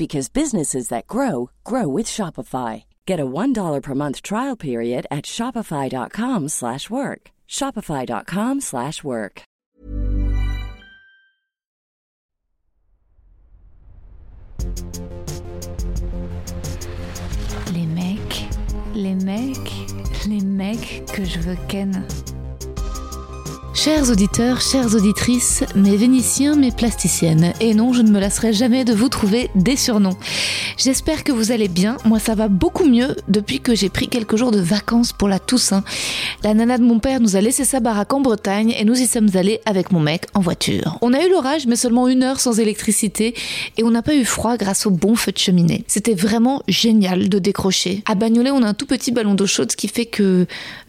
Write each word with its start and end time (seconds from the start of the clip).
because 0.00 0.30
businesses 0.30 0.88
that 0.88 1.06
grow 1.06 1.50
grow 1.62 1.86
with 1.86 2.06
Shopify. 2.06 2.84
Get 3.04 3.20
a 3.20 3.26
$1 3.26 3.82
per 3.82 3.94
month 3.94 4.22
trial 4.22 4.56
period 4.56 5.06
at 5.10 5.26
Shopify.com 5.26 6.48
slash 6.48 6.88
work. 6.88 7.30
Shopify.com 7.46 8.62
slash 8.62 9.04
work. 9.04 9.42
Les 17.74 17.86
mecs, 17.86 18.44
les 18.94 19.14
mecs, 19.14 20.26
les 20.26 20.40
mecs 20.42 21.02
que 21.12 21.26
je 21.26 21.40
veux 21.40 21.58
ken. 21.68 22.06
Chers 23.82 24.10
auditeurs, 24.10 24.60
chères 24.60 24.94
auditrices, 24.94 25.64
mes 25.74 25.96
vénitiens, 25.96 26.54
mes 26.54 26.70
plasticiennes, 26.70 27.54
et 27.60 27.72
non, 27.72 27.94
je 27.94 28.02
ne 28.02 28.10
me 28.10 28.20
lasserai 28.20 28.52
jamais 28.52 28.84
de 28.84 28.92
vous 28.92 29.08
trouver 29.08 29.48
des 29.54 29.76
surnoms. 29.76 30.18
J'espère 30.76 31.24
que 31.24 31.32
vous 31.32 31.50
allez 31.50 31.68
bien, 31.68 31.96
moi 32.04 32.18
ça 32.18 32.34
va 32.34 32.48
beaucoup 32.48 32.84
mieux 32.84 33.16
depuis 33.28 33.60
que 33.60 33.74
j'ai 33.74 33.88
pris 33.88 34.08
quelques 34.08 34.36
jours 34.36 34.50
de 34.50 34.60
vacances 34.60 35.14
pour 35.14 35.28
la 35.28 35.38
Toussaint. 35.38 35.82
La 36.42 36.52
nana 36.52 36.76
de 36.76 36.82
mon 36.82 36.98
père 36.98 37.20
nous 37.20 37.36
a 37.36 37.40
laissé 37.40 37.64
sa 37.64 37.80
baraque 37.80 38.12
en 38.12 38.20
Bretagne 38.20 38.74
et 38.78 38.84
nous 38.84 39.00
y 39.00 39.06
sommes 39.06 39.28
allés 39.34 39.60
avec 39.64 39.92
mon 39.92 40.00
mec 40.00 40.24
en 40.34 40.40
voiture. 40.40 40.98
On 41.00 41.14
a 41.14 41.22
eu 41.22 41.30
l'orage 41.30 41.66
mais 41.66 41.76
seulement 41.76 42.08
une 42.08 42.22
heure 42.22 42.40
sans 42.40 42.60
électricité 42.60 43.34
et 43.78 43.82
on 43.82 43.90
n'a 43.90 44.02
pas 44.02 44.14
eu 44.14 44.26
froid 44.26 44.58
grâce 44.58 44.84
au 44.86 44.90
bon 44.90 45.16
feu 45.16 45.32
de 45.32 45.38
cheminée. 45.38 45.84
C'était 45.86 46.14
vraiment 46.14 46.62
génial 46.68 47.28
de 47.30 47.38
décrocher. 47.38 48.02
À 48.06 48.14
Bagnolet 48.14 48.50
on 48.50 48.62
a 48.62 48.68
un 48.68 48.74
tout 48.74 48.86
petit 48.86 49.10
ballon 49.10 49.34
d'eau 49.34 49.46
chaude 49.46 49.74
qui 49.74 49.88
fait 49.88 50.06
que 50.06 50.46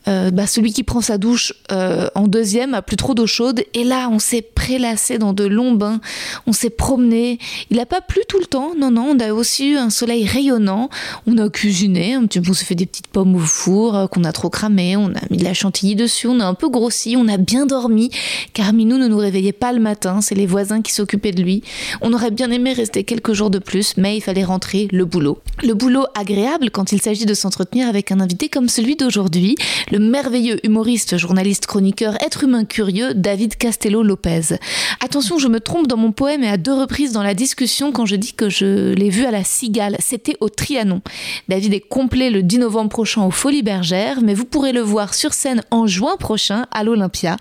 euh, 0.08 0.32
bah, 0.32 0.48
celui 0.48 0.74
qui 0.74 0.84
prend 0.84 1.02
sa 1.02 1.18
douche 1.18 1.54
euh, 1.72 2.08
en 2.16 2.28
deuxième 2.28 2.74
a 2.74 2.82
plus 2.82 2.98
trop 2.98 3.14
d'eau 3.14 3.28
chaude. 3.28 3.64
Et 3.74 3.84
là, 3.84 4.10
on 4.12 4.20
s'est 4.20 4.42
prélassé 4.42 5.18
dans 5.18 5.34
de 5.34 5.44
longs 5.44 5.74
bains, 5.74 6.02
on 6.48 6.54
s'est 6.54 6.70
promené. 6.70 7.38
Il 7.70 7.78
n'a 7.78 7.86
pas 7.86 8.02
plu 8.02 8.22
tout 8.28 8.40
le 8.40 8.46
temps, 8.46 8.72
non, 8.78 8.92
non, 8.92 9.16
on 9.16 9.20
a 9.20 9.34
aussi 9.34 9.70
eu 9.70 9.78
un 9.78 9.90
soleil 9.90 10.26
rayonnant. 10.26 10.90
On 11.28 11.38
a 11.38 11.50
cuisiné, 11.50 12.18
on 12.18 12.28
s'est 12.54 12.66
fait 12.66 12.76
des 12.76 12.86
petites 12.86 13.08
pommes 13.08 13.36
au 13.36 13.40
four 13.40 13.96
euh, 13.96 14.08
qu'on 14.08 14.24
a 14.24 14.32
trop 14.32 14.50
cramé, 14.50 14.96
on 14.98 15.08
a 15.08 15.22
mis 15.30 15.38
de 15.38 15.44
la 15.44 15.54
chantilly 15.54 15.96
dessus, 15.96 16.28
on 16.28 16.40
a 16.40 16.46
un 16.46 16.54
peu 16.54 16.70
grossi, 16.70 17.16
on 17.18 17.28
a 17.28 17.38
bien 17.38 17.66
dormi, 17.66 18.10
car 18.54 18.74
Minou 18.74 18.98
ne 18.98 19.08
nous 19.08 19.18
réveillait 19.18 19.52
pas 19.52 19.74
le 19.74 19.80
matin, 19.80 20.22
c'est 20.22 20.36
les 20.36 20.46
voisins 20.46 20.82
qui 20.82 20.94
s'occupaient 20.94 21.32
de 21.32 21.42
lui. 21.42 21.64
On 22.02 22.14
aurait 22.14 22.32
bien 22.32 22.50
aimé 22.52 22.74
rester 22.74 23.04
quelques 23.04 23.34
jours 23.34 23.50
de 23.50 23.60
plus, 23.60 23.96
mais 23.98 24.18
il 24.18 24.22
fallait 24.22 24.44
rentrer 24.44 24.88
le 24.92 25.06
boulot. 25.06 25.40
Le 25.64 25.74
boulot 25.74 26.06
agréable 26.16 26.72
quand 26.72 26.92
il 26.92 27.02
s'agit 27.02 27.26
de 27.26 27.34
s'entretenir 27.34 27.88
avec 27.88 28.12
un 28.12 28.20
invité 28.20 28.50
comme 28.50 28.70
celui 28.70 28.96
d'aujourd'hui, 28.96 29.56
le 29.92 30.00
merveilleux 30.00 30.66
humoriste, 30.66 31.18
journaliste, 31.18 31.66
chroniqueur, 31.66 32.16
être 32.24 32.46
humain 32.46 32.64
curieux, 32.64 33.14
David 33.14 33.58
Castello 33.58 34.04
Lopez. 34.04 34.56
Attention, 35.02 35.38
je 35.38 35.50
me 35.50 35.60
trompe 35.60 35.88
dans 35.88 35.98
mon 35.98 36.14
poème 36.14 36.44
et 36.44 36.48
à 36.48 36.58
deux 36.58 36.74
reprises 36.74 37.12
dans 37.12 37.24
la 37.24 37.34
discussion 37.34 37.92
quand 37.92 38.06
je 38.06 38.16
dis 38.16 38.34
que 38.34 38.50
je 38.50 38.94
l'ai 38.94 39.10
vu 39.10 39.26
à 39.26 39.32
la 39.32 39.44
Cigale. 39.44 39.98
C'était 40.00 40.38
au 40.40 40.48
Trianon. 40.48 41.02
David 41.50 41.74
est 41.74 41.82
complet 41.82 42.30
le 42.30 42.42
10 42.42 42.60
novembre 42.60 42.90
prochain 42.90 43.26
au 43.26 43.32
Folies 43.32 43.64
Bergères, 43.64 44.22
mais 44.22 44.34
vous 44.34 44.46
pourrez 44.46 44.72
le 44.72 44.80
voir 44.80 45.14
sur 45.14 45.34
scène 45.34 45.62
en 45.72 45.88
juin 45.88 46.16
prochain 46.18 46.68
à 46.72 46.86
l'Olympia. 46.86 47.36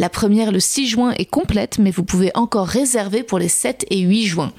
La 0.00 0.08
première 0.08 0.50
le 0.50 0.60
6 0.60 0.88
juin 0.88 1.14
est 1.16 1.26
complète, 1.26 1.78
mais 1.78 1.92
vous 1.92 2.04
pouvez 2.04 2.32
encore 2.34 2.66
réserver 2.66 3.22
pour 3.22 3.38
les 3.38 3.48
7 3.48 3.86
et 3.90 4.00
8 4.00 4.26
juin. 4.26 4.52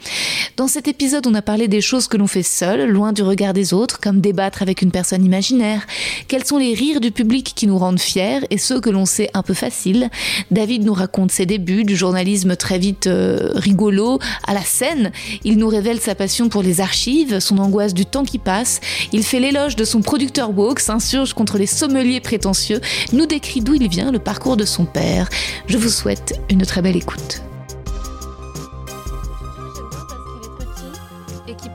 Dans 0.55 0.67
cet 0.67 0.87
épisode, 0.87 1.27
on 1.27 1.33
a 1.33 1.41
parlé 1.41 1.67
des 1.67 1.81
choses 1.81 2.07
que 2.07 2.15
l'on 2.15 2.27
fait 2.27 2.43
seul, 2.43 2.89
loin 2.89 3.11
du 3.11 3.21
regard 3.21 3.53
des 3.53 3.73
autres, 3.73 3.99
comme 3.99 4.21
débattre 4.21 4.61
avec 4.61 4.81
une 4.81 4.91
personne 4.91 5.25
imaginaire. 5.25 5.85
Quels 6.29 6.45
sont 6.45 6.57
les 6.57 6.73
rires 6.73 7.01
du 7.01 7.11
public 7.11 7.32
qui 7.41 7.65
nous 7.65 7.77
rendent 7.77 7.99
fiers 7.99 8.41
et 8.51 8.57
ceux 8.57 8.79
que 8.79 8.89
l'on 8.89 9.05
sait 9.05 9.31
un 9.33 9.41
peu 9.41 9.53
faciles. 9.53 10.09
David 10.51 10.83
nous 10.83 10.93
raconte 10.93 11.31
ses 11.31 11.45
débuts, 11.45 11.83
du 11.83 11.95
journalisme 11.95 12.55
très 12.55 12.77
vite 12.77 13.07
euh, 13.07 13.51
rigolo 13.55 14.19
à 14.45 14.53
la 14.53 14.61
scène. 14.61 15.11
Il 15.43 15.57
nous 15.57 15.67
révèle 15.67 15.99
sa 15.99 16.13
passion 16.13 16.49
pour 16.49 16.61
les 16.61 16.81
archives, 16.81 17.39
son 17.39 17.57
angoisse 17.57 17.93
du 17.93 18.05
temps 18.05 18.25
qui 18.25 18.37
passe. 18.37 18.81
Il 19.11 19.23
fait 19.23 19.39
l'éloge 19.39 19.75
de 19.75 19.85
son 19.85 20.01
producteur 20.01 20.55
woke, 20.55 20.79
s'insurge 20.79 21.33
contre 21.33 21.57
les 21.57 21.67
sommeliers 21.67 22.19
prétentieux, 22.19 22.81
nous 23.13 23.25
décrit 23.25 23.61
d'où 23.61 23.73
il 23.73 23.87
vient, 23.87 24.11
le 24.11 24.19
parcours 24.19 24.57
de 24.57 24.65
son 24.65 24.85
père. 24.85 25.29
Je 25.67 25.77
vous 25.77 25.89
souhaite 25.89 26.39
une 26.49 26.65
très 26.65 26.81
belle 26.81 26.97
écoute. 26.97 27.41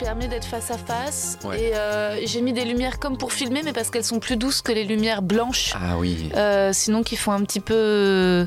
Permet 0.09 0.29
d'être 0.29 0.47
face 0.47 0.71
à 0.71 0.79
face. 0.79 1.39
Ouais. 1.45 1.61
Et 1.61 1.77
euh, 1.77 2.19
j'ai 2.25 2.41
mis 2.41 2.55
des 2.55 2.65
lumières 2.65 2.99
comme 2.99 3.19
pour 3.19 3.31
filmer, 3.31 3.61
mais 3.63 3.75
parce 3.75 3.91
qu'elles 3.91 4.07
sont 4.07 4.21
plus 4.21 4.39
douces 4.39 4.63
que 4.63 4.73
les 4.73 4.85
lumières 4.85 5.21
blanches. 5.21 5.75
Ah 5.75 5.99
oui. 5.99 6.31
Euh, 6.35 6.71
sinon, 6.73 7.03
qui 7.03 7.15
font 7.15 7.33
un 7.33 7.43
petit 7.43 7.61
peu, 7.61 8.47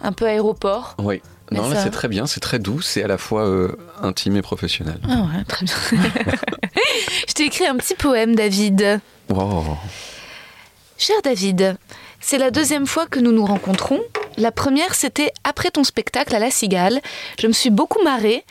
un 0.00 0.12
peu 0.12 0.24
aéroport. 0.24 0.96
Oui. 0.98 1.20
Mais 1.50 1.58
Non, 1.58 1.68
là 1.68 1.82
c'est 1.82 1.90
très 1.90 2.08
bien, 2.08 2.26
c'est 2.26 2.40
très 2.40 2.58
doux, 2.58 2.80
c'est 2.80 3.04
à 3.04 3.06
la 3.06 3.18
fois 3.18 3.46
euh, 3.46 3.76
intime 4.00 4.36
et 4.38 4.42
professionnel. 4.42 4.98
Ah 5.06 5.26
ouais, 5.26 5.44
très 5.46 5.66
bien. 5.66 5.74
Je 7.28 7.34
t'ai 7.34 7.44
écrit 7.44 7.66
un 7.66 7.76
petit 7.76 7.94
poème, 7.94 8.34
David. 8.34 9.00
Wow. 9.28 9.76
Cher 10.96 11.16
David, 11.22 11.76
c'est 12.18 12.38
la 12.38 12.50
deuxième 12.50 12.86
fois 12.86 13.06
que 13.06 13.20
nous 13.20 13.32
nous 13.32 13.44
rencontrons. 13.44 14.00
La 14.38 14.52
première, 14.52 14.94
c'était 14.94 15.32
après 15.42 15.72
ton 15.72 15.82
spectacle 15.82 16.32
à 16.32 16.38
La 16.38 16.52
Cigale. 16.52 17.00
Je 17.40 17.48
me 17.48 17.52
suis 17.52 17.70
beaucoup 17.70 18.00
marrée. 18.04 18.44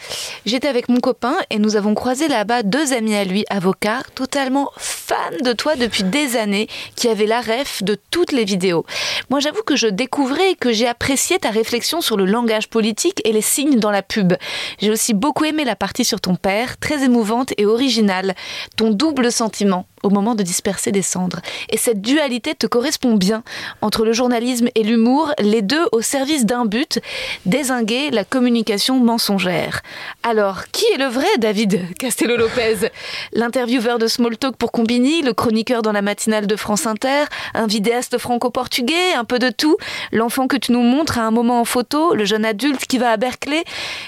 J'étais 0.45 0.67
avec 0.67 0.89
mon 0.89 0.99
copain 0.99 1.37
et 1.49 1.59
nous 1.59 1.77
avons 1.77 1.95
croisé 1.95 2.27
là-bas 2.27 2.63
deux 2.63 2.91
amis 2.91 3.15
à 3.15 3.23
lui, 3.23 3.45
avocats, 3.49 4.03
totalement 4.13 4.69
fans 4.75 5.15
de 5.41 5.53
toi 5.53 5.77
depuis 5.77 6.03
des 6.03 6.35
années, 6.35 6.67
qui 6.97 7.07
avaient 7.07 7.25
la 7.25 7.39
ref 7.39 7.83
de 7.83 7.97
toutes 8.11 8.33
les 8.33 8.43
vidéos. 8.43 8.85
Moi, 9.29 9.39
j'avoue 9.39 9.63
que 9.63 9.77
je 9.77 9.87
découvrais 9.87 10.51
et 10.51 10.55
que 10.55 10.73
j'ai 10.73 10.87
apprécié 10.87 11.39
ta 11.39 11.51
réflexion 11.51 12.01
sur 12.01 12.17
le 12.17 12.25
langage 12.25 12.67
politique 12.67 13.21
et 13.23 13.31
les 13.31 13.41
signes 13.41 13.79
dans 13.79 13.91
la 13.91 14.01
pub. 14.01 14.33
J'ai 14.79 14.91
aussi 14.91 15.13
beaucoup 15.13 15.45
aimé 15.45 15.63
la 15.63 15.77
partie 15.77 16.03
sur 16.03 16.19
ton 16.19 16.35
père, 16.35 16.77
très 16.79 17.05
émouvante 17.05 17.53
et 17.57 17.65
originale. 17.65 18.35
Ton 18.75 18.89
double 18.89 19.31
sentiment 19.31 19.85
au 20.03 20.09
moment 20.09 20.35
de 20.35 20.43
disperser 20.43 20.91
des 20.91 21.01
cendres. 21.01 21.41
Et 21.69 21.77
cette 21.77 22.01
dualité 22.01 22.55
te 22.55 22.67
correspond 22.67 23.15
bien 23.15 23.43
entre 23.81 24.05
le 24.05 24.13
journalisme 24.13 24.69
et 24.75 24.83
l'humour, 24.83 25.31
les 25.39 25.61
deux 25.61 25.76
au 25.91 26.01
service 26.01 26.45
d'un 26.45 26.65
but, 26.65 26.99
désinguer 27.45 28.11
la 28.11 28.23
communication 28.23 28.99
mensongère. 28.99 29.81
Alors, 30.23 30.65
qui 30.71 30.85
est 30.93 30.97
le 30.97 31.05
vrai 31.05 31.27
David 31.39 31.81
Castello-Lopez 31.97 32.89
L'intervieweur 33.33 33.99
de 33.99 34.07
Smalltalk 34.07 34.55
pour 34.55 34.71
Combini, 34.71 35.21
le 35.21 35.33
chroniqueur 35.33 35.81
dans 35.81 35.91
la 35.91 36.01
matinale 36.01 36.47
de 36.47 36.55
France 36.55 36.85
Inter, 36.85 37.25
un 37.53 37.67
vidéaste 37.67 38.17
franco-portugais, 38.17 39.13
un 39.15 39.23
peu 39.25 39.39
de 39.39 39.49
tout, 39.49 39.77
l'enfant 40.11 40.47
que 40.47 40.57
tu 40.57 40.71
nous 40.71 40.81
montres 40.81 41.17
à 41.19 41.21
un 41.23 41.31
moment 41.31 41.61
en 41.61 41.65
photo, 41.65 42.13
le 42.13 42.25
jeune 42.25 42.45
adulte 42.45 42.85
qui 42.85 42.97
va 42.97 43.11
à 43.11 43.17
Berkeley, 43.17 43.63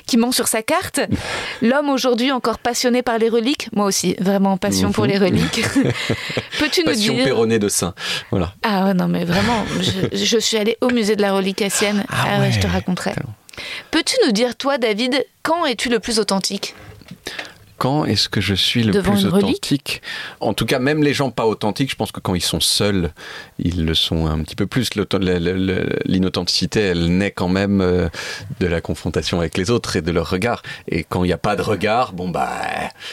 qui 0.06 0.18
ment 0.18 0.32
sur 0.32 0.48
sa 0.48 0.62
carte, 0.62 1.00
l'homme 1.62 1.90
aujourd'hui 1.90 2.32
encore 2.32 2.60
passionné 2.60 3.02
par 3.02 3.18
les 3.18 3.30
reliques, 3.30 3.70
moi 3.74 3.86
aussi, 3.86 4.16
vraiment 4.20 4.58
passion 4.58 4.92
pour 4.92 5.06
Mhm. 5.06 5.12
les 5.12 5.18
reliques. 5.18 5.62
Peux-tu 6.60 6.84
nous 6.86 6.94
dire 6.94 7.60
de 7.60 7.70
Saint. 7.70 7.94
Voilà. 8.32 8.54
ah 8.64 8.86
ouais, 8.86 8.94
non, 8.94 9.08
mais 9.08 9.26
vraiment, 9.26 9.66
je, 9.82 10.16
je 10.18 10.38
suis 10.38 10.58
allée 10.58 10.78
au 10.82 10.90
musée 10.90 11.16
de 11.16 11.22
la 11.22 11.34
relique 11.34 11.59
Cassienne. 11.60 12.06
Ah 12.10 12.40
ouais, 12.40 12.54
je 12.54 12.60
te 12.62 12.68
raconterai. 12.68 13.14
Peux-tu 13.92 14.16
nous 14.26 14.32
dire, 14.32 14.56
toi, 14.56 14.78
David, 14.78 15.26
quand 15.44 15.66
es-tu 15.66 15.90
le 15.90 16.00
plus 16.00 16.18
authentique? 16.18 16.74
Quand 17.78 18.06
est-ce 18.06 18.30
que 18.30 18.40
je 18.40 18.54
suis 18.54 18.84
le 18.84 18.94
Devant 18.94 19.12
plus 19.12 19.26
authentique? 19.26 20.02
En 20.40 20.54
tout 20.54 20.66
cas, 20.66 20.80
même 20.80 21.04
les 21.04 21.14
gens 21.14 21.32
pas 21.32 21.46
authentiques, 21.46 21.92
je 21.92 21.98
pense 21.98 22.14
que 22.14 22.22
quand 22.22 22.34
ils 22.34 22.42
sont 22.42 22.62
seuls, 22.62 23.12
ils 23.58 23.86
le 23.86 23.94
sont 23.94 24.28
un 24.28 24.40
petit 24.40 24.56
peu 24.56 24.68
plus. 24.68 24.90
L'inauthenticité, 26.06 26.80
elle 26.80 27.18
naît 27.18 27.32
quand 27.32 27.50
même 27.50 27.82
euh, 27.82 28.08
de 28.62 28.68
la 28.68 28.80
confrontation 28.80 29.40
avec 29.40 29.58
les 29.58 29.70
autres 29.70 29.98
et 29.98 30.02
de 30.02 30.12
leur 30.12 30.30
regard. 30.30 30.62
Et 30.88 31.04
quand 31.04 31.26
il 31.26 31.28
n'y 31.28 31.34
a 31.34 31.38
pas 31.38 31.58
de 31.58 31.62
regard, 31.62 32.14
bon 32.14 32.30
bah, 32.30 32.50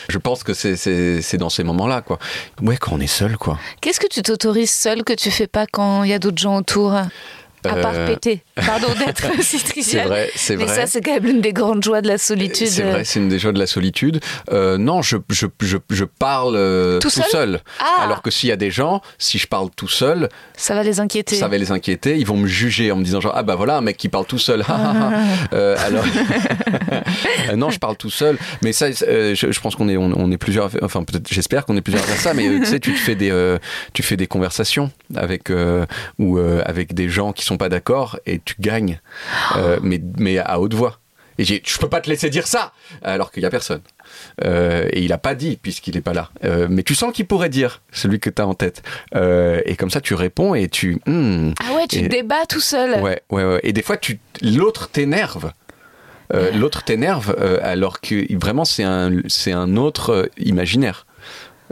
je 0.09 0.19
pense 0.19 0.45
que 0.45 0.55
c'est 0.55 1.37
dans 1.39 1.51
ces 1.51 1.65
moments-là, 1.65 2.01
quoi. 2.01 2.21
Ouais, 2.63 2.77
quand 2.77 2.93
on 2.93 3.01
est 3.01 3.09
seul, 3.09 3.37
quoi. 3.39 3.59
Qu'est-ce 3.81 3.99
que 3.99 4.09
tu 4.09 4.23
t'autorises 4.23 4.71
seul 4.71 5.03
que 5.03 5.15
tu 5.15 5.33
fais 5.33 5.49
pas 5.49 5.67
quand 5.67 6.05
il 6.05 6.11
y 6.11 6.15
a 6.15 6.21
d'autres 6.21 6.39
gens 6.39 6.57
autour? 6.57 6.95
À 7.71 7.77
part 7.77 7.93
Euh, 7.95 8.07
péter. 8.09 8.43
Pardon 8.55 8.89
d'être 9.05 9.27
C'est 9.43 9.59
trivial. 9.65 10.09
vrai, 10.09 10.31
Mais 10.51 10.55
vrai. 10.57 10.67
ça, 10.75 10.87
c'est 10.87 11.01
quand 11.01 11.13
même 11.15 11.25
l'une 11.25 11.41
des 11.41 11.53
grandes 11.53 11.83
joies 11.85 12.01
de 12.01 12.09
la 12.09 12.19
solitude. 12.19 12.67
C'est 12.69 12.83
vrai, 12.83 13.05
c'est 13.05 13.19
une 13.21 13.29
des 13.29 13.39
joies 13.39 13.53
de 13.53 13.59
la 13.59 13.67
solitude. 13.67 14.21
Euh, 14.53 14.77
non, 14.79 15.03
je, 15.03 15.17
je, 15.31 15.47
je, 15.61 15.77
je 15.91 16.05
parle 16.05 16.55
euh, 16.57 16.99
Tout 16.99 17.09
tout, 17.09 17.15
seul 17.15 17.25
seul. 17.31 17.61
Ah. 17.81 18.03
Alors 18.03 18.23
que 18.23 18.31
s'il 18.31 18.49
y 18.49 18.53
a 18.53 18.57
des 18.57 18.71
gens, 18.71 19.01
si 19.19 19.39
je 19.39 19.47
parle 19.47 19.71
tout 19.77 19.89
seul, 19.89 20.29
Ça 20.57 20.75
va 20.75 20.83
les 20.83 21.01
inquiéter. 21.01 21.37
ça 21.37 21.49
va 21.49 21.59
les 21.59 21.71
inquiéter. 21.73 22.17
Ils 22.19 22.27
vont 22.27 22.37
me 22.37 22.47
juger 22.47 22.91
en 22.93 22.97
me 22.97 23.05
disant 23.05 23.21
genre 23.21 23.33
ah 23.35 23.43
bah 23.43 23.55
voilà 23.57 23.77
un 23.77 23.81
mec 23.81 23.97
qui 23.97 24.09
parle 24.09 24.27
tout 24.27 24.39
seul. 24.39 24.63
Ah, 24.69 24.93
ah, 24.95 25.11
ah. 25.13 25.23
Euh, 25.53 25.77
alors 25.87 26.05
non, 27.57 27.71
je 27.71 27.79
parle 27.79 27.97
tout 27.97 28.11
seul. 28.11 28.37
Mais 28.63 28.73
ça, 28.73 28.91
je, 28.91 29.35
je 29.35 29.61
pense 29.61 29.75
qu'on 29.77 29.89
est 29.89 29.97
on, 29.97 30.13
on 30.17 30.31
est 30.31 30.37
plusieurs. 30.39 30.71
Enfin 30.83 31.05
peut-être, 31.05 31.29
j'espère 31.31 31.65
qu'on 31.65 31.77
est 31.77 31.81
plusieurs 31.81 32.05
à 32.05 32.17
ça. 32.17 32.35
Mais 32.35 32.49
tu 32.61 32.65
sais, 32.67 32.81
tu 32.81 32.93
te 32.93 32.99
fais 32.99 33.15
des 33.15 33.57
tu 33.93 34.03
fais 34.03 34.17
des 34.17 34.27
conversations 34.27 34.91
avec 35.15 35.51
ou 36.19 36.39
avec 36.65 36.95
des 36.95 37.09
gens 37.09 37.33
qui 37.33 37.45
sont 37.45 37.56
pas 37.57 37.69
d'accord 37.69 38.19
et 38.27 38.41
tu 38.45 38.55
gagnes. 38.61 39.01
Euh, 39.57 39.79
mais 39.83 40.01
mais 40.19 40.39
à 40.39 40.61
haute 40.61 40.75
voix. 40.75 40.99
Et 41.39 41.45
j'ai, 41.45 41.63
je 41.67 41.77
peux 41.77 41.89
pas 41.91 42.01
te 42.01 42.09
laisser 42.09 42.31
dire 42.31 42.47
ça 42.47 42.73
alors 43.03 43.31
qu'il 43.31 43.43
y 43.43 43.47
a 43.47 43.51
personne. 43.51 43.83
Euh, 44.45 44.89
et 44.91 45.03
il 45.03 45.13
a 45.13 45.19
pas 45.19 45.35
dit 45.35 45.59
puisqu'il 45.61 45.95
est 45.97 46.01
pas 46.01 46.15
là. 46.15 46.31
Euh, 46.45 46.67
mais 46.71 46.83
tu 46.83 46.95
sens 46.95 47.13
qu'il 47.13 47.27
pourrait 47.27 47.51
dire 47.51 47.83
celui 47.93 48.21
que 48.21 48.31
tu 48.31 48.41
as 48.41 48.47
en 48.47 48.55
tête. 48.55 48.83
Euh, 49.15 49.61
et 49.67 49.77
comme 49.77 49.91
ça, 49.91 50.01
tu 50.01 50.15
réponds 50.15 50.55
et 50.55 50.69
tu. 50.69 50.99
hmm, 51.07 51.53
Ah 51.61 51.75
ouais, 51.75 51.87
tu 51.89 51.99
Et- 51.99 52.09
débats 52.09 52.47
tout 52.49 52.61
seul. 52.61 53.03
Ouais, 53.03 53.21
ouais, 53.31 53.45
ouais. 53.45 53.61
Et 53.65 53.75
des 53.75 53.83
fois, 53.83 53.99
tu, 53.99 54.19
l'autre 54.41 54.89
t'énerve. 54.89 55.53
L'autre 56.55 56.83
t'énerve 56.83 57.37
alors 57.63 58.01
que 58.01 58.35
vraiment 58.37 58.65
c'est 58.65 58.83
un, 58.83 59.13
c'est 59.29 59.53
un 59.53 59.77
autre 59.77 60.29
imaginaire. 60.39 61.07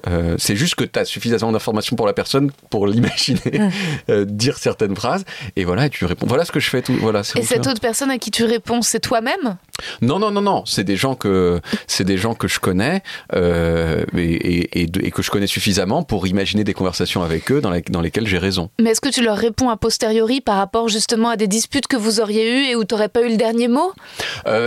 Euh, 0.06 0.35
c'est 0.39 0.56
juste 0.56 0.75
que 0.75 0.85
tu 0.85 0.99
as 0.99 1.05
suffisamment 1.05 1.53
d'informations 1.53 1.97
pour 1.97 2.06
la 2.06 2.12
personne 2.12 2.51
pour 2.71 2.87
l'imaginer, 2.87 3.41
euh, 4.11 4.25
dire 4.25 4.59
certaines 4.59 4.95
phrases, 4.97 5.25
et 5.56 5.65
voilà, 5.65 5.87
et 5.87 5.91
tu 5.91 6.05
réponds. 6.05 6.27
Voilà 6.27 6.45
ce 6.45 6.53
que 6.53 6.61
je 6.61 6.69
fais. 6.71 6.83
Tout, 6.83 6.95
voilà, 7.01 7.21
Et 7.37 7.43
cette 7.43 7.67
autre 7.67 7.81
personne 7.81 8.11
à 8.11 8.19
qui 8.19 8.31
tu 8.31 8.45
réponds, 8.45 8.83
c'est 8.83 9.01
toi-même? 9.01 9.56
Non, 10.03 10.19
non, 10.19 10.31
non, 10.31 10.41
non. 10.43 10.62
C'est 10.67 10.85
des 10.85 10.97
gens 10.97 11.15
que 11.15 11.61
c'est 11.87 12.05
des 12.05 12.17
gens 12.19 12.35
que 12.35 12.49
je 12.49 12.61
connais 12.61 13.03
euh, 13.35 14.05
et, 14.17 14.23
et- 14.23 14.83
et 14.83 14.87
de- 14.87 15.01
et 15.05 15.11
que 15.11 15.23
je 15.23 15.31
connais 15.31 15.47
suffisamment 15.47 16.03
pour 16.03 16.27
imaginer 16.27 16.65
des 16.65 16.75
conversations 16.75 17.23
avec 17.23 17.50
eux 17.50 17.61
dans, 17.61 17.71
la- 17.71 17.81
dans 17.81 18.00
lesquelles 18.00 18.27
j'ai 18.27 18.39
raison. 18.39 18.71
Mais 18.81 18.91
est-ce 18.91 19.00
que 19.00 19.09
tu 19.09 19.23
leur 19.23 19.37
réponds 19.37 19.71
a 19.71 19.77
posteriori 19.77 20.41
par 20.41 20.57
rapport 20.57 20.89
justement 20.89 21.29
à 21.31 21.37
des 21.37 21.49
disputes 21.49 21.87
que 21.87 21.97
vous 21.97 22.21
auriez 22.21 22.50
eues 22.50 22.65
et 22.71 22.77
où 22.77 22.85
tu 22.85 22.95
n'aurais 22.95 23.09
pas 23.09 23.23
eu 23.23 23.29
le 23.31 23.37
dernier 23.37 23.69
mot? 23.69 23.93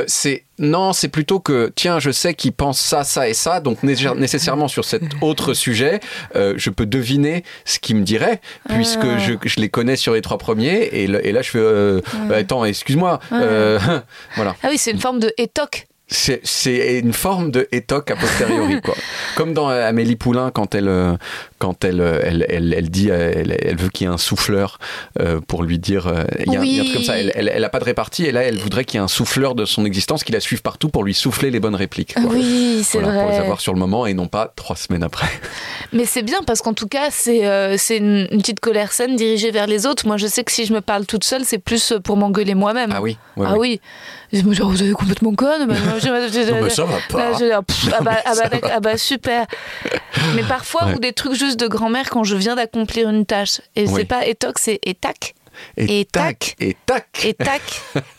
C'est 0.08 0.44
non, 0.60 0.94
c'est 0.94 1.08
plutôt 1.08 1.40
que 1.40 1.72
tiens, 1.76 2.00
je 2.00 2.12
sais 2.12 2.34
qu'ils 2.34 2.52
pensent 2.54 2.80
ça, 2.80 3.04
ça 3.04 3.28
et 3.30 3.34
ça, 3.34 3.60
donc 3.60 3.84
né- 3.84 3.96
nécessairement 4.16 4.68
sur 4.68 4.86
cet 4.86 5.04
autre 5.22 5.54
sujet, 5.54 6.00
euh, 6.36 6.54
je 6.58 6.70
peux 6.70 6.86
deviner 6.86 7.44
ce 7.66 7.80
qu'ils 7.80 7.96
me 7.98 8.04
puisque 8.70 9.00
Ah. 9.04 9.18
je, 9.20 9.34
je 9.44 9.60
les 9.60 9.70
connais 9.70 9.96
sur 9.96 10.14
les 10.14 10.22
trois 10.22 10.38
premiers 10.38 10.90
et, 10.92 11.08
le- 11.08 11.26
et 11.26 11.32
là 11.32 11.42
je 11.42 11.50
fais 11.52 11.60
euh, 11.60 12.02
bah, 12.28 12.38
attends, 12.38 12.66
excuse-moi, 12.66 13.20
euh, 13.34 13.80
voilà. 14.36 14.56
Ah 14.64 14.68
oui, 14.70 14.78
c'est 14.78 14.92
une 14.92 15.00
forme 15.00 15.20
de 15.20 15.32
étoque. 15.38 15.88
C'est, 16.10 16.40
c'est 16.46 17.00
une 17.00 17.12
forme 17.12 17.52
de 17.52 17.68
étoque 17.74 18.10
a 18.12 18.16
posteriori, 18.16 18.82
quoi. 18.82 18.96
Comme 19.36 19.54
dans 19.54 19.70
euh, 19.70 19.86
Amélie 19.86 20.16
Poulain, 20.16 20.52
quand 20.52 20.74
elle, 20.74 20.88
euh, 20.88 21.18
quand 21.60 21.84
elle, 21.84 22.02
euh, 22.02 22.20
elle, 22.24 22.46
elle, 22.50 22.74
elle 22.74 22.90
dit, 22.90 23.10
euh, 23.10 23.32
elle, 23.36 23.58
elle 23.62 23.76
veut 23.78 23.90
qu'il 23.90 24.06
y 24.06 24.10
ait 24.10 24.14
un 24.14 24.18
souffleur 24.18 24.80
euh, 25.20 25.40
pour 25.48 25.64
lui 25.64 25.80
dire, 25.80 26.08
euh, 26.08 26.24
il 26.46 26.52
y, 26.54 26.56
a 26.56 26.60
un- 26.60 26.64
il 26.64 26.74
y 26.76 26.80
a 26.80 26.82
un 26.82 26.86
truc 26.86 26.96
comme 26.96 27.04
ça. 27.04 27.18
Elle, 27.20 27.32
elle, 27.36 27.52
elle 27.54 27.64
a 27.64 27.70
pas 27.70 27.80
de 27.80 27.84
répartie 27.86 28.26
et 28.26 28.32
là, 28.32 28.44
elle 28.44 28.58
voudrait 28.58 28.86
qu'il 28.86 28.98
y 29.00 29.02
ait 29.02 29.04
un 29.04 29.08
souffleur 29.08 29.56
de 29.56 29.66
son 29.66 29.86
existence 29.86 30.24
qui 30.24 30.32
la 30.32 30.40
suive 30.40 30.62
partout 30.62 30.90
pour 30.90 31.04
lui 31.04 31.14
souffler 31.14 31.50
les 31.52 31.60
bonnes 31.60 31.76
répliques. 31.76 32.14
quoi. 32.14 32.24
Oui, 32.32 32.82
c'est 32.84 33.00
Voilà, 33.00 33.14
pour 33.20 33.30
les 33.30 33.36
vrai. 33.36 33.44
avoir 33.46 33.62
sur 33.62 33.74
le 33.74 33.80
moment 33.80 34.06
et 34.06 34.14
non 34.14 34.28
pas 34.28 34.52
trois 34.56 34.76
semaines 34.76 35.04
après. 35.04 35.28
Mais 35.94 36.06
c'est 36.06 36.24
bien 36.24 36.42
parce 36.46 36.62
qu'en 36.62 36.74
tout 36.74 36.88
cas, 36.88 37.08
c'est 37.12 37.46
euh, 37.48 37.76
c'est 37.78 37.98
une, 37.98 38.28
une 38.32 38.40
petite 38.42 38.60
colère 38.60 38.92
saine 38.92 39.16
dirigée 39.16 39.52
vers 39.52 39.68
les 39.68 39.86
autres. 39.86 40.06
Moi, 40.06 40.18
je 40.18 40.28
sais 40.28 40.44
que 40.44 40.52
si 40.52 40.66
je 40.66 40.74
me 40.74 40.82
parle 40.82 41.06
toute 41.06 41.24
seule, 41.24 41.46
c'est 41.46 41.58
plus 41.60 41.94
pour 42.04 42.18
m'engueuler 42.18 42.56
moi-même. 42.56 42.92
Ah 42.94 43.02
oui. 43.02 43.18
ouais, 43.38 43.48
ah 43.50 43.58
oui. 43.58 43.80
Je 44.34 44.42
me 44.42 44.54
dis, 44.54 44.62
oh, 44.62 44.68
vous 44.68 44.84
êtes 44.84 44.92
complètement 44.92 45.34
conne. 45.34 45.68
mais- 45.68 45.76
Non, 45.80 46.62
mais 46.62 46.70
ça 46.70 46.84
va 46.84 46.98
pas. 47.10 47.18
Là, 47.18 47.32
je 47.40 47.46
dis, 47.46 47.52
ah, 47.52 47.62
ah, 47.98 48.02
bah, 48.04 48.18
ah, 48.26 48.34
bah, 48.36 48.50
ah 48.76 48.80
bah, 48.82 48.98
super. 48.98 49.46
Mais 50.36 50.44
parfois, 50.44 50.88
Ouais. 50.88 50.96
ou 50.96 51.00
des 51.00 51.14
trucs 51.14 51.34
juste 51.34 51.47
de 51.56 51.68
grand-mère 51.68 52.10
quand 52.10 52.24
je 52.26 52.36
viens 52.36 52.56
d'accomplir 52.56 53.08
une 53.10 53.26
tâche. 53.26 53.62
Et 53.76 53.86
Oui. 53.88 53.94
c'est 53.96 54.06
pas 54.06 54.26
étoque, 54.26 54.60
c'est 54.60 54.80
étac. 54.84 55.36
Et, 55.76 56.02
Et 56.02 56.06
tac, 56.06 56.56
et 56.60 56.76
tac. 56.86 57.08
Et 57.24 57.34
tac, 57.34 57.62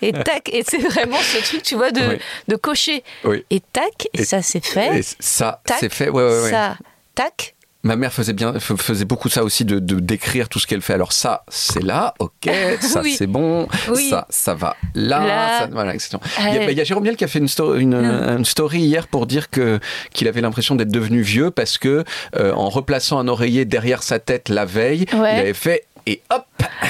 et 0.02 0.12
tac. 0.12 0.48
Et 0.52 0.64
c'est 0.66 0.78
vraiment 0.78 1.18
ce 1.18 1.38
truc, 1.46 1.62
tu 1.62 1.76
vois, 1.76 1.92
de, 1.92 2.00
Oui. 2.00 2.18
de 2.48 2.56
cocher. 2.56 3.04
Oui. 3.24 3.44
Et 3.50 3.60
tac, 3.60 4.08
et, 4.12 4.20
Et- 4.20 4.24
ça 4.24 4.42
c'est 4.42 4.64
fait. 4.64 4.98
Et 4.98 5.02
ça, 5.20 5.60
Tac, 5.64 5.76
c'est 5.78 5.92
fait. 5.92 6.08
Ouais, 6.08 6.22
ouais, 6.24 6.42
ouais. 6.42 6.50
Ça, 6.50 6.76
tac. 7.14 7.54
Ma 7.84 7.94
mère 7.94 8.12
faisait 8.12 8.32
bien, 8.32 8.58
faisait 8.58 9.04
beaucoup 9.04 9.28
ça 9.28 9.44
aussi 9.44 9.64
de, 9.64 9.78
de 9.78 10.00
décrire 10.00 10.48
tout 10.48 10.58
ce 10.58 10.66
qu'elle 10.66 10.82
fait. 10.82 10.94
Alors 10.94 11.12
ça, 11.12 11.44
c'est 11.48 11.82
là, 11.82 12.12
ok, 12.18 12.50
ça 12.80 13.02
Oui. 13.02 13.14
c'est 13.16 13.28
bon, 13.28 13.68
Oui. 13.94 14.10
ça, 14.10 14.26
ça 14.30 14.54
va 14.54 14.74
là, 14.96 15.24
Là. 15.24 15.58
ça- 15.60 15.68
voilà, 15.70 15.94
etc. 15.94 16.18
Il 16.40 16.54
y, 16.54 16.58
a, 16.58 16.66
bah, 16.66 16.72
il 16.72 16.76
y 16.76 16.80
a 16.80 16.84
Jérôme 16.84 17.04
Niel 17.04 17.14
qui 17.16 17.22
a 17.22 17.28
fait 17.28 17.38
une, 17.38 17.46
sto- 17.46 17.76
une, 17.76 17.94
une 17.94 18.44
story 18.44 18.80
hier 18.80 19.06
pour 19.06 19.28
dire 19.28 19.48
que 19.48 19.78
qu'il 20.12 20.26
avait 20.26 20.40
l'impression 20.40 20.74
d'être 20.74 20.90
devenu 20.90 21.22
vieux 21.22 21.52
parce 21.52 21.78
que 21.78 22.02
euh, 22.36 22.52
en 22.52 22.68
replaçant 22.68 23.20
un 23.20 23.28
oreiller 23.28 23.64
derrière 23.64 24.02
sa 24.02 24.18
tête 24.18 24.48
la 24.48 24.64
veille, 24.64 25.04
Ouais. 25.14 25.36
il 25.36 25.40
avait 25.40 25.54
fait 25.54 25.84
et 26.10 26.22
hop, 26.30 26.46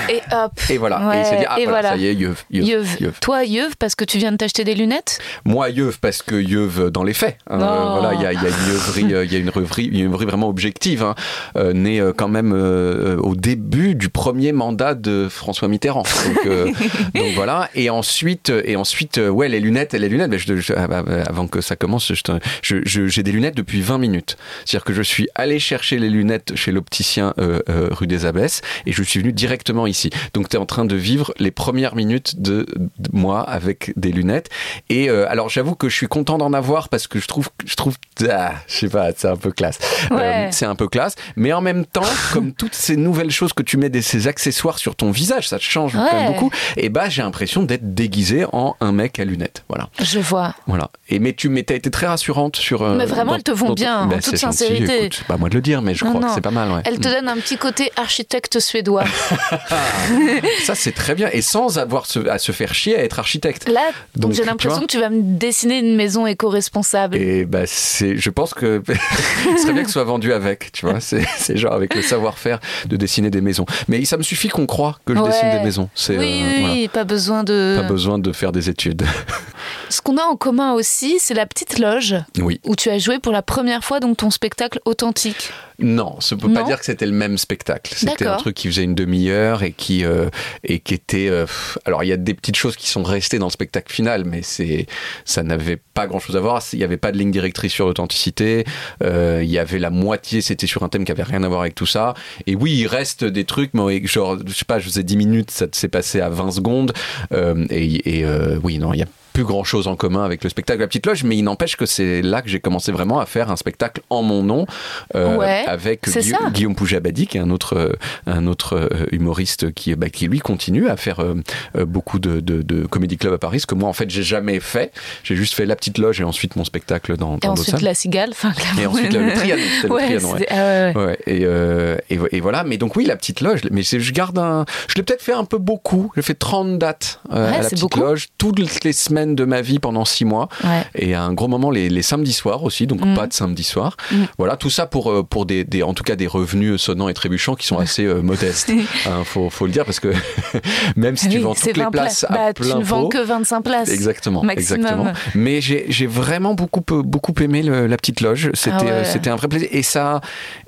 Et 0.09 0.21
hop. 0.33 0.53
et 0.71 0.79
voilà. 0.79 1.01
et 1.15 1.19
il 1.21 1.25
s'est 1.25 1.39
dit 1.39 1.45
ah 1.49 1.55
voilà, 1.57 1.71
voilà. 1.71 1.89
ça 1.91 1.97
y 1.97 2.07
est, 2.07 2.15
yeuve, 2.15 2.43
yeuve. 2.51 3.19
Toi, 3.21 3.45
Yeuve, 3.45 3.77
parce 3.79 3.95
que 3.95 4.05
tu 4.05 4.19
viens 4.19 4.31
de 4.33 4.37
t'acheter 4.37 4.63
des 4.65 4.75
lunettes? 4.75 5.19
Moi, 5.45 5.71
yeuve 5.71 5.99
parce 6.01 6.23
que 6.23 6.35
yeuve 6.37 6.91
dans 6.91 7.03
les 7.03 7.15
faits. 7.15 7.37
Oh. 7.51 7.55
Euh, 7.55 7.57
voilà, 8.01 8.15
il 8.15 8.21
y 8.23 8.27
a, 8.27 8.33
y 8.33 8.37
a 8.37 8.41
une 8.49 8.71
œuvrie, 8.75 9.15
euh, 9.15 9.25
il 9.25 9.33
y 9.33 9.37
a 9.37 9.39
une 9.39 9.49
œuvrie, 9.57 9.87
une 9.87 10.13
œuvrie 10.13 10.27
vraiment 10.27 10.49
objective, 10.49 11.03
hein, 11.03 11.15
euh, 11.57 11.73
née 11.73 12.01
euh, 12.01 12.13
quand 12.17 12.29
même 12.29 12.53
euh, 12.55 13.17
au 13.19 13.35
début 13.35 13.95
du 13.95 14.09
premier 14.09 14.53
mandat 14.53 14.95
de 14.95 15.29
François 15.29 15.69
Mitterrand. 15.69 16.05
Donc, 16.27 16.47
euh, 16.47 16.71
donc 17.15 17.33
voilà. 17.35 17.69
Et 17.75 17.91
ensuite, 17.91 18.51
euh, 18.51 18.63
et 18.65 18.77
ensuite, 18.77 19.19
euh, 19.19 19.29
ouais, 19.29 19.49
les 19.49 19.61
lunettes, 19.61 19.95
les 19.95 20.09
lunettes. 20.09 20.31
ben, 20.31 20.39
je- 20.39 20.57
je- 20.57 20.73
avant 20.73 21.47
que 21.49 21.61
ça 21.61 21.75
commence, 21.77 22.13
je 22.15 22.23
te- 22.23 22.39
je- 22.63 23.07
j'ai 23.09 23.23
des 23.23 23.33
lunettes 23.33 23.57
depuis 23.57 23.81
20 23.81 23.99
minutes. 23.99 24.37
C'est-à-dire 24.65 24.85
que 24.85 24.93
je 24.93 25.03
suis 25.03 25.29
allé 25.35 25.59
chercher 25.59 25.99
les 25.99 26.09
lunettes 26.11 26.55
chez 26.55 26.71
l'opticien 26.73 27.35
euh, 27.39 27.61
euh, 27.69 27.89
rue 27.91 28.07
des 28.07 28.27
Abbesses 28.27 28.61
et 28.87 28.93
je 28.93 29.03
suis 29.11 29.21
venu 29.21 29.33
directement 29.33 29.87
ici. 29.87 30.11
Donc 30.35 30.49
tu 30.49 30.57
es 30.57 30.59
en 30.59 30.67
train 30.67 30.85
de 30.85 30.97
vivre 30.97 31.33
les 31.39 31.51
premières 31.51 31.95
minutes 31.95 32.41
de, 32.41 32.67
de 32.99 33.09
moi 33.13 33.41
avec 33.43 33.93
des 33.97 34.13
lunettes. 34.13 34.49
Et 34.89 35.09
euh, 35.11 35.29
alors 35.31 35.49
j'avoue 35.49 35.75
que 35.75 35.89
je 35.89 35.95
suis 35.95 36.09
content 36.09 36.39
d'en 36.39 36.53
avoir 36.53 36.89
parce 36.89 37.07
que 37.07 37.19
je 37.21 37.27
trouve, 37.27 37.49
je 37.65 37.75
trouve, 37.77 37.97
ah, 38.31 38.53
je 38.67 38.77
sais 38.77 38.89
pas, 38.89 39.11
c'est 39.17 39.29
un 39.29 39.37
peu 39.37 39.51
classe. 39.53 39.79
Euh, 40.13 40.49
c'est 40.51 40.67
un 40.67 40.75
peu 40.75 40.89
classe. 40.89 41.15
Mais 41.37 41.53
en 41.53 41.61
même 41.61 41.85
temps, 41.87 42.03
comme 42.33 42.53
toutes 42.53 42.75
ces 42.75 42.97
nouvelles 42.97 43.31
choses 43.31 43.53
que 43.53 43.63
tu 43.63 43.77
mets 43.77 43.89
des 43.91 44.03
ces 44.03 44.27
accessoires 44.29 44.79
sur 44.79 44.95
ton 44.97 45.11
visage, 45.11 45.49
ça 45.49 45.59
te 45.59 45.63
change 45.65 45.93
quand 45.93 46.05
Ouais. 46.05 46.13
même 46.15 46.33
beaucoup. 46.33 46.51
Et 46.77 46.89
bah 46.89 47.09
j'ai 47.09 47.23
l'impression 47.23 47.63
d'être 47.63 47.95
déguisé 47.95 48.45
en 48.53 48.77
un 48.81 48.93
mec 48.93 49.19
à 49.19 49.25
lunettes. 49.25 49.65
Voilà. 49.69 49.89
Je 50.01 50.19
vois. 50.21 50.55
Voilà. 50.67 50.91
Et 51.09 51.19
mais 51.19 51.33
tu 51.33 51.49
mais 51.49 51.63
t'as 51.63 51.75
été 51.75 51.91
très 51.91 52.07
rassurante 52.07 52.57
sur. 52.57 52.83
euh, 52.83 52.97
Mais 52.97 53.07
vraiment, 53.07 53.33
dans- 53.33 53.37
elles 53.39 53.43
te 53.43 53.51
vont 53.51 53.69
dans- 53.69 53.75
bien, 53.75 53.99
en 54.03 54.07
Ben, 54.07 54.21
toute 54.21 54.37
sincérité. 54.37 55.09
c'est 55.13 55.25
pas 55.27 55.37
moi 55.37 55.49
de 55.49 55.55
le 55.55 55.61
dire, 55.61 55.83
mais 55.83 55.95
je 55.95 56.05
Non, 56.05 56.11
crois 56.11 56.21
non. 56.23 56.29
que 56.29 56.35
c'est 56.35 56.41
pas 56.41 56.51
mal. 56.51 56.71
Ouais. 56.71 56.83
Elle 56.85 56.99
te 56.99 57.09
Mm. 57.09 57.13
donne 57.13 57.29
un 57.29 57.37
petit 57.37 57.57
côté 57.59 57.91
architecte 57.97 58.61
suédois. 58.61 58.98
Ça 60.65 60.75
c'est 60.75 60.93
très 60.93 61.15
bien 61.15 61.29
et 61.33 61.43
sans 61.43 61.79
avoir 61.79 62.05
à 62.31 62.39
se 62.39 62.53
faire 62.53 62.75
chier 62.75 62.97
à 62.99 63.03
être 63.05 63.19
architecte. 63.19 63.69
Là, 63.69 63.91
Donc, 64.17 64.33
j'ai 64.33 64.45
l'impression 64.45 64.81
que 64.83 64.87
tu 64.87 64.99
vas 65.01 65.11
me 65.11 65.21
dessiner 65.23 65.79
une 65.79 65.97
maison 65.97 66.27
éco-responsable. 66.27 67.17
Et 67.17 67.45
bah 67.45 67.63
c'est, 67.67 68.17
je 68.17 68.31
pense 68.31 68.55
que 68.55 68.83
ce 69.57 69.63
serait 69.63 69.73
bien 69.73 69.83
que 69.83 69.89
ce 69.89 69.95
soit 69.95 70.05
vendu 70.05 70.33
avec, 70.33 70.73
tu 70.73 70.87
vois. 70.87 71.01
C'est, 71.01 71.25
genre 71.57 71.73
avec 71.73 71.95
le 71.95 72.03
savoir-faire 72.03 72.61
de 72.87 72.97
dessiner 72.97 73.31
des 73.31 73.41
maisons. 73.41 73.67
Mais 73.89 74.05
ça 74.05 74.17
me 74.17 74.23
suffit 74.23 74.49
qu'on 74.49 74.67
croit 74.67 74.99
que 75.05 75.15
je 75.15 75.19
Ouais. 75.19 75.29
dessine 75.31 75.51
des 75.51 75.61
maisons. 75.65 75.89
C'est, 75.95 76.17
oui, 76.17 76.41
euh, 76.43 76.47
oui, 76.47 76.61
voilà. 76.61 76.89
pas 76.89 77.05
besoin 77.05 77.45
de. 77.45 77.77
Pas 77.81 77.87
besoin 77.89 78.19
de 78.19 78.33
faire 78.33 78.53
des 78.53 78.69
études. 78.71 79.05
Ce 79.89 80.01
qu'on 80.01 80.17
a 80.17 80.23
en 80.23 80.37
commun 80.37 80.73
aussi, 80.75 81.17
c'est 81.19 81.35
la 81.35 81.45
petite 81.47 81.79
loge 81.79 82.15
Oui. 82.41 82.61
où 82.65 82.77
tu 82.77 82.89
as 82.91 82.99
joué 82.99 83.19
pour 83.19 83.33
la 83.33 83.43
première 83.43 83.85
fois 83.85 84.01
donc 84.01 84.19
ton 84.19 84.31
spectacle 84.31 84.81
authentique. 84.85 85.51
Non, 85.81 86.21
ça 86.21 86.37
peut 86.37 86.53
pas 86.53 86.65
dire 86.65 86.79
que 86.81 86.85
c'était 86.85 87.07
le 87.07 87.13
même 87.13 87.39
spectacle. 87.39 87.95
C'était 87.95 88.27
un 88.27 88.37
truc 88.37 88.57
qui 88.57 88.67
faisait 88.69 88.83
une 88.83 88.97
demi-heure 88.97 89.63
et 89.63 89.71
qui 89.71 90.05
euh, 90.05 90.29
et 90.65 90.81
qui 90.81 90.95
était. 90.95 91.29
euh, 91.29 91.47
alors 91.85 92.03
il 92.03 92.09
y 92.09 92.13
a 92.13 92.17
des 92.17 92.35
petites 92.35 92.57
choses 92.57 92.75
qui 92.75 92.89
sont 92.89 93.05
restées 93.05 93.39
dans 93.39 93.47
le 93.47 93.53
spectacle 93.53 93.93
final, 93.93 94.25
mais 94.25 94.43
c'est 94.43 94.87
ça 95.25 95.45
n'avait 95.45 95.77
pas 95.77 96.09
grand-chose 96.09 96.37
à 96.37 96.41
voir. 96.41 96.63
Il 96.73 96.81
y 96.81 96.85
avait 96.85 96.97
pas 96.97 97.13
de 97.13 97.19
ligne 97.19 97.31
directrice 97.31 97.73
sur 97.73 97.87
l'authenticité. 97.87 98.65
Euh, 99.05 99.41
il 99.45 99.51
y 99.51 99.59
avait 99.59 99.79
la 99.79 99.91
moitié, 99.91 100.41
c'était 100.41 100.67
sur 100.67 100.83
un 100.83 100.89
thème 100.89 101.05
qui 101.05 101.13
avait 101.13 101.23
rien 101.23 101.45
à 101.45 101.49
voir 101.49 101.61
avec 101.61 101.77
tout 101.77 101.87
ça. 101.87 102.15
Et 102.49 102.57
oui, 102.57 102.73
il 102.75 102.87
reste 102.89 103.25
des 103.25 103.45
trucs, 103.45 103.73
mais 103.75 104.05
genre 104.05 104.37
je 104.45 104.53
sais 104.53 104.65
pas, 104.65 104.81
je 104.81 104.85
faisais 104.87 105.05
10 105.05 105.17
minutes, 105.17 105.51
ça 105.53 105.67
s'est 105.71 105.89
passé 105.89 106.21
à 106.21 106.29
20 106.29 106.51
secondes. 106.53 106.93
Euh, 107.33 107.67
et 107.71 108.19
et, 108.19 108.25
euh, 108.25 108.59
oui, 108.63 108.79
non, 108.79 108.93
il 108.95 109.01
y 109.01 109.03
a 109.03 109.07
plus 109.39 109.45
grand 109.45 109.63
chose 109.63 109.87
en 109.87 109.95
commun 109.95 110.25
avec 110.25 110.43
le 110.43 110.51
spectacle 110.51 110.81
La 110.81 110.89
Petite 110.89 111.07
Loge, 111.07 111.23
mais 111.23 111.37
il 111.37 111.43
n'empêche 111.45 111.77
que 111.77 111.87
c'est 111.87 112.23
là 112.23 112.43
que 112.43 112.49
j'ai 112.49 112.59
commencé 112.59 112.91
vraiment 112.91 113.21
à 113.21 113.27
faire 113.27 113.53
un 113.53 113.57
spectacle 113.57 114.01
en 114.11 114.23
mon 114.23 114.43
nom 114.43 114.67
euh, 115.15 115.37
Ouais, 115.37 115.63
avec 115.69 116.09
Gui- 116.09 116.23
ça. 116.25 116.39
Guillaume 116.51 116.75
Poujabadi, 116.75 117.29
qui 117.29 117.37
est 117.39 117.41
un 117.41 117.51
autre, 117.51 117.77
euh, 117.77 117.93
un 118.27 118.49
autre 118.49 118.75
euh, 118.77 119.07
humoriste 119.13 119.73
qui, 119.75 119.95
bah, 119.95 120.09
qui 120.11 120.27
lui 120.27 120.41
continue 120.41 120.89
à 120.89 120.97
faire 120.97 121.21
euh, 121.21 121.37
beaucoup 121.85 122.19
de, 122.19 122.41
de, 122.41 122.63
de 122.63 122.85
comédie 122.85 123.17
club 123.17 123.33
à 123.33 123.39
Paris, 123.39 123.61
ce 123.61 123.67
que 123.67 123.77
moi 123.77 123.89
en 123.89 123.93
fait 123.93 124.11
j'ai 124.11 124.25
jamais 124.25 124.59
fait. 124.59 124.93
J'ai 125.23 125.37
juste 125.37 125.55
fait 125.55 125.67
La 125.67 125.77
Petite 125.77 125.99
Loge 125.99 126.21
et 126.21 126.25
ensuite 126.25 126.57
mon 126.57 126.65
spectacle 126.65 127.17
dans, 127.17 127.37
dans 127.39 127.51
ensuite 127.53 127.81
la 127.81 127.95
cigale. 127.95 128.31
Enfin, 128.33 128.53
Et 128.81 128.87
ensuite 128.87 129.13
le, 129.13 129.33
Trianon, 129.35 129.63
Ouais, 129.89 130.17
ouais. 130.17 130.47
ah 130.51 130.55
ouais, 130.57 130.93
ouais. 130.97 131.19
Et, 131.29 131.43
euh, 131.45 131.97
et, 132.11 132.19
et 132.33 132.41
voilà, 132.41 132.65
mais 132.65 132.77
donc 132.77 132.97
oui, 132.97 133.05
la 133.05 133.15
petite 133.15 133.41
loge, 133.41 133.61
mais 133.71 133.83
je 133.85 134.13
garde 134.13 134.37
un. 134.41 134.65
Je 134.89 134.97
l'ai 134.97 135.05
peut-être 135.05 135.23
fait 135.23 135.33
un 135.33 135.45
peu 135.45 135.59
beaucoup. 135.59 136.11
J'ai 136.17 136.23
fait 136.23 136.35
30 136.35 136.77
dates 136.79 137.21
à 137.31 137.51
la 137.51 137.59
petite 137.61 137.79
beaucoup. 137.81 138.01
loge, 138.01 138.31
toutes 138.37 138.59
les 138.59 138.93
semaines 138.93 139.28
de 139.35 139.45
ma 139.45 139.61
vie 139.61 139.79
pendant 139.79 140.05
6 140.05 140.25
mois. 140.25 140.49
Ouais. 140.65 140.83
Et 140.95 141.15
à 141.15 141.23
un 141.23 141.33
gros 141.33 141.49
moment 141.49 141.71
les, 141.71 141.89
les 141.89 142.03
samedis 142.03 142.33
soirs 142.33 142.63
aussi, 142.65 142.87
donc 142.87 143.01
Mhm. 143.05 143.15
pas 143.17 143.27
de 143.27 143.33
samedi 143.33 143.63
soir. 143.65 143.97
Mhm. 144.13 144.27
Voilà, 144.39 144.57
tout 144.57 144.71
ça 144.71 144.87
pour, 144.87 145.11
euh, 145.11 145.23
pour 145.23 145.47
des, 145.47 145.65
des, 145.65 145.83
en 145.83 145.95
tout 145.95 146.05
cas 146.05 146.17
des 146.17 146.27
revenus 146.27 146.81
sonnants 146.81 147.09
et 147.09 147.15
trébuchants 147.15 147.55
qui 147.55 147.67
sont 147.67 147.79
assez 147.79 148.05
euh, 148.05 148.21
modestes. 148.23 148.71
Hein, 149.07 149.23
faut, 149.25 149.49
faut 149.51 149.67
le 149.67 149.73
dire 149.73 149.85
parce 149.85 150.01
que 150.01 150.13
même 150.97 151.17
si 151.17 151.29
tu 151.29 151.39
vends 151.39 151.55
toutes 151.55 151.77
les 151.77 151.83
20 151.85 151.91
places 151.91 152.25
à 152.29 152.33
Bah, 152.33 152.53
tu 152.53 152.63
ne 152.63 152.83
vends 152.83 153.03
pot, 153.03 153.09
que 153.09 153.19
25 153.25 153.63
places. 153.63 153.91
Exactement, 153.91 154.43
Maximum. 154.43 154.81
exactement. 154.81 155.13
Mais 155.35 155.61
j'ai 155.61 156.07
vraiment 156.07 156.55
beaucoup 156.55 156.83
beaucoup 157.03 157.33
aimé 157.41 157.63
le- 157.63 157.87
la 157.87 157.97
petite 157.97 158.21
loge. 158.21 158.51
C'était 158.55 158.77
Ah 158.81 158.85
ouais. 158.85 158.91
euh, 158.91 159.05
c'était 159.05 159.31
un 159.31 159.37
vrai 159.37 159.49
plaisir 159.49 159.69
et 159.73 159.83
ça 159.83 160.21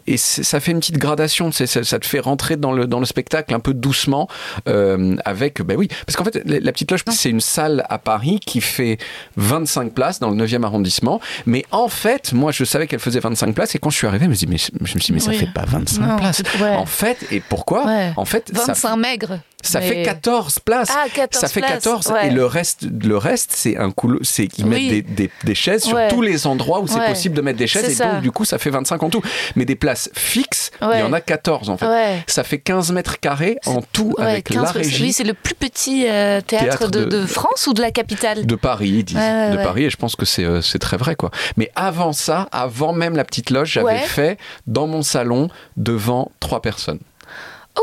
et 0.07 0.17
ça 0.17 0.61
fait 0.61 0.73
une 0.73 0.81
petite 0.81 0.99
gradation. 0.99 1.53
Ça, 1.53 1.67
ça 1.67 1.99
te 1.99 2.07
fait 2.07 2.21
rentrer 2.21 2.57
dans 2.57 2.73
le 2.73 2.87
dans 2.87 3.01
le 3.01 3.07
spectacle 3.07 3.55
un 3.55 3.61
peu 3.61 3.75
doucement 3.75 4.29
euh, 4.69 5.17
avec 5.25 5.63
ben 5.63 5.77
oui 5.77 5.89
parce 6.07 6.17
qu'en 6.17 6.25
fait 6.25 6.41
la, 6.45 6.61
la 6.61 6.73
petite 6.73 6.91
loge 6.91 7.03
c'est 7.11 7.31
une 7.31 7.41
salle 7.41 7.85
à 7.89 7.99
Paris 7.99 8.41
qui 8.45 8.61
fait 8.61 8.99
25 9.37 9.93
places 9.95 10.21
dans 10.21 10.31
le 10.31 10.45
9e 10.47 10.65
arrondissement. 10.65 11.21
Mais 11.47 11.65
en 11.71 11.89
fait 11.89 12.33
moi 12.33 12.53
je 12.53 12.65
savais 12.65 12.87
qu'elle 12.87 13.01
faisait 13.01 13.21
25 13.21 13.55
places 13.55 13.75
et 13.75 13.79
quand 13.79 13.91
je 13.91 13.97
suis 13.97 14.07
arrivé 14.07 14.25
je 14.27 14.31
me 14.31 14.35
dis 14.35 14.47
mais 14.47 14.59
je 14.59 14.71
me 14.81 14.87
suis 14.87 14.99
dit 14.99 15.13
mais 15.13 15.21
ça 15.21 15.31
Oui. 15.31 15.39
fait 15.39 15.53
pas 15.53 15.65
25 15.67 16.01
Non, 16.01 16.17
places. 16.17 16.43
ouais. 16.61 16.75
En 16.77 16.87
fait 16.87 17.27
et 17.31 17.41
pourquoi? 17.41 17.87
Ouais. 17.87 18.13
En 18.17 18.25
fait 18.25 18.51
ça 18.55 18.67
25 18.67 18.97
maigres. 18.97 19.39
Ça 19.63 19.81
mais- 19.81 19.89
fait 19.89 20.03
14 20.03 20.59
places. 20.59 20.89
Ah, 20.91 21.07
14 21.15 21.41
ça 21.41 21.49
fait 21.49 21.61
places, 21.61 21.85
14 21.85 22.07
ouais. 22.09 22.29
et 22.29 22.31
le 22.31 22.45
reste, 22.47 22.87
le 23.03 23.17
reste, 23.17 23.53
c'est 23.55 23.77
un 23.77 23.91
couloir, 23.91 24.21
c'est 24.23 24.47
qu'ils 24.47 24.67
mettent 24.67 24.89
des, 24.89 25.03
des, 25.03 25.31
des 25.45 25.55
chaises 25.55 25.85
sur 25.85 25.99
tous 26.09 26.23
les 26.23 26.47
endroits 26.47 26.81
où 26.81 26.87
c'est 26.87 26.99
Ouais. 26.99 27.09
possible 27.09 27.35
de 27.37 27.41
mettre 27.43 27.59
des 27.59 27.67
chaises 27.67 27.85
et 27.89 27.95
ça. 27.95 28.13
donc 28.13 28.23
du 28.23 28.31
coup 28.31 28.45
ça 28.45 28.59
fait 28.59 28.71
25 28.71 29.03
en 29.03 29.11
tout. 29.11 29.23
Mais 29.57 29.65
des 29.65 29.77
places 29.77 30.11
fixes, 30.15 30.71
il 30.83 30.99
y 30.99 31.03
en 31.03 31.13
a 31.13 31.21
14 31.21 31.71
en 31.71 31.77
fait. 31.77 32.23
Ça 32.27 32.45
fait 32.45 32.59
15 32.59 32.93
mètres 32.93 33.19
carrés 33.21 33.59
en 33.67 33.83
tout 33.83 34.15
avec 34.19 34.45
15 34.51 34.63
la 34.63 34.71
régie. 34.71 35.03
Oui, 35.05 35.13
c'est 35.13 35.25
le 35.25 35.35
plus 35.35 35.55
petit 35.55 36.07
euh, 36.09 36.41
théâtre, 36.41 36.65
Théâtre 36.79 36.91
de, 36.91 37.05
de- 37.05 37.21
de 37.23 37.27
France 37.27 37.67
ou 37.67 37.75
de 37.75 37.81
la 37.81 37.91
capitale? 37.91 38.47
De 38.47 38.55
Paris, 38.55 38.89
ils 38.89 39.05
disent. 39.05 39.17
De. 39.17 39.63
Paris, 39.63 39.85
et 39.85 39.91
je 39.91 39.97
pense 39.97 40.17
que 40.17 40.25
c'est 40.25 40.45
euh, 40.45 40.61
c'est 40.63 40.79
très 40.79 40.97
vrai, 40.97 41.15
quoi. 41.17 41.31
Mais 41.57 41.71
avant 41.75 42.13
ça, 42.13 42.49
avant 42.53 42.93
même 42.93 43.17
la 43.17 43.25
petite 43.25 43.51
loge, 43.51 43.73
j'avais 43.73 43.99
fait 43.99 44.39
dans 44.67 44.87
mon 44.87 45.03
salon 45.03 45.49
devant 45.77 46.31
trois 46.41 46.63
personnes. 46.63 46.99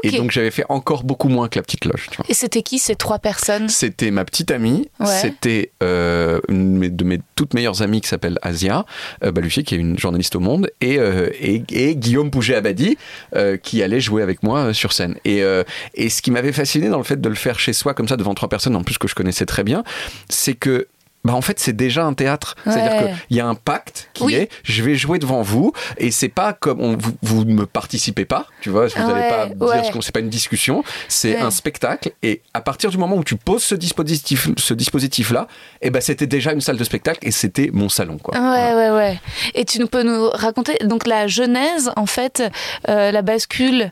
Et 0.04 0.12
donc 0.12 0.32
j'avais 0.32 0.52
fait 0.52 0.66
encore 0.70 1.04
beaucoup 1.04 1.30
moins 1.30 1.48
que 1.50 1.58
la 1.60 1.64
petite 1.64 1.86
loge, 1.86 2.08
tu 2.12 2.18
vois. 2.18 2.26
Et 2.30 2.34
c'était 2.34 2.62
qui 2.62 2.80
ces 2.80 2.96
trois 2.96 3.20
personnes? 3.20 3.70
C'était 3.70 4.12
ma 4.12 4.26
petite 4.26 4.52
amie, 4.52 4.90
Ouais. 5.00 5.08
c'était 5.08 5.72
euh, 5.84 6.40
une 6.50 6.80
de 6.96 7.04
mes 7.04 7.20
toutes 7.36 7.54
meilleures 7.54 7.82
amies 7.82 8.02
qui 8.02 8.08
s'appelle 8.08 8.38
Asia 8.42 8.86
euh, 9.24 9.32
Baluchi, 9.32 9.64
qui 9.64 9.76
est 9.76 9.78
une 9.78 9.98
journaliste 9.98 10.36
au 10.36 10.40
Monde, 10.40 10.70
et, 10.82 10.98
euh, 11.00 11.30
et, 11.40 11.64
et 11.72 11.96
Guillaume 11.96 12.32
Pouget-Abadi, 12.32 12.98
euh, 13.36 13.58
qui 13.58 13.84
allait 13.84 14.00
jouer 14.02 14.22
avec 14.24 14.44
moi 14.44 14.60
euh, 14.60 14.74
sur 14.74 14.94
scène. 14.94 15.16
Et, 15.26 15.44
euh, 15.44 15.64
et 15.96 16.10
ce 16.10 16.22
qui 16.22 16.32
m'avait 16.32 16.52
fasciné 16.54 16.90
dans 16.90 16.98
le 16.98 17.04
fait 17.04 17.20
de 17.22 17.30
le 17.30 17.36
faire 17.36 17.60
chez 17.60 17.74
soi, 17.74 17.94
comme 17.94 18.08
ça, 18.08 18.18
devant 18.18 18.34
trois 18.34 18.50
personnes, 18.50 18.76
en 18.76 18.84
plus 18.84 18.98
que 18.98 19.08
je 19.08 19.16
connaissais 19.16 19.46
très 19.46 19.64
bien, 19.64 19.84
c'est 20.30 20.54
que 20.56 20.88
bah 21.28 21.34
en 21.34 21.42
fait, 21.42 21.60
c'est 21.60 21.76
déjà 21.76 22.06
un 22.06 22.14
théâtre. 22.14 22.56
C'est-à-dire 22.64 23.16
qu'il 23.28 23.38
y 23.38 23.40
a 23.42 23.46
un 23.48 23.56
pacte 23.56 24.10
qui 24.14 24.24
Oui. 24.24 24.34
est 24.36 24.50
je 24.64 24.82
vais 24.82 24.96
jouer 24.96 25.20
devant 25.20 25.42
vous 25.42 25.74
et 25.98 26.10
c'est 26.12 26.30
pas 26.30 26.54
comme 26.54 26.80
on, 26.82 26.96
vous, 26.98 27.12
vous 27.22 27.44
ne 27.46 27.54
me 27.54 27.66
participez 27.66 28.26
pas, 28.26 28.48
tu 28.62 28.70
vois, 28.70 28.88
vous 28.88 29.00
n'allez 29.00 29.14
Ouais, 29.22 29.30
pas 29.30 29.46
dire 29.48 29.58
ouais. 29.60 29.84
ce 29.84 29.92
qu'on 29.92 30.02
c'est 30.02 30.12
pas 30.14 30.22
une 30.22 30.30
discussion, 30.30 30.84
c'est 31.10 31.38
un 31.38 31.52
spectacle 31.52 32.12
et 32.24 32.42
à 32.54 32.62
partir 32.62 32.90
du 32.90 32.98
moment 32.98 33.16
où 33.18 33.24
tu 33.24 33.36
poses 33.36 33.64
ce 33.64 33.76
dispositif 33.76 34.48
ce 34.58 34.74
dispositif 34.74 35.32
là, 35.32 35.48
et 35.82 35.90
ben 35.90 36.02
c'était 36.02 36.28
déjà 36.28 36.52
une 36.54 36.62
salle 36.62 36.78
de 36.78 36.84
spectacle 36.84 37.20
et 37.22 37.32
c'était 37.32 37.70
mon 37.74 37.90
salon 37.90 38.18
quoi. 38.18 38.34
Ouais, 38.40 38.74
ouais, 38.74 38.90
ouais. 38.92 39.20
Et 39.54 39.66
tu 39.66 39.86
peux 39.88 40.04
nous 40.04 40.30
raconter 40.30 40.78
donc 40.86 41.06
la 41.08 41.28
genèse, 41.28 41.92
en 41.96 42.06
fait, 42.06 42.42
euh, 42.90 43.12
la 43.12 43.22
bascule. 43.22 43.92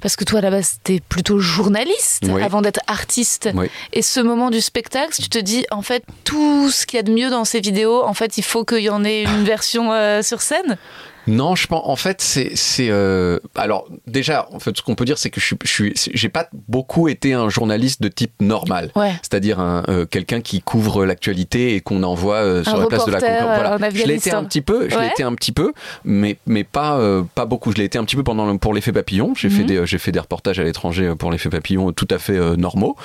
Parce 0.00 0.14
que 0.14 0.22
toi, 0.22 0.38
à 0.38 0.42
la 0.42 0.50
base, 0.50 0.78
t'es 0.84 1.00
plutôt 1.08 1.40
journaliste 1.40 2.24
Oui. 2.28 2.40
avant 2.40 2.62
d'être 2.62 2.78
artiste. 2.86 3.48
Oui. 3.54 3.66
Et 3.92 4.02
ce 4.02 4.20
moment 4.20 4.50
du 4.50 4.60
spectacle, 4.60 5.12
tu 5.20 5.28
te 5.28 5.38
dis, 5.38 5.66
en 5.72 5.82
fait, 5.82 6.04
tout 6.22 6.70
ce 6.70 6.86
qu'il 6.86 6.98
y 6.98 7.00
a 7.00 7.02
de 7.02 7.12
mieux 7.12 7.30
dans 7.30 7.44
ces 7.44 7.58
vidéos, 7.58 8.04
en 8.04 8.14
fait, 8.14 8.38
il 8.38 8.44
faut 8.44 8.64
qu'il 8.64 8.78
y 8.78 8.90
en 8.90 9.04
ait 9.04 9.24
une 9.24 9.42
version 9.44 9.92
euh, 9.92 10.22
sur 10.22 10.40
scène? 10.40 10.78
Non, 11.28 11.54
je 11.54 11.66
pense. 11.66 11.82
En 11.84 11.96
fait, 11.96 12.20
c'est 12.20 12.52
c'est. 12.56 12.88
euh, 12.90 13.38
alors 13.54 13.86
déjà, 14.06 14.48
en 14.52 14.58
fait, 14.58 14.76
ce 14.76 14.82
qu'on 14.82 14.94
peut 14.94 15.04
dire, 15.04 15.18
c'est 15.18 15.30
que 15.30 15.40
je 15.40 15.46
suis, 15.46 15.92
je 15.94 16.10
j'ai 16.14 16.28
pas 16.28 16.48
beaucoup 16.68 17.08
été 17.08 17.34
un 17.34 17.48
journaliste 17.48 18.02
de 18.02 18.08
type 18.08 18.32
normal. 18.40 18.90
Ouais. 18.96 19.12
C'est-à-dire 19.22 19.60
un, 19.60 19.84
euh, 19.88 20.06
quelqu'un 20.06 20.40
qui 20.40 20.60
couvre 20.62 21.04
l'actualité 21.04 21.74
et 21.74 21.80
qu'on 21.80 22.02
envoie 22.02 22.36
euh, 22.36 22.64
sur 22.64 22.74
Un 22.74 22.80
la 22.80 22.86
place 22.86 23.04
de 23.06 23.10
la 23.12 23.20
Concorde. 23.20 23.82
euh, 23.82 23.86
en 23.86 23.90
Je 23.90 24.04
l'ai 24.04 24.14
été 24.14 24.30
un 24.32 24.44
petit 24.44 24.62
peu. 24.62 24.88
Je 24.88 24.98
l'ai 24.98 25.06
été 25.08 25.22
un 25.22 25.34
petit 25.34 25.52
peu, 25.52 25.72
mais 26.04 26.36
mais 26.46 26.64
pas 26.64 26.98
euh, 26.98 27.22
pas 27.34 27.44
beaucoup. 27.46 27.72
Je 27.72 27.76
l'ai 27.78 27.84
été 27.84 27.98
un 27.98 28.04
petit 28.04 28.16
peu 28.16 28.24
pendant 28.24 28.50
le- 28.50 28.58
pour 28.58 28.74
l'effet 28.74 28.92
papillon. 28.92 29.32
J'ai 29.36 29.50
fait 29.50 29.60
Mhm. 29.62 29.66
des 29.66 29.86
j'ai 29.86 29.98
fait 29.98 30.12
des 30.12 30.20
reportages 30.20 30.58
à 30.58 30.64
l'étranger 30.64 31.14
pour 31.18 31.30
l'effet 31.30 31.48
papillon 31.50 31.92
tout 31.92 32.08
à 32.10 32.18
fait 32.18 32.36
euh, 32.36 32.56
normaux. 32.56 32.96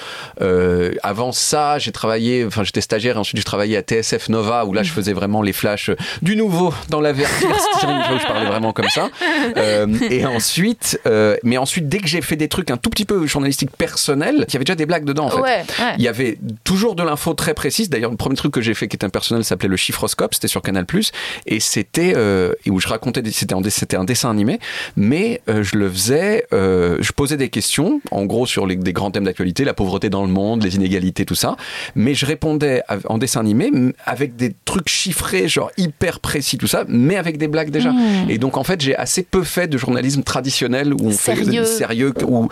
Euh, 0.41 0.93
avant 1.03 1.31
ça, 1.31 1.77
j'ai 1.79 1.91
travaillé. 1.91 2.45
Enfin, 2.45 2.63
j'étais 2.63 2.81
stagiaire 2.81 3.15
et 3.17 3.19
ensuite 3.19 3.37
j'ai 3.37 3.43
travaillé 3.43 3.77
à 3.77 3.81
TSF 3.81 4.29
Nova 4.29 4.65
où 4.65 4.73
là 4.73 4.83
je 4.83 4.89
Mhm. 4.89 4.95
faisais 4.95 5.13
vraiment 5.13 5.41
les 5.41 5.53
flashs 5.53 5.89
du 6.21 6.35
nouveau 6.35 6.73
dans 6.89 7.01
la 7.01 7.11
vertige 7.11 7.49
où 8.15 8.19
je 8.19 8.25
parlais 8.25 8.45
vraiment 8.45 8.73
comme 8.73 8.89
ça. 8.89 9.09
Euh, 9.57 9.87
et 10.09 10.25
ensuite, 10.25 10.99
euh, 11.05 11.35
mais 11.43 11.57
ensuite, 11.57 11.87
dès 11.89 11.99
que 11.99 12.07
j'ai 12.07 12.21
fait 12.21 12.35
des 12.35 12.47
trucs 12.47 12.71
un 12.71 12.77
tout 12.77 12.89
petit 12.89 13.05
peu 13.05 13.25
journalistiques 13.27 13.75
personnels, 13.77 14.45
il 14.47 14.53
y 14.53 14.55
avait 14.57 14.63
déjà 14.65 14.75
des 14.75 14.85
blagues 14.85 15.03
dedans 15.05 15.25
en 15.25 15.29
fait. 15.29 15.41
Ouais, 15.41 15.63
ouais. 15.79 15.93
Il 15.97 16.03
y 16.03 16.07
avait 16.07 16.37
toujours 16.63 16.95
de 16.95 17.03
l'info 17.03 17.33
très 17.33 17.53
précise. 17.53 17.89
D'ailleurs, 17.89 18.11
le 18.11 18.17
premier 18.17 18.35
truc 18.35 18.53
que 18.53 18.61
j'ai 18.61 18.73
fait 18.73 18.87
qui 18.87 18.95
était 18.95 19.05
un 19.05 19.09
personnel 19.09 19.43
s'appelait 19.43 19.69
le 19.69 19.75
chiffroscope. 19.77 20.33
C'était 20.33 20.47
sur 20.47 20.61
Canal+. 20.61 20.85
Et 21.45 21.59
c'était 21.59 22.13
euh, 22.15 22.53
où 22.67 22.79
je 22.79 22.87
racontais, 22.87 23.21
des- 23.21 23.31
c'était 23.31 23.55
c'était 23.69 23.97
un 23.97 24.03
dessin 24.05 24.29
animé, 24.29 24.59
mais 24.95 25.41
euh, 25.49 25.63
je 25.63 25.77
le 25.77 25.89
faisais. 25.89 26.45
euh, 26.53 26.97
je 26.99 27.11
posais 27.11 27.37
des 27.37 27.49
questions, 27.49 28.01
en 28.11 28.25
gros 28.25 28.45
sur 28.45 28.65
les, 28.65 28.75
des 28.75 28.93
grands 28.93 29.11
thèmes 29.11 29.25
d'actualité, 29.25 29.63
la 29.65 29.73
pauvreté 29.73 30.09
dans 30.09 30.23
le 30.25 30.31
monde, 30.31 30.63
les 30.63 30.75
inégalités, 30.75 31.25
tout 31.25 31.35
ça. 31.35 31.55
Mais 31.95 32.13
je 32.15 32.25
répondais 32.25 32.81
en 33.07 33.17
dessin 33.17 33.41
animé 33.41 33.71
avec 34.05 34.35
des 34.35 34.53
trucs 34.65 34.89
chiffrés, 34.89 35.47
genre 35.47 35.71
hyper 35.77 36.19
précis, 36.19 36.57
tout 36.57 36.67
ça, 36.67 36.83
mais 36.87 37.17
avec 37.17 37.37
des 37.37 37.47
blagues 37.47 37.69
déjà. 37.71 37.92
Mmh. 37.93 38.29
Et 38.29 38.37
donc 38.37 38.57
en 38.57 38.63
fait, 38.63 38.81
j'ai 38.81 38.95
assez 38.95 39.23
peu 39.23 39.43
fait 39.43 39.67
de 39.67 39.77
journalisme 39.77 40.23
traditionnel 40.23 40.93
où 40.93 40.97
on 41.07 41.11
Sérieux. 41.11 41.63
fait 41.63 41.65
sérieux. 41.65 42.13
où, 42.25 42.49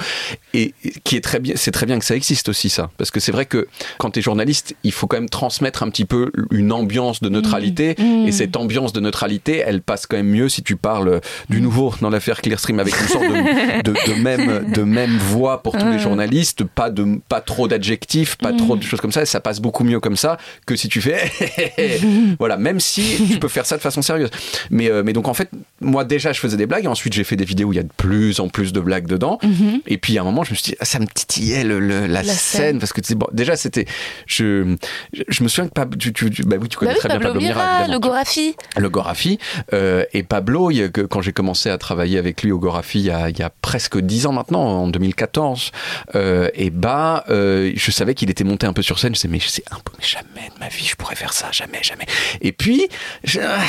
et 0.54 0.74
et 0.84 0.94
qui 1.04 1.16
est 1.16 1.22
très 1.22 1.40
bien 1.40 1.54
c'est 1.58 1.72
très 1.72 1.86
bien 1.86 2.00
que 2.00 2.06
ça 2.06 2.16
existe 2.16 2.50
aussi 2.50 2.70
ça. 2.70 2.90
Parce 2.98 3.12
que 3.12 3.20
c'est 3.20 3.32
vrai 3.32 3.46
que 3.46 3.68
quand 3.98 4.12
tu 4.12 4.20
es 4.20 4.22
journaliste 4.22 4.76
il 4.84 4.92
faut 4.92 5.08
quand 5.08 5.18
même 5.18 5.30
transmettre 5.30 5.84
un 5.84 5.90
petit 5.90 6.06
peu 6.06 6.32
une 6.52 6.72
ambiance 6.72 7.22
de 7.22 7.30
neutralité. 7.30 7.96
Mmh. 7.98 8.28
et 8.28 8.32
cette 8.32 8.56
ambiance 8.56 8.94
de 8.94 9.00
neutralité 9.00 9.64
elle 9.66 9.82
passe 9.82 10.06
quand 10.06 10.18
même 10.18 10.30
mieux 10.30 10.50
si 10.50 10.64
tu 10.64 10.76
parles 10.76 11.22
du 11.50 11.62
nouveau 11.62 11.94
dans 12.02 12.10
l'affaire 12.10 12.42
Clearstream 12.42 12.80
avec 12.80 13.00
une 13.00 13.08
sorte 13.08 13.24
de, 13.24 13.82
de, 13.84 14.14
de 14.14 14.22
même 14.22 14.72
de 14.72 14.84
même 14.84 15.18
voix 15.18 15.62
pour 15.64 15.78
tous 15.78 15.88
les 15.88 16.00
journalistes 16.00 16.64
pas 16.64 16.90
de 16.90 17.20
pas 17.28 17.42
trop 17.42 17.68
d'adjectifs 17.68 18.36
pas 18.38 18.54
trop 18.54 18.76
de 18.76 18.84
choses 18.84 19.02
comme 19.02 19.12
ça. 19.12 19.22
Et 19.22 19.26
ça 19.26 19.40
passe 19.40 19.60
beaucoup 19.60 19.84
mieux 19.84 20.00
comme 20.00 20.18
ça 20.18 20.38
que 20.66 20.76
si 20.76 20.88
tu 20.90 21.02
fais 21.02 21.32
voilà 22.40 22.58
même 22.58 22.80
si 22.80 23.28
tu 23.32 23.40
peux 23.40 23.48
faire 23.48 23.66
ça 23.66 23.78
de 23.78 23.82
façon 23.82 24.02
sérieuse. 24.02 24.30
Mais 24.70 24.90
euh, 24.90 25.04
mais 25.04 25.14
donc 25.14 25.28
en 25.32 25.34
fait 25.34 25.50
moi 25.80 26.04
déjà 26.06 26.32
je 26.34 26.40
faisais 26.40 26.58
des 26.58 26.66
blagues 26.68 26.84
et 26.86 26.88
ensuite 26.88 27.14
j'ai 27.14 27.24
fait 27.24 27.36
des 27.36 27.46
vidéos 27.46 27.70
où 27.70 27.74
il 27.74 27.78
y 27.78 27.80
a 27.80 27.84
de 27.84 27.90
plus 27.98 28.40
en 28.40 28.50
plus 28.50 28.74
de 28.74 28.80
blagues 28.80 29.08
dedans. 29.08 29.40
Et 29.88 29.98
puis 29.98 30.18
à 30.18 30.22
un 30.22 30.24
moment 30.26 30.44
je 30.44 30.52
me 30.52 30.56
suis 30.56 30.72
dit 30.72 30.76
ah, 30.80 30.86
ça 30.86 31.00
me 31.00 31.08
titillait 31.08 31.64
le, 31.64 31.80
le- 31.80 32.02
la, 32.08 32.22
La 32.22 32.24
scène, 32.24 32.36
scène. 32.36 32.80
parce 32.80 32.94
que 32.94 33.02
bon, 33.16 33.28
déjà 33.32 33.56
c'était 33.56 33.86
je, 34.28 34.76
je 35.14 35.24
je 35.28 35.44
me 35.44 35.48
souviens 35.48 35.68
que 35.70 35.74
Pab- 35.74 35.98
tu, 35.98 36.14
tu, 36.14 36.30
tu- 36.30 36.44
bah 36.44 36.58
oui 36.62 36.68
tu 36.70 36.78
connais 36.78 36.92
Bah 36.92 36.96
oui, 36.98 37.00
très 37.00 37.10
bien 37.10 37.18
Pablo 37.20 37.34
Pablo 37.40 37.48
Mira, 37.48 37.88
le 37.88 38.00
Gorafi. 38.00 38.56
le 38.78 38.90
Gorafi. 38.90 39.40
Euh, 39.74 40.06
et 40.14 40.24
Pablo 40.24 40.70
il 40.72 40.92
quand 40.92 41.22
j'ai 41.22 41.34
commencé 41.34 41.70
à 41.70 41.78
travailler 41.78 42.18
avec 42.20 42.44
lui 42.44 42.52
au 42.52 42.60
Gorafi 42.60 43.00
il 43.00 43.06
y 43.06 43.12
a, 43.12 43.30
il 43.30 43.40
y 43.40 43.42
a 43.44 43.50
presque 43.62 43.98
dix 44.00 44.26
ans 44.26 44.34
maintenant 44.34 44.62
en 44.62 44.88
2014 44.88 45.72
euh, 46.16 46.50
et 46.54 46.70
bah 46.70 47.24
euh, 47.30 47.72
je 47.76 47.92
savais 47.92 48.14
qu'il 48.16 48.30
était 48.30 48.44
monté 48.44 48.68
un 48.68 48.74
peu 48.74 48.82
sur 48.82 49.00
scène. 49.00 49.16
Je 49.16 49.20
sais 49.20 49.28
mais 49.28 49.40
c'est 49.40 49.64
un 49.72 49.78
peu 49.84 49.94
mais 49.98 50.06
jamais 50.06 50.50
de 50.54 50.60
ma 50.60 50.68
vie 50.68 50.86
je 50.86 50.96
pourrais 50.96 51.16
faire 51.16 51.34
ça 51.34 51.50
jamais 51.52 51.82
jamais. 51.82 52.06
Et 52.42 52.52
puis 52.52 52.88
je, 53.24 53.40
ah, 53.42 53.60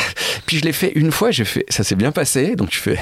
puis 0.47 0.59
je 0.59 0.64
l'ai 0.64 0.73
fait 0.73 0.92
une 0.95 1.12
fois 1.12 1.31
j'ai 1.31 1.45
fait, 1.52 1.64
ça 1.68 1.85
s'est 1.85 1.94
bien 1.94 2.12
passé. 2.12 2.56
Donc 2.56 2.71
tu 2.71 2.78
fais, 2.78 2.99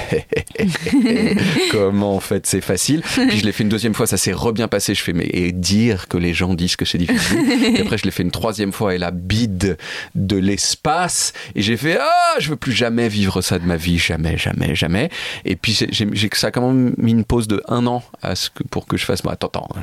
comment 1.71 2.15
en 2.15 2.19
fait 2.19 2.45
c'est 2.45 2.61
facile. 2.61 3.01
Puis 3.01 3.39
je 3.39 3.45
l'ai 3.45 3.51
fait 3.51 3.63
une 3.63 3.69
deuxième 3.69 3.93
fois, 3.93 4.07
ça 4.07 4.17
s'est 4.17 4.33
re 4.33 4.53
bien 4.53 4.67
passé. 4.67 4.93
Je 4.93 5.01
fais, 5.01 5.13
mais 5.13 5.29
et 5.31 5.51
dire 5.51 6.07
que 6.07 6.17
les 6.17 6.33
gens 6.33 6.53
disent 6.53 6.75
que 6.75 6.85
c'est 6.85 6.97
difficile. 6.97 7.39
et 7.77 7.81
après, 7.81 7.97
je 7.97 8.03
l'ai 8.03 8.11
fait 8.11 8.23
une 8.23 8.31
troisième 8.31 8.71
fois 8.71 8.95
et 8.95 8.97
la 8.97 9.11
bide 9.11 9.77
de 10.15 10.37
l'espace. 10.37 11.33
Et 11.55 11.61
j'ai 11.61 11.77
fait, 11.77 11.97
ah, 11.99 12.39
je 12.39 12.49
veux 12.49 12.55
plus 12.55 12.73
jamais 12.73 13.07
vivre 13.07 13.41
ça 13.41 13.59
de 13.59 13.65
ma 13.65 13.77
vie, 13.77 13.97
jamais, 13.97 14.37
jamais, 14.37 14.75
jamais. 14.75 15.09
Et 15.45 15.55
puis 15.55 15.77
j'ai, 15.89 16.29
ça 16.33 16.47
a 16.47 16.51
quand 16.51 16.71
même 16.71 16.93
mis 16.97 17.11
une 17.11 17.25
pause 17.25 17.47
de 17.47 17.61
un 17.67 17.87
an 17.87 18.03
à 18.21 18.35
ce 18.35 18.49
que, 18.49 18.63
pour 18.63 18.85
que 18.85 18.97
je 18.97 19.05
fasse, 19.05 19.23
moi, 19.23 19.33
attends, 19.33 19.47
attends, 19.47 19.69
euh, 19.77 19.81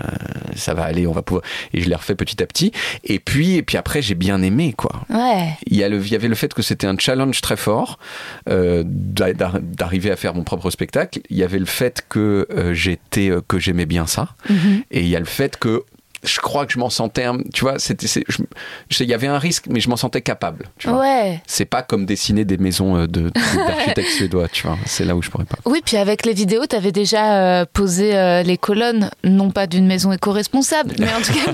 ça 0.56 0.75
va 0.75 0.84
aller, 0.84 1.06
on 1.06 1.12
va 1.12 1.22
pouvoir. 1.22 1.44
Et 1.72 1.80
je 1.80 1.88
l'ai 1.88 1.94
refait 1.94 2.14
petit 2.14 2.42
à 2.42 2.46
petit. 2.46 2.72
Et 3.04 3.18
puis, 3.18 3.54
et 3.54 3.62
puis 3.62 3.76
après, 3.76 4.02
j'ai 4.02 4.14
bien 4.14 4.42
aimé, 4.42 4.75
quoi. 4.76 5.02
Ouais. 5.10 5.50
Il 5.66 5.76
y, 5.76 5.84
a 5.84 5.88
le, 5.88 5.98
il 5.98 6.12
y 6.12 6.14
avait 6.14 6.28
le 6.28 6.34
fait 6.34 6.52
que 6.52 6.62
c'était 6.62 6.87
un 6.87 6.96
challenge 6.98 7.40
très 7.40 7.56
fort 7.56 7.98
euh, 8.48 8.57
d'arriver 8.84 10.10
à 10.10 10.16
faire 10.16 10.34
mon 10.34 10.44
propre 10.44 10.70
spectacle. 10.70 11.20
Il 11.30 11.36
y 11.36 11.42
avait 11.42 11.58
le 11.58 11.66
fait 11.66 12.04
que 12.08 12.46
euh, 12.50 12.74
j'étais, 12.74 13.30
euh, 13.30 13.40
que 13.46 13.58
j'aimais 13.58 13.86
bien 13.86 14.06
ça. 14.06 14.34
Mm-hmm. 14.48 14.82
Et 14.90 15.00
il 15.00 15.08
y 15.08 15.16
a 15.16 15.20
le 15.20 15.24
fait 15.24 15.56
que 15.56 15.84
je 16.25 16.40
crois 16.40 16.66
que 16.66 16.72
je 16.72 16.78
m'en 16.78 16.90
sentais, 16.90 17.26
tu 17.54 17.62
vois, 17.62 17.78
c'était, 17.78 18.06
il 19.00 19.06
y 19.06 19.14
avait 19.14 19.26
un 19.26 19.38
risque, 19.38 19.64
mais 19.68 19.80
je 19.80 19.88
m'en 19.88 19.96
sentais 19.96 20.20
capable. 20.20 20.66
Tu 20.78 20.88
vois. 20.88 21.00
Ouais. 21.00 21.40
C'est 21.46 21.64
pas 21.64 21.82
comme 21.82 22.06
dessiner 22.06 22.44
des 22.44 22.58
maisons 22.58 22.96
euh, 22.96 23.06
de, 23.06 23.30
d'architectes 23.54 24.10
suédois, 24.10 24.48
tu 24.48 24.66
vois. 24.66 24.76
C'est 24.84 25.04
là 25.04 25.14
où 25.14 25.22
je 25.22 25.30
pourrais 25.30 25.44
pas. 25.44 25.58
Oui, 25.64 25.80
puis 25.84 25.96
avec 25.96 26.26
les 26.26 26.32
vidéos, 26.32 26.66
tu 26.66 26.75
avais 26.75 26.92
déjà 26.92 27.60
euh, 27.60 27.64
posé 27.72 28.16
euh, 28.16 28.42
les 28.42 28.58
colonnes, 28.58 29.10
non 29.22 29.50
pas 29.50 29.66
d'une 29.66 29.87
maison 29.87 30.12
éco-responsable, 30.12 30.94
mais 30.98 31.12
en 31.12 31.22
tout 31.22 31.32
cas, 31.32 31.52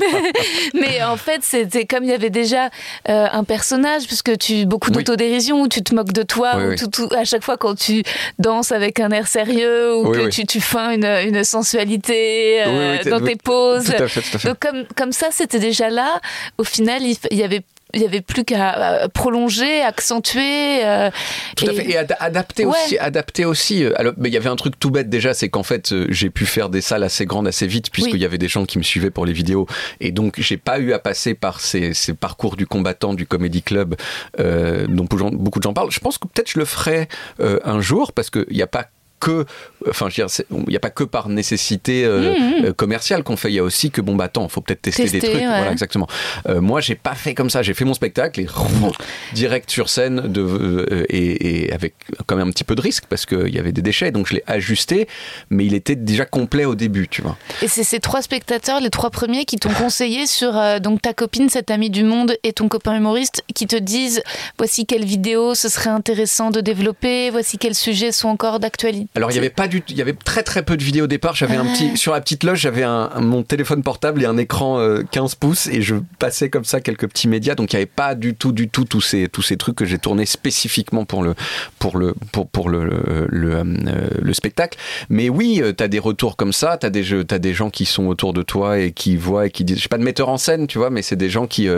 mais, 0.74 1.02
en 1.04 1.16
fait, 1.16 1.42
c'était 1.42 1.84
comme 1.84 2.04
il 2.04 2.10
y 2.10 2.14
avait 2.14 2.30
déjà 2.30 2.70
un 3.06 3.44
personnage, 3.44 4.06
puisque 4.06 4.38
tu 4.38 4.66
beaucoup 4.66 4.90
d'autodérision, 4.90 5.62
où 5.62 5.68
tu 5.68 5.82
te 5.82 5.94
moques 5.94 6.12
de 6.12 6.22
toi, 6.22 6.52
tout, 6.92 7.08
à 7.14 7.24
chaque 7.24 7.42
fois 7.42 7.56
quand 7.56 7.74
tu 7.74 8.02
danses 8.38 8.72
avec 8.72 9.00
un 9.00 9.10
air 9.10 9.26
sérieux, 9.26 9.96
ou 9.96 10.10
que 10.10 10.28
tu, 10.28 10.46
tu 10.46 10.60
feins 10.60 10.92
une, 10.92 11.04
une 11.04 11.44
sensualité 11.44 12.64
dans 13.10 13.20
tes 13.20 13.36
poses. 13.36 13.84
Tout 13.84 14.02
à 14.02 14.08
fait, 14.08 14.20
tout 14.20 14.36
à 14.36 14.38
fait 14.38 14.53
comme, 14.58 14.84
comme 14.96 15.12
ça, 15.12 15.28
c'était 15.30 15.58
déjà 15.58 15.90
là. 15.90 16.20
Au 16.58 16.64
final, 16.64 17.02
il, 17.02 17.16
y 17.36 17.42
avait 17.42 17.62
il 17.94 18.02
y 18.02 18.04
avait 18.04 18.20
plus 18.20 18.44
qu'à 18.44 19.02
euh, 19.04 19.08
prolonger, 19.08 19.82
accentuer. 19.82 20.84
Euh, 20.84 21.10
tout 21.56 21.66
et... 21.66 21.68
à 21.68 21.72
fait. 21.72 21.90
Et 21.90 21.96
adapter 21.96 22.64
aussi. 22.64 22.98
Adapter 22.98 23.44
aussi. 23.44 23.84
Euh, 23.84 23.92
alors, 23.96 24.14
mais 24.16 24.28
il 24.28 24.34
y 24.34 24.36
avait 24.36 24.48
un 24.48 24.56
truc 24.56 24.78
tout 24.78 24.90
bête 24.90 25.08
déjà, 25.08 25.34
c'est 25.34 25.48
qu'en 25.48 25.62
fait, 25.62 25.94
j'ai 26.08 26.30
pu 26.30 26.46
faire 26.46 26.68
des 26.68 26.80
salles 26.80 27.04
assez 27.04 27.26
grandes 27.26 27.46
assez 27.46 27.66
vite, 27.66 27.90
puisqu'il 27.90 28.20
y 28.20 28.24
avait 28.24 28.38
des 28.38 28.48
gens 28.48 28.64
qui 28.64 28.78
me 28.78 28.82
suivaient 28.82 29.10
pour 29.10 29.26
les 29.26 29.32
vidéos. 29.32 29.66
Et 30.00 30.12
donc, 30.12 30.40
j'ai 30.40 30.56
pas 30.56 30.78
eu 30.78 30.92
à 30.92 30.98
passer 30.98 31.34
par 31.34 31.60
ces, 31.60 31.94
ces, 31.94 32.14
parcours 32.14 32.56
du 32.56 32.66
combattant 32.66 33.14
du 33.14 33.26
Comedy 33.26 33.62
Club 33.62 33.96
dont 34.38 35.04
beaucoup 35.04 35.58
de 35.58 35.62
gens 35.62 35.74
parlent. 35.74 35.90
Je 35.90 36.00
pense 36.00 36.18
que 36.18 36.26
peut-être 36.26 36.50
je 36.50 36.58
le 36.58 36.64
ferai 36.64 37.08
un 37.38 37.80
jour, 37.80 38.12
parce 38.12 38.30
qu'il 38.30 38.46
n'y 38.50 38.62
a 38.62 38.66
pas 38.66 38.88
que, 39.20 39.46
enfin, 39.88 40.08
je 40.10 40.22
veux 40.22 40.26
dire, 40.26 40.44
il 40.50 40.68
n'y 40.68 40.76
a 40.76 40.80
pas 40.80 40.90
que 40.90 41.04
par 41.04 41.28
nécessité 41.28 42.04
euh, 42.04 42.32
mmh, 42.32 42.42
mmh. 42.42 42.64
Euh, 42.64 42.72
commerciale 42.72 43.22
qu'on 43.22 43.36
fait. 43.36 43.50
Il 43.50 43.54
y 43.54 43.58
a 43.58 43.62
aussi 43.62 43.90
que 43.90 44.00
bon, 44.00 44.14
bah 44.14 44.24
attends, 44.24 44.48
faut 44.48 44.60
peut-être 44.60 44.82
tester, 44.82 45.08
des 45.08 45.18
trucs. 45.18 45.32
Voilà, 45.32 45.72
exactement. 45.72 46.06
Euh, 46.48 46.60
moi, 46.60 46.80
j'ai 46.80 46.94
pas 46.94 47.14
fait 47.14 47.34
comme 47.34 47.50
ça. 47.50 47.62
J'ai 47.62 47.74
fait 47.74 47.84
mon 47.84 47.94
spectacle 47.94 48.40
et 48.40 48.46
direct 49.32 49.70
sur 49.70 49.88
scène 49.88 50.20
de, 50.20 51.06
et, 51.08 51.72
avec 51.72 51.94
quand 52.26 52.36
même 52.36 52.48
un 52.48 52.50
petit 52.50 52.64
peu 52.64 52.74
de 52.74 52.80
risque 52.80 53.04
parce 53.08 53.26
qu'il 53.26 53.54
y 53.54 53.58
avait 53.58 53.72
des 53.72 53.82
déchets, 53.82 54.10
donc 54.10 54.26
je 54.26 54.34
l'ai 54.34 54.42
ajusté, 54.46 55.08
mais 55.50 55.64
il 55.64 55.74
était 55.74 55.96
déjà 55.96 56.24
complet 56.26 56.64
au 56.64 56.74
début, 56.74 57.08
tu 57.08 57.22
vois. 57.22 57.36
Et 57.62 57.68
c'est 57.68 57.84
ces 57.84 58.00
trois 58.00 58.22
spectateurs, 58.22 58.80
les 58.80 58.90
trois 58.90 59.10
premiers, 59.10 59.44
qui 59.44 59.56
t'ont 59.56 59.72
conseillé 59.72 60.26
sur 60.34 60.52
donc 60.80 61.02
ta 61.02 61.14
copine, 61.14 61.48
cette 61.48 61.70
amie 61.70 61.90
du 61.90 62.04
monde 62.04 62.36
et 62.42 62.52
ton 62.52 62.68
copain 62.68 62.96
humoriste, 62.96 63.42
qui 63.54 63.66
te 63.66 63.76
disent 63.76 64.22
voici 64.58 64.86
quelle 64.86 65.04
vidéo 65.04 65.54
ce 65.54 65.68
serait 65.68 65.90
intéressant 65.90 66.50
de 66.50 66.60
développer, 66.60 67.30
voici 67.30 67.58
quels 67.58 67.74
sujets 67.74 68.12
sont 68.12 68.28
encore 68.28 68.60
d'actualité. 68.60 69.03
Alors 69.14 69.30
il 69.30 69.34
y 69.34 69.38
avait 69.38 69.50
pas 69.50 69.68
du, 69.68 69.82
il 69.88 69.96
y 69.96 70.02
avait 70.02 70.14
très 70.14 70.42
très 70.42 70.62
peu 70.62 70.76
de 70.76 70.82
vidéos 70.82 71.04
au 71.04 71.08
départ. 71.08 71.34
J'avais 71.34 71.56
un 71.56 71.64
petit 71.66 71.96
sur 71.96 72.12
la 72.12 72.20
petite 72.20 72.44
loge, 72.44 72.60
j'avais 72.60 72.82
un, 72.82 73.10
mon 73.20 73.42
téléphone 73.42 73.82
portable 73.82 74.22
et 74.22 74.26
un 74.26 74.36
écran 74.36 74.78
15 75.10 75.32
euh, 75.32 75.36
pouces 75.38 75.66
et 75.66 75.82
je 75.82 75.96
passais 76.18 76.50
comme 76.50 76.64
ça 76.64 76.80
quelques 76.80 77.08
petits 77.08 77.28
médias. 77.28 77.54
Donc 77.54 77.72
il 77.72 77.76
y 77.76 77.78
avait 77.78 77.86
pas 77.86 78.14
du 78.14 78.34
tout 78.34 78.52
du 78.52 78.68
tout 78.68 78.84
tous 78.84 79.00
ces 79.00 79.28
tous 79.28 79.42
ces 79.42 79.56
trucs 79.56 79.76
que 79.76 79.84
j'ai 79.84 79.98
tournés 79.98 80.26
spécifiquement 80.26 81.04
pour 81.04 81.22
le 81.22 81.34
pour 81.78 81.98
le 81.98 82.14
pour 82.32 82.48
pour 82.48 82.68
le 82.68 82.84
le, 82.84 83.54
euh, 83.54 84.08
le, 84.20 84.34
spectacle. 84.34 84.78
Mais 85.08 85.28
oui, 85.28 85.60
euh, 85.62 85.72
tu 85.76 85.82
as 85.82 85.88
des 85.88 85.98
retours 85.98 86.36
comme 86.36 86.52
ça, 86.52 86.76
tu 86.78 86.86
as 86.86 86.90
des 86.90 87.04
as 87.32 87.38
des 87.38 87.54
gens 87.54 87.70
qui 87.70 87.84
sont 87.84 88.06
autour 88.06 88.32
de 88.32 88.42
toi 88.42 88.78
et 88.78 88.92
qui 88.92 89.16
voient 89.16 89.46
et 89.46 89.50
qui 89.50 89.64
disent, 89.64 89.76
je 89.76 89.80
suis 89.80 89.88
pas 89.88 89.98
de 89.98 90.04
metteur 90.04 90.28
en 90.28 90.38
scène, 90.38 90.66
tu 90.66 90.78
vois, 90.78 90.90
mais 90.90 91.02
c'est 91.02 91.16
des 91.16 91.30
gens 91.30 91.46
qui 91.46 91.68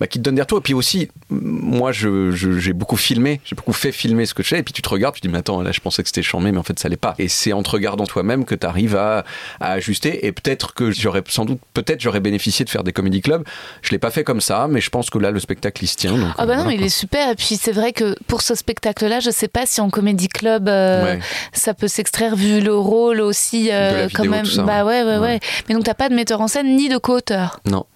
bah, 0.00 0.06
qui 0.06 0.18
te 0.18 0.22
donnent 0.24 0.36
des 0.36 0.42
retours. 0.42 0.58
Et 0.58 0.62
puis 0.62 0.74
aussi, 0.74 1.08
moi 1.30 1.92
je 1.92 2.30
j'ai 2.32 2.72
beaucoup 2.72 2.96
filmé, 2.96 3.40
j'ai 3.44 3.56
beaucoup 3.56 3.72
fait 3.72 3.92
filmer 3.92 4.26
ce 4.26 4.34
que 4.34 4.42
je 4.42 4.48
fais 4.48 4.58
et 4.58 4.62
puis 4.62 4.72
tu 4.72 4.82
te 4.82 4.88
regardes, 4.88 5.14
tu 5.14 5.20
dis 5.20 5.28
mais 5.28 5.38
attends 5.38 5.62
là 5.62 5.72
je 5.72 5.80
pensais 5.80 6.02
que 6.02 6.08
c'était 6.08 6.22
charmé 6.22 6.52
mais 6.52 6.58
en 6.60 6.62
fait 6.62 6.78
ça 6.78 6.88
l'est 6.88 6.96
pas. 6.96 7.14
Et 7.18 7.28
c'est 7.28 7.52
en 7.52 7.62
te 7.62 7.70
regardant 7.70 8.04
toi-même 8.04 8.44
que 8.44 8.54
tu 8.54 8.66
arrives 8.66 8.96
à, 8.96 9.24
ajuster. 9.60 10.26
Et 10.26 10.32
peut-être 10.32 10.74
que 10.74 10.90
j'aurais 10.90 11.22
sans 11.28 11.44
doute, 11.44 11.60
peut-être 11.74 12.00
j'aurais 12.00 12.20
bénéficié 12.20 12.64
de 12.64 12.70
faire 12.70 12.84
des 12.84 12.92
comédie 12.92 13.20
clubs. 13.20 13.44
Je 13.82 13.90
l'ai 13.90 13.98
pas 13.98 14.10
fait 14.10 14.24
comme 14.24 14.40
ça, 14.40 14.68
mais 14.68 14.80
je 14.80 14.90
pense 14.90 15.10
que 15.10 15.18
là 15.18 15.30
le 15.30 15.40
spectacle 15.40 15.82
il 15.84 15.88
se 15.88 15.96
tient. 15.96 16.34
ah 16.38 16.46
bah 16.46 16.56
non, 16.56 16.70
il 16.70 16.82
est 16.82 16.88
super. 16.88 17.30
Et 17.30 17.34
puis 17.34 17.56
c'est 17.56 17.72
vrai 17.72 17.92
que 17.92 18.14
pour 18.26 18.42
ce 18.42 18.54
spectacle-là, 18.54 19.20
je 19.20 19.30
sais 19.30 19.48
pas 19.48 19.66
si 19.66 19.80
en 19.80 19.90
comédie 19.90 20.28
club 20.28 20.68
euh, 20.68 21.16
ça 21.52 21.74
peut 21.74 21.88
s'extraire 21.88 22.36
vu 22.36 22.60
le 22.60 22.74
rôle 22.74 23.20
aussi 23.20 23.70
euh, 23.72 24.08
quand 24.14 24.24
même. 24.24 24.46
bah 24.64 24.84
ouais, 24.84 25.02
ouais, 25.02 25.18
ouais, 25.18 25.40
Mais 25.68 25.74
donc 25.74 25.84
t'as 25.84 25.94
pas 25.94 26.08
de 26.08 26.14
metteur 26.14 26.40
en 26.40 26.48
scène 26.48 26.76
ni 26.76 26.88
de 26.88 26.98
co-auteur. 26.98 27.60
Non. 27.64 27.86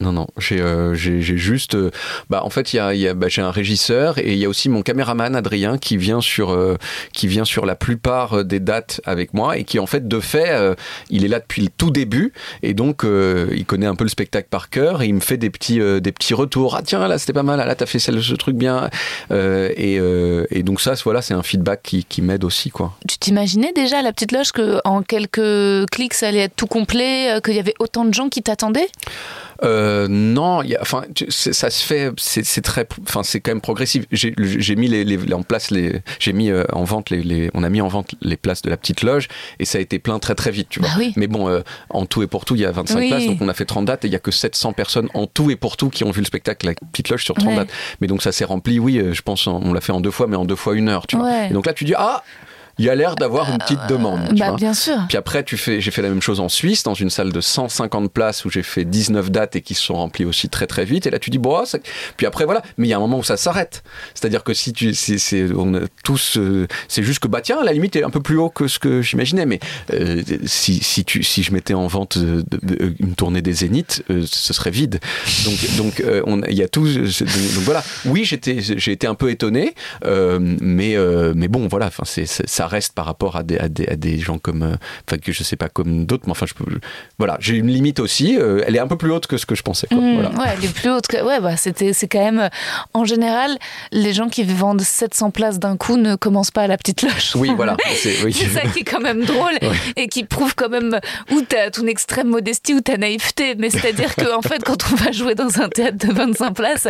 Non, 0.00 0.12
non, 0.12 0.26
j'ai 0.36 0.60
euh, 0.60 0.94
juste. 0.94 1.74
Euh, 1.74 1.90
bah, 2.28 2.44
en 2.44 2.50
fait, 2.50 2.74
y 2.74 2.78
a, 2.78 2.94
y 2.94 3.08
a 3.08 3.14
bah, 3.14 3.28
j'ai 3.28 3.40
un 3.40 3.50
régisseur 3.50 4.18
et 4.18 4.32
il 4.32 4.38
y 4.38 4.44
a 4.44 4.48
aussi 4.48 4.68
mon 4.68 4.82
caméraman 4.82 5.34
Adrien 5.34 5.78
qui 5.78 5.96
vient 5.96 6.20
sur 6.20 6.50
euh, 6.50 6.76
qui 7.14 7.26
vient 7.26 7.46
sur 7.46 7.64
la 7.64 7.76
plupart 7.76 8.44
des 8.44 8.60
dates 8.60 9.00
avec 9.06 9.32
moi 9.32 9.56
et 9.56 9.64
qui 9.64 9.78
en 9.78 9.86
fait 9.86 10.06
de 10.06 10.20
fait, 10.20 10.76
il 11.08 11.24
est 11.24 11.28
là 11.28 11.40
depuis 11.40 11.62
le 11.62 11.68
tout 11.68 11.90
début 11.90 12.34
et 12.62 12.74
donc 12.74 13.04
il 13.04 13.64
connaît 13.64 13.86
un 13.86 13.94
peu 13.94 14.04
le 14.04 14.10
spectacle 14.10 14.48
par 14.50 14.68
cœur 14.68 15.00
et 15.02 15.06
il 15.06 15.14
me 15.14 15.20
fait 15.20 15.38
des 15.38 15.50
petits 15.50 15.78
des 15.78 16.12
petits 16.12 16.34
retours. 16.34 16.76
Ah 16.76 16.82
tiens 16.84 17.06
là 17.08 17.18
c'était 17.18 17.32
pas 17.32 17.42
mal, 17.42 17.60
ah, 17.60 17.66
là 17.66 17.74
t'as 17.74 17.86
fait 17.86 17.98
ce 17.98 18.34
truc 18.34 18.56
bien 18.56 18.90
et, 19.30 19.94
et 20.50 20.62
donc 20.62 20.80
ça 20.80 20.94
voilà 21.04 21.22
c'est 21.22 21.34
un 21.34 21.42
feedback 21.42 21.82
qui, 21.82 22.04
qui 22.04 22.22
m'aide 22.22 22.44
aussi 22.44 22.70
quoi. 22.70 22.94
Tu 23.08 23.18
t'imaginais 23.18 23.72
déjà 23.72 24.02
la 24.02 24.12
petite 24.12 24.32
loge 24.32 24.52
que 24.52 24.80
en 24.84 25.02
quelques 25.02 25.88
clics 25.90 26.14
ça 26.14 26.28
allait 26.28 26.40
être 26.40 26.56
tout 26.56 26.66
complet, 26.66 27.40
qu'il 27.44 27.54
y 27.54 27.60
avait 27.60 27.74
autant 27.78 28.04
de 28.04 28.12
gens 28.12 28.28
qui 28.28 28.42
t'attendaient? 28.42 28.88
Euh, 29.62 30.06
non, 30.08 30.62
y 30.62 30.74
a, 30.74 30.80
enfin, 30.80 31.04
ça 31.28 31.70
se 31.70 31.84
fait, 31.84 32.12
c'est 32.16 32.62
très, 32.62 32.86
enfin, 33.02 33.22
c'est 33.22 33.40
quand 33.40 33.50
même 33.50 33.60
progressif. 33.60 34.04
J'ai 34.10 34.76
mis 34.76 34.88
les, 34.88 35.04
les, 35.04 35.32
en 35.32 35.42
place 35.42 35.70
les, 35.70 36.02
j'ai 36.18 36.32
mis 36.32 36.50
euh, 36.50 36.64
en 36.72 36.84
vente 36.84 37.10
les, 37.10 37.22
les, 37.22 37.50
on 37.54 37.62
a 37.62 37.68
mis 37.68 37.80
en 37.80 37.88
vente 37.88 38.14
les 38.20 38.36
places 38.36 38.62
de 38.62 38.70
la 38.70 38.76
petite 38.76 39.02
loge 39.02 39.28
et 39.58 39.64
ça 39.64 39.78
a 39.78 39.80
été 39.80 39.98
plein 39.98 40.18
très 40.18 40.34
très 40.34 40.50
vite, 40.50 40.68
tu 40.68 40.80
vois. 40.80 40.88
Bah 40.88 40.94
oui. 40.98 41.12
Mais 41.16 41.26
bon, 41.26 41.48
euh, 41.48 41.60
en 41.90 42.06
tout 42.06 42.22
et 42.22 42.26
pour 42.26 42.44
tout, 42.44 42.54
il 42.54 42.62
y 42.62 42.66
a 42.66 42.72
25 42.72 43.08
places, 43.08 43.26
donc 43.26 43.38
on 43.40 43.48
a 43.48 43.54
fait 43.54 43.64
30 43.64 43.86
dates 43.86 44.04
et 44.04 44.08
il 44.08 44.12
y 44.12 44.16
a 44.16 44.20
que 44.20 44.30
700 44.30 44.72
personnes 44.72 45.08
en 45.14 45.26
tout 45.26 45.50
et 45.50 45.56
pour 45.56 45.76
tout 45.76 45.90
qui 45.90 46.04
ont 46.04 46.10
vu 46.10 46.20
le 46.20 46.26
spectacle 46.26 46.66
la 46.66 46.74
petite 46.74 47.08
loge 47.08 47.24
sur 47.24 47.34
30 47.34 47.56
dates. 47.56 47.70
Mais 48.00 48.06
donc 48.06 48.22
ça 48.22 48.32
s'est 48.32 48.44
rempli, 48.44 48.78
oui, 48.78 49.02
je 49.12 49.22
pense, 49.22 49.46
on 49.46 49.72
l'a 49.72 49.80
fait 49.80 49.92
en 49.92 50.00
deux 50.00 50.10
fois, 50.10 50.26
mais 50.26 50.36
en 50.36 50.44
deux 50.44 50.56
fois 50.56 50.74
une 50.74 50.88
heure, 50.88 51.06
tu 51.06 51.16
vois. 51.16 51.46
Et 51.46 51.52
donc 51.52 51.66
là, 51.66 51.72
tu 51.72 51.84
dis 51.84 51.94
ah 51.96 52.22
il 52.78 52.84
y 52.84 52.90
a 52.90 52.94
l'air 52.94 53.16
d'avoir 53.16 53.50
une 53.50 53.58
petite 53.58 53.86
demande. 53.88 54.20
bah, 54.38 54.54
bien 54.56 54.74
sûr. 54.74 54.98
Puis 55.08 55.16
après, 55.16 55.42
tu 55.44 55.56
fais, 55.56 55.80
j'ai 55.80 55.90
fait 55.90 56.02
la 56.02 56.08
même 56.08 56.22
chose 56.22 56.40
en 56.40 56.48
Suisse, 56.48 56.82
dans 56.82 56.94
une 56.94 57.10
salle 57.10 57.32
de 57.32 57.40
150 57.40 58.12
places 58.12 58.44
où 58.44 58.50
j'ai 58.50 58.62
fait 58.62 58.84
19 58.84 59.30
dates 59.30 59.56
et 59.56 59.62
qui 59.62 59.74
se 59.74 59.82
sont 59.82 59.94
remplies 59.94 60.24
aussi 60.24 60.48
très 60.48 60.66
très 60.66 60.84
vite. 60.84 61.06
Et 61.06 61.10
là, 61.10 61.18
tu 61.18 61.30
dis, 61.30 61.38
bon, 61.38 61.56
puis 62.16 62.26
après, 62.26 62.44
voilà. 62.44 62.62
Mais 62.76 62.86
il 62.86 62.90
y 62.90 62.92
a 62.92 62.96
un 62.96 63.00
moment 63.00 63.18
où 63.18 63.24
ça 63.24 63.36
s'arrête. 63.36 63.82
C'est-à-dire 64.14 64.44
que 64.44 64.52
si 64.52 64.72
tu, 64.72 64.94
c'est, 64.94 65.46
on 65.56 65.74
a 65.74 65.80
tous, 66.04 66.36
euh, 66.36 66.66
c'est 66.88 67.02
juste 67.02 67.20
que, 67.20 67.28
bah, 67.28 67.40
tiens, 67.40 67.62
la 67.64 67.72
limite 67.72 67.96
est 67.96 68.04
un 68.04 68.10
peu 68.10 68.20
plus 68.20 68.36
haut 68.36 68.50
que 68.50 68.68
ce 68.68 68.78
que 68.78 69.02
j'imaginais. 69.02 69.46
Mais 69.46 69.60
euh, 69.92 70.22
si, 70.44 70.82
si, 70.82 71.04
tu, 71.04 71.22
si 71.22 71.42
je 71.42 71.52
mettais 71.52 71.74
en 71.74 71.86
vente 71.86 72.18
euh, 72.18 72.42
une 72.98 73.14
tournée 73.14 73.42
des 73.42 73.52
Zéniths, 73.52 74.02
ce 74.08 74.52
serait 74.52 74.70
vide. 74.70 75.00
Donc, 75.44 75.76
donc 75.76 76.02
il 76.48 76.56
y 76.56 76.62
a 76.62 76.68
tout. 76.68 76.86
Donc, 76.86 77.62
voilà. 77.62 77.82
Oui, 78.04 78.24
j'étais, 78.24 78.60
j'ai 78.60 78.92
été 78.92 79.06
un 79.06 79.14
peu 79.14 79.30
étonné. 79.30 79.74
mais, 80.04 80.96
mais 81.34 81.48
bon, 81.48 81.68
voilà. 81.68 81.86
Enfin, 81.86 82.04
c'est, 82.04 82.26
ça 82.26 82.65
reste 82.66 82.94
par 82.94 83.04
rapport 83.04 83.36
à 83.36 83.42
des, 83.42 83.58
à 83.58 83.68
des, 83.68 83.86
à 83.86 83.96
des 83.96 84.18
gens 84.18 84.38
comme, 84.38 84.62
euh, 84.62 84.76
enfin 85.06 85.18
que 85.18 85.32
je 85.32 85.42
sais 85.42 85.56
pas 85.56 85.68
comme 85.68 86.06
d'autres, 86.06 86.24
mais 86.26 86.32
enfin 86.32 86.46
je 86.46 86.54
peux, 86.54 86.64
voilà, 87.18 87.36
j'ai 87.40 87.56
une 87.56 87.68
limite 87.68 88.00
aussi. 88.00 88.36
Euh, 88.38 88.62
elle 88.66 88.76
est 88.76 88.80
un 88.80 88.86
peu 88.86 88.96
plus 88.96 89.10
haute 89.10 89.26
que 89.26 89.36
ce 89.36 89.46
que 89.46 89.54
je 89.54 89.62
pensais. 89.62 89.86
Quoi, 89.86 89.98
mmh, 89.98 90.38
Ouais, 90.38 90.46
elle 90.56 90.64
est 90.64 90.74
plus 90.74 90.90
haute. 90.90 91.06
Que, 91.06 91.22
ouais, 91.22 91.40
bah 91.40 91.56
c'était, 91.56 91.92
c'est 91.92 92.08
quand 92.08 92.24
même, 92.24 92.48
en 92.94 93.04
général, 93.04 93.56
les 93.92 94.12
gens 94.12 94.28
qui 94.28 94.44
vendent 94.44 94.80
700 94.80 95.30
places 95.30 95.58
d'un 95.58 95.76
coup 95.76 95.96
ne 95.96 96.14
commencent 96.16 96.50
pas 96.50 96.62
à 96.62 96.66
la 96.66 96.76
petite 96.76 97.02
loge. 97.02 97.32
Oui, 97.36 97.50
voilà. 97.56 97.76
C'est 97.96 98.22
oui. 98.24 98.32
ça 98.32 98.62
qui 98.62 98.80
est 98.80 98.84
quand 98.84 99.00
même 99.00 99.24
drôle 99.24 99.58
et 99.96 100.08
qui 100.08 100.24
prouve 100.24 100.54
quand 100.54 100.68
même 100.68 101.00
où 101.30 101.40
t'as 101.42 101.70
ton 101.70 101.86
extrême 101.86 102.28
modestie 102.28 102.74
ou 102.74 102.80
ta 102.80 102.96
naïveté. 102.96 103.54
Mais 103.56 103.70
c'est-à-dire 103.70 104.14
qu'en 104.14 104.38
en 104.38 104.42
fait, 104.42 104.62
quand 104.64 104.76
on 104.92 104.96
va 104.96 105.12
jouer 105.12 105.34
dans 105.34 105.60
un 105.60 105.68
théâtre 105.68 105.96
de 106.06 106.12
25 106.12 106.52
places, 106.52 106.88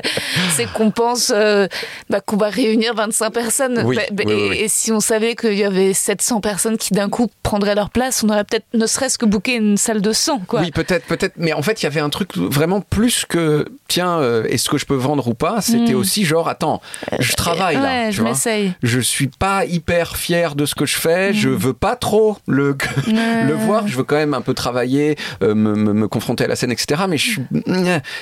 c'est 0.56 0.70
qu'on 0.72 0.90
pense 0.90 1.32
euh, 1.34 1.66
bah, 2.10 2.20
qu'on 2.20 2.36
va 2.36 2.48
réunir 2.48 2.94
25 2.94 3.30
personnes. 3.30 3.82
Oui, 3.84 3.98
bah, 4.12 4.24
et, 4.26 4.64
et, 4.64 4.68
si 4.68 4.92
on 4.92 5.00
savait 5.00 5.34
qu'il 5.34 5.54
y 5.54 5.64
avait 5.66 5.92
700 5.92 6.40
personnes 6.40 6.76
qui 6.78 6.94
d'un 6.94 7.08
coup 7.08 7.28
prendraient 7.42 7.74
leur 7.74 7.90
place, 7.90 8.22
on 8.24 8.28
aurait 8.30 8.44
peut-être 8.44 8.66
ne 8.74 8.86
serait-ce 8.86 9.18
que 9.18 9.26
booké 9.26 9.54
une 9.56 9.76
salle 9.76 10.00
de 10.00 10.12
100, 10.12 10.40
quoi. 10.40 10.60
Oui, 10.60 10.70
peut-être, 10.70 11.04
peut-être. 11.06 11.34
Mais 11.36 11.52
en 11.52 11.62
fait, 11.62 11.82
il 11.82 11.84
y 11.84 11.86
avait 11.86 12.00
un 12.00 12.08
truc 12.10 12.36
vraiment 12.36 12.80
plus 12.80 13.24
que 13.26 13.66
tiens, 13.88 14.18
euh, 14.20 14.44
est-ce 14.44 14.68
que 14.68 14.78
je 14.78 14.86
peux 14.86 14.94
vendre 14.94 15.28
ou 15.28 15.34
pas? 15.34 15.60
C'était 15.60 15.92
Mm. 15.94 15.96
aussi 15.96 16.24
genre 16.24 16.48
attends, 16.48 16.80
je 17.18 17.32
travaille 17.34 17.76
là. 17.76 17.82
ouais, 17.82 18.10
tu 18.10 18.16
je 18.16 18.22
m'essaye. 18.22 18.72
Je 18.82 19.00
suis 19.00 19.28
pas 19.28 19.64
hyper 19.64 20.16
fier 20.16 20.54
de 20.54 20.64
ce 20.66 20.74
que 20.74 20.86
je 20.86 20.96
fais. 20.96 21.32
Je 21.34 21.48
veux 21.48 21.72
pas 21.74 21.96
trop 21.96 22.38
le 22.46 22.76
le 23.06 23.52
voir. 23.54 23.86
Je 23.88 23.96
veux 23.96 24.04
quand 24.04 24.16
même 24.16 24.34
un 24.34 24.40
peu 24.40 24.54
travailler, 24.54 25.16
euh, 25.42 25.54
me, 25.54 25.74
me, 25.74 25.92
me 25.92 26.08
confronter 26.08 26.44
à 26.44 26.48
la 26.48 26.56
scène, 26.56 26.70
etc. 26.72 27.02
Mais 27.08 27.18
je, 27.18 27.40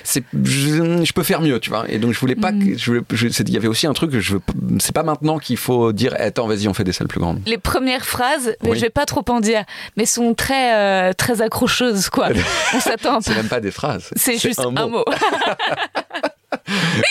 c'est, 0.03 0.25
je, 0.43 1.05
je 1.05 1.13
peux 1.13 1.23
faire 1.23 1.41
mieux, 1.41 1.61
tu 1.61 1.71
vois. 1.71 1.85
Et 1.89 1.99
donc 1.99 2.13
je 2.13 2.21
voulais 2.21 2.35
pas. 2.37 2.53
Mm. 2.53 2.59
que- 2.73 2.79
je 2.79 2.93
je- 3.13 3.43
Il 3.45 3.51
y 3.51 3.57
avait 3.57 3.69
aussi 3.69 3.87
un 3.87 3.93
truc. 3.93 4.11
Je 4.19 4.35
veux, 4.35 4.41
c'est 4.79 4.95
pas 4.95 5.03
maintenant 5.03 5.39
qu'il 5.39 5.57
faut 5.57 5.93
dire 5.93 6.15
attends, 6.19 6.47
vas-y, 6.47 6.67
on 6.69 6.75
fait 6.75 6.85
des 6.85 6.93
salles 6.93 7.09
plus 7.09 7.21
grandes. 7.21 7.34
Les 7.47 7.59
premières 7.59 8.05
phrases, 8.05 8.55
mais 8.63 8.71
Oui. 8.71 8.77
je 8.77 8.83
vais 8.83 8.91
pas 8.91 9.07
trop 9.07 9.25
en 9.29 9.41
dire, 9.41 9.65
mais 9.97 10.07
sont 10.07 10.35
très, 10.35 10.75
euh, 10.75 11.13
très 11.13 11.43
accrocheuses, 11.43 12.09
quoi. 12.11 12.29
On 12.75 12.81
s'attend 12.81 13.17
un. 13.17 13.21
C'est 13.21 13.35
même 13.35 13.49
pas 13.49 13.61
des 13.61 13.71
phrases. 13.71 14.11
C'est 14.17 14.39
juste 14.39 14.61
un 14.61 14.71
mot. 14.89 15.05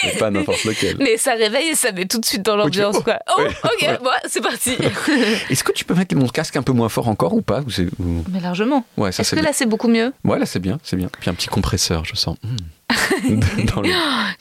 mais 0.03 0.11
pas 0.17 0.31
n'importe 0.31 0.63
lequel. 0.63 0.97
Mais 0.99 1.17
ça 1.17 1.33
réveille 1.33 1.69
et 1.69 1.75
ça 1.75 1.91
met 1.91 2.05
tout 2.05 2.19
de 2.19 2.25
suite 2.25 2.41
dans 2.43 2.55
l'ambiance, 2.55 2.99
quoi. 2.99 3.19
Oh, 3.37 3.41
Ouais, 3.41 3.49
ok, 3.63 3.99
bon, 4.03 4.09
c'est 4.27 4.41
parti. 4.41 4.71
Est-ce 5.49 5.63
que 5.63 5.71
tu 5.71 5.85
peux 5.85 5.93
mettre 5.93 6.15
mon 6.15 6.27
casque 6.27 6.55
un 6.55 6.63
peu 6.63 6.71
moins 6.71 6.89
fort 6.89 7.07
encore 7.07 7.33
ou 7.33 7.41
pas 7.41 7.61
ou 7.61 7.69
c'est- 7.69 7.87
ou- 7.99 8.23
Mais 8.31 8.39
largement. 8.39 8.85
Ouais, 8.97 9.09
Est-ce 9.09 9.29
que 9.31 9.35
bien. 9.35 9.43
là, 9.43 9.51
c'est 9.53 9.65
beaucoup 9.65 9.87
mieux 9.89 10.13
Ouais, 10.23 10.39
là 10.39 10.45
c'est 10.45 10.59
bien, 10.59 10.79
c'est 10.83 10.95
bien. 10.95 11.09
Puis 11.19 11.29
un 11.29 11.33
petit 11.33 11.47
compresseur, 11.47 12.05
je 12.05 12.15
sens. 12.15 12.37
Hmm. 12.43 12.55
Le- 13.29 13.89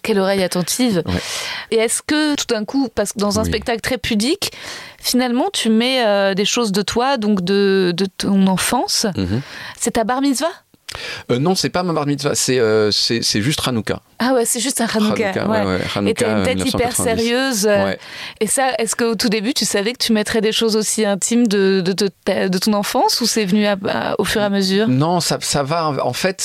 Quelle 0.03 0.19
oreille 0.19 0.43
attentive. 0.43 1.03
Ouais. 1.07 1.21
Et 1.71 1.77
est-ce 1.77 2.03
que 2.03 2.35
tout 2.35 2.47
d'un 2.49 2.65
coup, 2.65 2.89
parce 2.95 3.13
que 3.13 3.19
dans 3.19 3.39
un 3.39 3.43
Oui. 3.43 3.49
spectacle 3.49 3.81
très 3.81 3.99
pudique, 3.99 4.53
finalement, 5.03 5.51
tu 5.53 5.69
mets 5.69 6.03
euh, 6.07 6.33
des 6.35 6.47
choses 6.47 6.73
de 6.73 6.81
toi, 6.83 7.19
donc 7.19 7.43
de, 7.45 7.93
de 7.95 8.07
ton 8.07 8.47
enfance 8.47 9.07
Mhm. 9.17 9.43
C'est 9.79 9.91
ta 9.93 10.05
bar 10.05 10.23
mitzvah? 10.23 10.47
Euh, 11.31 11.39
non, 11.39 11.55
c'est 11.55 11.71
pas 11.71 11.83
ma 11.83 11.95
bar 11.95 12.07
mitzvah, 12.07 12.35
c'est 12.35 12.59
euh, 12.59 12.91
c'est 12.91 13.41
juste 13.41 13.67
Hanouka. 13.67 14.01
Ah 14.19 14.35
ouais, 14.35 14.45
c'est 14.45 14.61
juste 14.61 14.81
un 14.83 14.87
Hanouka. 14.87 15.31
Hanouka, 15.31 15.49
ouais. 15.49 15.59
ouais, 15.61 15.65
ouais, 15.77 15.81
Hanouka, 15.97 16.11
Et 16.11 16.15
t'as 16.15 16.39
une 16.39 16.43
tête 16.45 16.59
hyper 16.69 16.91
1990. 16.91 17.03
sérieuse. 17.03 17.67
euh. 17.67 17.95
Et 18.41 18.47
ça, 18.47 18.73
est-ce 18.79 18.95
qu'au 18.95 19.15
tout 19.15 19.31
début, 19.31 19.55
tu 19.55 19.65
savais 19.65 19.93
que 19.95 19.99
tu 20.05 20.13
mettrais 20.13 20.43
des 20.43 20.53
choses 20.53 20.77
aussi 20.77 21.07
intimes 21.07 21.47
de, 21.49 21.81
de, 21.83 21.93
de 21.95 22.11
ta- 22.25 22.49
de 22.51 22.59
ton 22.59 22.75
enfance 22.75 23.23
ou 23.23 23.27
c'est 23.27 23.47
venu 23.47 23.65
à- 23.67 23.77
à- 23.89 24.15
au 24.21 24.25
fur 24.25 24.43
et 24.43 24.45
à 24.45 24.51
mesure? 24.51 24.87
Non, 24.87 25.21
ça, 25.21 25.39
ça 25.41 25.63
va. 25.63 25.95
En 26.05 26.13
fait, 26.13 26.41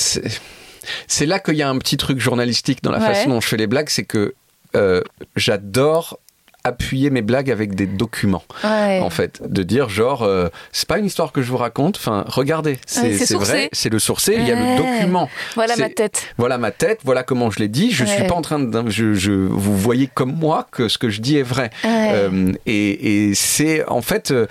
c'est- 1.06 1.26
là 1.26 1.38
qu'il 1.40 1.56
y 1.56 1.62
a 1.62 1.68
un 1.68 1.76
petit 1.76 1.98
truc 1.98 2.18
journalistique 2.18 2.82
dans 2.82 2.90
la 2.90 3.00
façon 3.00 3.28
dont 3.28 3.40
je 3.42 3.48
fais 3.48 3.58
les 3.58 3.66
blagues, 3.66 3.90
c'est 3.90 4.04
que 4.04 4.34
euh, 4.76 5.02
j'adore 5.36 6.18
appuyer 6.64 7.10
mes 7.10 7.22
blagues 7.22 7.50
avec 7.50 7.74
des 7.74 7.86
documents 7.86 8.42
Ouais. 8.64 9.00
en 9.00 9.10
fait 9.10 9.40
de 9.48 9.62
dire 9.62 9.88
genre 9.88 10.22
euh, 10.22 10.48
c'est 10.72 10.88
pas 10.88 10.98
une 10.98 11.06
histoire 11.06 11.32
que 11.32 11.40
je 11.40 11.50
vous 11.50 11.56
raconte 11.56 11.96
enfin 11.96 12.24
regardez 12.26 12.78
c'est 12.86 13.30
Ouais, 13.32 13.36
vrai 13.44 13.68
c'est 13.72 13.88
le 13.90 13.98
sourcé 13.98 14.34
il 14.38 14.46
y 14.46 14.52
a 14.52 14.56
le 14.56 14.76
document 14.76 15.30
Voilà 15.54 15.76
ma 15.76 15.88
tête. 15.88 16.22
voilà 16.36 16.58
ma 16.58 16.70
tête, 16.70 17.00
voilà 17.04 17.22
comment 17.22 17.50
je 17.50 17.60
l'ai 17.60 17.68
dit. 17.68 17.90
Je 17.92 18.04
suis 18.04 18.24
pas 18.24 18.34
en 18.34 18.42
train 18.42 18.58
de, 18.58 18.90
je, 18.90 19.14
je- 19.14 19.30
vous 19.32 19.76
voyez 19.78 20.08
comme 20.12 20.32
moi 20.34 20.66
que 20.70 20.88
ce 20.88 20.98
que 20.98 21.10
je 21.10 21.20
dis 21.20 21.36
est 21.38 21.42
vrai. 21.42 21.70
Euh, 21.84 22.52
et 22.66 23.28
et 23.28 23.34
c'est 23.34 23.86
en 23.88 24.02
fait. 24.02 24.30
euh, 24.30 24.46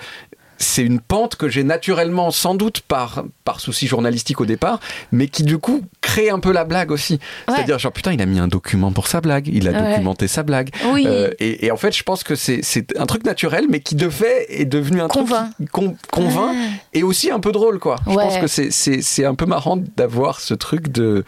c'est 0.60 0.82
une 0.82 0.98
pente 0.98 1.36
que 1.36 1.48
j'ai 1.48 1.62
naturellement, 1.62 2.32
sans 2.32 2.56
doute 2.56 2.80
par, 2.80 3.22
par 3.44 3.60
souci 3.60 3.86
journalistique 3.86 4.40
au 4.40 4.44
départ, 4.44 4.80
mais 5.12 5.28
qui 5.28 5.44
du 5.44 5.58
coup 5.58 5.82
crée 6.08 6.30
un 6.30 6.38
peu 6.40 6.52
la 6.52 6.64
blague 6.64 6.90
aussi. 6.90 7.14
Ouais. 7.14 7.54
C'est-à-dire, 7.54 7.78
genre, 7.78 7.92
putain, 7.92 8.12
il 8.12 8.22
a 8.22 8.26
mis 8.26 8.38
un 8.38 8.48
document 8.48 8.92
pour 8.92 9.06
sa 9.08 9.20
blague, 9.20 9.46
il 9.48 9.68
a 9.68 9.72
Ouais. 9.72 9.90
documenté 9.92 10.26
sa 10.28 10.42
blague. 10.42 10.70
Oui. 10.92 11.04
Euh, 11.06 11.30
et, 11.38 11.66
et 11.66 11.70
en 11.70 11.76
fait, 11.76 11.94
je 11.96 12.02
pense 12.02 12.24
que 12.24 12.34
c'est 12.34 12.62
un 12.98 13.06
truc 13.06 13.24
naturel, 13.24 13.66
mais 13.68 13.80
qui 13.80 13.94
de 13.94 14.08
fait 14.08 14.46
est 14.48 14.64
devenu 14.64 15.00
un 15.02 15.08
Convainc. 15.08 15.52
truc 15.56 15.70
con- 15.70 15.96
convainc 16.10 16.54
Ah. 16.56 16.76
et 16.94 17.02
aussi 17.02 17.30
un 17.30 17.40
peu 17.40 17.52
drôle, 17.52 17.78
quoi. 17.78 17.96
Je 18.06 18.10
Ouais. 18.14 18.24
pense 18.24 18.38
que 18.38 18.46
c'est- 18.46 19.24
un 19.24 19.34
peu 19.34 19.46
marrant 19.46 19.76
d'avoir 19.96 20.40
ce 20.40 20.54
truc 20.54 20.88
de, 20.88 21.24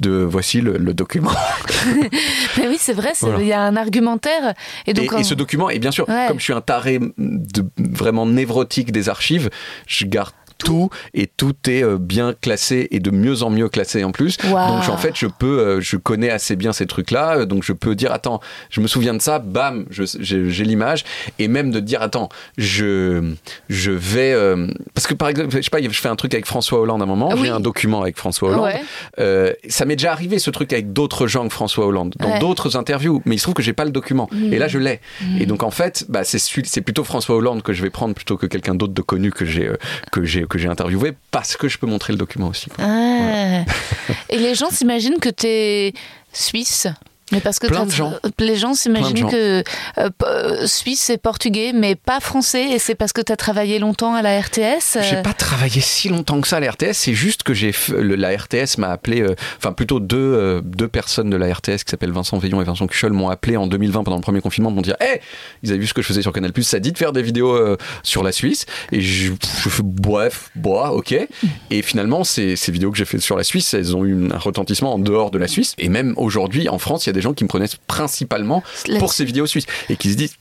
de 0.00 0.10
voici 0.22 0.60
le, 0.60 0.78
le 0.78 0.94
document. 0.94 1.30
Mais 2.58 2.68
oui, 2.68 2.76
c'est 2.78 2.92
vrai, 2.92 3.12
il 3.20 3.26
Voilà. 3.28 3.42
y 3.42 3.52
a 3.52 3.60
un 3.60 3.76
argumentaire. 3.76 4.54
Et 4.86 4.94
donc, 4.94 5.12
et, 5.12 5.20
et 5.20 5.24
ce 5.24 5.34
document, 5.34 5.68
et 5.70 5.78
bien 5.78 5.90
sûr, 5.90 6.06
comme 6.06 6.38
je 6.38 6.44
suis 6.44 6.52
un 6.52 6.60
taré 6.60 6.98
de, 7.18 7.64
vraiment 7.78 8.26
névrotique 8.26 8.92
des 8.92 9.08
archives, 9.08 9.50
je 9.86 10.04
garde 10.06 10.32
tout 10.62 10.90
et 11.14 11.26
tout 11.26 11.54
est 11.68 11.82
euh, 11.84 11.98
bien 11.98 12.34
classé 12.40 12.88
et 12.90 13.00
de 13.00 13.10
mieux 13.10 13.42
en 13.42 13.50
mieux 13.50 13.68
classé 13.68 14.04
en 14.04 14.12
plus. 14.12 14.36
Waouh. 14.44 14.74
Donc 14.80 14.88
en 14.88 14.96
fait, 14.96 15.12
je 15.16 15.26
peux, 15.26 15.58
euh, 15.60 15.80
je 15.80 15.96
connais 15.96 16.30
assez 16.30 16.56
bien 16.56 16.72
ces 16.72 16.86
trucs-là, 16.86 17.38
euh, 17.38 17.44
donc 17.46 17.62
je 17.64 17.72
peux 17.72 17.94
dire 17.94 18.12
attends, 18.12 18.40
je 18.70 18.80
me 18.80 18.86
souviens 18.86 19.14
de 19.14 19.20
ça, 19.22 19.38
bam, 19.38 19.86
j'ai 19.90 20.64
l'image 20.64 21.04
et 21.38 21.48
même 21.48 21.70
de 21.70 21.80
dire 21.80 22.02
attends, 22.02 22.28
je 22.58 23.32
je 23.68 23.90
vais 23.90 24.32
euh, 24.32 24.68
parce 24.94 25.06
que 25.06 25.14
par 25.14 25.28
exemple, 25.28 25.50
je 25.56 25.60
sais 25.62 25.70
pas, 25.70 25.82
je 25.82 25.88
fais 25.88 26.08
un 26.08 26.16
truc 26.16 26.34
avec 26.34 26.46
François 26.46 26.80
Hollande 26.80 27.00
à 27.00 27.04
un 27.04 27.06
moment, 27.08 27.28
Ah 27.32 27.34
oui. 27.36 27.42
j'ai 27.44 27.50
un 27.50 27.60
document 27.60 28.02
avec 28.02 28.16
François 28.16 28.50
Hollande. 28.50 28.64
Ouais. 28.64 28.82
Euh, 29.18 29.52
ça 29.68 29.84
m'est 29.84 29.96
déjà 29.96 30.12
arrivé 30.12 30.38
ce 30.38 30.50
truc 30.50 30.72
avec 30.72 30.92
d'autres 30.92 31.26
gens 31.26 31.46
que 31.46 31.52
François 31.52 31.86
Hollande, 31.86 32.14
dans 32.18 32.28
Ouais. 32.32 32.38
d'autres 32.38 32.76
interviews, 32.76 33.20
mais 33.24 33.34
il 33.34 33.38
se 33.38 33.44
trouve 33.44 33.54
que 33.54 33.62
j'ai 33.62 33.72
pas 33.72 33.84
le 33.84 33.90
document. 33.90 34.28
Et 34.50 34.58
là, 34.58 34.68
je 34.68 34.78
l'ai. 34.78 35.00
Et 35.38 35.46
donc 35.46 35.62
en 35.62 35.70
fait, 35.70 36.06
bah, 36.08 36.22
c'est 36.24 36.80
plutôt 36.80 37.04
François 37.04 37.36
Hollande 37.36 37.62
que 37.62 37.72
je 37.72 37.82
vais 37.82 37.90
prendre 37.90 38.14
plutôt 38.14 38.36
que 38.36 38.46
quelqu'un 38.46 38.74
d'autre 38.74 38.92
de 38.94 39.02
connu 39.02 39.30
que 39.30 39.44
j'ai 39.44 39.70
que 40.10 40.24
j'ai 40.24 40.44
que 40.52 40.58
j'ai 40.58 40.68
interviewé 40.68 41.14
parce 41.30 41.56
que 41.56 41.66
je 41.66 41.78
peux 41.78 41.86
montrer 41.86 42.12
le 42.12 42.18
document 42.18 42.48
aussi. 42.48 42.68
Ah. 42.78 43.64
Et 44.28 44.36
les 44.36 44.54
gens 44.54 44.68
s'imaginent 44.68 45.18
que 45.18 45.30
tu 45.30 45.46
es 45.46 45.94
suisse? 46.30 46.88
Mais 47.32 47.40
parce 47.40 47.58
que 47.58 47.66
Plein 47.66 47.80
t'as- 47.80 47.86
de 47.86 47.90
gens. 47.90 48.12
les 48.38 48.56
gens 48.56 48.74
s'imaginent 48.74 49.28
que 49.28 49.62
euh, 49.98 50.10
euh, 50.24 50.66
suisse 50.66 51.10
et 51.10 51.16
portugais, 51.18 51.72
mais 51.74 51.94
pas 51.94 52.20
français. 52.20 52.70
Et 52.70 52.78
c'est 52.78 52.94
parce 52.94 53.12
que 53.12 53.20
tu 53.22 53.32
as 53.32 53.36
travaillé 53.36 53.78
longtemps 53.78 54.14
à 54.14 54.22
la 54.22 54.38
RTS. 54.40 54.96
euh, 54.96 55.02
J'ai 55.02 55.22
pas 55.22 55.32
travaillé 55.32 55.80
si 55.80 56.08
longtemps 56.08 56.40
que 56.40 56.48
ça 56.48 56.56
à 56.56 56.60
la 56.60 56.70
RTS. 56.70 56.92
C'est 56.92 57.14
juste 57.14 57.42
que 57.42 57.54
j'ai 57.54 57.72
la 57.98 58.30
RTS 58.36 58.78
m'a 58.78 58.90
appelé, 58.90 59.22
euh, 59.22 59.34
enfin 59.58 59.72
plutôt 59.72 59.98
deux 60.00 60.16
euh, 60.18 60.60
deux 60.62 60.88
personnes 60.88 61.30
de 61.30 61.36
la 61.36 61.52
RTS 61.52 61.84
qui 61.84 61.90
s'appellent 61.90 62.12
Vincent 62.12 62.38
Veillon 62.38 62.60
et 62.60 62.64
Vincent 62.64 62.86
Cuchol 62.86 63.12
m'ont 63.12 63.28
appelé 63.30 63.56
en 63.56 63.66
2020 63.66 64.04
pendant 64.04 64.16
le 64.16 64.22
premier 64.22 64.40
confinement 64.40 64.70
pour 64.70 64.78
me 64.78 64.82
dire, 64.84 64.96
hey, 65.00 65.20
ils 65.62 65.70
avaient 65.70 65.78
vu 65.78 65.86
ce 65.86 65.94
que 65.94 66.02
je 66.02 66.06
faisais 66.08 66.22
sur 66.22 66.32
Canal+, 66.32 66.52
ça 66.62 66.78
dit 66.80 66.92
de 66.92 66.98
faire 66.98 67.12
des 67.12 67.22
vidéos 67.22 67.54
euh, 67.54 67.76
sur 68.02 68.22
la 68.22 68.32
Suisse? 68.32 68.66
Et 68.92 69.00
je, 69.00 69.32
je 69.62 69.68
fais 69.68 69.82
bref, 69.84 70.50
bois, 70.54 70.92
ok. 70.92 71.14
Et 71.70 71.82
finalement, 71.82 72.24
ces, 72.24 72.56
ces 72.56 72.72
vidéos 72.72 72.90
que 72.90 72.98
j'ai 72.98 73.04
faites 73.04 73.20
sur 73.22 73.36
la 73.36 73.44
Suisse, 73.44 73.72
elles 73.74 73.96
ont 73.96 74.04
eu 74.04 74.30
un 74.32 74.38
retentissement 74.38 74.94
en 74.94 74.98
dehors 74.98 75.30
de 75.30 75.38
la 75.38 75.48
Suisse. 75.48 75.74
Et 75.78 75.88
même 75.88 76.14
aujourd'hui, 76.16 76.68
en 76.68 76.78
France, 76.78 77.06
il 77.06 77.08
y 77.08 77.10
a 77.10 77.12
des 77.14 77.20
gens 77.22 77.34
qui 77.34 77.44
me 77.44 77.48
connaissent 77.48 77.76
principalement 77.86 78.62
pour 78.98 79.12
ces 79.12 79.24
vidéos 79.24 79.46
suisses 79.46 79.66
et 79.88 79.96
qui 79.96 80.10
se 80.10 80.16
disent 80.16 80.36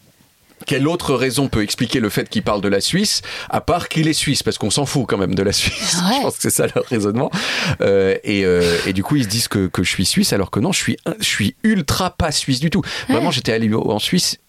quelle 0.66 0.88
autre 0.88 1.16
raison 1.16 1.48
peut 1.48 1.64
expliquer 1.64 2.00
le 2.00 2.10
fait 2.10 2.30
qu'il 2.30 2.44
parle 2.44 2.62
de 2.62 2.68
la 2.68 2.82
Suisse, 2.82 3.22
à 3.50 3.62
part 3.62 3.90
qu'il 3.90 4.08
est 4.08 4.14
suisse, 4.14 4.44
parce 4.44 4.58
qu'on 4.58 4.70
s'en 4.70 4.86
fout 4.86 5.06
quand 5.08 5.18
même 5.18 5.36
de 5.36 5.44
la 5.44 5.54
Suisse. 5.54 5.98
Ouais. 6.02 6.18
Je 6.18 6.22
pense 6.22 6.36
que 6.36 6.42
c'est 6.42 6.50
ça 6.50 6.68
leur 6.74 6.86
raisonnement. 6.86 7.30
Euh, 7.82 8.16
et, 8.24 8.44
euh, 8.46 8.78
et 8.88 8.94
du 8.94 9.04
coup, 9.04 9.16
ils 9.18 9.24
se 9.24 9.30
disent 9.30 9.48
que, 9.48 9.68
que 9.68 9.84
je 9.84 9.90
suis 9.90 10.06
suisse, 10.06 10.34
alors 10.34 10.50
que 10.50 10.60
non, 10.60 10.72
je 10.72 10.80
suis, 10.80 10.98
je 11.20 11.26
suis 11.26 11.56
ultra 11.64 12.12
pas 12.12 12.32
suisse 12.32 12.60
du 12.60 12.70
tout. 12.70 12.82
Vraiment, 13.08 13.30
j'étais 13.30 13.54
allé 13.54 13.72
en 13.74 14.00
Suisse 14.00 14.40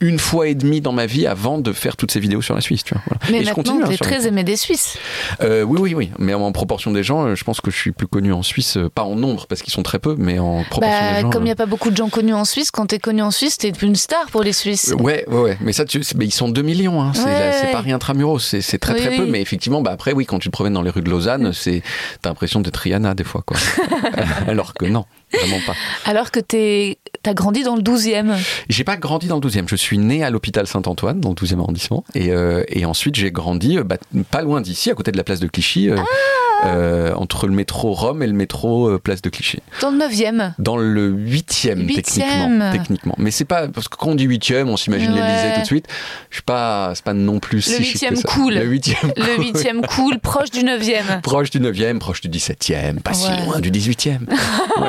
une 0.00 0.18
fois 0.18 0.48
et 0.48 0.54
demie 0.54 0.80
dans 0.80 0.92
ma 0.92 1.06
vie 1.06 1.26
avant 1.26 1.58
de 1.58 1.72
faire 1.72 1.96
toutes 1.96 2.10
ces 2.10 2.20
vidéos 2.20 2.42
sur 2.42 2.54
la 2.54 2.60
Suisse. 2.60 2.84
Tu 2.84 2.94
vois, 2.94 3.02
voilà. 3.06 3.20
Mais 3.30 3.38
et 3.38 3.40
je 3.44 3.46
maintenant, 3.50 3.62
continue. 3.62 3.82
hein, 3.84 3.86
tu 3.88 3.94
es 3.94 3.98
très 3.98 4.18
les- 4.20 4.26
aimé 4.28 4.44
des 4.44 4.56
Suisses. 4.56 4.98
Euh, 5.42 5.62
oui, 5.62 5.78
oui, 5.80 5.94
oui. 5.94 6.10
Mais 6.18 6.34
en 6.34 6.50
proportion 6.52 6.90
des 6.90 7.02
gens, 7.02 7.26
euh, 7.26 7.34
je 7.34 7.44
pense 7.44 7.60
que 7.60 7.70
je 7.70 7.76
suis 7.76 7.92
plus 7.92 8.06
connu 8.06 8.32
en 8.32 8.42
Suisse, 8.42 8.76
euh, 8.76 8.88
pas 8.88 9.02
en 9.02 9.14
nombre, 9.16 9.46
parce 9.46 9.62
qu'ils 9.62 9.72
sont 9.72 9.82
très 9.82 9.98
peu, 9.98 10.14
mais 10.18 10.38
en 10.38 10.64
proportion 10.64 10.98
Bah, 11.00 11.14
des 11.16 11.20
gens. 11.22 11.30
comme 11.30 11.42
il 11.42 11.46
n'y 11.46 11.50
euh, 11.50 11.54
a 11.54 11.56
pas 11.56 11.66
beaucoup 11.66 11.90
de 11.90 11.96
gens 11.96 12.08
connus 12.08 12.34
en 12.34 12.44
Suisse, 12.44 12.70
quand 12.70 12.86
tu 12.86 12.94
es 12.94 12.98
connu 12.98 13.22
en 13.22 13.30
Suisse, 13.30 13.58
tu 13.58 13.66
es 13.66 13.70
une 13.82 13.96
star 13.96 14.26
pour 14.30 14.42
les 14.42 14.52
Suisses. 14.52 14.92
Euh, 14.92 15.02
Ouais, 15.02 15.24
ouais, 15.28 15.38
ouais. 15.40 15.58
Mais 15.60 15.72
ça, 15.72 15.84
tu, 15.84 16.00
mais 16.16 16.26
ils 16.26 16.30
sont 16.32 16.48
2 16.48 16.62
millions. 16.62 17.00
Hein. 17.02 17.12
C'est, 17.14 17.24
Ouais, 17.24 17.74
rien 17.80 17.96
intramuros. 17.96 18.38
C'est, 18.40 18.78
très, 18.78 18.92
Oui, 18.94 19.00
très 19.00 19.16
peu. 19.16 19.26
Mais 19.26 19.40
effectivement, 19.40 19.82
bah, 19.82 19.90
après, 19.92 20.12
oui, 20.12 20.26
quand 20.26 20.38
tu 20.38 20.48
te 20.48 20.52
promènes 20.52 20.74
dans 20.74 20.82
les 20.82 20.90
rues 20.90 21.02
de 21.02 21.10
Lausanne, 21.10 21.52
c'est, 21.52 21.82
t'as 22.20 22.30
l'impression 22.30 22.60
d'être 22.60 22.76
Rihanna 22.76 23.14
des 23.14 23.24
fois, 23.24 23.42
quoi. 23.46 23.56
Alors 24.46 24.74
que 24.74 24.84
non, 24.86 25.04
vraiment 25.32 25.60
pas. 25.66 25.74
Alors 26.04 26.30
que 26.30 26.40
tu 26.40 26.96
as 27.24 27.34
grandi 27.34 27.62
dans 27.62 27.76
le 27.76 27.82
12e. 27.82 28.36
J'ai 28.68 28.84
pas 28.84 28.96
grandi 28.96 29.26
dans 29.28 29.36
le 29.36 29.48
12e. 29.48 29.68
Je 29.68 29.76
suis 29.76 29.98
né 29.98 30.24
à 30.24 30.30
l'hôpital 30.30 30.66
Saint-Antoine, 30.66 31.20
dans 31.20 31.30
le 31.30 31.34
12e 31.34 31.60
arrondissement. 31.60 32.04
Et, 32.14 32.30
euh, 32.30 32.64
et 32.68 32.84
ensuite, 32.84 33.14
j'ai 33.14 33.30
grandi 33.30 33.78
euh, 33.78 33.84
bah, 33.84 33.96
pas 34.30 34.42
loin 34.42 34.60
d'ici, 34.60 34.90
à 34.90 34.94
côté 34.94 35.12
de 35.12 35.16
la 35.16 35.24
place 35.24 35.40
de 35.40 35.46
Clichy, 35.46 35.90
euh, 35.90 35.96
euh, 36.64 37.12
entre 37.14 37.46
le 37.46 37.52
métro 37.54 37.92
Rome 37.92 38.22
et 38.22 38.26
le 38.26 38.32
métro 38.32 38.88
euh, 38.88 38.98
place 38.98 39.22
de 39.22 39.28
Clichy. 39.30 39.58
Dans 39.80 39.90
le 39.90 39.98
9e. 39.98 40.52
Dans 40.58 40.76
le 40.76 41.10
8e, 41.12 41.26
Huitième. 41.28 41.86
techniquement. 41.86 42.72
techniquement. 42.72 43.14
Mais 43.18 43.30
c'est 43.30 43.44
pas. 43.44 43.68
Parce 43.68 43.88
que 43.88 43.96
quand 43.96 44.08
on 44.08 44.14
dit 44.14 44.26
8e, 44.28 44.64
on 44.68 44.76
s'imagine 44.76 45.12
Ouais. 45.12 45.20
l'Elysée 45.20 45.54
tout 45.54 45.60
de 45.60 45.66
suite. 45.66 45.86
Je 46.30 46.36
suis 46.36 46.42
pas. 46.42 46.92
C'est 46.94 47.04
pas 47.04 47.14
non 47.14 47.38
plus 47.40 47.56
Le 47.56 47.62
si 47.62 47.72
chic 47.72 47.82
que 47.84 47.88
huitième 47.92 48.16
ça. 48.16 48.28
cool. 48.28 48.54
Le 48.54 48.66
8e 48.66 49.12
Le 49.16 49.42
8e 49.52 49.86
cool, 49.86 50.18
proche 50.20 50.50
du 50.50 50.60
9e. 50.60 51.20
Proche 51.22 51.50
du 51.50 51.60
9e, 51.60 51.98
proche 51.98 52.20
du 52.20 52.28
17e, 52.28 53.00
pas 53.00 53.12
si 53.14 53.28
Ouais. 53.28 53.44
loin 53.44 53.60
du 53.60 53.70
18e. 53.70 54.18
Ouais, 54.80 54.88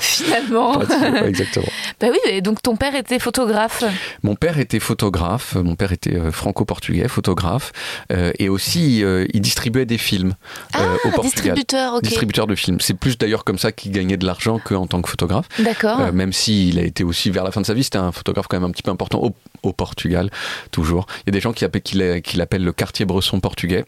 Finalement. 0.00 0.80
exactement. 1.26 1.66
Bah 2.00 2.06
oui, 2.12 2.40
donc 2.42 2.62
ton 2.62 2.76
père 2.76 2.94
était 2.94 3.18
photographe. 3.18 3.82
Mon 4.22 4.36
père 4.36 4.58
était 4.58 4.78
photographe, 4.78 5.54
mon 5.56 5.74
père 5.74 5.90
était 5.92 6.14
euh, 6.14 6.30
franco-portugais, 6.30 7.08
photographe, 7.08 7.72
euh, 8.12 8.30
et 8.38 8.48
aussi 8.48 9.02
euh, 9.02 9.26
il 9.34 9.40
distribuait 9.40 9.84
des 9.86 9.98
films 9.98 10.34
euh, 10.76 10.96
au 11.08 11.22
Portugal. 11.22 11.54
distributeur, 12.02 12.46
de 12.46 12.54
films. 12.54 12.80
C'est 12.80 12.94
plus 12.94 13.18
d'ailleurs 13.18 13.44
comme 13.44 13.58
ça 13.58 13.72
qu'il 13.72 13.92
gagnait 13.92 14.16
de 14.16 14.26
l'argent 14.26 14.58
qu'en 14.62 14.86
tant 14.86 15.02
que 15.02 15.08
photographe. 15.08 15.46
D'accord. 15.58 16.00
Euh, 16.00 16.12
même 16.12 16.32
s'il 16.32 16.78
a 16.78 16.82
été 16.82 17.04
aussi 17.04 17.30
vers 17.30 17.44
la 17.44 17.50
fin 17.50 17.60
de 17.60 17.66
sa 17.66 17.74
vie, 17.74 17.84
c'était 17.84 17.98
un 17.98 18.12
photographe 18.12 18.46
quand 18.48 18.58
même 18.58 18.68
un 18.68 18.72
petit 18.72 18.82
peu 18.82 18.90
important 18.90 19.18
au, 19.22 19.34
au 19.62 19.72
Portugal, 19.72 20.30
toujours. 20.70 21.06
Il 21.20 21.28
y 21.28 21.30
a 21.30 21.32
des 21.32 21.40
gens 21.40 21.52
qui, 21.52 21.64
appellent- 21.64 21.82
qui 21.82 21.96
l'a- 21.96 22.20
qui 22.20 22.36
l'appellent 22.36 22.64
le 22.64 22.72
quartier 22.72 23.04
bresson 23.04 23.40
portugais. 23.40 23.84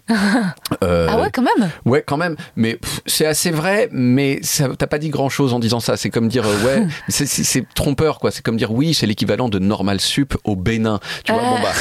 Euh, 0.83 1.07
ah 1.11 1.21
ouais, 1.21 1.31
quand 1.33 1.43
même. 1.43 1.71
Ouais, 1.85 2.03
quand 2.07 2.17
même. 2.17 2.37
Mais 2.57 2.79
c'est 3.07 3.27
assez 3.27 3.51
vrai, 3.51 3.89
mais 3.93 4.41
t'as 4.79 4.87
pas 4.87 4.99
dit 4.99 5.09
grand 5.11 5.29
chose 5.29 5.53
en 5.55 5.59
disant 5.59 5.81
ça. 5.81 5.97
C'est 5.97 6.11
comme 6.11 6.29
dire, 6.29 6.45
euh, 6.47 6.65
ouais, 6.65 6.87
c'est- 7.09 7.65
trompeur, 7.75 8.19
quoi. 8.19 8.31
C'est 8.31 8.43
comme 8.43 8.57
dire, 8.57 8.73
oui, 8.73 8.95
c'est 8.95 9.07
l'équivalent 9.07 9.49
de 9.49 9.59
Normal 9.59 10.01
Sup 10.01 10.37
au 10.45 10.57
Bénin. 10.57 11.01
Tu 11.25 11.33
vois, 11.33 11.43
Ah. 11.45 11.51
bon, 11.51 11.63
bah, 11.63 11.73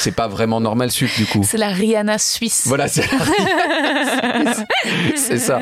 c'est 0.00 0.12
pas 0.14 0.28
vraiment 0.28 0.60
Normal 0.60 0.90
Sup, 0.90 1.10
du 1.16 1.26
coup. 1.26 1.44
C'est 1.48 1.58
la 1.58 1.68
Rihanna 1.68 2.18
suisse. 2.18 2.62
Voilà, 2.66 2.88
c'est 2.88 3.02
ça. 3.02 3.16
C'est 3.24 4.24
un- 4.24 4.64
c'est 5.16 5.50
un- 5.50 5.60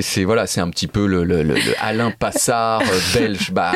c'est- 0.00 0.24
voilà, 0.24 0.46
c'est 0.46 0.60
un 0.60 0.68
petit 0.70 0.86
peu 0.86 1.06
le, 1.06 1.24
le- 1.24 1.42
le- 1.42 1.54
le 1.54 1.74
Alain 1.80 2.10
Passard 2.10 2.82
euh, 2.82 2.98
belge. 3.18 3.50
Bah, 3.52 3.72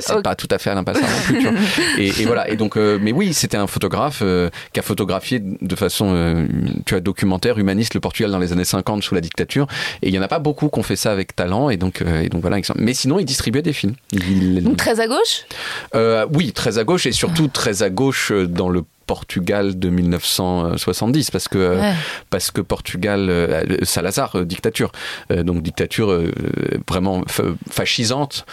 c'est 0.00 0.22
pas 0.22 0.34
tout 0.34 0.48
à 0.50 0.58
fait 0.58 0.70
Alain 0.70 0.84
Passard 0.84 1.02
non 1.08 1.16
plus. 1.24 1.38
tu 1.38 1.42
vois. 1.48 1.58
Et, 1.98 2.08
et 2.08 2.24
voilà. 2.26 2.48
Et 2.50 2.56
donc, 2.56 2.76
euh, 2.76 2.98
mais 3.00 3.12
oui, 3.12 3.32
c'était 3.34 3.56
un 3.56 3.66
photographe 3.66 4.20
euh, 4.22 4.50
qui 4.72 4.80
a 4.80 4.82
photographié 4.82 5.40
de 5.42 5.76
façon, 5.76 6.12
euh, 6.14 6.46
tu 6.86 6.94
vois, 6.94 7.00
documentaire, 7.00 7.58
humaniste, 7.58 7.94
le 7.94 8.00
Portugal 8.00 8.30
dans 8.30 8.38
les 8.38 8.52
années 8.52 8.64
50 8.64 9.02
sous 9.02 9.14
la 9.14 9.20
dictature. 9.20 9.66
Et 10.02 10.08
il 10.08 10.14
y 10.14 10.18
en 10.18 10.22
a 10.22 10.28
pas 10.28 10.38
beaucoup 10.38 10.68
qui 10.68 10.78
ont 10.78 10.82
fait 10.82 10.96
ça 10.96 11.12
avec 11.12 11.34
talent. 11.36 11.70
Et 11.70 11.76
donc, 11.76 12.02
et 12.02 12.28
donc 12.28 12.40
voilà. 12.42 12.58
Mais 12.76 12.94
sinon, 12.94 13.18
il 13.18 13.24
distribuait 13.24 13.62
des 13.62 13.72
films. 13.72 13.94
Il- 14.12 14.62
Donc 14.62 14.76
très 14.76 15.00
à 15.00 15.06
gauche? 15.06 15.44
Oui, 16.32 16.52
très 16.52 16.78
à 16.78 16.84
gauche 16.84 17.06
et 17.06 17.12
surtout 17.12 17.48
très 17.48 17.82
à 17.82 17.90
gauche 17.90 18.32
dans 18.32 18.68
le 18.68 18.82
Portugal 19.12 19.78
de 19.78 19.88
1970 19.90 21.30
parce 21.30 21.48
que 21.48 21.58
euh, 21.58 21.80
Ouais. 21.82 21.94
parce 22.30 22.50
que 22.50 22.60
Portugal 22.62 23.26
euh, 23.28 23.62
Salazar 23.82 24.28
euh, 24.36 24.44
dictature 24.44 24.90
donc 25.48 25.62
dictature 25.62 26.10
vraiment 26.88 27.22
fa- 27.26 27.54
fascisante 27.70 28.44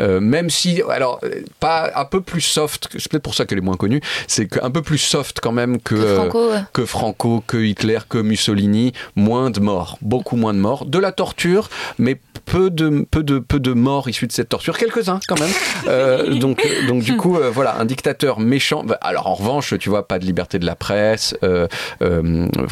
Euh, 0.00 0.20
même 0.20 0.50
si, 0.50 0.82
alors, 0.90 1.20
euh, 1.24 1.42
pas 1.60 1.90
un 1.94 2.04
peu 2.04 2.20
plus 2.20 2.40
soft, 2.40 2.88
c'est 2.92 3.10
peut-être 3.10 3.22
pour 3.22 3.34
ça 3.34 3.46
qu'elle 3.46 3.58
est 3.58 3.62
moins 3.62 3.76
connue, 3.76 4.00
c'est 4.26 4.62
un 4.62 4.70
peu 4.70 4.82
plus 4.82 4.98
soft 4.98 5.40
quand 5.40 5.52
même 5.52 5.80
que, 5.80 5.94
Que 5.94 6.00
euh, 6.00 6.16
Franco, 6.16 6.50
ouais. 6.50 6.60
que 6.72 6.84
Franco, 6.84 7.44
que 7.46 7.56
Hitler, 7.58 7.98
que 8.08 8.18
Mussolini, 8.18 8.92
moins 9.14 9.50
de 9.50 9.60
morts, 9.60 9.98
beaucoup 10.02 10.36
moins 10.36 10.54
de 10.54 10.58
morts, 10.58 10.86
de 10.86 10.98
la 10.98 11.12
torture, 11.12 11.68
mais 11.98 12.20
peu 12.44 12.70
de, 12.70 13.06
peu 13.10 13.22
de, 13.22 13.38
peu 13.38 13.58
de 13.58 13.72
morts 13.72 14.08
issus 14.08 14.26
de 14.26 14.32
cette 14.32 14.48
torture, 14.50 14.78
quelques-uns 14.78 15.18
quand 15.26 15.38
même. 15.40 15.50
Euh, 15.88 16.34
donc, 16.38 16.66
donc 16.86 17.02
du 17.02 17.16
coup, 17.16 17.36
euh, 17.36 17.50
voilà, 17.50 17.78
un 17.78 17.84
dictateur 17.84 18.38
méchant. 18.38 18.84
Bah, 18.84 18.98
Alors 19.00 19.26
en 19.26 19.34
revanche, 19.34 19.74
tu 19.78 19.88
vois, 19.88 20.06
pas 20.06 20.18
de 20.18 20.24
liberté 20.24 20.58
de 20.58 20.66
la 20.66 20.76
presse, 20.76 21.34
euh, 21.42 21.66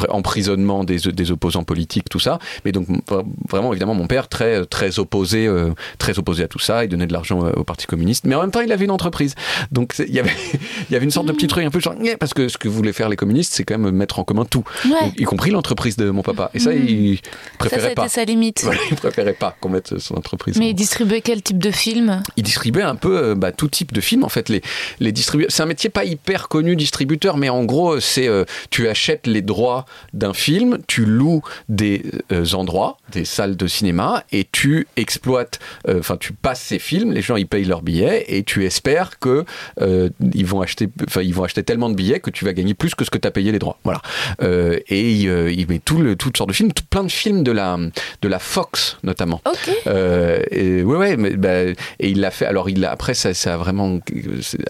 emprisonnement 0.09 0.85
des, 0.85 0.99
des 0.99 1.31
opposants 1.31 1.65
politiques, 1.65 2.09
tout 2.09 2.21
ça. 2.21 2.39
Mais 2.65 2.73
donc 2.73 2.87
vra- 3.09 3.25
vraiment, 3.49 3.73
évidemment, 3.73 3.95
mon 3.95 4.07
père 4.07 4.29
très, 4.29 4.65
très 4.67 4.99
opposé, 4.99 5.51
très 5.99 6.19
opposé 6.19 6.45
à 6.45 6.49
tout 6.49 6.59
ça. 6.59 6.85
Il 6.85 6.89
donnait 6.89 7.07
de 7.07 7.13
l'argent 7.15 7.47
euh, 7.47 7.53
au 7.57 7.65
Parti 7.65 7.87
communiste, 7.87 8.25
mais 8.27 8.35
en 8.35 8.43
même 8.43 8.51
temps, 8.51 8.61
il 8.61 8.71
avait 8.73 8.85
une 8.85 8.91
entreprise. 8.91 9.35
Donc 9.73 9.95
il 9.99 10.13
y 10.15 10.21
avait, 10.21 10.31
il 10.91 10.93
y 10.93 10.97
avait 10.97 11.05
une 11.05 11.11
sorte 11.11 11.27
de 11.27 11.33
petit 11.33 11.47
truc 11.47 11.65
un 11.65 11.71
peu 11.71 11.81
genre, 11.81 11.95
Nyeh 11.95 12.17
parce 12.19 12.35
que 12.35 12.49
ce 12.49 12.59
que 12.59 12.69
voulaient 12.69 12.93
faire 12.93 13.09
les 13.09 13.17
communistes, 13.17 13.55
c'est 13.55 13.65
quand 13.65 13.79
même 13.79 13.95
mettre 13.95 14.19
en 14.19 14.25
commun 14.25 14.45
tout, 14.45 14.65
Ouais. 14.85 15.11
Y 15.17 15.25
compris 15.25 15.51
l'entreprise 15.51 15.97
de 15.97 16.11
mon 16.11 16.23
papa. 16.23 16.51
Et 16.53 16.59
ça, 16.59 16.75
il 16.75 17.17
Ça, 17.17 17.23
ça 17.25 17.57
préférait 17.59 17.91
a 17.93 17.95
pas. 17.95 18.09
sa 18.09 18.25
limite. 18.25 18.61
Voilà, 18.65 18.81
il 18.91 18.97
préférait 18.97 19.33
pas 19.35 19.57
qu'on 19.61 19.69
mette 19.71 19.99
son 19.99 20.15
entreprise. 20.17 20.59
Mais 20.59 20.71
il 20.71 20.75
distribuait 20.75 21.21
quel 21.23 21.43
type 21.43 21.59
de 21.59 21.71
film? 21.71 22.23
Il 22.37 22.43
distribuait 22.43 22.83
un 22.83 22.97
peu 22.97 23.17
euh, 23.17 23.35
bah, 23.35 23.53
tout 23.53 23.69
type 23.69 23.93
de 23.93 24.01
films 24.01 24.25
en 24.25 24.29
fait 24.29 24.49
les 24.49 24.61
les 25.01 25.13
distribu- 25.13 25.47
c'est 25.49 25.63
un 25.63 25.67
métier 25.67 25.89
pas 25.91 26.05
hyper 26.05 26.49
connu 26.49 26.77
distributeur 26.77 27.37
mais 27.37 27.49
en 27.49 27.65
gros 27.65 28.01
c'est 28.01 28.27
euh, 28.29 28.45
tu 28.71 28.89
achètes 28.89 29.27
les 29.27 29.43
droits 29.43 29.85
d'un 30.13 30.35
film 30.35 30.79
tu 30.87 31.05
loues 31.05 31.43
des 31.69 32.03
euh, 32.33 32.45
endroits 32.55 32.97
des 33.13 33.25
salles 33.25 33.57
de 33.57 33.67
cinéma 33.67 34.25
et 34.33 34.47
tu 34.51 34.87
exploites 34.97 35.59
euh, 35.89 35.99
enfin 36.01 36.17
tu 36.17 36.33
passes 36.33 36.61
ces 36.63 36.79
films 36.79 37.04
les 37.13 37.23
gens 37.23 37.37
ils 37.37 37.47
payent 37.47 37.65
leurs 37.65 37.83
billets 37.83 38.25
et 38.29 38.43
tu 38.43 38.65
espères 38.65 39.19
que 39.19 39.45
euh, 39.81 40.09
ils 40.35 40.47
vont 40.47 40.61
acheter 40.61 40.89
enfin 41.07 41.23
ils 41.23 41.35
vont 41.35 41.45
acheter 41.45 41.63
tellement 41.63 41.91
de 41.91 41.95
billets 41.95 42.21
que 42.21 42.31
tu 42.31 42.45
vas 42.45 42.53
gagner 42.53 42.75
plus 42.75 42.95
que 42.95 43.05
ce 43.05 43.11
que 43.11 43.19
tu 43.19 43.27
as 43.29 43.31
payé 43.31 43.53
les 43.53 43.59
droits 43.59 43.79
voilà 43.85 44.01
Euh, 44.43 44.79
et 44.89 45.11
il, 45.13 45.29
euh, 45.29 45.51
il 45.53 45.67
met 45.69 45.79
tout 45.79 45.99
le 45.99 46.17
toutes 46.17 46.37
sortes 46.37 46.51
de 46.51 46.55
films 46.55 46.73
tout, 46.73 46.83
plein 46.89 47.05
de 47.05 47.11
films 47.11 47.43
de 47.43 47.53
la 47.53 47.79
de 48.23 48.29
la 48.29 48.39
Fox 48.39 48.99
notamment 49.03 49.41
Ok. 49.47 49.71
euh, 49.87 50.43
et, 50.51 50.83
ouais, 50.83 50.97
ouais, 50.97 51.17
mais, 51.17 51.31
bah, 51.31 51.63
et 51.65 51.75
il 52.01 52.21
l'a 52.21 52.31
fait. 52.31 52.47
Alors, 52.47 52.69
il 52.69 52.85
a, 52.85 52.91
après, 52.91 53.15
ça, 53.15 53.35
ça 53.35 53.55
a 53.55 53.57
vraiment. 53.57 53.99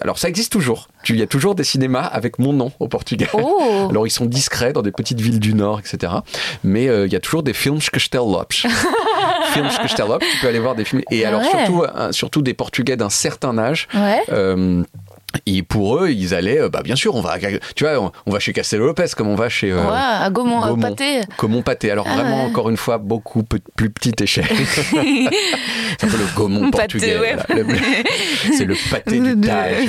Alors, 0.01 0.17
ça 0.17 0.27
existe 0.29 0.51
toujours. 0.51 0.87
Il 1.09 1.17
y 1.17 1.21
a 1.21 1.27
toujours 1.27 1.55
des 1.55 1.63
cinémas 1.63 2.03
avec 2.05 2.39
mon 2.39 2.53
nom 2.53 2.71
au 2.79 2.87
Portugal. 2.87 3.29
Oh 3.33 3.87
Alors, 3.89 4.07
ils 4.07 4.11
sont 4.11 4.25
discrets 4.25 4.73
dans 4.73 4.81
des 4.81 4.91
petites 4.91 5.21
villes 5.21 5.39
du 5.39 5.53
Nord, 5.53 5.79
etc. 5.79 6.13
Mais 6.63 6.85
il 6.85 7.11
y 7.11 7.15
a 7.15 7.19
toujours 7.19 7.43
des 7.43 7.53
films 7.53 7.79
que 7.91 7.99
je 7.99 8.09
films 9.53 9.69
que 9.77 9.87
je 9.87 9.95
Tu 10.19 10.37
peux 10.41 10.47
aller 10.47 10.59
voir 10.59 10.75
des 10.75 10.85
films. 10.85 11.01
Et 11.11 11.25
Ah 11.25 11.29
alors, 11.29 11.43
surtout, 11.43 11.83
euh, 11.83 12.11
surtout 12.11 12.41
des 12.41 12.53
Portugais 12.53 12.97
d'un 12.97 13.09
certain 13.09 13.57
âge. 13.57 13.87
Ouais. 13.93 14.21
Euh, 15.35 15.39
et 15.45 15.63
pour 15.63 15.97
eux, 15.97 16.09
ils 16.11 16.33
allaient, 16.33 16.59
euh, 16.61 16.69
bah 16.69 16.81
bien 16.83 16.95
sûr, 16.95 17.15
on 17.15 17.21
va, 17.21 17.37
tu 17.75 17.83
vois, 17.83 17.99
on, 17.99 18.11
on 18.25 18.31
va 18.31 18.39
chez 18.39 18.53
Castelo 18.53 18.85
Lopez 18.85 19.05
comme 19.15 19.27
on 19.27 19.35
va 19.35 19.49
chez 19.49 19.71
euh, 19.71 19.77
ouais, 19.77 19.91
à 19.91 20.29
Gaumont, 20.29 20.61
à 20.61 20.69
Gaumont. 20.69 20.81
Pâté. 20.81 21.21
Gaumont 21.37 21.61
Pâté. 21.61 21.91
Alors 21.91 22.05
Ah 22.09 22.15
vraiment, 22.15 22.43
ouais. 22.43 22.49
encore 22.49 22.69
une 22.69 22.77
fois, 22.77 22.97
beaucoup 22.97 23.43
plus 23.43 23.89
petite 23.89 24.21
échelle. 24.21 24.45
c'est 25.99 26.05
un 26.07 26.09
peu 26.09 26.17
le 26.17 26.35
Gaumont 26.35 26.71
Pâté, 26.71 26.99
portugais. 26.99 27.19
ouais. 27.19 27.35
C'est 28.57 28.65
le 28.65 28.75
pâté 28.89 29.19
du 29.19 29.39
Tage. 29.41 29.87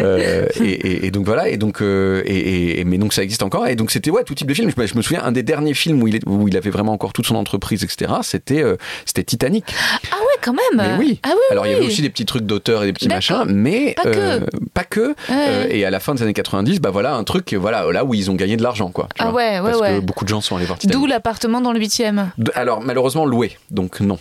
Euh, 0.00 0.46
et, 0.60 0.64
et- 0.70 1.06
et 1.06 1.10
donc 1.10 1.24
voilà. 1.26 1.48
Et 1.48 1.56
donc, 1.56 1.80
euh, 1.82 2.22
et, 2.26 2.84
mais 2.84 2.98
donc 2.98 3.12
ça 3.12 3.22
existe 3.22 3.42
encore. 3.42 3.66
Et 3.68 3.76
donc 3.76 3.90
c'était 3.90 4.10
ouais 4.10 4.24
tout 4.24 4.34
type 4.34 4.48
de 4.48 4.54
film. 4.54 4.70
Je, 4.74 4.80
me- 4.80 4.86
je 4.86 4.94
me 4.96 5.02
souviens 5.02 5.22
un 5.24 5.32
des 5.32 5.42
derniers 5.42 5.74
films 5.74 6.02
où 6.02 6.08
il, 6.08 6.16
est- 6.16 6.26
où 6.26 6.48
il 6.48 6.56
avait 6.56 6.70
vraiment 6.70 6.92
encore 6.92 7.12
toute 7.12 7.26
son 7.26 7.36
entreprise, 7.36 7.84
etc. 7.84 8.12
C'était 8.22 8.62
euh, 8.62 8.76
c'était 9.04 9.24
Titanic. 9.24 9.64
Ah 10.10 10.16
ouais, 10.16 10.38
quand 10.42 10.52
même. 10.54 10.62
Mais 10.98 11.04
oui. 11.04 11.20
Ah 11.22 11.30
oui, 11.32 11.40
Alors 11.50 11.66
il 11.66 11.72
y 11.72 11.74
avait 11.74 11.84
aussi 11.86 12.02
des 12.02 12.10
petits 12.10 12.26
trucs 12.26 12.44
d'auteur 12.44 12.82
et 12.82 12.86
des 12.86 12.92
petits 12.92 13.08
machins, 13.08 13.44
mais 13.48 13.94
Pas 14.02 14.10
que. 14.10 14.40
pas 14.74 14.84
que. 14.90 15.14
Euh, 15.30 15.66
et 15.70 15.84
à 15.84 15.90
la 15.90 16.00
fin 16.00 16.14
des 16.14 16.22
années 16.22 16.32
90, 16.32 16.80
bah 16.80 16.90
voilà 16.90 17.14
un 17.14 17.24
truc, 17.24 17.54
voilà 17.54 17.90
là 17.92 18.04
où 18.04 18.14
ils 18.14 18.30
ont 18.30 18.34
gagné 18.34 18.56
de 18.56 18.62
l'argent 18.62 18.90
quoi. 18.90 19.08
tu 19.14 19.22
Ah 19.22 19.30
vois. 19.30 19.34
ouais, 19.40 19.60
ouais, 19.60 19.70
Parce 19.78 19.92
que 19.92 20.00
beaucoup 20.00 20.24
de 20.24 20.28
gens 20.30 20.40
sont 20.40 20.56
allés 20.56 20.66
voir 20.66 20.78
Titanic. 20.78 21.00
D'où 21.00 21.06
l'appartement 21.06 21.60
dans 21.60 21.72
le 21.72 21.80
8e. 21.80 22.26
De- 22.38 22.52
Alors 22.54 22.80
malheureusement 22.82 23.24
loué, 23.26 23.56
donc 23.70 24.00
non. 24.00 24.18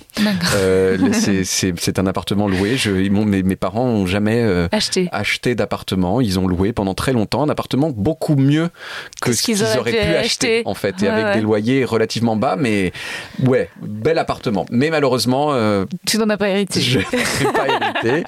Euh, 0.56 0.98
c'est- 1.44 2.00
un 2.00 2.06
appartement 2.08 2.48
loué. 2.48 2.78
Je, 2.78 2.92
ils 2.92 3.12
m'ont- 3.12 3.26
mes, 3.26 3.42
mes 3.44 3.56
parents 3.56 3.86
ont 3.86 4.06
jamais 4.06 4.42
euh, 4.44 4.68
Acheté. 4.72 5.10
acheté 5.12 5.56
d'appartement. 5.56 6.22
Ils 6.22 6.38
ont 6.40 6.48
loué 6.48 6.74
pendant 6.74 6.94
très 6.94 7.12
longtemps 7.14 7.42
un 7.44 7.50
appartement 7.50 7.90
beaucoup 7.90 8.36
mieux 8.36 8.70
que 9.22 9.32
ce 9.34 9.42
qu'ils 9.42 9.64
auraient, 9.64 9.92
pu 9.92 9.98
acheter, 9.98 10.62
en 10.66 10.74
fait, 10.76 11.02
et 11.02 11.08
avec 11.08 11.36
des 11.36 11.42
loyers 11.42 11.86
relativement 11.86 12.36
bas, 12.36 12.56
mais 12.58 12.92
ouais, 13.46 13.70
bel 13.82 14.18
appartement. 14.20 14.66
Mais 14.70 14.90
malheureusement, 14.92 15.54
euh, 15.54 15.86
Tu 16.06 16.18
n'en 16.18 16.30
as 16.30 16.38
pas 16.38 16.50
hérité. 16.50 16.80
je 16.82 17.00
n'ai 17.00 17.06
pas 17.54 17.68
hérité. 17.68 17.86
Et, 18.04 18.24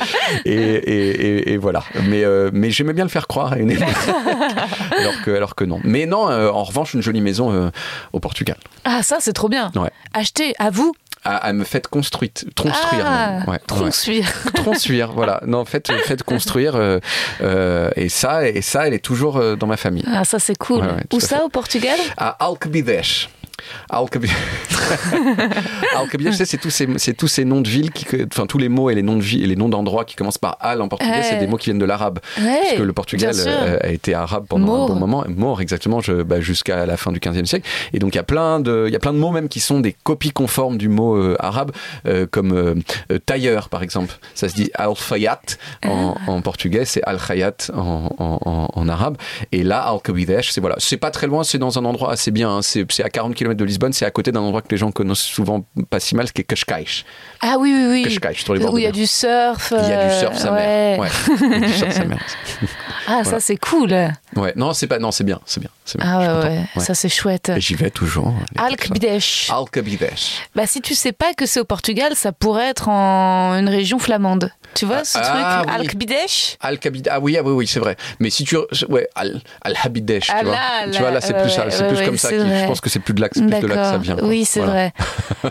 et- 0.46 0.52
et- 0.54 1.54
et 1.54 1.58
voilà. 1.58 1.84
Mais, 2.08 2.24
euh, 2.24 2.50
mais 2.54 2.72
j'aimais 2.72 2.94
bien 2.94 3.04
le 3.06 3.10
faire 3.10 3.28
croire 3.28 3.54
à 3.54 3.58
une 3.58 3.72
époque. 3.72 3.88
alors, 4.98 5.22
que, 5.24 5.32
alors 5.32 5.56
que 5.56 5.64
non. 5.64 5.80
Mais 5.84 6.06
non, 6.06 6.30
euh, 6.30 6.50
en 6.50 6.64
revanche, 6.64 6.94
une 6.94 7.02
jolie 7.02 7.22
maison 7.22 7.52
euh, 7.52 7.70
au 8.14 8.20
Portugal. 8.20 8.58
Ah, 8.86 9.04
ça, 9.04 9.18
c'est 9.20 9.34
trop 9.34 9.50
bien. 9.50 9.72
Ouais. 9.76 9.90
Acheter, 10.14 10.54
à 10.60 10.70
vous. 10.70 10.94
À, 11.26 11.36
à 11.36 11.52
me 11.54 11.66
construite, 11.90 12.46
construire. 12.56 13.06
Ah. 13.06 13.40
Ouais, 13.50 13.60
voilà. 15.14 15.42
Non, 15.46 15.66
faites, 15.66 15.92
faites 16.06 16.24
construire. 16.24 16.76
euh, 16.78 17.00
euh, 17.42 17.90
et 17.98 18.08
ça, 18.08 18.48
et 18.48 18.62
ça, 18.62 18.88
elle 18.88 18.94
est 18.94 19.04
toujours 19.04 19.42
dans 19.58 19.68
ma 19.68 19.76
famille. 19.78 20.06
Ah, 20.08 20.24
ça, 20.24 20.40
c'est 20.40 20.58
cool. 20.58 20.80
Ouais, 20.86 21.04
Où 21.14 21.20
ça, 21.20 21.38
fait. 21.38 21.44
au 21.44 21.50
Portugal? 21.50 22.00
À 22.18 22.30
Alcabides. 22.46 23.02
Tu 26.32 26.34
sais, 26.34 26.46
c'est 26.46 26.58
tous 26.58 26.70
ces, 26.70 26.88
c'est 26.98 27.14
tous 27.14 27.28
ces 27.28 27.46
noms 27.46 27.62
de 27.62 27.68
villes, 27.70 27.92
qui, 27.92 28.06
enfin 28.32 28.46
tous 28.46 28.58
les 28.58 28.70
mots 28.70 28.90
et 28.90 28.96
les 28.96 29.02
noms 29.04 29.16
de 29.18 29.22
villes 29.22 29.44
et 29.44 29.48
les 29.48 29.56
noms 29.56 29.70
d'endroits 29.70 30.06
qui 30.06 30.16
commencent 30.16 30.38
par 30.38 30.58
al 30.60 30.82
en 30.82 30.88
portugais, 30.88 31.22
c'est 31.24 31.38
des 31.38 31.48
mots 31.48 31.58
qui 31.58 31.66
viennent 31.66 31.80
de 31.80 31.86
l'arabe. 31.86 32.20
Ouais, 32.40 32.60
Parce 32.62 32.74
que 32.78 32.84
le 32.84 32.94
Portugal 32.94 33.34
euh, 33.48 33.78
a 33.82 33.88
été 33.90 34.14
arabe 34.14 34.46
pendant 34.48 34.86
un 34.86 34.88
bon 34.88 34.96
moment, 34.96 35.24
mort 35.28 35.62
exactement, 35.62 36.00
je- 36.02 36.24
bah, 36.24 36.42
jusqu'à 36.42 36.86
la 36.86 36.98
fin 36.98 37.12
du 37.12 37.20
15e 37.20 37.46
siècle. 37.46 37.68
Et 37.94 38.00
donc 38.00 38.14
il 38.14 38.18
y 38.18 38.20
a 38.20 38.24
plein 38.24 38.60
de, 38.60 38.86
il 38.88 38.94
y 38.94 38.96
a 38.96 39.00
plein 39.00 39.14
de 39.14 39.18
mots 39.20 39.32
même 39.32 39.50
qui 39.50 39.60
sont 39.60 39.80
des 39.80 39.94
copies 40.04 40.32
conformes 40.32 40.78
du 40.78 40.90
mot 40.90 41.16
euh, 41.16 41.36
arabe, 41.40 41.72
euh, 42.08 42.26
comme 42.30 42.52
euh, 42.54 42.76
tailleur 43.26 43.70
par 43.70 43.84
exemple. 43.84 44.18
Ça 44.36 44.50
se 44.50 44.56
dit 44.56 44.72
al-fayat 44.76 45.42
en, 45.86 46.16
Ah. 46.28 46.32
en 46.32 46.42
portugais, 46.42 46.86
c'est 46.86 47.04
al-khayat 47.04 47.54
en, 47.74 48.10
en, 48.18 48.40
en- 48.46 48.68
en 48.74 48.90
arabe. 48.90 49.18
Et 49.52 49.64
là, 49.64 49.82
Alcabides, 49.82 50.40
c'est 50.44 50.62
voilà, 50.62 50.76
c'est 50.80 50.98
pas 50.98 51.12
très 51.12 51.28
loin, 51.28 51.44
c'est 51.44 51.58
dans 51.58 51.78
un 51.80 51.86
endroit 51.86 52.12
assez 52.12 52.32
bien. 52.32 52.50
hein. 52.58 52.62
C'est 52.62 52.86
c'est 52.92 53.04
à 53.04 53.10
40 53.10 53.36
km 53.36 53.49
de 53.56 53.64
Lisbonne, 53.66 53.94
c'est 53.94 54.06
à 54.06 54.12
côté 54.12 54.32
d'un 54.32 54.42
endroit 54.42 54.62
que 54.62 54.68
les 54.72 54.78
gens 54.78 54.92
connaissent 54.92 55.20
souvent 55.20 55.66
pas 55.90 56.00
si 56.00 56.16
mal, 56.16 56.28
ce 56.28 56.34
qui 56.34 56.42
est 56.42 56.46
Cascais. 56.46 56.86
Ah 57.42 57.56
oui, 57.60 57.74
oui, 57.74 58.04
oui. 58.06 58.18
Cascais, 58.20 58.42
sur 58.44 58.54
les 58.54 58.60
bords 58.60 58.74
Où 58.74 58.78
il 58.78 58.84
y 58.84 58.88
a 58.88 58.92
du 58.92 59.08
surf. 59.08 59.74
Il 59.84 59.90
y 59.90 59.94
a 59.94 60.08
du 60.10 60.16
surf, 60.20 60.36
euh, 60.36 60.38
sa 60.40 60.52
mère. 60.52 61.00
Ouais, 61.00 61.08
il 61.42 61.52
y 61.52 61.56
a 61.56 61.60
du 61.68 61.74
surf, 61.74 61.94
sa 61.94 62.06
mère. 62.06 62.20
Ah, 63.08 63.24
ça, 63.24 63.40
c'est 63.40 63.58
cool. 63.58 63.92
Ouais, 64.36 64.54
non, 64.56 64.74
c'est 64.74 64.88
pas, 64.88 65.00
non, 65.00 65.12
c'est 65.12 65.24
bien, 65.24 65.40
c'est 65.46 65.60
bien, 65.60 65.70
bien. 65.96 66.06
Ah 66.08 66.40
ouais, 66.42 66.82
ça, 66.82 66.94
c'est 66.94 67.10
chouette. 67.10 67.50
Et 67.56 67.62
J'y 67.62 67.76
vais 67.76 67.90
toujours. 67.90 68.34
Alcabides. 68.58 69.20
Alcabides. 69.50 70.10
Bah, 70.56 70.68
si 70.68 70.82
tu 70.82 70.94
sais 70.96 71.12
pas 71.12 71.34
que 71.34 71.46
c'est 71.46 71.60
au 71.60 71.66
Portugal, 71.66 72.14
ça 72.16 72.32
pourrait 72.32 72.68
être 72.70 72.88
en 72.90 73.56
une 73.58 73.70
région 73.70 74.00
flamande. 74.00 74.52
Tu 74.76 74.86
vois 74.86 75.04
ce 75.04 75.18
Ah, 75.20 75.62
truc 75.64 75.70
oui. 75.74 75.82
Al-Kbidesh 75.82 76.58
Al-Kabid. 76.62 77.08
Ah 77.12 77.20
oui, 77.20 77.36
ah 77.38 77.42
oui, 77.44 77.52
oui, 77.54 77.66
c'est 77.68 77.80
vrai. 77.80 77.96
Mais 78.20 78.30
si 78.30 78.44
tu. 78.44 78.56
Ouais, 78.88 79.10
Al- 79.16 79.42
Al-Habidesh, 79.64 80.30
Ah 80.32 80.40
tu 80.40 80.46
vois. 80.46 80.54
là, 80.54 80.92
tu 80.92 81.00
vois, 81.00 81.12
là, 81.12 81.22
c'est 81.22 81.34
ouais, 81.34 81.42
plus, 81.42 81.50
ça, 81.50 81.66
ouais, 81.66 81.88
plus 81.96 82.06
comme 82.06 82.18
ça. 82.20 82.30
Je 82.30 82.68
pense 82.68 82.80
que 82.80 82.90
c'est 82.90 83.00
plus 83.00 83.14
de 83.16 83.28
que- 83.28 83.39
c'est 83.40 83.60
plus 83.60 83.62
de 83.62 83.68
là 83.68 83.76
que 83.76 83.84
ça 83.84 83.98
vient. 83.98 84.16
quoi. 84.18 84.28
Oui, 84.28 84.46
c'est 84.46 84.60
Voilà. 84.60 84.74
vrai. 84.74 84.94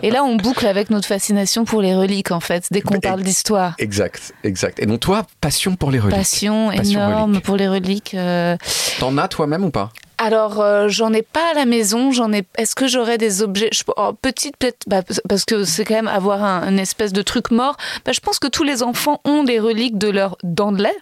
Et 0.03 0.11
là, 0.11 0.23
on 0.23 0.35
boucle 0.37 0.65
avec 0.67 0.89
notre 0.89 1.07
fascination 1.07 1.65
pour 1.65 1.81
les 1.81 1.95
reliques, 1.95 2.31
en 2.31 2.39
fait, 2.39 2.65
dès 2.71 2.81
qu'on 2.81 2.99
parle 2.99 3.21
d'histoire. 3.23 3.73
Exact, 3.79 4.33
exact. 4.43 4.79
Et 4.81 4.85
donc, 4.85 4.99
toi, 4.99 5.25
passion 5.41 5.75
pour 5.75 5.91
les 5.91 5.99
reliques. 5.99 6.15
Passion, 6.17 6.69
Passion 6.75 6.99
énorme 7.07 7.31
relique. 7.31 7.45
pour 7.45 7.57
les 7.57 7.67
reliques. 7.67 8.13
euh. 8.13 8.55
T'en 8.99 9.17
as 9.17 9.27
toi-même 9.27 9.63
ou 9.65 9.69
pas? 9.71 9.89
Alors, 10.21 10.59
euh, 10.59 10.89
j'en 10.89 11.13
ai 11.13 11.21
pas 11.21 11.51
à 11.51 11.53
la 11.53 11.65
maison. 11.65 12.11
J'en 12.11 12.33
ai. 12.33 12.43
Est-ce 12.57 12.75
que 12.75 12.87
j'aurais 12.89 13.17
des 13.17 13.41
objets? 13.41 13.69
Je... 13.71 13.83
oh, 13.95 14.11
Petite, 14.21 14.57
peut-être, 14.57 14.83
bah, 14.87 15.01
parce 15.29 15.45
que 15.45 15.63
c'est 15.63 15.85
quand 15.85 15.93
même 15.95 16.09
avoir 16.09 16.43
un, 16.43 16.67
une 16.69 16.77
espèce 16.79 17.13
de 17.13 17.21
truc 17.21 17.51
mort. 17.51 17.77
Bah, 18.05 18.11
je 18.13 18.19
pense 18.19 18.37
que 18.37 18.47
tous 18.47 18.63
les 18.65 18.83
enfants 18.83 19.21
ont 19.23 19.43
des 19.43 19.59
reliques 19.59 19.97
de 19.97 20.09
leurs 20.09 20.37
dents 20.43 20.73
de 20.73 20.83
lait. 20.83 20.95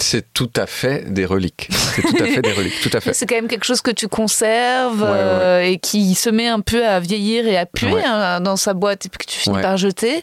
C'est 0.00 0.32
tout 0.32 0.50
à 0.56 0.66
fait 0.66 1.12
des 1.12 1.24
reliques. 1.24 1.68
C'est 1.70 2.02
tout 2.02 2.16
à 2.22 2.26
fait 2.26 2.42
des 2.42 2.52
reliques, 2.52 2.80
tout 2.82 2.90
à 2.92 3.00
fait. 3.00 3.12
C'est 3.14 3.26
quand 3.26 3.36
même 3.36 3.46
quelque 3.46 3.64
chose 3.64 3.80
que 3.80 3.92
tu 3.92 4.08
conserves 4.08 5.00
Ouais, 5.02 5.08
ouais. 5.08 5.14
euh, 5.16 5.62
et 5.62 5.78
qui 5.78 6.14
se 6.16 6.28
met 6.30 6.48
un 6.48 6.60
peu 6.60 6.84
à 6.84 6.98
vieillir 6.98 7.46
et 7.46 7.56
à 7.56 7.64
puer 7.64 7.92
Ouais. 7.92 8.02
hein, 8.04 8.40
dans 8.40 8.56
sa 8.56 8.74
boîte 8.74 9.06
et 9.06 9.08
puis 9.08 9.18
que 9.24 9.30
tu 9.30 9.38
finis 9.38 9.60
par 9.62 9.76
jeter. 9.76 10.22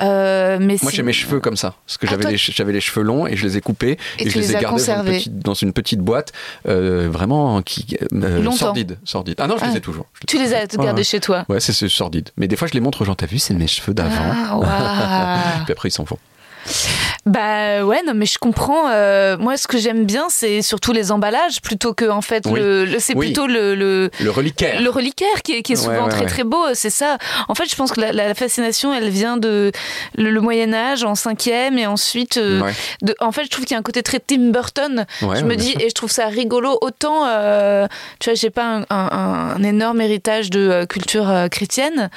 Euh, 0.00 0.56
mais 0.60 0.76
Moi, 0.82 0.90
j'ai 0.92 1.02
mes 1.02 1.12
cheveux 1.12 1.40
comme 1.40 1.56
ça. 1.56 1.74
Parce 1.86 1.98
que 1.98 2.06
Ah, 2.06 2.10
j'avais 2.10 2.22
toi- 2.22 2.30
les, 2.30 2.36
che- 2.38 2.52
j'avais 2.54 2.72
les 2.72 2.80
cheveux 2.80 3.02
longs 3.04 3.26
et 3.26 3.36
je 3.36 3.46
les 3.46 3.56
ai 3.58 3.60
coupés 3.60 3.98
Et 4.18 4.30
je 4.30 4.34
les 4.34 4.40
les 4.46 4.56
ai 4.56 4.60
gardés 4.60 4.84
dans 4.86 4.94
une, 5.02 5.04
petite, 5.04 5.38
dans 5.40 5.54
une 5.54 5.72
petite 5.74 6.00
boîte, 6.00 6.32
euh, 6.68 7.08
vraiment 7.10 7.60
qui 7.62 7.98
sordide, 8.56 8.98
sordide. 9.04 9.36
Ah 9.40 9.46
non, 9.46 9.56
je 9.58 9.64
Ah. 9.64 9.70
les 9.72 9.76
ai 9.76 9.80
toujours. 9.80 10.06
Je 10.20 10.26
Tu 10.26 10.38
les 10.38 10.54
as 10.54 10.66
gardés 10.66 11.04
chez 11.04 11.20
toi. 11.20 11.44
Ouais, 11.50 11.60
c'est 11.60 11.72
sordide. 11.88 12.30
Mais 12.38 12.48
des 12.48 12.56
fois, 12.56 12.66
je 12.68 12.72
les 12.72 12.80
montre 12.80 13.02
aux 13.02 13.04
gens. 13.04 13.14
T'as 13.14 13.26
vu, 13.26 13.38
c'est 13.38 13.52
mes 13.54 13.66
cheveux 13.66 13.92
d'avant. 13.94 14.62
Ah. 14.64 15.38
Puis 15.64 15.72
après, 15.72 15.88
ils 15.90 15.92
s'en 15.92 16.04
vont. 16.04 16.18
Bah 17.26 17.84
ouais, 17.84 18.02
non, 18.06 18.12
mais 18.14 18.24
je 18.26 18.38
comprends. 18.38 18.88
euh, 18.88 19.36
moi, 19.36 19.56
ce 19.56 19.66
que 19.66 19.78
j'aime 19.78 20.04
bien, 20.06 20.26
c'est 20.28 20.62
surtout 20.62 20.92
les 20.92 21.10
emballages 21.10 21.60
plutôt 21.60 21.92
que 21.92 22.08
en 22.08 22.20
fait 22.22 22.44
Oui. 22.46 22.60
le, 22.60 22.84
le- 22.84 22.98
c'est 23.00 23.16
Oui. 23.16 23.26
plutôt 23.26 23.48
le, 23.48 23.74
le 23.74 24.10
Le 24.20 24.30
reliquaire. 24.30 24.80
le 24.80 24.88
reliquaire 24.90 25.42
qui 25.42 25.54
est, 25.54 25.62
qui 25.62 25.72
est 25.72 25.76
souvent 25.76 25.92
Ouais, 25.92 26.02
ouais, 26.04 26.08
très 26.10 26.20
ouais. 26.20 26.26
très 26.26 26.44
beau, 26.44 26.62
c'est 26.74 26.88
ça. 26.90 27.18
En 27.48 27.54
fait, 27.56 27.68
je 27.68 27.74
pense 27.74 27.90
que 27.90 28.00
la, 28.00 28.12
la 28.12 28.34
fascination, 28.36 28.94
elle 28.94 29.08
vient 29.08 29.36
de 29.38 29.72
le, 30.16 30.30
le 30.30 30.40
Moyen 30.40 30.72
Âge 30.72 31.02
en 31.02 31.16
cinquième 31.16 31.78
et 31.78 31.86
ensuite, 31.88 32.36
euh, 32.36 32.62
de, 33.02 33.12
en 33.18 33.32
fait, 33.32 33.42
je 33.44 33.50
trouve 33.50 33.64
qu'il 33.64 33.74
y 33.74 33.76
a 33.76 33.80
un 33.80 33.82
côté 33.82 34.04
très 34.04 34.20
Tim 34.20 34.50
Burton. 34.52 35.04
Je 35.20 35.42
me 35.44 35.56
dis 35.56 35.72
sûr. 35.72 35.80
et 35.80 35.88
je 35.88 35.94
trouve 35.94 36.12
ça 36.12 36.26
rigolo. 36.26 36.78
Autant, 36.80 37.26
euh, 37.26 37.88
tu 38.20 38.30
vois, 38.30 38.34
j'ai 38.34 38.50
pas 38.50 38.66
un, 38.66 38.82
un- 38.90 39.54
un 39.56 39.62
énorme 39.64 40.00
héritage 40.00 40.50
de 40.50 40.84
culture 40.88 41.28
chrétienne 41.50 42.08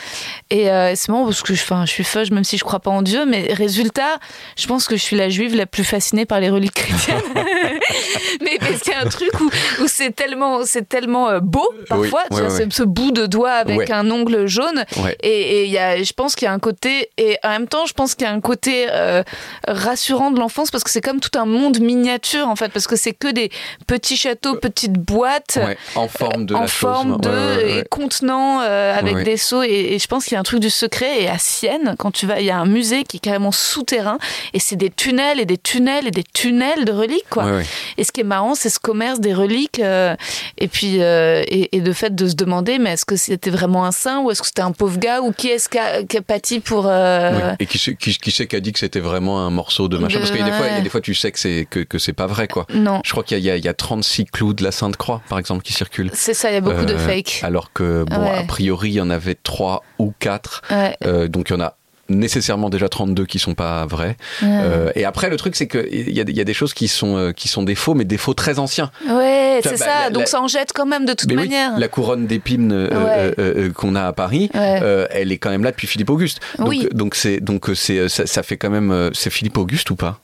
et 0.52 0.66
c'est 0.96 1.10
marrant 1.10 1.26
parce 1.26 1.42
que 1.42 1.54
enfin, 1.54 1.86
je 1.88 1.92
suis 1.92 2.04
feuge 2.04 2.30
même 2.30 2.44
si 2.44 2.58
je 2.60 2.64
crois 2.64 2.80
pas 2.80 2.92
en 2.92 3.02
Dieu, 3.02 3.26
mais 3.26 3.52
résultat, 3.54 4.20
je 4.56 4.68
pense 4.68 4.88
que 4.88 4.99
je 5.00 5.04
suis 5.04 5.16
la 5.16 5.30
juive 5.30 5.56
la 5.56 5.66
plus 5.66 5.84
fascinée 5.84 6.26
par 6.26 6.40
les 6.40 6.50
reliques 6.50 6.74
chrétiennes. 6.76 7.22
mais 8.42 8.58
y 8.88 8.92
a 8.92 9.02
un 9.02 9.10
truc 9.10 9.30
où, 9.40 9.50
où 9.82 9.88
c'est 9.88 10.12
tellement, 10.16 10.66
c'est 10.66 10.88
tellement 10.88 11.30
euh, 11.30 11.40
beau 11.40 11.68
parfois, 11.88 12.24
tu 12.30 12.36
ouais, 12.36 12.42
vois, 12.42 12.52
ouais. 12.54 12.66
ce, 12.70 12.76
ce 12.78 12.84
bout 12.84 13.12
de 13.12 13.26
doigt 13.26 13.52
avec 13.52 13.80
Ouais. 13.80 13.92
un 13.92 14.10
ongle 14.12 14.46
jaune. 14.48 14.84
Et, 15.24 15.62
et 15.64 15.66
y 15.68 15.78
a, 15.78 16.02
je 16.04 16.12
pense 16.14 16.36
qu'il 16.36 16.46
y 16.46 16.50
a 16.50 16.54
un 16.54 16.60
côté, 16.60 17.10
et 17.18 17.38
en 17.44 17.50
même 17.50 17.68
temps, 17.68 17.86
je 17.86 17.94
pense 17.94 18.14
qu'il 18.16 18.26
y 18.28 18.30
a 18.30 18.34
un 18.34 18.42
côté 18.42 18.88
euh, 18.92 19.24
rassurant 19.68 20.32
de 20.32 20.40
l'enfance 20.40 20.70
parce 20.72 20.84
que 20.84 20.90
c'est 20.90 21.02
comme 21.02 21.20
tout 21.20 21.38
un 21.40 21.46
monde 21.46 21.80
miniature 21.80 22.48
en 22.48 22.56
fait, 22.56 22.70
parce 22.74 22.88
que 22.88 22.96
c'est 22.96 23.14
que 23.14 23.32
des 23.32 23.50
petits 23.88 24.18
châteaux, 24.18 24.56
petites 24.56 24.94
boîtes. 24.94 25.60
En 25.96 26.08
forme 26.08 26.46
de 26.46 26.56
en 26.56 26.62
la 26.62 26.68
forme 26.68 27.14
chose. 27.14 27.22
de 27.22 27.80
et 27.80 27.84
contenant 27.90 28.62
euh, 28.62 28.98
avec 28.98 29.24
des 29.24 29.38
seaux 29.38 29.64
et, 29.64 29.70
et 29.94 30.00
je 30.00 30.08
pense 30.08 30.26
qu'il 30.26 30.34
y 30.34 30.38
a 30.38 30.40
un 30.40 30.44
truc 30.44 30.60
du 30.60 30.70
secret 30.70 31.22
et 31.24 31.30
à 31.30 31.38
Sienne 31.38 31.96
quand 31.98 32.12
tu 32.12 32.26
vas 32.26 32.40
il 32.40 32.46
y 32.46 32.52
a 32.52 32.58
un 32.58 32.66
musée 32.66 33.04
qui 33.04 33.18
est 33.18 33.20
carrément 33.22 33.52
souterrain 33.52 34.18
et 34.54 34.60
c'est 34.60 34.76
des 34.80 34.90
tunnels 34.90 35.40
et 35.40 35.46
des 35.46 35.58
tunnels 35.60 36.08
et 36.08 36.12
des 36.12 36.24
tunnels 36.24 36.86
de 36.86 36.92
reliques 36.92 37.30
quoi 37.30 37.46
Ouais, 37.46 37.52
ouais. 37.58 37.66
et 37.98 38.04
ce 38.04 38.12
qui 38.12 38.22
est 38.22 38.24
marrant, 38.26 38.56
c'est 38.56 38.70
ce 38.70 38.80
commerce 38.80 39.20
des 39.20 39.34
reliques, 39.36 39.80
euh, 39.80 40.16
et 40.58 40.68
puis 40.68 41.02
euh, 41.04 41.44
et, 41.48 41.76
et 41.78 41.82
de 41.82 41.94
fait 41.94 42.16
de 42.16 42.28
se 42.28 42.34
demander, 42.36 42.80
mais 42.80 42.94
est-ce 42.94 43.06
que 43.06 43.16
c'était 43.16 43.52
vraiment 43.52 43.86
un 43.86 43.92
saint 43.92 44.22
ou 44.22 44.32
est-ce 44.32 44.42
que 44.42 44.48
c'était 44.48 44.62
un 44.64 44.72
pauvre 44.72 44.98
gars 44.98 45.22
ou 45.22 45.32
qui 45.32 45.50
est-ce 45.50 45.70
qui 45.70 45.78
a, 45.78 46.04
qui 46.04 46.18
a 46.18 46.22
pâti 46.22 46.60
pour 46.60 46.86
euh, 46.88 47.32
Oui. 47.36 47.56
Et 47.60 47.66
qui, 47.68 47.78
sait- 47.78 47.96
qui, 47.96 48.18
qui 48.18 48.32
sait 48.32 48.48
qu'a 48.48 48.60
dit 48.60 48.72
que 48.74 48.80
c'était 48.80 49.00
vraiment 49.02 49.46
un 49.46 49.50
morceau 49.52 49.88
de 49.90 49.98
machin? 49.98 50.16
De- 50.16 50.20
Parce 50.20 50.32
qu'il 50.32 50.40
y 50.40 50.44
a 50.44 50.46
des 50.50 50.52
fois, 50.56 50.66
il 50.66 50.70
y 50.70 50.74
a 50.74 50.78
ouais. 50.78 50.82
des 50.82 50.90
fois, 50.90 51.02
tu 51.02 51.14
sais 51.14 51.32
que 51.32 51.40
c'est 51.40 51.68
que, 51.70 51.82
que 51.82 52.00
c'est 52.00 52.14
pas 52.14 52.26
vrai, 52.28 52.48
quoi. 52.48 52.66
Non, 52.74 53.02
Je 53.06 53.12
crois 53.12 53.24
qu'il 53.24 53.38
y, 53.38 53.42
a- 53.42 53.44
il 53.44 53.46
y 53.46 53.52
a- 53.52 53.58
il 53.58 53.66
y 53.66 53.68
a 53.68 53.74
36 53.74 54.26
clous 54.26 54.54
de 54.54 54.64
la 54.64 54.72
Sainte 54.72 54.96
Croix, 54.98 55.22
par 55.30 55.38
exemple, 55.40 55.62
qui 55.62 55.74
circulent. 55.74 56.10
c'est 56.14 56.34
ça, 56.34 56.50
il 56.50 56.54
y 56.54 56.58
a 56.58 56.62
beaucoup 56.62 56.86
de 56.86 56.96
fake. 56.98 57.42
Alors 57.44 57.74
que, 57.74 58.04
bon, 58.08 58.22
Ouais. 58.22 58.38
a 58.38 58.44
priori, 58.44 58.90
il 58.90 58.94
y 58.96 59.02
en 59.02 59.10
avait 59.10 59.36
3 59.36 59.84
ou 60.00 60.14
4. 60.20 60.62
Ouais, 60.72 60.96
Euh, 61.06 61.28
donc, 61.28 61.50
il 61.50 61.54
y 61.54 61.56
en 61.56 61.62
a 61.62 61.76
nécessairement 62.10 62.70
déjà 62.70 62.90
32 62.90 63.26
qui 63.26 63.40
sont 63.40 63.54
pas 63.56 63.86
vrais. 63.86 64.18
ouais. 64.42 64.48
Euh, 64.50 64.92
et 64.96 65.06
après, 65.06 65.30
le 65.30 65.38
truc, 65.38 65.56
c'est 65.56 65.68
qu'il 65.68 66.10
y 66.12 66.20
a, 66.22 66.24
y 66.28 66.42
a 66.42 66.44
des 66.44 66.54
choses 66.54 66.74
qui 66.74 66.88
sont, 66.88 67.18
euh, 67.18 67.32
qui 67.32 67.48
sont 67.48 67.64
des 67.64 67.76
faux, 67.76 67.94
mais 67.94 68.06
des 68.06 68.18
faux 68.18 68.34
très 68.34 68.60
anciens. 68.60 68.92
Ouais, 69.10 69.60
c'est 69.64 69.72
bah, 69.72 69.78
ça. 69.78 69.86
la- 70.06 70.10
Donc 70.10 70.22
la- 70.22 70.26
ça 70.28 70.42
en 70.42 70.48
jette 70.48 70.74
quand 70.74 70.86
même 70.86 71.06
de 71.06 71.14
toute 71.14 71.30
Mais 71.30 71.36
oui, 71.36 71.44
manière. 71.50 71.78
la 71.80 71.88
couronne 71.88 72.28
d'épines 72.28 72.72
euh, 72.72 72.88
Ouais. 72.90 73.34
euh, 73.40 73.54
euh, 73.68 73.72
qu'on 73.74 73.96
a 73.96 74.04
à 74.08 74.14
Paris, 74.14 74.50
Ouais. 74.54 74.80
euh, 74.82 75.06
elle 75.12 75.32
est 75.32 75.38
quand 75.38 75.50
même 75.50 75.64
là 75.64 75.72
depuis 75.72 75.88
Philippe 75.88 76.10
Auguste. 76.10 76.40
Donc, 76.58 76.68
Oui. 76.70 76.88
donc 76.92 77.16
c'est 77.16 77.40
donc 77.40 77.70
euh, 77.70 77.76
c'est 77.76 78.10
ça, 78.10 78.26
ça 78.26 78.44
fait 78.44 78.58
quand 78.58 78.70
même 78.70 78.92
euh, 78.92 79.10
c'est 79.14 79.30
Philippe 79.30 79.58
Auguste 79.58 79.90
ou 79.92 79.96
pas? 79.96 80.20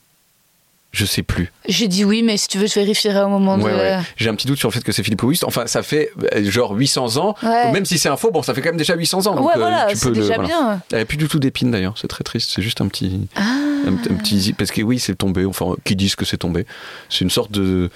Je 0.98 1.04
sais 1.04 1.22
plus. 1.22 1.52
J'ai 1.68 1.88
dit 1.88 2.06
oui, 2.06 2.22
mais 2.22 2.38
si 2.38 2.48
tu 2.48 2.56
veux, 2.56 2.66
je 2.66 2.72
vérifierai 2.74 3.20
au 3.20 3.28
moment 3.28 3.56
Ouais, 3.56 3.70
de. 3.70 3.76
ouais. 3.76 3.98
J'ai 4.16 4.30
un 4.30 4.34
petit 4.34 4.46
doute 4.46 4.58
sur 4.58 4.70
le 4.70 4.72
fait 4.72 4.80
que 4.82 4.92
c'est 4.92 5.02
Philippe 5.02 5.22
Auguste. 5.24 5.44
Enfin, 5.44 5.66
ça 5.66 5.82
fait 5.82 6.10
euh, 6.34 6.50
genre 6.50 6.72
800 6.72 7.18
ans. 7.18 7.34
Ouais. 7.42 7.70
Même 7.70 7.84
si 7.84 7.98
c'est 7.98 8.08
un 8.08 8.16
faux, 8.16 8.30
bon, 8.30 8.42
ça 8.42 8.54
fait 8.54 8.62
quand 8.62 8.70
même 8.70 8.78
déjà 8.78 8.94
800 8.96 9.26
ans. 9.26 9.34
donc, 9.34 9.44
Ouais, 9.46 9.52
euh, 9.56 9.58
voilà, 9.58 9.86
tu 9.90 9.96
c'est 9.96 10.04
peux 10.08 10.14
le- 10.14 10.22
déjà 10.22 10.34
voilà. 10.36 10.48
bien. 10.48 10.80
Elle 10.92 10.98
n'a 11.00 11.04
plus 11.04 11.18
du 11.18 11.28
tout 11.28 11.38
d'épines 11.38 11.70
d'ailleurs. 11.70 11.94
C'est 12.00 12.08
très 12.08 12.24
triste. 12.24 12.50
C'est 12.54 12.62
juste 12.62 12.80
un 12.80 12.88
petit, 12.88 13.28
Ah. 13.36 13.42
un, 13.86 13.92
un 13.92 14.14
petit 14.16 14.54
parce 14.56 14.70
que 14.70 14.80
oui, 14.80 14.98
c'est 14.98 15.16
tombé. 15.16 15.44
Enfin, 15.44 15.74
qui 15.84 15.96
disent 15.96 16.16
que 16.16 16.24
c'est 16.24 16.38
tombé. 16.38 16.64
C'est 17.10 17.20
une 17.24 17.30
sorte 17.30 17.50
de. 17.52 17.90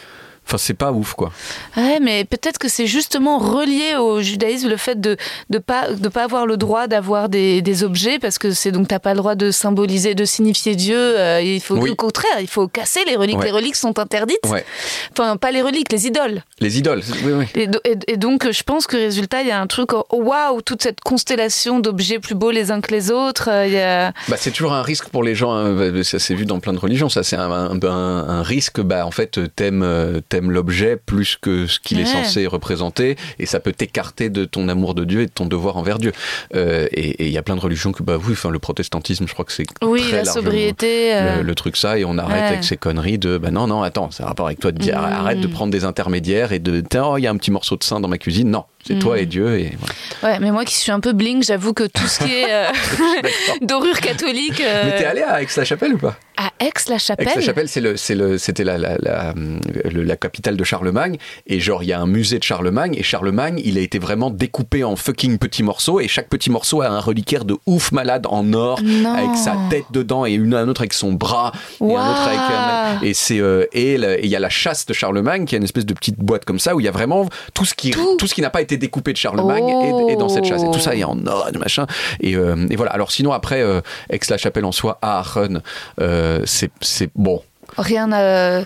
Enfin, 0.51 0.59
c'est 0.59 0.75
pas 0.75 0.91
ouf 0.91 1.15
quoi. 1.15 1.31
Ouais, 1.77 2.01
mais 2.01 2.25
peut-être 2.25 2.59
que 2.59 2.67
c'est 2.69 2.89
justement 2.89 3.39
relié 3.39 3.95
au 3.97 4.21
judaïsme 4.21 4.69
le 4.69 4.77
fait 4.77 5.01
de 5.01 5.17
de 5.49 5.59
pas 5.59 5.93
de 5.93 6.09
pas 6.09 6.25
avoir 6.25 6.45
le 6.45 6.57
droit 6.57 6.89
d'avoir 6.89 7.29
des, 7.29 7.63
des 7.63 7.85
objets 7.85 8.19
parce 8.19 8.37
que 8.37 8.51
c'est 8.51 8.73
donc 8.73 8.89
t'as 8.89 8.99
pas 8.99 9.13
le 9.13 9.19
droit 9.19 9.37
de 9.37 9.53
symboliser, 9.53 10.17
de 10.17 10.25
signifier 10.25 10.75
Dieu. 10.75 10.97
euh, 10.99 11.41
il 11.41 11.61
faut 11.61 11.77
Oui. 11.77 11.91
au 11.91 11.95
contraire, 11.95 12.41
il 12.41 12.49
faut 12.49 12.67
casser 12.67 13.01
les 13.07 13.15
reliques. 13.15 13.39
Ouais. 13.39 13.45
Les 13.45 13.51
reliques 13.53 13.77
sont 13.77 13.97
interdites. 14.01 14.41
Ouais. 14.49 14.65
Enfin, 15.13 15.37
pas 15.37 15.53
les 15.53 15.63
reliques, 15.63 15.93
les 15.93 16.09
idoles. 16.09 16.43
Les 16.59 16.79
idoles. 16.79 17.03
Oui, 17.25 17.33
oui. 17.33 17.45
Et, 17.55 17.67
do- 17.69 17.79
et- 17.85 17.97
et 18.09 18.17
donc, 18.17 18.51
je 18.51 18.63
pense 18.65 18.89
que 18.89 18.97
résultat, 18.97 19.43
il 19.43 19.49
y 19.49 19.53
a 19.53 19.61
un 19.61 19.67
truc, 19.69 19.93
oh, 19.93 20.05
waouh, 20.11 20.63
toute 20.63 20.83
cette 20.83 21.01
constellation 21.01 21.79
d'objets 21.79 22.19
plus 22.19 22.35
beaux 22.35 22.51
les 22.51 22.73
uns 22.73 22.81
que 22.81 22.91
les 22.91 23.11
autres. 23.13 23.49
euh, 23.51 23.67
Il 23.69 23.73
y 23.75 23.79
a... 23.79 24.13
Bah, 24.29 24.37
c'est 24.39 24.51
toujours 24.51 24.73
un 24.73 24.83
risque 24.83 25.09
pour 25.11 25.23
les 25.23 25.35
gens. 25.37 25.53
hein. 25.53 26.03
Ça 26.03 26.19
s'est 26.19 26.35
vu 26.35 26.45
dans 26.45 26.59
plein 26.59 26.73
de 26.73 26.79
religions. 26.79 27.09
Ça, 27.09 27.23
c'est 27.23 27.37
un, 27.37 27.51
un- 27.83 28.43
risque. 28.43 28.81
Bah, 28.81 29.07
en 29.07 29.11
fait, 29.11 29.39
t'aimes 29.55 29.83
euh, 29.85 30.21
t'aimes 30.41 30.51
l'objet 30.51 30.97
plus 30.97 31.37
que 31.41 31.67
ce 31.67 31.79
qu'il 31.81 32.01
est 32.01 32.05
censé 32.07 32.47
représenter, 32.47 33.17
et 33.39 33.47
ça 33.47 33.61
peut 33.61 33.73
t'écarter 33.73 34.31
de 34.31 34.45
ton 34.45 34.69
amour 34.69 34.95
de 34.95 35.05
Dieu 35.05 35.21
et 35.23 35.27
de 35.27 35.31
ton 35.33 35.47
devoir 35.47 35.77
envers 35.77 35.99
Dieu. 35.99 36.13
Euh, 36.55 36.87
et 36.93 37.27
il 37.27 37.33
y 37.33 37.39
a 37.39 37.43
plein 37.43 37.57
de 37.57 37.61
religions 37.61 37.93
que, 37.93 38.03
bah 38.03 38.17
oui, 38.17 38.33
enfin, 38.33 38.51
le 38.51 38.59
protestantisme, 38.59 39.27
je 39.29 39.33
crois 39.33 39.45
que 39.45 39.53
c'est 39.53 39.67
Oui, 39.83 40.01
très 40.01 40.19
la 40.19 40.25
sobriété. 40.25 41.15
euh, 41.15 41.37
Le, 41.39 41.43
le 41.43 41.55
truc 41.55 41.77
ça 41.77 41.99
et 41.99 42.05
on 42.05 42.17
arrête 42.19 42.31
Ouais. 42.43 42.49
avec 42.49 42.65
ces 42.65 42.77
conneries 42.77 43.19
de 43.19 43.37
bah 43.39 43.51
non 43.51 43.67
non 43.67 43.83
attends 43.83 44.11
c'est 44.11 44.23
un 44.23 44.27
rapport 44.27 44.47
avec 44.47 44.61
toi 44.61 44.71
de 44.73 44.79
dire 44.79 44.95
Mm. 45.01 45.05
arrête 45.05 45.41
de 45.41 45.47
prendre 45.47 45.73
des 45.73 45.85
intermédiaires 45.85 46.53
et 46.53 46.59
de 46.59 46.81
tiens, 46.81 47.05
oh 47.07 47.17
il 47.19 47.23
y 47.23 47.27
a 47.27 47.31
un 47.31 47.37
petit 47.37 47.51
morceau 47.51 47.77
de 47.77 47.83
sein 47.85 47.99
dans 48.01 48.09
ma 48.09 48.19
cuisine 48.19 48.51
non 48.51 48.65
c'est 48.87 48.95
Mm. 48.95 48.99
toi 48.99 49.19
et 49.19 49.27
Dieu 49.27 49.59
et 49.59 49.73
voilà. 49.79 50.35
Ouais, 50.35 50.41
mais 50.41 50.51
moi 50.51 50.65
qui 50.65 50.75
suis 50.75 50.91
un 50.93 51.01
peu 51.01 51.13
bling, 51.13 51.43
j'avoue 51.43 51.73
que 51.75 51.85
tout 51.85 52.07
ce 52.07 52.19
qui 52.25 52.33
est 52.33 52.47
euh, 52.53 52.67
dorure 53.63 54.01
catholique. 54.01 54.61
euh, 54.61 54.83
mais 54.87 54.99
t'es 54.99 55.05
allé 55.05 55.23
à 55.23 55.43
Aix-la-Chapelle 55.43 55.95
ou 55.95 55.99
pas? 55.99 56.17
À 56.37 56.51
Aix-la-Chapelle 56.59 57.29
Aix-la-Chapelle, 57.29 57.69
c'est 57.69 57.81
le, 57.83 57.97
c'est 57.99 58.15
le, 58.15 58.39
c'était 58.39 58.65
la, 58.65 58.79
la, 58.79 58.97
la, 58.99 59.35
le- 59.35 60.03
la 60.03 60.17
capitale 60.17 60.57
de 60.57 60.65
Charlemagne. 60.65 61.19
Et 61.47 61.61
genre, 61.61 61.83
il 61.83 61.91
y 61.91 61.93
a 61.93 62.01
un 62.01 62.07
musée 62.07 62.39
de 62.39 62.43
Charlemagne. 62.45 62.95
Et 62.97 63.03
Charlemagne, 63.03 63.61
il 63.63 63.77
a 63.77 63.83
été 63.83 63.99
vraiment 63.99 64.31
découpé 64.31 64.83
en 64.83 64.97
fucking 64.97 65.37
petits 65.37 65.63
morceaux. 65.63 66.01
Et 66.01 66.09
chaque 66.09 66.31
petit 66.31 66.49
morceau 66.49 66.81
a 66.81 66.89
un 66.89 66.99
reliquaire 67.01 67.45
de 67.45 67.57
ouf 67.67 67.93
malade 67.93 68.27
en 68.27 68.55
or, 68.55 68.81
Non. 68.83 69.13
avec 69.13 69.37
sa 69.37 69.55
tête 69.69 69.85
dedans, 69.91 70.25
et 70.25 70.33
une, 70.33 70.55
un 70.55 70.67
autre 70.69 70.81
avec 70.81 70.95
son 70.95 71.13
bras, 71.13 71.53
et 71.81 71.85
un 71.85 71.87
autre 72.11 72.23
avec. 72.23 72.39
un- 72.39 72.95
Waouh. 72.95 73.05
et 73.05 73.13
c'est 73.15 73.39
euh, 73.39 73.67
et 73.75 73.95
il 74.23 74.29
y 74.31 74.37
a 74.37 74.41
la 74.41 74.49
chasse 74.49 74.87
de 74.87 74.95
Charlemagne, 74.95 75.45
qui 75.45 75.55
est 75.55 75.59
une 75.59 75.65
espèce 75.65 75.85
de 75.87 75.93
petite 75.95 76.17
boîte 76.19 76.47
comme 76.47 76.59
ça, 76.59 76.75
où 76.75 76.81
il 76.81 76.85
y 76.85 76.89
a 76.89 76.93
vraiment 76.93 77.29
tout 77.53 77.67
ce 77.67 77.75
qui, 77.75 77.91
Tout. 77.91 78.17
tout 78.19 78.27
ce 78.27 78.35
qui 78.35 78.41
n'a 78.41 78.51
pas 78.51 78.63
été 78.63 78.70
découpé 78.77 79.13
de 79.13 79.17
Charlemagne 79.19 79.69
est 80.09 80.17
dans 80.17 80.29
cette 80.29 80.45
chasse. 80.45 80.63
Et 80.63 80.71
tout 80.71 80.79
ça 80.81 80.95
est 80.95 81.05
en 81.05 81.19
or, 81.27 81.49
et 81.55 81.59
machin. 81.59 81.87
Et, 82.21 82.37
euh, 82.37 82.67
et 82.71 82.77
voilà. 82.77 82.93
Alors 82.93 83.11
sinon, 83.13 83.33
après, 83.33 83.63
euh, 83.63 83.81
Aix-la-Chapelle 84.11 84.65
en 84.65 84.73
soi, 84.73 84.99
à 85.03 85.21
Aachen, 85.21 85.63
euh, 86.01 86.43
c'est 86.47 87.11
bon. 87.15 87.43
Rien 87.79 88.11
à. 88.13 88.63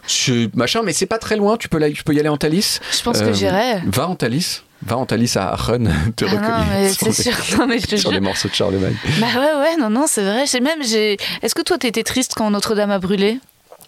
Machin, 0.54 0.80
mais 0.82 0.92
c'est 0.94 1.06
pas 1.06 1.18
très 1.18 1.36
loin. 1.36 1.56
Tu 1.58 1.68
peux, 1.68 1.78
la- 1.78 1.90
tu 1.90 2.02
peux 2.04 2.14
y 2.14 2.20
aller 2.20 2.28
en 2.30 2.38
Thalys. 2.38 2.80
Je 2.90 3.02
pense 3.02 3.20
que 3.20 3.32
j'irai. 3.34 3.80
Va 3.86 4.08
en 4.08 4.14
Thalys. 4.14 4.62
Va 4.86 4.96
en 4.96 5.04
Thalys 5.06 5.36
à 5.36 5.52
Aachen. 5.52 5.92
Te 6.16 6.24
Ah 6.24 6.30
recueillir 6.62 6.90
sur 6.94 7.12
c'est 7.12 7.24
les- 7.30 7.32
sûr. 7.36 7.58
Non, 7.58 7.66
mais 7.66 7.78
je 7.78 7.86
te 7.86 7.96
Sur 7.96 8.12
les 8.12 8.20
morceaux 8.20 8.48
de 8.48 8.54
Charlemagne. 8.54 8.96
Bah 9.20 9.26
ouais, 9.36 9.60
ouais, 9.60 9.76
non, 9.78 9.90
non, 9.90 10.04
c'est 10.06 10.22
vrai. 10.22 10.44
Même, 10.60 10.82
j'ai. 10.82 11.18
Est-ce 11.42 11.54
que 11.54 11.62
toi, 11.62 11.76
t'étais 11.78 12.02
triste 12.02 12.32
quand 12.34 12.50
Notre-Dame 12.50 12.90
a 12.90 12.98
brûlé? 12.98 13.38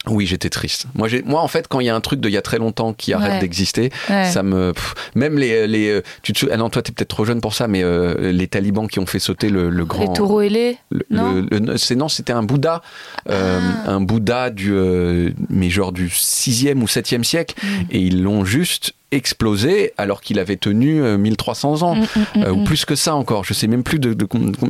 Oui, 0.08 0.26
j'étais 0.26 0.50
triste. 0.50 0.86
Moi, 0.94 1.08
moi, 1.24 1.40
en 1.42 1.48
fait, 1.48 1.66
quand 1.68 1.80
il 1.80 1.86
y 1.86 1.88
a 1.88 1.94
un 1.96 2.00
truc 2.00 2.20
de 2.20 2.28
il 2.28 2.32
y 2.32 2.36
a 2.36 2.42
très 2.42 2.58
longtemps 2.58 2.92
qui 2.92 3.12
arrête 3.12 3.32
Ouais. 3.34 3.38
d'exister, 3.40 3.90
Ouais. 4.08 4.24
ça 4.30 4.42
me. 4.42 4.72
pff, 4.72 4.94
même 5.14 5.38
les. 5.38 5.66
les 5.66 5.88
euh, 5.90 6.02
tu 6.22 6.32
te 6.32 6.46
ah 6.50 6.56
non, 6.56 6.70
toi, 6.70 6.82
t'es 6.82 6.92
peut-être 6.92 7.08
trop 7.08 7.24
jeune 7.24 7.40
pour 7.40 7.54
ça, 7.54 7.66
mais 7.68 7.82
euh, 7.82 8.32
les 8.32 8.46
talibans 8.48 8.86
qui 8.88 8.98
ont 9.00 9.06
fait 9.06 9.18
sauter 9.18 9.48
le, 9.48 9.68
le 9.70 9.84
grand. 9.84 10.06
Les 10.06 10.12
taureaux 10.12 10.40
ailés 10.40 10.78
le- 10.90 11.04
non 11.10 11.46
le- 11.50 11.94
non, 11.96 12.08
c'était 12.08 12.32
un 12.32 12.42
Bouddha, 12.42 12.82
euh, 13.30 13.60
Ah. 13.86 13.90
un 13.92 14.00
Bouddha 14.00 14.50
du, 14.50 14.72
euh, 14.72 15.30
mais 15.50 15.70
genre 15.70 15.92
du 15.92 16.08
6e 16.08 16.82
ou 16.82 16.86
7e 16.86 17.24
siècle, 17.24 17.54
Mm. 17.62 17.68
et 17.90 17.98
ils 18.00 18.22
l'ont 18.22 18.44
juste 18.44 18.92
explosé 19.16 19.92
alors 19.98 20.20
qu'il 20.20 20.38
avait 20.38 20.56
tenu 20.56 21.02
euh, 21.02 21.16
1300 21.18 21.82
ans. 21.82 21.94
Mm, 21.96 22.00
mm, 22.00 22.04
mm, 22.40 22.42
Euh, 22.44 22.50
ou 22.52 22.56
mm. 22.60 22.64
plus 22.64 22.84
que 22.84 22.94
ça 22.94 23.14
encore, 23.14 23.44
je 23.44 23.54
sais 23.54 23.66
même 23.66 23.82
plus 23.82 23.98
de, 23.98 24.16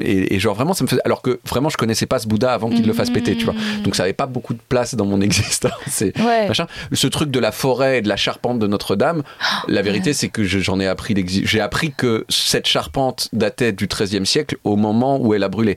et, 0.02 0.34
et 0.34 0.38
genre 0.40 0.54
vraiment 0.54 0.72
ça 0.74 0.84
me 0.84 0.88
faisait 0.88 1.02
alors 1.04 1.22
que 1.22 1.38
vraiment 1.46 1.68
je 1.68 1.76
connaissais 1.76 2.06
pas 2.06 2.18
ce 2.18 2.26
Bouddha 2.26 2.52
avant 2.52 2.70
qu'il 2.70 2.86
le 2.86 2.92
fasse 2.92 3.10
péter, 3.10 3.36
tu 3.36 3.44
vois. 3.44 3.54
Donc 3.84 3.96
ça 3.96 4.04
avait 4.04 4.12
pas 4.12 4.26
beaucoup 4.26 4.54
de 4.54 4.60
place 4.68 4.94
dans 4.94 5.04
mon 5.06 5.20
existence. 5.20 5.72
Ouais. 6.00 6.48
machin. 6.48 6.66
Ce 6.92 7.06
truc 7.06 7.30
de 7.30 7.38
la 7.40 7.52
forêt 7.52 7.98
et 7.98 8.02
de 8.02 8.08
la 8.08 8.16
charpente 8.16 8.58
de 8.58 8.66
Notre-Dame, 8.66 9.22
la 9.68 9.82
vérité 9.82 10.12
c'est 10.12 10.28
que 10.28 10.44
je- 10.44 10.58
j'en 10.60 10.80
ai 10.80 10.86
appris 10.86 11.14
j'ai 11.26 11.60
appris 11.60 11.92
que 11.92 12.24
cette 12.28 12.66
charpente 12.66 13.28
datait 13.32 13.72
du 13.72 13.86
XIIIe 13.86 14.26
siècle 14.26 14.56
au 14.64 14.76
moment 14.76 15.18
où 15.18 15.34
elle 15.34 15.42
a 15.42 15.48
brûlé. 15.48 15.76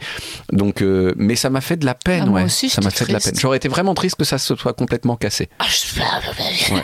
Donc 0.52 0.82
euh, 0.82 1.14
mais 1.18 1.36
ça 1.36 1.50
m'a 1.50 1.62
fait 1.62 1.78
de 1.78 1.86
la 1.86 1.96
peine, 1.96 2.26
Ah, 2.28 2.32
ouais. 2.32 2.44
aussi, 2.44 2.70
ça 2.70 2.82
m'a 2.82 2.90
fait 2.92 3.06
de 3.08 3.14
la 3.14 3.20
peine. 3.20 3.34
J'aurais 3.40 3.58
été 3.58 3.68
vraiment 3.68 3.94
triste 3.94 4.16
que 4.18 4.24
ça 4.26 4.38
se 4.38 4.56
soit 4.56 4.74
complètement 4.74 5.16
cassé. 5.16 5.50
Ah, 5.60 5.66
je- 5.70 6.00
Non, 6.00 6.06
mais- 6.74 6.84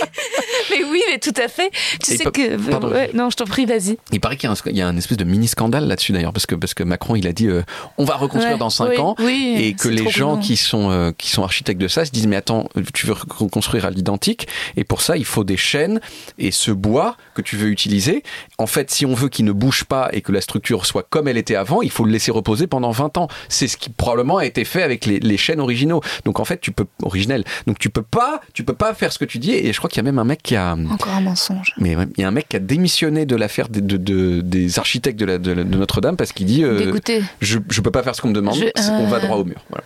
mais 0.70 0.84
oui, 0.90 1.02
mais 1.10 1.18
tout 1.18 1.34
à 1.36 1.48
fait. 1.48 1.70
Tu 2.02 2.12
Et 2.12 2.16
sais 2.16 2.24
que. 2.24 2.56
pardon. 2.70 2.90
ouais, 2.90 3.10
non, 3.14 3.30
je 3.30 3.36
t'en 3.36 3.44
prie, 3.44 3.66
vas-y. 3.66 3.98
Il 4.12 4.20
paraît 4.20 4.36
qu'il 4.36 4.48
y 4.48 4.52
a 4.52 4.54
un, 4.54 4.70
il 4.70 4.76
y 4.76 4.82
a 4.82 4.88
un 4.88 4.96
espèce 4.96 5.16
de 5.16 5.24
mini 5.24 5.48
scandale 5.48 5.86
là-dessus 5.86 6.12
d'ailleurs 6.12 6.32
parce 6.32 6.46
que 6.46 6.54
parce 6.54 6.74
que 6.74 6.82
Macron 6.82 7.16
il 7.16 7.26
a 7.26 7.32
dit 7.32 7.46
euh, 7.48 7.62
on 7.98 8.04
va 8.04 8.16
reconstruire 8.16 8.54
Ouais, 8.54 8.58
dans 8.58 8.70
5 8.70 8.90
oui, 8.90 8.98
ans 8.98 9.14
oui, 9.18 9.54
et 9.58 9.74
que 9.74 9.88
les 9.88 10.08
gens 10.08 10.36
qui 10.38 10.56
sont 10.56 10.90
euh, 10.90 11.10
qui 11.16 11.30
sont 11.30 11.42
architectes 11.42 11.80
de 11.80 11.88
ça 11.88 12.04
se 12.04 12.10
disent 12.10 12.26
mais 12.26 12.36
attends 12.36 12.68
tu 12.94 13.06
veux 13.06 13.14
reconstruire 13.14 13.84
à 13.86 13.90
l'identique 13.90 14.46
et 14.76 14.84
pour 14.84 15.00
ça 15.02 15.16
il 15.16 15.24
faut 15.24 15.42
des 15.44 15.56
chaînes 15.56 16.00
et 16.38 16.50
ce 16.50 16.70
bois 16.70 17.16
que 17.34 17.42
tu 17.42 17.56
veux 17.56 17.68
utiliser 17.68 18.22
en 18.58 18.66
fait 18.66 18.90
si 18.90 19.04
on 19.06 19.14
veut 19.14 19.28
qu'il 19.28 19.44
ne 19.44 19.52
bouge 19.52 19.84
pas 19.84 20.10
et 20.12 20.20
que 20.20 20.32
la 20.32 20.40
structure 20.40 20.86
soit 20.86 21.02
comme 21.08 21.28
elle 21.28 21.38
était 21.38 21.56
avant 21.56 21.82
il 21.82 21.90
faut 21.90 22.04
le 22.04 22.12
laisser 22.12 22.30
reposer 22.30 22.66
pendant 22.66 22.90
20 22.90 23.18
ans 23.18 23.28
c'est 23.48 23.68
ce 23.68 23.76
qui 23.76 23.90
probablement 23.90 24.36
a 24.38 24.44
été 24.44 24.64
fait 24.64 24.82
avec 24.82 25.06
les, 25.06 25.18
les 25.18 25.36
chaînes 25.36 25.60
originaux 25.60 26.00
donc 26.24 26.38
en 26.40 26.44
fait 26.44 26.60
tu 26.60 26.70
peux 26.72 26.86
originel 27.02 27.44
donc 27.66 27.78
tu 27.78 27.90
peux 27.90 28.02
pas 28.02 28.40
tu 28.52 28.62
peux 28.64 28.74
pas 28.74 28.94
faire 28.94 29.12
ce 29.12 29.18
que 29.18 29.24
tu 29.24 29.38
dis 29.38 29.52
et 29.52 29.72
je 29.76 29.80
crois 29.80 29.90
qu'il 29.90 29.98
y 29.98 30.00
a 30.00 30.04
même 30.10 30.18
un 30.18 30.24
mec 30.24 30.42
qui 30.42 30.56
a 30.56 30.74
Encore 30.90 31.12
un 31.12 31.20
mensonge. 31.20 31.74
mais 31.76 31.94
ouais, 31.96 32.06
il 32.16 32.22
y 32.22 32.24
a 32.24 32.28
un 32.28 32.30
mec 32.30 32.48
qui 32.48 32.56
a 32.56 32.60
démissionné 32.60 33.26
de 33.26 33.36
l'affaire 33.36 33.68
des, 33.68 33.82
de- 33.82 33.98
de- 33.98 34.40
des 34.40 34.78
architectes 34.78 35.20
de, 35.20 35.52
Notre-Dame 35.64 36.16
parce 36.16 36.32
qu'il 36.32 36.46
dit 36.46 36.64
euh, 36.64 36.94
je, 37.42 37.58
je 37.70 37.80
peux 37.82 37.90
pas 37.90 38.02
faire 38.02 38.14
ce 38.14 38.22
qu'on 38.22 38.28
me 38.28 38.32
demande, 38.34 38.54
Je- 38.56 38.90
on 38.90 39.06
va 39.06 39.18
Ah. 39.20 39.26
droit 39.26 39.36
au 39.36 39.44
mur. 39.44 39.60
Voilà. 39.68 39.84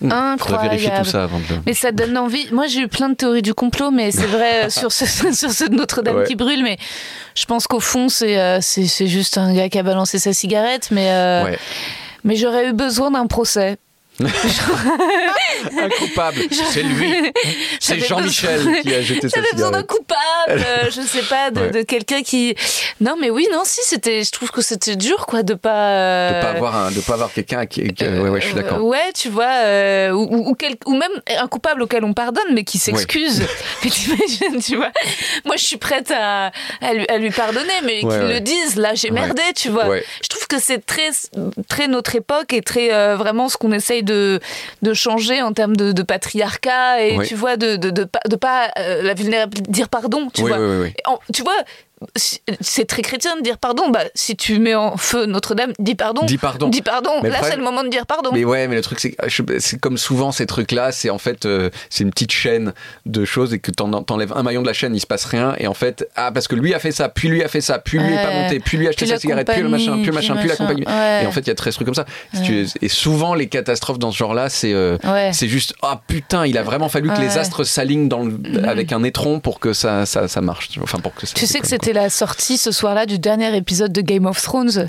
Mmh. 0.00 0.38
Faudrait 0.38 0.62
vérifier 0.68 0.88
tout 0.90 0.94
Incroyable. 0.96 1.08
ça 1.10 1.24
avant 1.24 1.38
de. 1.38 1.44
Mais 1.66 1.74
ça 1.74 1.90
donne 1.92 2.16
envie. 2.18 2.46
Moi, 2.52 2.66
j'ai 2.68 2.80
eu 2.80 2.88
plein 2.88 3.08
de 3.08 3.14
théories 3.14 3.42
du 3.42 3.54
complot, 3.54 3.90
mais 3.90 4.10
c'est 4.12 4.26
vrai 4.26 4.66
euh, 4.66 4.70
sur 4.70 4.92
ce, 4.92 5.04
sur 5.32 5.50
ce 5.50 5.68
Notre-Dame 5.70 6.16
Ouais. 6.18 6.24
qui 6.26 6.36
brûle. 6.36 6.62
Mais 6.62 6.76
je 7.34 7.44
pense 7.46 7.66
qu'au 7.66 7.80
fond, 7.80 8.08
c'est 8.08 8.38
euh, 8.38 8.58
c'est 8.60 8.86
c'est 8.86 9.06
juste 9.08 9.36
un 9.38 9.52
gars 9.54 9.68
qui 9.68 9.78
a 9.78 9.82
balancé 9.82 10.18
sa 10.20 10.32
cigarette. 10.32 10.88
Mais, 10.92 11.10
euh, 11.10 11.44
Ouais. 11.44 11.58
mais 12.24 12.36
j'aurais 12.36 12.68
eu 12.68 12.72
besoin 12.72 13.10
d'un 13.12 13.26
procès. 13.26 13.78
Incoupable, 15.78 16.40
c'est 16.70 16.82
lui. 16.82 17.32
C'est 17.80 17.98
Jean-Michel 18.00 18.82
qui 18.82 18.94
a 18.94 19.02
jeté 19.02 19.28
sa 19.28 19.36
J'avais 19.40 19.52
besoin 19.52 19.70
d'un 19.72 19.82
coupable, 19.82 20.16
euh, 20.48 20.90
je 20.90 21.00
sais 21.02 21.22
pas, 21.22 21.50
de, 21.50 21.60
Ouais. 21.60 21.70
de 21.70 21.82
quelqu'un 21.82 22.22
qui. 22.22 22.54
Non, 23.00 23.16
mais 23.20 23.30
oui, 23.30 23.46
non, 23.52 23.62
si, 23.64 23.80
c'était. 23.84 24.22
Je 24.22 24.30
trouve 24.30 24.50
que 24.50 24.62
c'était 24.62 24.96
dur, 24.96 25.26
quoi, 25.26 25.42
de 25.42 25.54
pas. 25.54 25.88
euh, 25.90 26.38
De 26.38 26.42
pas 26.42 26.50
avoir 26.50 26.76
un, 26.76 26.90
de 26.90 27.00
pas 27.00 27.14
avoir 27.14 27.32
quelqu'un 27.32 27.66
qui. 27.66 27.82
ouais, 27.82 28.18
ouais, 28.30 28.40
je 28.40 28.46
suis 28.46 28.54
Euh, 28.58 28.62
d'accord. 28.62 28.84
ouais, 28.84 29.12
tu 29.14 29.28
vois, 29.28 29.50
euh, 29.64 30.10
ou, 30.10 30.22
ou, 30.30 30.50
ou 30.50 30.54
quel- 30.54 30.76
ou 30.86 30.94
même 30.94 31.10
un 31.38 31.46
coupable 31.48 31.82
auquel 31.82 32.04
on 32.04 32.12
pardonne, 32.14 32.52
mais 32.52 32.64
qui 32.64 32.78
s'excuse. 32.78 33.42
Mais 33.84 33.90
t'imagines, 33.90 34.60
tu 34.62 34.76
vois. 34.76 34.90
Moi, 35.44 35.56
je 35.56 35.64
suis 35.64 35.76
prête 35.76 36.10
à, 36.10 36.52
à, 36.80 36.94
lui, 36.94 37.06
à 37.08 37.18
lui 37.18 37.30
pardonner, 37.30 37.72
mais 37.84 38.04
Ouais, 38.04 38.14
qu'il 38.18 38.26
ouais. 38.26 38.34
le 38.34 38.40
dise. 38.40 38.76
Là, 38.76 38.94
j'ai 38.94 39.10
merdé, 39.10 39.42
tu 39.56 39.68
vois. 39.70 39.86
Je 40.22 40.28
trouve 40.28 40.46
que 40.46 40.58
c'est 40.60 40.84
très, 40.84 41.10
très 41.68 41.88
notre 41.88 42.14
époque 42.14 42.52
et 42.52 42.62
très 42.62 42.92
euh, 42.92 43.16
vraiment 43.16 43.48
ce 43.48 43.56
qu'on 43.56 43.72
essaye 43.72 44.02
de, 44.04 44.40
de 44.82 44.94
changer 44.94 45.42
en 45.42 45.52
termes 45.52 45.76
de, 45.76 45.92
de 45.92 46.02
patriarcat 46.02 47.02
et 47.02 47.16
Ouais. 47.16 47.26
tu 47.26 47.34
vois, 47.34 47.56
de, 47.56 47.76
de, 47.76 47.90
de, 47.90 48.04
pas, 48.04 48.20
de 48.28 48.36
pas 48.36 48.70
euh, 48.78 49.02
la 49.02 49.14
vulnérabilité, 49.14 49.70
dire 49.70 49.88
pardon, 49.88 50.28
tu 50.32 50.42
Oui, 50.42 50.48
vois. 50.50 50.58
oui, 50.58 50.66
oui, 50.76 50.82
oui. 50.84 50.92
En- 51.06 51.18
tu 51.32 51.42
vois, 51.42 51.56
c'est 52.60 52.86
très 52.86 53.02
chrétien 53.02 53.36
de 53.36 53.42
dire 53.42 53.58
pardon. 53.58 53.90
Bah, 53.90 54.00
si 54.14 54.36
tu 54.36 54.58
mets 54.58 54.74
en 54.74 54.96
feu 54.96 55.26
Notre-Dame, 55.26 55.72
dis 55.78 55.94
pardon. 55.94 56.24
Dis 56.24 56.38
pardon. 56.38 56.68
Dis 56.68 56.82
pardon. 56.82 57.20
Mais 57.22 57.30
Là, 57.30 57.38
c'est 57.42 57.56
le 57.56 57.62
moment 57.62 57.82
de 57.82 57.88
dire 57.88 58.06
pardon. 58.06 58.30
Mais 58.32 58.44
ouais, 58.44 58.68
mais 58.68 58.76
le 58.76 58.82
truc, 58.82 59.00
c'est 59.00 59.78
comme 59.80 59.98
souvent 59.98 60.32
ces 60.32 60.46
trucs-là, 60.46 60.92
c'est 60.92 61.10
en 61.10 61.18
fait, 61.18 61.46
euh, 61.46 61.70
c'est 61.90 62.04
une 62.04 62.10
petite 62.10 62.32
chaîne 62.32 62.72
de 63.06 63.24
choses 63.24 63.52
et 63.54 63.58
que 63.58 63.70
t'en- 63.70 64.02
t'enlèves 64.02 64.32
un 64.34 64.42
maillon 64.42 64.62
de 64.62 64.66
la 64.66 64.72
chaîne, 64.72 64.94
il 64.94 65.00
se 65.00 65.06
passe 65.06 65.24
rien. 65.24 65.54
Et 65.58 65.66
en 65.66 65.74
fait, 65.74 66.08
ah, 66.16 66.30
parce 66.32 66.48
que 66.48 66.54
lui 66.54 66.74
a 66.74 66.78
fait 66.78 66.92
ça, 66.92 67.08
puis 67.08 67.28
lui 67.28 67.42
a 67.42 67.48
fait 67.48 67.60
ça, 67.60 67.78
puis 67.78 67.98
lui 67.98 68.12
est 68.12 68.22
pas 68.22 68.28
Ouais. 68.28 68.42
monté, 68.44 68.60
puis 68.60 68.76
lui 68.78 68.86
a 68.86 68.90
acheté 68.90 69.04
Puis 69.06 69.14
sa 69.14 69.18
cigarette, 69.18 69.48
puis 69.50 69.62
le 69.62 69.68
machin, 69.68 69.94
puis 69.96 70.06
le 70.06 70.12
machin, 70.12 70.34
puis 70.34 70.42
puis 70.44 70.48
la 70.50 70.56
compagnie. 70.56 70.84
Ouais. 70.86 71.24
Et 71.24 71.26
en 71.26 71.32
fait, 71.32 71.40
il 71.40 71.48
y 71.48 71.50
a 71.50 71.54
13 71.54 71.74
trucs 71.74 71.86
comme 71.86 71.94
ça. 71.94 72.04
Et 72.82 72.88
souvent, 72.88 73.34
les 73.34 73.48
catastrophes 73.48 73.98
dans 73.98 74.10
ce 74.12 74.16
genre-là, 74.18 74.48
c'est 74.48 74.72
euh, 74.72 74.96
Ouais. 75.04 75.30
c'est 75.32 75.48
juste, 75.48 75.74
ah 75.82 76.00
putain, 76.06 76.46
il 76.46 76.58
a 76.58 76.62
vraiment 76.62 76.88
fallu 76.88 77.08
que 77.08 77.20
les 77.20 77.28
Ouais. 77.28 77.38
astres 77.38 77.64
s'alignent 77.64 78.08
dans 78.08 78.24
le- 78.24 78.38
avec 78.68 78.92
un 78.92 79.02
étron 79.04 79.40
pour 79.40 79.58
que 79.60 79.72
ça, 79.72 80.04
ça, 80.06 80.28
ça 80.28 80.40
marche. 80.40 80.68
Enfin, 80.82 80.98
pour 80.98 81.14
que 81.14 81.26
ça 81.26 81.32
Tu 81.34 81.46
sais 81.46 81.60
que 81.60 81.66
c'était 81.66 81.92
la 81.94 82.10
sortie 82.10 82.58
ce 82.58 82.72
soir-là 82.72 83.06
du 83.06 83.18
dernier 83.18 83.56
épisode 83.56 83.92
de 83.92 84.00
Game 84.00 84.26
of 84.26 84.42
Thrones. 84.42 84.88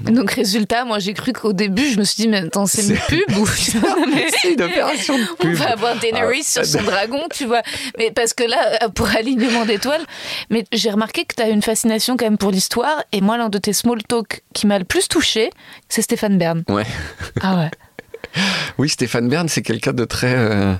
Donc 0.00 0.32
résultat, 0.32 0.84
moi 0.84 0.98
j'ai 0.98 1.14
cru 1.14 1.32
qu'au 1.32 1.52
début 1.52 1.86
je 1.88 1.98
me 1.98 2.04
suis 2.04 2.22
dit 2.22 2.28
mais 2.28 2.38
attends 2.38 2.66
c'est 2.66 2.82
une 2.82 2.96
pub 2.96 3.36
ou 3.38 3.46
C'est 3.46 4.52
une 4.54 4.62
opération 4.62 5.16
de 5.16 5.24
on 5.44 5.52
va 5.52 5.70
avoir 5.72 5.96
Daenerys 5.96 6.40
Ah, 6.56 6.64
sur 6.64 6.66
son 6.66 6.82
dragon, 6.82 7.20
tu 7.32 7.44
vois. 7.44 7.62
Mais 7.98 8.10
parce 8.10 8.32
que 8.32 8.42
là, 8.42 8.88
pour 8.94 9.08
alignement 9.08 9.64
d'étoiles, 9.64 10.04
mais 10.50 10.64
j'ai 10.72 10.90
remarqué 10.90 11.24
que 11.24 11.34
tu 11.36 11.42
as 11.42 11.48
une 11.48 11.62
fascination 11.62 12.16
quand 12.16 12.24
même 12.24 12.38
pour 12.38 12.50
l'histoire. 12.50 13.04
Et 13.12 13.20
moi, 13.20 13.36
l'un 13.36 13.48
de 13.48 13.58
tes 13.58 13.72
small 13.72 14.02
talk 14.02 14.42
qui 14.54 14.66
m'a 14.66 14.78
le 14.78 14.84
plus 14.84 15.06
touché, 15.08 15.50
c'est 15.88 16.02
Stéphane 16.02 16.38
Bern. 16.38 16.64
Ouais. 16.68 16.86
Ah 17.40 17.56
ouais. 17.58 17.70
Oui, 18.78 18.88
Stéphane 18.88 19.28
Bern, 19.28 19.48
c'est 19.48 19.60
quelqu'un 19.62 19.92
de 19.92 20.04
très, 20.06 20.34
euh, 20.34 20.72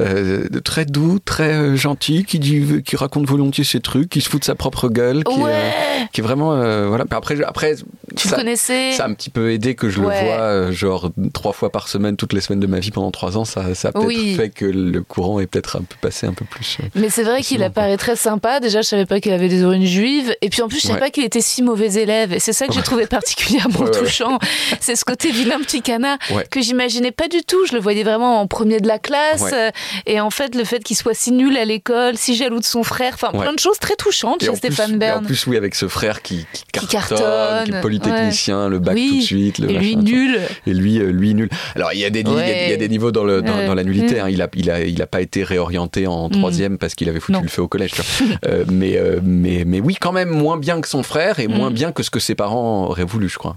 euh, 0.00 0.48
de 0.50 0.58
très 0.58 0.84
doux, 0.84 1.18
très 1.24 1.52
euh, 1.54 1.76
gentil, 1.76 2.24
qui 2.24 2.38
dit, 2.40 2.82
qui 2.84 2.96
raconte 2.96 3.26
volontiers 3.26 3.62
ses 3.64 3.80
trucs, 3.80 4.08
qui 4.08 4.20
se 4.20 4.28
fout 4.28 4.40
de 4.40 4.44
sa 4.44 4.56
propre 4.56 4.88
gueule, 4.88 5.22
qui, 5.22 5.38
Ouais. 5.38 5.52
euh, 5.52 5.70
qui 6.12 6.20
est 6.20 6.24
vraiment, 6.24 6.56
voilà. 6.88 7.04
Après, 7.10 7.40
après, 7.44 7.76
Tu 8.16 8.28
ça, 8.28 8.36
le 8.36 8.42
connaissais 8.42 8.92
ça 8.92 9.04
a 9.04 9.08
un 9.08 9.14
petit 9.14 9.30
peu 9.30 9.52
aidé 9.52 9.74
que 9.76 9.88
je 9.88 10.00
Ouais. 10.00 10.20
le 10.22 10.26
vois, 10.26 10.70
genre 10.72 11.10
trois 11.32 11.52
fois 11.52 11.70
par 11.70 11.88
semaine, 11.88 12.16
toutes 12.16 12.32
les 12.32 12.40
semaines 12.40 12.60
de 12.60 12.66
ma 12.66 12.80
vie 12.80 12.90
pendant 12.90 13.10
trois 13.12 13.36
ans. 13.38 13.44
Ça, 13.44 13.74
ça 13.74 13.88
a 13.88 13.92
peut-être 13.92 14.06
Oui. 14.06 14.34
fait 14.34 14.50
que 14.50 14.64
le 14.64 15.02
courant 15.02 15.38
est 15.38 15.46
peut-être 15.46 15.76
un 15.76 15.82
peu 15.82 15.96
passé 16.00 16.26
un 16.26 16.32
peu 16.34 16.44
plus. 16.44 16.78
Mais 16.96 17.10
c'est 17.10 17.22
vrai 17.22 17.42
qu'il 17.42 17.62
apparaît 17.62 17.96
très 17.96 18.16
sympa. 18.16 18.58
Déjà, 18.60 18.82
je 18.82 18.88
savais 18.88 19.06
pas 19.06 19.20
qu'il 19.20 19.32
avait 19.32 19.48
des 19.48 19.62
origines 19.62 19.86
juives. 19.86 20.34
Et 20.42 20.48
puis 20.50 20.62
en 20.62 20.68
plus, 20.68 20.78
je 20.78 20.82
savais 20.82 20.94
Ouais. 20.94 21.00
pas 21.00 21.10
qu'il 21.10 21.24
était 21.24 21.40
si 21.40 21.62
mauvais 21.62 21.94
élève. 21.94 22.32
Et 22.32 22.40
c'est 22.40 22.52
ça 22.52 22.66
que 22.66 22.72
j'ai 22.74 22.82
trouvé 22.82 23.06
particulièrement 23.06 23.88
touchant. 23.90 24.38
C'est 24.80 24.96
ce 24.96 25.04
côté 25.04 25.30
vilain 25.30 25.58
petit 25.60 25.82
canard 25.82 26.18
que 26.50 26.60
j'imaginais 26.88 27.10
pas 27.12 27.28
du 27.28 27.42
tout. 27.42 27.66
Je 27.66 27.74
le 27.74 27.80
voyais 27.80 28.02
vraiment 28.04 28.40
en 28.40 28.46
premier 28.46 28.80
de 28.80 28.88
la 28.88 28.98
classe. 28.98 29.42
Ouais. 29.42 29.50
Euh, 29.54 29.70
Et 30.06 30.20
en 30.20 30.30
fait, 30.30 30.54
le 30.54 30.64
fait 30.64 30.82
qu'il 30.84 30.96
soit 30.96 31.14
si 31.14 31.32
nul 31.32 31.56
à 31.56 31.64
l'école, 31.64 32.16
si 32.16 32.34
jaloux 32.36 32.58
de 32.60 32.64
son 32.64 32.82
frère, 32.82 33.12
enfin 33.14 33.30
Ouais. 33.32 33.40
plein 33.42 33.52
de 33.52 33.58
choses 33.58 33.78
très 33.78 33.94
touchantes 33.96 34.42
Et 34.42 34.46
chez 34.46 34.54
Stéphane 34.56 34.92
et 34.92 34.94
en 34.94 34.98
Bern. 34.98 35.24
plus, 35.26 35.46
oui, 35.46 35.56
avec 35.56 35.74
ce 35.74 35.88
frère 35.88 36.22
qui, 36.22 36.46
qui 36.72 36.86
cartonne, 36.86 37.18
cartonne, 37.18 37.64
qui 37.64 37.72
est 37.76 37.80
polytechnicien, 37.80 38.68
le 38.68 38.78
bac 38.78 38.94
Oui. 38.94 39.08
tout 39.10 39.16
de 39.16 39.22
suite, 39.22 39.58
le 39.58 39.70
Et 39.70 39.78
lui 39.78 39.96
machin, 39.96 40.08
nul. 40.10 40.40
Et 40.66 40.72
lui, 40.74 40.98
euh, 40.98 41.10
lui 41.10 41.34
nul. 41.34 41.48
Alors 41.74 41.92
il 41.92 41.98
y 42.00 42.04
a 42.04 42.10
des, 42.10 42.22
ni- 42.24 42.30
il 42.30 42.36
y 42.36 42.40
a- 42.40 42.44
Ouais. 42.44 42.64
il 42.66 42.70
y 42.70 42.74
a 42.74 42.76
des 42.76 42.88
niveaux 42.88 43.10
dans, 43.12 43.24
le, 43.24 43.42
dans, 43.42 43.56
Ouais. 43.56 43.66
dans 43.66 43.74
la 43.74 43.84
nullité. 43.84 44.16
Mm. 44.16 44.24
hein. 44.24 44.28
Il 44.30 44.42
a, 44.42 44.48
il 44.54 44.70
a, 44.70 44.80
il 44.82 45.00
a 45.02 45.06
pas 45.06 45.20
été 45.20 45.42
réorienté 45.44 46.06
en 46.06 46.28
troisième 46.28 46.78
parce 46.78 46.94
qu'il 46.94 47.08
avait 47.08 47.20
foutu 47.20 47.32
Non. 47.32 47.42
le 47.42 47.48
feu 47.48 47.62
au 47.62 47.68
collège. 47.68 47.92
Euh, 48.46 48.64
mais, 48.70 48.96
euh, 48.96 49.18
mais, 49.22 49.64
mais 49.66 49.80
oui, 49.80 49.96
quand 50.00 50.12
même 50.12 50.28
moins 50.28 50.56
bien 50.56 50.80
que 50.80 50.88
son 50.88 51.02
frère 51.02 51.40
et 51.40 51.48
moins 51.48 51.70
Mm. 51.70 51.74
bien 51.74 51.92
que 51.92 52.02
ce 52.02 52.10
que 52.10 52.20
ses 52.20 52.34
parents 52.34 52.84
auraient 52.86 53.04
voulu, 53.04 53.28
je 53.28 53.38
crois. 53.38 53.56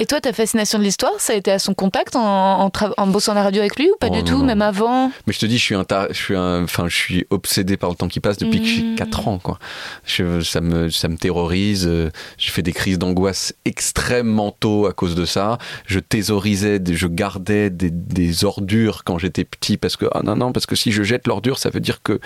Et 0.00 0.06
toi, 0.06 0.20
ta 0.20 0.32
fascination 0.32 0.78
de 0.78 0.84
l'histoire, 0.84 1.12
ça 1.18 1.32
a 1.32 1.36
été 1.36 1.50
à 1.50 1.58
son 1.58 1.72
contact 1.74 2.16
en, 2.16 2.20
en, 2.42 2.68
tra- 2.68 2.92
en 2.96 3.06
bossant 3.06 3.32
à 3.32 3.34
la 3.36 3.42
radio 3.42 3.60
avec 3.60 3.76
lui 3.78 3.90
ou 3.90 3.96
pas 3.98 4.08
Oh, 4.10 4.14
du 4.14 4.18
non, 4.20 4.24
tout, 4.24 4.38
non. 4.38 4.44
même 4.44 4.62
avant 4.62 5.10
Mais 5.26 5.32
je 5.32 5.38
te 5.38 5.46
dis, 5.46 5.58
je 5.58 5.62
suis 5.62 5.74
un, 5.74 5.84
tar- 5.84 6.08
je 6.10 6.14
suis 6.18 6.36
un, 6.36 6.64
enfin, 6.64 6.88
je 6.88 6.96
suis 6.96 7.26
obsédé 7.30 7.76
par 7.76 7.90
le 7.90 7.96
temps 7.96 8.08
qui 8.08 8.20
passe 8.20 8.36
depuis 8.38 8.60
que 8.60 8.66
j'ai 8.66 8.82
Mm. 8.82 8.94
4 8.96 9.28
ans, 9.28 9.38
quoi. 9.38 9.58
Je, 10.04 10.40
ça 10.40 10.60
me, 10.60 10.90
ça 10.90 11.08
me 11.08 11.16
terrorise. 11.16 11.86
euh, 11.88 12.10
Je 12.38 12.50
fais 12.50 12.62
des 12.62 12.72
crises 12.72 12.98
d'angoisse 12.98 13.54
extrêmement 13.64 14.50
tôt 14.58 14.86
à 14.86 14.92
cause 14.92 15.14
de 15.14 15.24
ça. 15.24 15.58
Je 15.86 15.98
thésaurisais, 15.98 16.80
je 16.90 17.06
gardais 17.06 17.70
des, 17.70 17.90
des 17.90 18.44
ordures 18.44 19.04
quand 19.04 19.18
j'étais 19.18 19.44
petit 19.44 19.76
parce 19.76 19.96
que, 19.96 20.06
ah 20.12 20.20
non, 20.24 20.36
non, 20.36 20.52
parce 20.52 20.66
que 20.66 20.76
si 20.76 20.92
je 20.92 21.02
jette 21.02 21.26
l'ordure, 21.26 21.58
ça 21.58 21.70
veut 21.70 21.80
dire 21.80 22.02
que, 22.02 22.20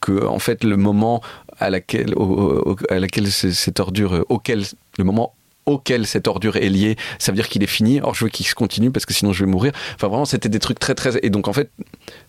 que, 0.00 0.26
en 0.26 0.38
fait, 0.38 0.64
le 0.64 0.76
moment 0.76 1.22
à 1.58 1.70
laquelle, 1.70 2.14
au- 2.16 2.72
au- 2.72 2.76
à 2.90 2.98
laquelle 2.98 3.30
cette 3.30 3.80
ordure, 3.80 4.14
euh, 4.14 4.24
auquel, 4.28 4.62
le 4.98 5.04
moment 5.04 5.34
auquel 5.72 6.06
cette 6.06 6.28
ordure 6.28 6.56
est 6.56 6.68
liée, 6.68 6.96
ça 7.18 7.32
veut 7.32 7.36
dire 7.36 7.48
qu'il 7.48 7.62
est 7.62 7.66
fini. 7.66 8.00
Or, 8.00 8.14
je 8.14 8.24
veux 8.24 8.30
qu'il 8.30 8.46
se 8.46 8.54
continue 8.54 8.90
parce 8.90 9.06
que 9.06 9.14
sinon 9.14 9.32
je 9.32 9.44
vais 9.44 9.50
mourir. 9.50 9.72
Enfin, 9.94 10.08
vraiment, 10.08 10.24
c'était 10.24 10.48
des 10.48 10.58
trucs 10.58 10.78
très, 10.78 10.94
très. 10.94 11.12
Et 11.22 11.30
donc, 11.30 11.48
en 11.48 11.52
fait, 11.52 11.70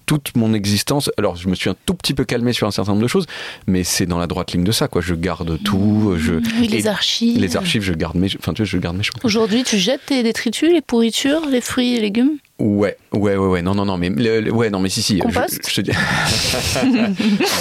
toute 0.06 0.36
mon 0.36 0.54
existence. 0.54 1.10
Alors, 1.18 1.36
je 1.36 1.48
me 1.48 1.56
suis 1.56 1.70
un 1.70 1.76
tout 1.86 1.94
petit 1.94 2.14
peu 2.14 2.26
calmé 2.26 2.54
sur 2.54 2.68
un 2.68 2.72
certain 2.72 2.92
nombre 2.92 3.04
de 3.04 3.08
choses, 3.08 3.26
mais 3.68 3.84
c'est 3.84 4.06
dans 4.06 4.18
la 4.20 4.28
droite 4.28 4.52
ligne 4.54 4.64
de 4.64 4.72
ça, 4.72 4.88
quoi. 4.88 5.02
Je 5.02 5.16
garde 5.16 5.62
tout. 5.64 6.16
Je, 6.18 6.34
Oui, 6.60 6.68
les 6.68 6.88
archives. 6.88 7.40
les 7.40 7.56
archives, 7.58 7.82
je 7.84 7.94
garde 7.94 8.16
mes. 8.16 8.28
Enfin, 8.40 8.54
tu 8.54 8.62
vois, 8.64 8.70
je 8.70 8.78
garde 8.78 8.98
mes 8.98 9.04
choses. 9.04 9.16
Aujourd'hui, 9.24 9.64
tu 9.64 9.78
jettes 9.78 10.02
tes 10.08 10.24
détritus, 10.24 10.72
les 10.72 10.82
pourritures, 10.82 11.46
les 11.50 11.62
fruits 11.62 11.96
et 11.96 12.00
légumes? 12.00 12.38
Ouais, 12.64 12.96
ouais, 13.12 13.36
ouais, 13.36 13.48
ouais, 13.48 13.62
non, 13.62 13.76
non, 13.76 13.84
non, 13.84 13.98
mais 13.98 14.10
ouais, 14.50 14.70
non, 14.70 14.80
mais 14.80 14.88
si, 14.88 15.02
si. 15.02 15.20
Compost 15.20 15.70
je, 15.70 15.76
te 15.76 15.82
dis. 15.82 15.92
non, 16.98 17.14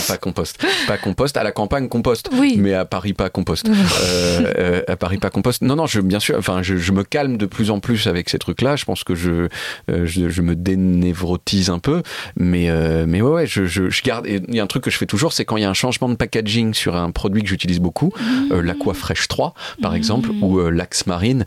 pas 0.07 0.17
compost, 0.17 0.65
pas 0.87 0.97
compost. 0.97 1.37
À 1.37 1.43
la 1.43 1.51
campagne, 1.51 1.89
compost. 1.89 2.31
Oui. 2.35 2.55
Mais 2.57 2.73
à 2.73 2.85
Paris, 2.85 3.13
pas 3.13 3.29
compost. 3.29 3.69
euh, 3.69 4.53
euh, 4.59 4.83
à 4.87 4.95
Paris, 4.95 5.19
pas 5.19 5.31
compost. 5.31 5.61
Non, 5.61 5.75
non, 5.75 5.87
je, 5.87 6.01
bien 6.01 6.21
sûr. 6.21 6.37
Enfin, 6.39 6.63
je, 6.63 6.77
je, 6.77 6.93
me 6.93 7.03
calme 7.03 7.37
de 7.37 7.47
plus 7.47 7.73
en 7.73 7.81
plus 7.81 8.07
avec 8.07 8.31
ces 8.31 8.39
trucs-là. 8.39 8.77
Je 8.77 8.85
pense 8.85 9.03
que 9.03 9.17
je, 9.17 9.49
euh, 9.91 10.07
je, 10.07 10.29
je, 10.29 10.41
me 10.41 10.55
dénévrotise 10.55 11.69
un 11.69 11.81
peu, 11.81 12.03
mais, 12.37 12.71
euh, 12.71 13.05
mais 13.09 13.23
ouais, 13.23 13.33
ouais, 13.33 13.47
je, 13.49 13.65
je, 13.65 13.91
je 13.91 14.03
garde. 14.05 14.29
Il 14.29 14.55
y 14.55 14.61
a 14.61 14.63
un 14.63 14.69
truc 14.69 14.85
que 14.85 14.91
je 14.91 14.99
fais 14.99 15.07
toujours, 15.07 15.33
c'est 15.33 15.45
quand 15.45 15.57
il 15.57 15.63
y 15.63 15.67
a 15.67 15.71
un 15.71 15.75
changement 15.75 16.11
de 16.11 16.15
packaging 16.15 16.75
sur 16.75 16.95
un 16.95 17.11
produit 17.11 17.43
que 17.43 17.49
j'utilise 17.49 17.81
beaucoup, 17.81 18.13
mmh. 18.51 18.61
l'Aqua 18.61 18.95
Fresh 18.95 19.27
3, 19.27 19.55
par 19.81 19.93
mmh. 19.93 19.97
exemple, 19.97 20.31
ou 20.41 20.61
l'Axe 20.61 21.09
Marine, 21.09 21.45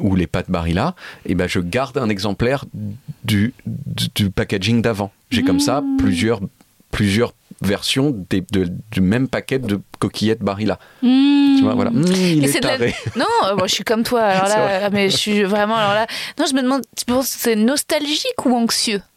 ou 0.00 0.16
les 0.16 0.26
pâtes 0.26 0.50
Barilla, 0.50 0.96
et 1.26 1.36
ben, 1.36 1.46
je 1.46 1.60
garde 1.60 1.96
un 1.96 2.08
exemplaire 2.08 2.64
du, 2.74 3.54
du, 3.66 4.06
du 4.14 4.30
packaging 4.30 4.82
d'avant. 4.82 5.12
J'ai 5.30 5.42
mmh. 5.42 5.46
comme 5.46 5.60
ça 5.60 5.82
plusieurs, 5.98 6.40
plusieurs 6.90 7.34
versions 7.60 8.10
des, 8.30 8.42
de, 8.52 8.68
du 8.90 9.00
même 9.00 9.28
paquet 9.28 9.58
de 9.58 9.80
coquillettes 9.98 10.40
Barilla. 10.40 10.78
Mmh. 11.02 11.56
Tu 11.58 11.62
vois, 11.62 11.74
voilà. 11.74 11.90
Mmh, 11.90 12.04
il 12.12 12.42
Et 12.44 12.48
est 12.48 12.48
c'est 12.48 12.60
de 12.60 12.66
la- 12.66 12.78
taré. 12.78 12.94
Non, 13.16 13.24
euh, 13.46 13.56
moi 13.56 13.66
je 13.66 13.74
suis 13.74 13.84
comme 13.84 14.02
toi. 14.02 14.22
Alors 14.22 14.48
là, 14.80 14.90
mais 14.90 15.10
je 15.10 15.16
suis 15.16 15.42
vraiment. 15.44 15.76
Alors 15.76 15.94
là, 15.94 16.06
non, 16.38 16.46
je 16.48 16.54
me 16.54 16.62
demande. 16.62 16.82
Tu 16.96 17.04
penses 17.04 17.34
que 17.34 17.40
c'est 17.40 17.56
nostalgique 17.56 18.44
ou 18.46 18.54
anxieux? 18.56 18.96
Euh, 18.96 19.11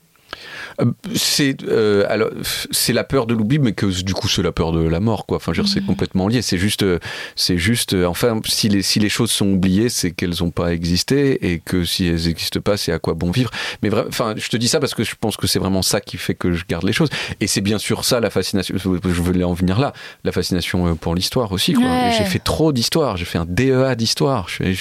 C'est 1.14 1.58
euh, 1.64 2.06
alors 2.10 2.30
c'est 2.72 2.94
la 2.94 3.04
peur 3.04 3.28
de 3.28 3.34
l'oubli, 3.34 3.60
mais 3.60 3.74
que 3.74 3.86
du 4.04 4.14
coup 4.14 4.28
c'est 4.28 4.42
la 4.42 4.52
peur 4.52 4.72
de 4.72 4.82
la 4.82 5.00
mort, 5.00 5.26
quoi. 5.26 5.38
Enfin, 5.38 5.54
je 5.54 5.62
veux 5.62 5.66
dire, 5.66 5.74
c'est 5.74 5.86
complètement 5.86 6.28
lié. 6.28 6.42
C'est 6.42 6.58
juste, 6.58 6.84
euh, 6.84 7.00
c'est 7.36 7.58
juste. 7.58 7.94
euh, 7.94 8.06
enfin, 8.06 8.40
si 8.46 8.70
les 8.70 8.82
si 8.82 9.00
les 9.00 9.10
choses 9.10 9.32
sont 9.32 9.48
oubliées, 9.48 9.90
c'est 9.90 10.12
qu'elles 10.12 10.36
n'ont 10.42 10.52
pas 10.52 10.74
existé, 10.74 11.52
et 11.52 11.60
que 11.60 11.86
si 11.86 12.08
elles 12.08 12.26
n'existent 12.26 12.62
pas, 12.62 12.78
c'est 12.78 12.92
à 12.92 13.00
quoi 13.00 13.14
bon 13.14 13.32
vivre. 13.32 13.52
Mais 13.84 13.90
enfin, 13.94 14.34
je 14.38 14.50
te 14.50 14.58
dis 14.58 14.68
ça 14.68 14.80
parce 14.80 14.94
que 14.94 15.04
je 15.04 15.16
pense 15.20 15.38
que 15.38 15.48
c'est 15.48 15.60
vraiment 15.60 15.82
ça 15.82 16.02
qui 16.02 16.18
fait 16.18 16.36
que 16.36 16.54
je 16.54 16.66
garde 16.68 16.84
les 16.84 16.94
choses. 16.94 17.10
Et 17.40 17.48
c'est 17.48 17.62
bien 17.62 17.78
sûr 17.78 18.04
ça 18.06 18.20
la 18.20 18.30
fascination. 18.30 18.76
Je 18.78 19.22
voulais 19.22 19.44
en 19.44 19.54
venir 19.54 19.80
là, 19.80 19.94
la 20.24 20.32
fascination 20.32 20.88
euh, 20.88 20.96
pour 20.96 21.16
l'histoire 21.16 21.52
aussi. 21.52 21.74
Quoi. 21.74 21.86
Ouais. 21.86 22.14
J'ai 22.18 22.26
fait 22.26 22.40
trop 22.40 22.72
d'histoire. 22.72 23.18
J'ai 23.18 23.26
fait 23.26 23.38
un 23.38 23.46
DEA 23.48 23.96
d'histoire. 23.96 24.48
J'ai 24.50 24.76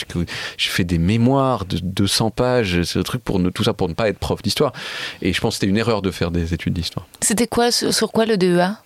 fait 0.59 0.85
des 0.85 0.99
mémoires 0.99 1.65
de 1.65 1.79
200 1.79 2.31
pages. 2.31 2.83
C'est 2.83 2.99
le 2.99 3.05
truc 3.05 3.23
pour 3.23 3.39
ne, 3.39 3.51
tout 3.51 3.65
ça 3.65 3.75
pour 3.75 3.89
ne 3.89 3.95
pas 3.95 4.09
être 4.09 4.19
prof 4.19 4.43
d'histoire. 4.43 4.73
Et 5.23 5.33
je 5.33 5.41
pense 5.41 5.55
que 5.55 5.61
c'était 5.61 5.71
une 5.71 5.79
erreur 5.85 6.03
de 6.03 6.11
faire 6.11 6.31
des 6.31 6.55
études 6.55 6.73
d'histoire. 6.73 7.07
C'était 7.21 7.47
quoi 7.47 7.71
sur, 7.71 8.11
quoi 8.11 8.25
le 8.25 8.37
DEA 8.39 8.79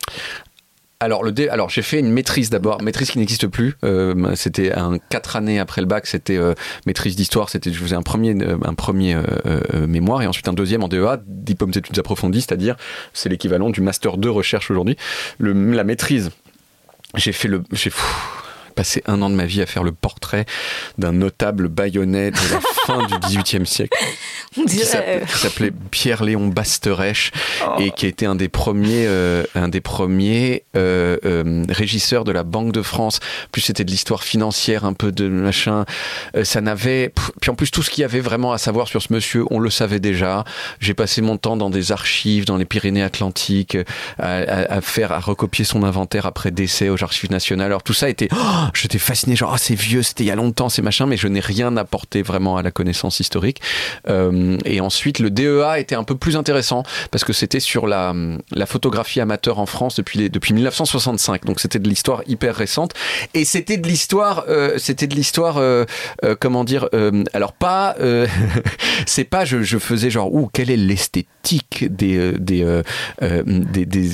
Alors, 1.01 1.23
le 1.23 1.31
dé- 1.31 1.49
alors 1.49 1.69
j'ai 1.71 1.83
fait 1.83 2.01
une 2.01 2.11
maîtrise 2.11 2.51
d'abord, 2.51 2.83
maîtrise 2.83 3.11
qui 3.13 3.19
n'existe 3.19 3.47
plus. 3.47 3.77
Euh, 3.85 4.35
c'était 4.35 4.73
un 4.73 4.99
quatre 4.99 5.37
années 5.37 5.61
après 5.61 5.81
le 5.81 5.87
bac, 5.87 6.07
c'était 6.09 6.37
euh, 6.37 6.55
maîtrise 6.87 7.15
d'histoire. 7.15 7.51
C'était, 7.51 7.73
je 7.73 7.79
faisais 7.79 7.95
un 7.97 8.03
premier, 8.03 8.35
euh, 8.43 8.57
un 8.65 8.75
premier 8.75 9.15
euh, 9.15 9.87
mémoire 9.87 10.23
et 10.23 10.27
ensuite 10.27 10.49
un 10.49 10.53
deuxième 10.53 10.83
en 10.83 10.89
DEA, 10.89 11.19
diplôme 11.27 11.71
d'études 11.71 11.99
approfondies, 11.99 12.41
c'est-à-dire 12.41 12.75
c'est 13.15 13.29
l'équivalent 13.29 13.71
du 13.71 13.81
master 13.81 14.17
2 14.17 14.29
recherche 14.31 14.71
aujourd'hui. 14.73 14.97
La 15.39 15.85
maîtrise, 15.85 16.31
j'ai 17.15 17.33
fait 17.33 17.49
le, 17.49 17.63
j'ai 17.73 17.91
passé 18.79 19.03
un 19.07 19.21
an 19.23 19.29
de 19.31 19.35
ma 19.35 19.45
vie 19.45 19.61
à 19.61 19.67
faire 19.67 19.83
le 19.83 19.91
portrait 19.93 20.47
d'un 20.99 21.13
notable 21.13 21.67
baïonnet 21.69 22.31
de 22.31 22.37
la 22.53 22.61
fin 22.87 23.07
du 23.07 23.15
XVIIIe 23.19 23.67
siècle 23.67 23.99
On 24.57 24.65
qui 24.65 24.79
s'appelait- 24.79 25.73
Pierre-Léon 25.91 26.47
Basterèche 26.47 27.33
et 27.81 27.91
qui 27.91 28.07
était 28.07 28.27
un 28.27 28.37
des 28.37 28.49
premiers, 28.49 29.07
euh, 29.07 29.43
un 29.57 29.69
des 29.69 29.81
premiers 29.81 30.63
euh, 30.77 31.17
euh, 31.25 31.65
régisseurs 31.69 32.23
de 32.25 32.31
la 32.33 32.45
Banque 32.45 32.73
de 32.73 32.83
France. 32.83 33.19
Plus 33.53 33.63
c'était 33.63 33.85
de 33.85 33.91
l'histoire 33.91 34.23
financière, 34.23 34.85
un 34.85 34.93
peu 34.93 35.11
de 35.13 35.29
machin. 35.29 35.85
Euh, 36.37 36.45
ça 36.45 36.61
n'avait. 36.61 37.13
Puis 37.41 37.51
en 37.51 37.55
plus 37.55 37.71
tout 37.71 37.83
ce 37.83 37.91
qu'il 37.91 38.03
y 38.03 38.05
avait 38.05 38.21
vraiment 38.21 38.53
à 38.53 38.59
savoir 38.59 38.87
sur 38.89 39.03
ce 39.03 39.13
monsieur, 39.13 39.45
on 39.51 39.59
le 39.59 39.71
savait 39.71 40.01
déjà. 40.01 40.45
J'ai 40.81 40.95
passé 40.95 41.21
mon 41.21 41.37
temps 41.37 41.57
dans 41.57 41.71
des 41.71 41.91
archives, 41.93 42.45
dans 42.45 42.57
les 42.57 42.65
Pyrénées-Atlantiques, 42.65 43.77
à, 44.19 44.37
à- 44.39 44.73
à 44.77 44.81
faire, 44.81 45.11
à 45.13 45.19
recopier 45.19 45.65
son 45.65 45.83
inventaire 45.83 46.27
après 46.27 46.51
décès 46.53 46.89
aux 46.89 47.03
archives 47.03 47.31
nationales. 47.31 47.67
Alors 47.67 47.83
tout 47.83 47.95
ça 47.95 48.09
était. 48.09 48.29
oh, 48.33 48.68
J'étais 48.75 48.99
fasciné, 48.99 49.37
genre 49.37 49.53
ah, 49.55 49.59
c'est 49.59 49.75
vieux, 49.75 50.03
c'était 50.03 50.25
il 50.25 50.27
y 50.27 50.31
a 50.31 50.37
longtemps, 50.37 50.69
c'est 50.69 50.83
machin, 50.83 51.07
mais 51.07 51.17
je 51.17 51.29
n'ai 51.29 51.41
rien 51.41 51.77
apporté 51.77 52.23
vraiment 52.23 52.57
à 52.57 52.63
la 52.63 52.71
connaissance 52.71 53.21
historique. 53.21 53.61
Euh, 54.09 54.57
et 54.65 54.81
ensuite, 54.81 55.19
le 55.19 55.31
DEA 55.31 55.79
était 55.79 55.95
un 55.95 56.05
peu 56.05 56.17
plus 56.17 56.37
intéressant 56.37 56.83
parce 57.11 57.25
que 57.25 57.33
c'était 57.33 57.61
sur 57.61 57.87
la, 57.87 58.15
photographie 58.67 59.21
amateur 59.21 59.59
en 59.59 59.67
France 59.67 59.97
depuis, 59.97 60.29
depuis 60.31 60.55
1965. 60.55 61.45
Donc 61.45 61.61
c'était 61.61 61.79
de 61.79 61.89
l'histoire 61.89 62.23
hyper 62.27 62.55
récente 62.55 62.93
et 63.35 63.45
c'était 63.45 63.79
de 63.79 63.87
l'histoire, 63.87 64.45
euh, 64.49 64.77
c'était 64.79 65.07
de 65.07 65.15
l'histoire, 65.15 65.57
euh, 65.59 65.85
comment 66.41 66.65
dire, 66.65 66.89
alors 67.33 67.53
pas, 67.53 67.97
c'est 69.07 69.25
pas, 69.25 69.45
je, 69.45 69.79
faisais 69.79 70.11
genre, 70.11 70.33
ouh, 70.35 70.51
quelle 70.53 70.71
est 70.71 70.77
l'esthétique 70.77 71.87
des, 71.89 72.33
des, 72.39 72.83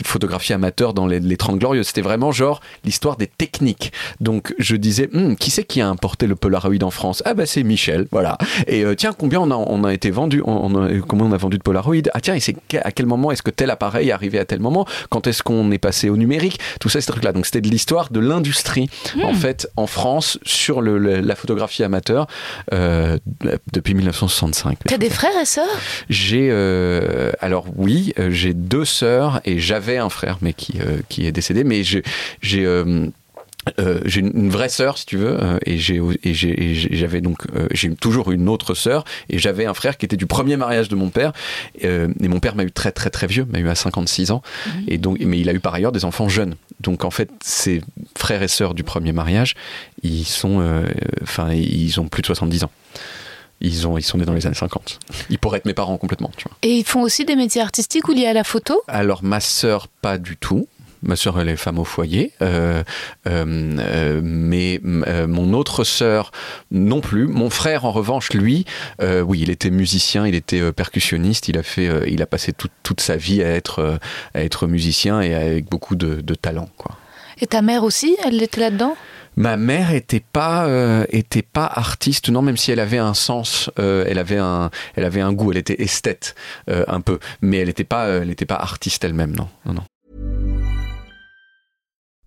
photographies 0.05 0.53
amateurs 0.53 0.95
dans 0.95 1.07
les, 1.07 1.21
les 1.21 1.37
30 1.37 1.59
glorieuses. 1.59 1.89
C'était 1.89 2.01
vraiment 2.01 2.33
genre 2.33 2.61
l'histoire 2.85 3.17
des 3.17 3.27
techniques. 3.27 3.93
Donc 4.21 4.44
je 4.59 4.77
disais, 4.77 5.09
Hum, 5.15 5.37
qui 5.37 5.51
c'est 5.51 5.65
qui 5.65 5.81
a 5.81 5.89
importé 5.89 6.27
le 6.27 6.35
Polaroid 6.37 6.83
en 6.83 6.91
France? 6.91 7.23
Ah 7.25 7.35
bah 7.35 7.47
c'est 7.47 7.63
Michel, 7.63 8.07
voilà. 8.11 8.37
Et 8.67 8.85
euh, 8.85 8.95
tiens, 8.95 9.13
combien 9.17 9.41
on 9.41 9.51
a, 9.51 9.55
on 9.57 9.85
a 9.85 9.93
été 9.93 10.11
vendu 10.11 10.43
on, 10.45 10.53
on 10.75 10.85
a- 10.85 10.89
Combien 11.07 11.27
on 11.27 11.33
a 11.33 11.37
vendu 11.37 11.59
de 11.59 11.63
Polaroid? 11.63 12.03
Ah 12.15 12.21
tiens, 12.21 12.35
et 12.35 12.41
c'est 12.41 12.57
à 12.83 12.93
quel 12.93 13.07
moment 13.07 13.31
est-ce 13.33 13.43
que 13.43 13.51
tel 13.51 13.71
appareil 13.71 14.09
est 14.09 14.13
arrivé 14.13 14.39
à 14.39 14.45
tel 14.45 14.61
moment? 14.61 14.87
Quand 15.11 15.27
est-ce 15.27 15.43
qu'on 15.43 15.71
est 15.71 15.79
passé 15.79 16.09
au 16.09 16.17
numérique? 16.17 16.59
Tout 16.81 16.89
ça, 16.89 17.01
ces 17.01 17.07
trucs-là. 17.11 17.33
Donc 17.33 17.47
c'était 17.47 17.61
de 17.61 17.69
l'histoire 17.69 18.11
de 18.11 18.21
l'industrie 18.21 18.89
en 19.23 19.35
fait 19.35 19.69
en 19.77 19.87
France 19.87 20.39
sur 20.45 20.81
le, 20.81 20.99
le- 20.99 21.21
la 21.21 21.35
photographie 21.37 21.83
amateur 21.85 22.27
euh, 22.73 23.19
depuis 23.73 23.95
1965. 23.95 24.79
T'as 24.87 24.99
des 24.99 25.11
frères 25.11 25.39
et 25.41 25.45
sœurs? 25.45 25.67
J'ai 26.11 26.49
euh, 26.51 27.33
alors 27.41 27.67
oui, 27.77 28.13
euh, 28.19 28.31
j'ai 28.31 28.55
deux 28.55 28.85
sœurs 28.85 29.41
et 29.45 29.59
j'avais 29.59 29.99
un 29.99 30.09
frère 30.11 30.39
mais 30.43 30.53
qui 30.53 30.75
euh, 30.81 30.99
qui 31.09 31.27
est 31.27 31.33
décédé. 31.33 31.65
Mais 31.65 31.83
j'ai 31.85 32.03
euh, 33.79 34.01
j'ai 34.05 34.21
une 34.21 34.51
vraie 34.51 34.69
sœur 34.69 34.99
si 34.99 35.07
tu 35.07 35.17
veux 35.17 35.43
euh, 35.43 35.59
et 35.65 35.79
j'avais 35.79 37.21
donc 37.21 37.47
euh, 37.55 37.67
j'ai 37.73 37.95
toujours 37.95 38.31
une 38.31 38.49
autre 38.49 38.75
sœur 38.75 39.05
et 39.31 39.39
j'avais 39.39 39.67
un 39.67 39.75
frère 39.75 39.97
qui 39.97 40.05
était 40.05 40.17
du 40.17 40.27
premier 40.27 40.57
mariage 40.57 40.89
de 40.89 40.97
mon 40.97 41.11
père 41.11 41.33
euh, 41.85 42.09
et 42.21 42.29
mon 42.29 42.41
père 42.41 42.57
m'a 42.57 42.65
eu 42.65 42.71
très 42.71 42.93
très 42.93 43.11
très 43.11 43.27
vieux 43.27 43.47
m'a 43.51 43.59
eu 43.59 43.69
à 43.69 43.75
56 43.75 44.31
ans 44.31 44.43
et 44.87 44.99
donc 44.99 45.19
mais 45.21 45.39
il 45.39 45.49
a 45.49 45.53
eu 45.53 45.61
par 45.61 45.75
ailleurs 45.75 45.93
des 45.93 46.05
enfants 46.05 46.29
jeunes. 46.29 46.57
Donc 46.81 47.05
en 47.05 47.11
fait 47.11 47.31
ses 47.43 47.81
frères 48.17 48.43
et 48.43 48.49
sœurs 48.49 48.75
du 48.75 48.85
premier 48.85 49.13
mariage 49.13 49.55
ils 50.03 50.25
sont 50.25 50.61
euh, 50.61 50.87
enfin 51.23 51.53
ils 51.53 52.01
ont 52.01 52.09
plus 52.09 52.23
de 52.23 52.27
70 52.27 52.65
ans. 52.65 52.71
Ils 53.61 53.87
ont 53.87 53.97
ils 53.97 54.03
sont 54.03 54.19
nés 54.19 54.25
dans 54.25 54.35
les 54.35 54.47
années 54.47 54.55
50 54.55 54.99
ils 55.31 55.39
pourraient 55.39 55.59
être 55.59 55.65
mes 55.65 55.75
parents 55.75 55.97
complètement 55.97 56.31
tu 56.37 56.49
vois. 56.49 56.57
Et 56.63 56.77
ils 56.77 56.85
font 56.85 57.01
aussi 57.03 57.25
des 57.25 57.37
métiers 57.37 57.63
artistiques 57.63 58.09
ou 58.09 58.13
liés 58.13 58.27
à 58.27 58.33
la 58.33 58.45
photo? 58.45 58.83
Alors 58.89 59.23
ma 59.23 59.41
sœur 59.41 59.89
pas 59.89 60.19
du 60.19 60.37
tout. 60.37 60.67
Ma 61.05 61.17
sœur 61.17 61.39
elle 61.41 61.49
est 61.49 61.57
femme 61.57 61.79
au 61.79 61.85
foyer, 61.85 62.33
euh, 62.43 62.83
euh, 63.27 64.21
mais 64.23 64.81
euh, 64.85 65.27
mon 65.27 65.53
autre 65.53 65.85
sœur 65.85 66.33
non 66.71 67.01
plus. 67.01 67.27
Mon 67.27 67.51
frère 67.51 67.85
en 67.85 67.93
revanche 67.93 68.33
lui, 68.33 68.65
oui 69.01 69.41
il 69.41 69.51
était 69.51 69.71
musicien, 69.71 70.27
il 70.27 70.35
était 70.35 70.73
percussionniste, 70.73 71.49
il 71.49 71.59
a 71.59 71.63
fait, 71.63 72.11
il 72.11 72.23
a 72.23 72.27
passé 72.27 72.53
toute- 72.53 72.73
toute 72.83 73.01
sa 73.01 73.17
vie 73.17 73.43
à 73.43 73.51
être 73.51 73.99
à 74.35 74.43
être 74.43 74.67
musicien 74.67 75.21
et 75.21 75.35
avec 75.35 75.69
beaucoup 75.71 75.97
de, 75.97 76.21
de 76.21 76.35
talent 76.35 76.69
quoi. 76.77 76.97
Et 77.41 77.47
ta 77.47 77.63
mère 77.63 77.83
aussi, 77.85 78.17
elle 78.25 78.43
était 78.43 78.61
là-dedans? 78.61 78.97
Ma 79.37 79.57
mère 79.57 79.93
était 79.93 80.23
pas 80.33 80.67
euh, 80.67 81.05
était 81.11 81.43
pas 81.43 81.67
artiste 81.67 82.29
non 82.29 82.41
même 82.41 82.57
si 82.57 82.71
elle 82.71 82.79
avait 82.79 82.99
un 82.99 83.15
sens 83.15 83.69
euh, 83.81 84.05
elle 84.09 84.19
avait 84.21 84.39
un 84.39 84.71
elle 84.95 85.03
avait 85.05 85.21
un 85.23 85.33
goût 85.33 85.51
elle 85.51 85.59
était 85.59 85.83
esthète 85.83 86.37
euh, 86.71 86.85
un 86.87 87.01
peu 87.01 87.19
mais 87.41 87.57
elle 87.59 87.69
était 87.69 87.83
pas 87.83 88.07
elle 88.07 88.31
était 88.31 88.47
pas 88.47 88.55
artiste 88.55 89.03
elle-même 89.03 89.35
non 89.35 89.49
non 89.67 89.73
non 89.75 89.83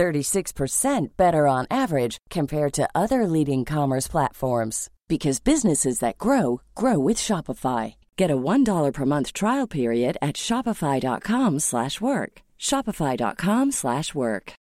36% 0.00 1.08
better 1.18 1.46
on 1.46 1.66
average 1.70 2.16
compared 2.30 2.72
to 2.72 2.88
other 2.94 3.26
leading 3.26 3.66
commerce 3.66 4.08
platforms 4.08 4.88
because 5.08 5.40
businesses 5.40 5.98
that 5.98 6.16
grow 6.16 6.62
grow 6.74 6.98
with 6.98 7.18
Shopify. 7.18 7.94
Get 8.16 8.30
a 8.30 8.36
$1 8.36 8.92
per 8.94 9.04
month 9.04 9.32
trial 9.34 9.66
period 9.66 10.16
at 10.22 10.36
shopify.com/work. 10.36 11.60
slash 11.60 12.00
work. 12.00 12.32
shopify.com/work. 12.58 13.72
slash 13.72 14.14
work. 14.14 14.54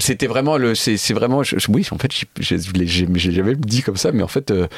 c'était 0.00 0.28
vraiment 0.28 0.56
le, 0.58 0.74
c'est 0.76 1.12
vraiment, 1.12 1.42
je- 1.42 1.56
oui, 1.70 1.86
en 1.90 1.98
fait, 1.98 2.12
j'ai 2.38 3.32
jamais 3.32 3.56
dit 3.56 3.82
comme 3.82 3.96
ça, 3.96 4.12
mais 4.12 4.22
en 4.22 4.28
fait, 4.28 4.50
euh, 4.52 4.68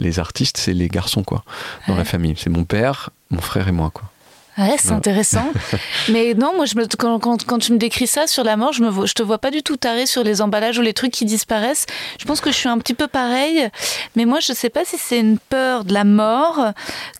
les 0.00 0.18
artistes, 0.18 0.58
c'est 0.58 0.74
les 0.74 0.88
garçons 0.88 1.24
quoi, 1.24 1.44
dans 1.88 1.96
la 1.96 2.04
famille. 2.04 2.34
C'est 2.36 2.50
mon 2.50 2.64
père, 2.64 3.10
mon 3.30 3.40
frère 3.40 3.68
et 3.68 3.72
moi 3.72 3.90
quoi. 3.90 4.10
Ouais, 4.58 4.76
c'est 4.78 4.92
intéressant. 4.92 5.50
Mais 6.08 6.34
non, 6.34 6.52
moi, 6.56 6.64
je 6.66 6.76
me, 6.76 6.86
quand, 6.96 7.18
quand, 7.18 7.44
quand 7.44 7.58
tu 7.58 7.72
me 7.72 7.78
décris 7.78 8.06
ça 8.06 8.26
sur 8.26 8.42
la 8.44 8.56
mort, 8.56 8.72
je, 8.72 8.82
me 8.82 9.06
je 9.06 9.12
te 9.12 9.22
vois 9.22 9.38
pas 9.38 9.50
du 9.50 9.62
tout 9.62 9.76
taré 9.76 10.06
sur 10.06 10.22
les 10.24 10.40
emballages 10.40 10.78
ou 10.78 10.82
les 10.82 10.94
trucs 10.94 11.12
qui 11.12 11.24
disparaissent. 11.24 11.86
Je 12.18 12.24
pense 12.24 12.40
que 12.40 12.50
je 12.50 12.56
suis 12.56 12.68
un 12.68 12.78
petit 12.78 12.94
peu 12.94 13.06
pareil. 13.06 13.68
Mais 14.16 14.24
moi, 14.24 14.40
je 14.40 14.52
sais 14.52 14.70
pas 14.70 14.84
si 14.84 14.96
c'est 14.98 15.18
une 15.18 15.38
peur 15.38 15.84
de 15.84 15.92
la 15.92 16.04
mort 16.04 16.72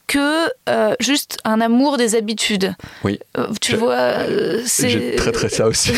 que 0.06 0.46
euh, 0.68 0.94
juste 1.00 1.38
un 1.44 1.60
amour 1.60 1.96
des 1.96 2.14
habitudes. 2.14 2.74
Oui. 3.02 3.18
Euh, 3.36 3.48
tu 3.60 3.72
Je- 3.72 3.76
vois, 3.76 3.92
euh, 3.94 4.62
c'est. 4.64 4.88
J'ai 4.88 5.16
très 5.16 5.32
très 5.32 5.48
ça 5.48 5.66
aussi. 5.66 5.92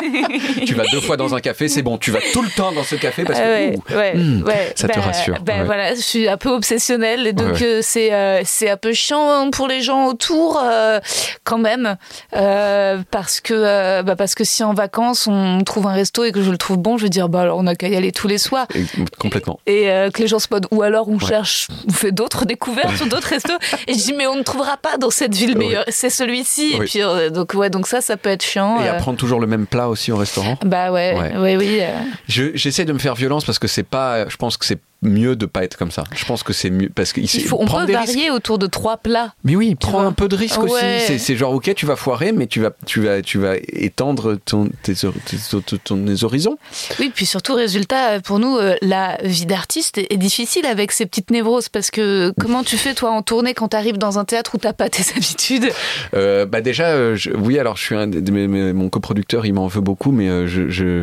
tu 0.66 0.74
vas 0.74 0.84
deux 0.90 1.00
fois 1.00 1.16
dans 1.16 1.34
un 1.34 1.40
café, 1.40 1.68
c'est 1.68 1.82
bon. 1.82 1.98
Tu 1.98 2.10
vas 2.10 2.20
tout 2.32 2.42
le 2.42 2.48
temps 2.48 2.72
dans 2.72 2.82
ce 2.84 2.96
café 2.96 3.24
parce 3.24 3.38
que 3.38 3.44
ouais, 3.44 3.76
ouh, 3.76 3.94
ouais, 3.94 4.14
hmm, 4.16 4.42
ouais. 4.44 4.72
ça 4.74 4.88
te 4.88 4.94
Bah, 4.98 5.04
rassure. 5.04 5.38
bah 5.42 5.52
ouais. 5.58 5.64
voilà, 5.64 5.94
je 5.94 6.00
suis 6.00 6.28
un 6.28 6.36
peu 6.38 6.48
obsessionnelle 6.50 7.26
et 7.26 7.32
donc 7.34 7.62
c'est 7.82 8.42
c'est 8.44 8.70
un 8.70 8.76
peu 8.78 8.92
chiant 8.94 9.50
pour 9.50 9.68
les 9.68 9.82
gens 9.82 10.06
autour 10.06 10.58
euh, 10.72 11.00
quand 11.44 11.58
même 11.58 11.96
euh, 12.34 13.02
parce 13.10 13.40
que 13.40 13.54
euh, 13.54 14.02
bah, 14.02 14.16
parce 14.16 14.34
que 14.34 14.44
si 14.44 14.64
en 14.64 14.74
vacances 14.74 15.26
on 15.26 15.62
trouve 15.64 15.86
un 15.86 15.92
resto 15.92 16.24
et 16.24 16.32
que 16.32 16.42
je 16.42 16.50
le 16.50 16.58
trouve 16.58 16.78
bon, 16.78 16.96
je 16.98 17.04
vais 17.04 17.08
dire 17.10 17.28
bah 17.28 17.42
alors 17.42 17.58
on 17.58 17.66
a 17.66 17.74
qu'à 17.74 17.88
y 17.88 17.96
aller 17.96 18.12
tous 18.12 18.28
les 18.28 18.38
soirs. 18.38 18.66
Et- 18.74 18.84
complètement. 19.18 19.60
Et 19.66 19.84
que 20.12 20.20
les 20.22 20.26
gens 20.28 20.38
se 20.38 20.48
modent, 20.50 20.66
ou 20.70 20.82
alors 20.82 21.08
on 21.08 21.18
Ouais. 21.18 21.26
cherche, 21.26 21.68
on 21.88 21.92
fait 21.92 22.12
d'autres 22.12 22.44
découvertes 22.46 22.96
sur 22.96 23.06
d'autres 23.06 23.28
restos. 23.28 23.52
Et 23.86 23.92
je 23.94 23.98
dis, 23.98 24.12
mais 24.12 24.26
on 24.26 24.36
ne 24.36 24.42
trouvera 24.42 24.76
pas 24.76 24.96
dans 24.96 25.10
cette 25.10 25.34
ville 25.34 25.50
Ouais. 25.52 25.66
meilleure, 25.66 25.84
c'est 25.88 26.10
celui-ci. 26.10 26.72
Et 26.74 26.78
Oui. 26.80 26.86
puis, 26.86 27.00
donc, 27.30 27.54
ouais, 27.54 27.70
donc 27.70 27.86
ça, 27.86 28.00
ça 28.00 28.16
peut 28.16 28.30
être 28.30 28.42
chiant. 28.44 28.80
Et 28.80 28.88
euh. 28.88 28.92
à 28.92 28.94
prendre 28.94 29.18
toujours 29.18 29.40
le 29.40 29.46
même 29.46 29.66
plat 29.66 29.88
aussi 29.88 30.10
au 30.12 30.16
restaurant. 30.16 30.58
Bah 30.64 30.90
ouais, 30.90 31.14
Ouais. 31.36 31.56
oui. 31.56 31.80
Je- 32.28 32.50
J'essaie 32.54 32.84
de 32.84 32.92
me 32.92 32.98
faire 32.98 33.14
violence 33.14 33.44
parce 33.44 33.58
que 33.58 33.68
c'est 33.68 33.82
pas. 33.82 34.28
Je 34.28 34.36
pense 34.36 34.56
que 34.56 34.64
c'est 34.66 34.78
mieux 35.02 35.36
de 35.36 35.46
pas 35.46 35.64
être 35.64 35.76
comme 35.76 35.90
ça. 35.90 36.04
Je 36.14 36.24
pense 36.24 36.42
que 36.42 36.52
c'est 36.52 36.70
mieux 36.70 36.88
parce 36.94 37.12
qu'il 37.12 37.28
faut, 37.44 37.58
on 37.60 37.66
peut 37.66 37.86
des 37.86 37.96
risques. 37.96 38.14
varier 38.14 38.30
autour 38.30 38.58
de 38.58 38.66
trois 38.66 38.96
plats. 38.96 39.34
Mais 39.44 39.56
oui, 39.56 39.74
prends 39.74 39.90
vois. 39.92 40.02
un 40.04 40.12
peu 40.12 40.28
de 40.28 40.36
risque 40.36 40.62
Ouais. 40.62 40.70
aussi. 41.08 41.18
C'est- 41.18 41.36
genre 41.36 41.52
ok, 41.52 41.72
tu 41.74 41.86
vas 41.86 41.96
foirer, 41.96 42.32
mais 42.32 42.46
tu 42.46 42.60
vas, 42.60 42.70
tu 42.86 43.00
vas, 43.00 43.20
tu 43.22 43.38
vas 43.38 43.54
étendre 43.72 44.36
ton, 44.44 44.70
tes, 44.82 44.92
hor- 45.04 45.12
tes- 45.24 45.36
tes- 45.66 45.78
ton- 45.78 46.04
tes 46.04 46.24
horizons. 46.24 46.56
Oui, 47.00 47.10
puis 47.14 47.26
surtout, 47.26 47.54
résultat, 47.54 48.20
pour 48.20 48.38
nous, 48.38 48.56
euh, 48.56 48.76
la 48.82 49.18
vie 49.24 49.46
d'artiste 49.46 49.98
est, 49.98 50.16
difficile 50.16 50.66
avec 50.66 50.92
ces 50.92 51.04
petites 51.06 51.30
névroses 51.32 51.68
parce 51.68 51.90
que 51.90 52.32
comment 52.40 52.62
tu 52.62 52.76
fais, 52.76 52.94
toi, 52.94 53.10
en 53.10 53.22
tournée 53.22 53.54
quand 53.54 53.68
tu 53.68 53.76
arrives 53.76 53.98
dans 53.98 54.18
un 54.20 54.24
théâtre 54.24 54.52
où 54.54 54.58
t'as 54.58 54.72
pas 54.72 54.88
tes 54.88 55.02
habitudes? 55.16 55.68
Euh, 56.14 56.46
bah 56.46 56.60
déjà, 56.60 56.90
euh, 56.90 57.16
je- 57.16 57.30
oui, 57.30 57.58
alors 57.58 57.76
je 57.76 57.82
suis 57.82 57.94
un, 57.96 58.06
de 58.06 58.30
mes- 58.30 58.46
mes- 58.46 58.72
mon 58.72 58.88
coproducteur, 58.88 59.46
il 59.46 59.54
m'en 59.54 59.66
veut 59.66 59.80
beaucoup, 59.80 60.12
mais 60.12 60.28
euh, 60.28 60.46
je, 60.46 60.68
je- 60.70 61.02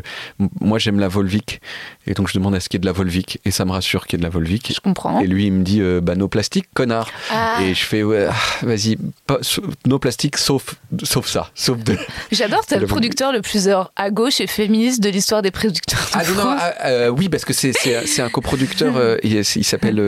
moi 0.62 0.80
j'aime 0.80 1.00
la 1.00 1.08
Volvic 1.10 1.60
et 2.08 2.14
donc 2.14 2.30
je 2.30 2.34
demande 2.38 2.56
à 2.56 2.60
ce 2.60 2.70
qu'il 2.70 2.78
y 2.78 2.80
ait 2.80 2.82
de 2.82 2.86
la 2.86 2.92
Volvic 2.94 3.40
et 3.44 3.52
ça 3.52 3.66
me 3.66 3.72
rassure 3.72 3.89
qu'il 4.06 4.14
y 4.14 4.16
ait 4.16 4.20
de 4.20 4.24
la 4.24 4.30
Volvic. 4.30 4.72
Je 4.74 4.80
comprends. 4.80 5.20
Et 5.22 5.28
lui, 5.28 5.46
il 5.48 5.52
me 5.54 5.64
dit, 5.64 5.82
euh, 5.82 6.02
bah, 6.02 6.16
no 6.16 6.28
plastique, 6.28 6.66
connard. 6.74 7.10
Ah. 7.32 7.58
Et 7.64 7.74
je 7.74 7.84
fais, 7.84 8.04
ouais, 8.04 8.28
ah, 8.30 8.36
vas-y, 8.66 8.98
pas- 9.28 9.40
so- 9.42 9.64
no 9.86 10.00
plastique, 10.00 10.38
sauf, 10.38 10.76
sauf 11.04 11.28
ça. 11.28 11.50
Sauf 11.56 11.80
de. 11.80 11.98
J'adore, 12.32 12.66
t'es 12.68 12.80
Le 12.80 12.88
producteur 12.88 13.32
le 13.32 13.42
plus 13.42 13.68
à 13.96 14.12
gauche 14.12 14.40
et 14.42 14.48
féministe 14.48 15.02
de 15.02 15.10
l'histoire 15.10 15.42
des 15.42 15.52
producteurs 15.52 16.00
de 16.00 16.06
Ah 16.14 16.24
non, 16.24 16.36
non, 16.36 16.42
France. 16.42 16.62
ah, 16.62 16.88
euh, 16.88 17.10
oui, 17.10 17.30
parce 17.30 17.46
que 17.46 17.54
c'est, 17.54 17.72
c'est, 17.74 18.06
c'est 18.08 18.22
un 18.22 18.30
coproducteur, 18.30 18.96
euh, 18.98 19.18
il, 19.24 19.34
il 19.36 19.64
s'appelle 19.64 20.00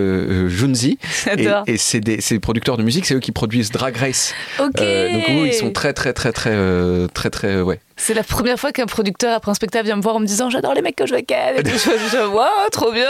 Junzi. 0.50 0.98
Et, 1.38 1.44
J'adore. 1.44 1.64
et 1.68 1.78
c'est 1.78 2.00
des, 2.00 2.22
c'est 2.22 2.36
des 2.36 2.40
producteurs 2.40 2.78
de 2.78 2.84
musique, 2.84 3.06
c'est 3.06 3.16
eux 3.16 3.20
qui 3.20 3.32
produisent 3.32 3.72
Drag 3.72 3.96
Race. 3.98 4.34
Ok. 4.60 4.80
Euh, 4.82 5.12
donc, 5.14 5.24
eux, 5.30 5.48
ils 5.48 5.54
sont 5.54 5.72
très, 5.72 5.94
très, 5.94 6.14
très, 6.14 6.32
très, 6.32 6.56
très, 7.14 7.30
très, 7.30 7.62
ouais. 7.62 7.80
C'est 8.04 8.16
la 8.16 8.24
première 8.24 8.60
fois 8.60 8.72
qu'un 8.72 8.88
producteur 8.88 9.36
après 9.36 9.52
un 9.52 9.54
spectacle 9.54 9.86
vient 9.86 9.96
me 9.96 10.02
voir 10.02 10.16
en 10.16 10.20
me 10.20 10.26
disant 10.26 10.50
j'adore 10.50 10.74
les 10.74 10.82
mecs 10.82 10.96
que 10.96 11.06
je 11.06 11.14
ken. 11.18 11.58
Et 11.58 11.62
tout. 11.62 11.70
je 11.70 12.10
dis 12.10 12.34
waouh, 12.34 12.48
trop 12.72 12.92
bien. 12.92 13.06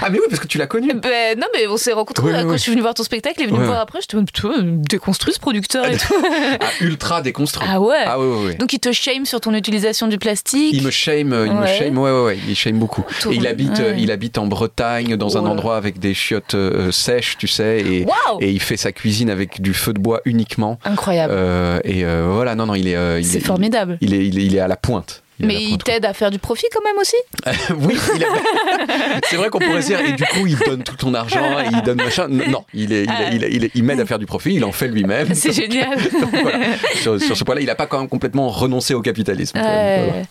Ah, 0.00 0.08
mais 0.08 0.18
oui, 0.20 0.26
parce 0.30 0.40
que 0.40 0.46
tu 0.46 0.56
l'as 0.56 0.68
connu. 0.68 0.92
ben 0.94 1.36
non, 1.36 1.48
mais 1.52 1.66
on 1.66 1.76
s'est 1.76 1.92
rencontrés 1.92 2.26
Oui, 2.26 2.32
là, 2.32 2.38
oui, 2.38 2.44
quand 2.44 2.50
oui. 2.52 2.58
je 2.58 2.62
suis 2.62 2.70
venu 2.70 2.82
voir 2.82 2.94
ton 2.94 3.02
spectacle. 3.02 3.36
Il 3.40 3.44
est 3.44 3.46
venu 3.48 3.58
me 3.58 3.64
voir 3.66 3.80
après. 3.80 3.98
Je 4.00 4.06
te 4.06 4.16
dis 4.16 4.62
déconstruit 4.88 5.34
ce 5.34 5.40
producteur 5.40 5.86
et 5.86 5.96
tout. 5.96 6.14
Ah, 6.60 6.68
ultra 6.80 7.22
déconstruit. 7.22 7.66
ah 7.70 7.80
ouais. 7.80 8.04
Ah, 8.06 8.20
ouais. 8.20 8.54
Donc 8.54 8.72
il 8.72 8.78
te 8.78 8.92
shame 8.92 9.26
sur 9.26 9.40
ton 9.40 9.52
utilisation 9.54 10.06
du 10.06 10.18
plastique. 10.18 10.74
Il 10.74 10.82
me 10.84 10.90
shame, 10.90 11.34
il 11.46 11.52
me 11.52 11.62
Ouais. 11.62 11.78
shame, 11.78 11.98
ouais, 11.98 12.10
ouais, 12.10 12.24
ouais, 12.24 12.38
il 12.48 12.54
shame 12.54 12.78
beaucoup. 12.78 13.04
Et 13.30 13.34
il 13.34 13.46
habite, 13.46 13.78
ouais. 13.78 13.96
il 13.98 14.10
habite 14.10 14.38
en 14.38 14.46
Bretagne, 14.46 15.16
dans 15.16 15.36
un 15.36 15.44
endroit 15.46 15.76
avec 15.76 15.98
des 15.98 16.14
chiottes 16.14 16.54
euh, 16.54 16.92
sèches, 16.92 17.36
tu 17.38 17.48
sais, 17.48 17.80
et, 17.80 18.06
et 18.40 18.50
il 18.50 18.60
fait 18.60 18.76
sa 18.76 18.92
cuisine 18.92 19.30
avec 19.30 19.60
du 19.60 19.74
feu 19.74 19.92
de 19.92 19.98
bois 19.98 20.20
uniquement. 20.24 20.78
Incroyable. 20.84 21.32
Euh, 21.36 21.80
et 21.84 22.04
euh, 22.04 22.28
voilà, 22.32 22.54
non, 22.54 22.66
non, 22.66 22.74
il 22.74 22.86
est, 22.88 23.20
il 23.20 23.36
est, 23.36 23.40
formidable. 23.40 23.71
Il 24.00 24.14
est, 24.14 24.26
il 24.26 24.38
est, 24.38 24.44
il 24.46 24.56
est 24.56 24.60
à 24.60 24.68
la 24.68 24.76
pointe. 24.76 25.22
Il 25.40 25.46
mais 25.46 25.60
il 25.60 25.78
t'aide 25.78 26.04
à 26.04 26.12
faire 26.12 26.30
du 26.30 26.38
profit 26.38 26.66
quand 26.72 26.82
même 26.84 26.98
aussi? 27.00 27.16
oui, 27.80 27.96
a- 28.22 29.18
c'est 29.28 29.36
vrai 29.36 29.48
qu'on 29.48 29.58
pourrait 29.58 29.80
dire, 29.82 29.98
et 29.98 30.12
du 30.12 30.22
coup, 30.24 30.46
il 30.46 30.56
donne 30.58 30.84
tout 30.84 30.94
ton 30.94 31.14
argent, 31.14 31.58
et 31.58 31.68
il 31.72 31.82
donne 31.82 31.96
machin. 31.96 32.28
Non, 32.28 32.64
il 32.74 32.92
est, 32.92 33.04
est- 33.04 33.08
il, 33.32 33.42
est- 33.44 33.50
il 33.50 33.70
il 33.74 33.82
m'aide 33.82 33.98
à 33.98 34.06
faire 34.06 34.18
du 34.20 34.26
profit, 34.26 34.54
il 34.54 34.64
en 34.64 34.70
fait 34.72 34.86
lui-même. 34.88 35.28
C'est 35.34 35.52
génial. 35.52 35.96
Donc, 36.20 36.30
voilà. 36.42 36.58
sur, 37.00 37.20
sur 37.20 37.36
ce 37.36 37.42
point-là, 37.44 37.60
il 37.62 37.66
n'a 37.66 37.74
pas 37.74 37.86
quand 37.86 37.98
même 37.98 38.08
complètement 38.10 38.50
renoncé 38.50 38.94
au 38.94 39.00
capitalisme. 39.00 39.58
Voilà. 39.58 40.22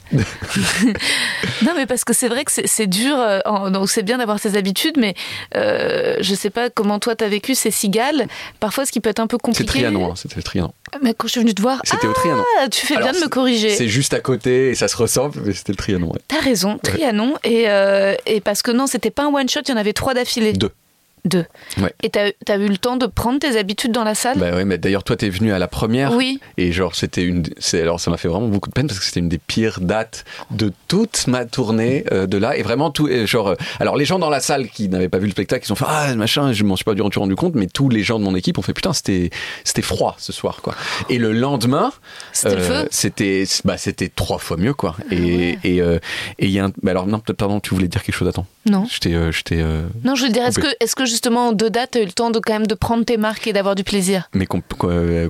non, 1.63 1.73
mais 1.75 1.85
parce 1.87 2.03
que 2.03 2.13
c'est 2.13 2.27
vrai 2.29 2.45
que 2.45 2.51
c'est- 2.51 2.67
c'est 2.67 2.87
dur. 2.87 3.15
euh, 3.17 3.69
donc 3.69 3.89
c'est 3.89 4.03
bien 4.03 4.17
d'avoir 4.19 4.39
ses 4.39 4.55
habitudes, 4.55 4.95
mais 4.97 5.15
euh, 5.55 6.17
je 6.21 6.35
sais 6.35 6.49
pas 6.51 6.69
comment 6.69 6.99
toi 6.99 7.15
t'as 7.15 7.27
vécu 7.27 7.55
ces 7.55 7.71
cigales. 7.71 8.27
Parfois, 8.59 8.85
ce 8.85 8.91
qui 8.91 8.99
peut 8.99 9.09
être 9.09 9.19
un 9.19 9.27
peu 9.27 9.37
C'est 9.37 9.45
compliqué. 9.45 9.65
Trianon, 9.71 10.11
hein, 10.11 10.15
c'était 10.15 10.35
le 10.37 10.43
Trianon. 10.43 10.73
Mais 11.01 11.13
quand 11.13 11.27
je 11.27 11.31
suis 11.33 11.41
venue 11.41 11.53
te 11.53 11.61
voir, 11.61 11.79
C'était 11.85 12.07
au 12.07 12.13
Trianon. 12.13 12.43
ah, 12.59 12.67
tu 12.69 12.85
fais 12.85 12.95
Alors, 12.95 13.11
bien 13.11 13.19
de 13.19 13.23
me 13.25 13.29
corriger. 13.29 13.69
C'est 13.75 13.87
juste 13.87 14.13
à 14.13 14.19
côté 14.19 14.69
et 14.71 14.75
ça 14.75 14.87
se 14.87 14.97
ressemble, 14.97 15.39
mais 15.45 15.53
c'était 15.53 15.71
le 15.71 15.77
Trianon. 15.77 16.07
ouais. 16.11 16.19
T'as 16.27 16.39
raison, 16.41 16.77
Trianon. 16.83 17.35
Et, 17.43 17.69
euh, 17.69 18.15
et 18.25 18.41
parce 18.41 18.61
que 18.61 18.71
non, 18.71 18.87
c'était 18.87 19.11
pas 19.11 19.23
un 19.23 19.33
one 19.33 19.47
shot, 19.47 19.61
il 19.67 19.69
y 19.71 19.73
en 19.73 19.77
avait 19.77 19.93
trois 19.93 20.13
d'affilée. 20.13 20.53
Deux. 20.53 20.71
Deux. 21.23 21.45
Ouais. 21.79 21.93
Et 22.01 22.09
t'as 22.09 22.31
as 22.47 22.57
eu 22.57 22.67
le 22.67 22.77
temps 22.77 22.97
de 22.97 23.05
prendre 23.05 23.39
tes 23.39 23.57
habitudes 23.57 23.91
dans 23.91 24.03
la 24.03 24.15
salle? 24.15 24.39
Bah 24.39 24.51
ouais, 24.55 24.65
mais 24.65 24.77
d'ailleurs, 24.79 25.03
toi, 25.03 25.15
t'es 25.15 25.29
venu 25.29 25.53
à 25.53 25.59
la 25.59 25.67
première. 25.67 26.13
Oui. 26.15 26.39
Et 26.57 26.71
genre, 26.71 26.95
c'était 26.95 27.23
une. 27.23 27.43
Alors, 27.73 27.99
ça 27.99 28.09
m'a 28.09 28.17
fait 28.17 28.27
vraiment 28.27 28.47
beaucoup 28.47 28.69
de 28.69 28.73
peine 28.73 28.87
parce 28.87 28.99
que 28.99 29.05
c'était 29.05 29.19
une 29.19 29.29
des 29.29 29.37
pires 29.37 29.81
dates 29.81 30.25
de 30.49 30.71
toute 30.87 31.27
ma 31.27 31.45
tournée 31.45 32.05
euh, 32.11 32.25
de 32.25 32.37
là. 32.37 32.57
Et 32.57 32.63
vraiment, 32.63 32.89
tout. 32.89 33.07
et 33.07 33.27
genre. 33.27 33.49
euh, 33.49 33.55
alors, 33.79 33.97
les 33.97 34.05
gens 34.05 34.17
dans 34.17 34.29
la 34.31 34.39
salle 34.39 34.67
qui 34.69 34.89
n'avaient 34.89 35.09
pas 35.09 35.19
vu 35.19 35.25
le 35.25 35.31
spectacle, 35.31 35.65
ils 35.67 35.71
ont 35.71 35.75
fait 35.75 35.85
Ah, 35.87 36.15
machin, 36.15 36.53
je 36.53 36.63
m'en 36.63 36.75
suis 36.75 36.85
pas 36.85 36.95
du 36.95 37.01
tout 37.07 37.19
rendu 37.19 37.35
compte, 37.35 37.53
mais 37.55 37.67
tous 37.67 37.89
les 37.89 38.01
gens 38.03 38.17
de 38.17 38.23
mon 38.23 38.33
équipe 38.35 38.57
ont 38.57 38.63
fait 38.63 38.73
Putain, 38.73 38.93
c'était 38.93 39.29
c'était 39.63 39.81
froid 39.83 40.15
ce 40.17 40.33
soir, 40.33 40.61
quoi. 40.63 40.73
Et 41.09 41.19
le 41.19 41.31
lendemain. 41.33 41.91
C'était 42.33 42.55
euh, 42.55 42.83
feu? 42.83 42.87
C'était 42.89 43.43
bah, 43.63 43.77
c'était 43.77 44.09
trois 44.09 44.39
fois 44.39 44.57
mieux, 44.57 44.73
quoi. 44.73 44.95
Et 45.11 45.15
ouais. 45.21 45.59
et 45.63 45.81
euh, 45.81 45.99
et 46.39 46.45
il 46.45 46.51
y 46.51 46.59
a 46.59 46.65
un. 46.65 46.69
bah 46.81 46.91
alors, 46.91 47.05
non, 47.05 47.19
peut-être, 47.19 47.37
pardon, 47.37 47.59
tu 47.59 47.75
voulais 47.75 47.87
dire 47.87 48.01
quelque 48.03 48.15
chose, 48.15 48.27
attends. 48.27 48.47
Non. 48.65 48.85
Euh, 49.07 49.31
Non, 50.03 50.15
je 50.15 50.25
veux 50.25 50.31
dire, 50.31 50.45
est-ce 50.45 50.59
que 50.95 51.05
justement 51.11 51.49
en 51.49 51.51
deux 51.51 51.69
dates, 51.69 51.91
t'as 51.91 52.01
eu 52.01 52.05
le 52.05 52.11
temps 52.11 52.31
de 52.31 52.39
quand 52.39 52.53
même 52.53 52.67
de 52.67 52.73
prendre 52.73 53.05
tes 53.05 53.17
marques 53.17 53.45
et 53.47 53.53
d'avoir 53.53 53.75
du 53.75 53.83
plaisir. 53.83 54.29
Mais 54.33 54.47
euh, 54.83 55.29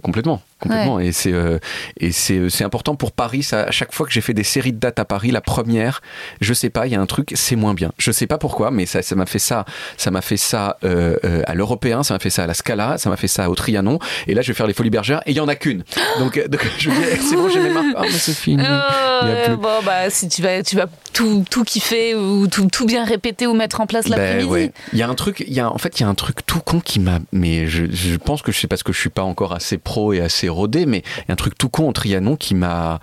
complètement. 0.62 1.00
Et 1.00 1.12
c'est 1.12 1.34
euh, 1.34 1.60
et 2.00 2.12
c'est 2.12 2.38
euh, 2.38 2.50
c'est 2.50 2.64
important 2.64 2.96
pour 2.96 3.12
Paris. 3.12 3.44
Ça, 3.44 3.64
à 3.64 3.72
chaque 3.72 3.94
fois 3.94 4.06
que 4.06 4.12
j'ai 4.12 4.22
fait 4.22 4.34
des 4.34 4.44
séries 4.44 4.72
de 4.74 4.80
dates 4.80 5.00
à 5.00 5.06
Paris, 5.06 5.32
la 5.32 5.42
première, 5.42 6.02
je 6.40 6.54
sais 6.54 6.70
pas, 6.70 6.88
il 6.88 6.94
y 6.94 6.96
a 6.96 7.02
un 7.02 7.06
truc, 7.06 7.32
c'est 7.36 7.56
moins 7.56 7.74
bien. 7.74 7.92
Je 7.98 8.12
sais 8.12 8.28
pas 8.28 8.38
pourquoi, 8.38 8.72
mais 8.72 8.86
ça 8.86 9.02
ça 9.02 9.16
m'a 9.16 9.26
fait 9.26 9.40
ça, 9.40 9.66
ça 9.98 10.12
m'a 10.12 10.22
fait 10.22 10.38
ça 10.38 10.78
euh, 10.84 11.18
euh, 11.26 11.42
à 11.48 11.54
l'européen, 11.56 12.04
ça 12.04 12.14
m'a 12.14 12.20
fait 12.20 12.30
ça 12.30 12.44
à 12.44 12.48
la 12.48 12.54
Scala, 12.54 12.98
ça 12.98 13.10
m'a 13.10 13.18
fait 13.18 13.28
ça 13.28 13.50
au 13.50 13.56
Trianon. 13.56 14.00
Et 14.28 14.34
là, 14.34 14.42
je 14.42 14.48
vais 14.48 14.54
faire 14.54 14.68
les 14.68 14.74
Folies 14.74 14.90
Bergères 14.90 15.22
et 15.26 15.32
il 15.32 15.38
y 15.38 15.40
en 15.40 15.48
a 15.48 15.56
qu'une. 15.56 15.84
Donc, 16.20 16.40
donc 16.50 16.66
je 16.78 16.90
me 16.90 16.96
dis, 16.96 17.22
c'est 17.28 17.36
bon, 17.36 17.50
j'ai 17.50 17.60
mes 17.60 17.70
marques. 17.70 17.88
Ah, 17.96 18.02
mais 18.04 18.12
c'est 18.12 18.34
fini. 18.34 18.64
Oh, 18.64 19.56
bon, 19.58 19.80
bah, 19.86 20.10
si 20.10 20.28
tu 20.28 20.42
vas, 20.42 20.62
tu 20.62 20.76
vas 20.76 20.86
tout, 21.14 21.44
tout 21.50 21.64
kiffer 21.64 22.16
ou 22.16 22.48
tout, 22.48 22.68
tout 22.72 22.86
bien 22.86 23.06
répéter 23.06 23.48
ou 23.48 23.54
mettre 23.54 23.82
en 23.82 23.88
place 23.88 24.06
Ben 24.06 24.18
l'après-midi. 24.18 24.46
ouais. 24.50 24.72
Il 24.94 25.00
y 25.00 25.04
a 25.04 25.10
un 25.10 25.16
truc, 25.16 25.44
il 25.48 25.54
y 25.54 25.60
a, 25.60 25.72
en 25.72 25.78
fait, 25.78 26.00
il 26.00 26.04
y 26.04 26.06
a 26.06 26.10
un 26.10 26.16
truc 26.16 26.46
tout 26.46 26.60
con 26.60 26.80
qui 26.80 27.00
m'a, 27.00 27.20
mais 27.32 27.68
je, 27.68 27.86
je 27.92 28.16
pense 28.18 28.42
que 28.42 28.52
je 28.52 28.60
sais 28.60 28.68
parce 28.68 28.84
que 28.84 28.94
je 28.94 29.00
suis 29.00 29.10
pas 29.10 29.24
encore 29.24 29.54
assez 29.54 29.78
pro 29.78 30.14
et 30.14 30.22
assez 30.22 30.50
rodé, 30.52 30.86
mais 30.86 31.04
il 31.18 31.26
y 31.28 31.32
a 31.32 31.34
un 31.34 31.36
truc 31.36 31.58
tout 31.58 31.70
con 31.70 31.90
au 31.90 31.94
Trianon 31.94 32.36
qui 32.36 32.54
m'a, 32.56 33.00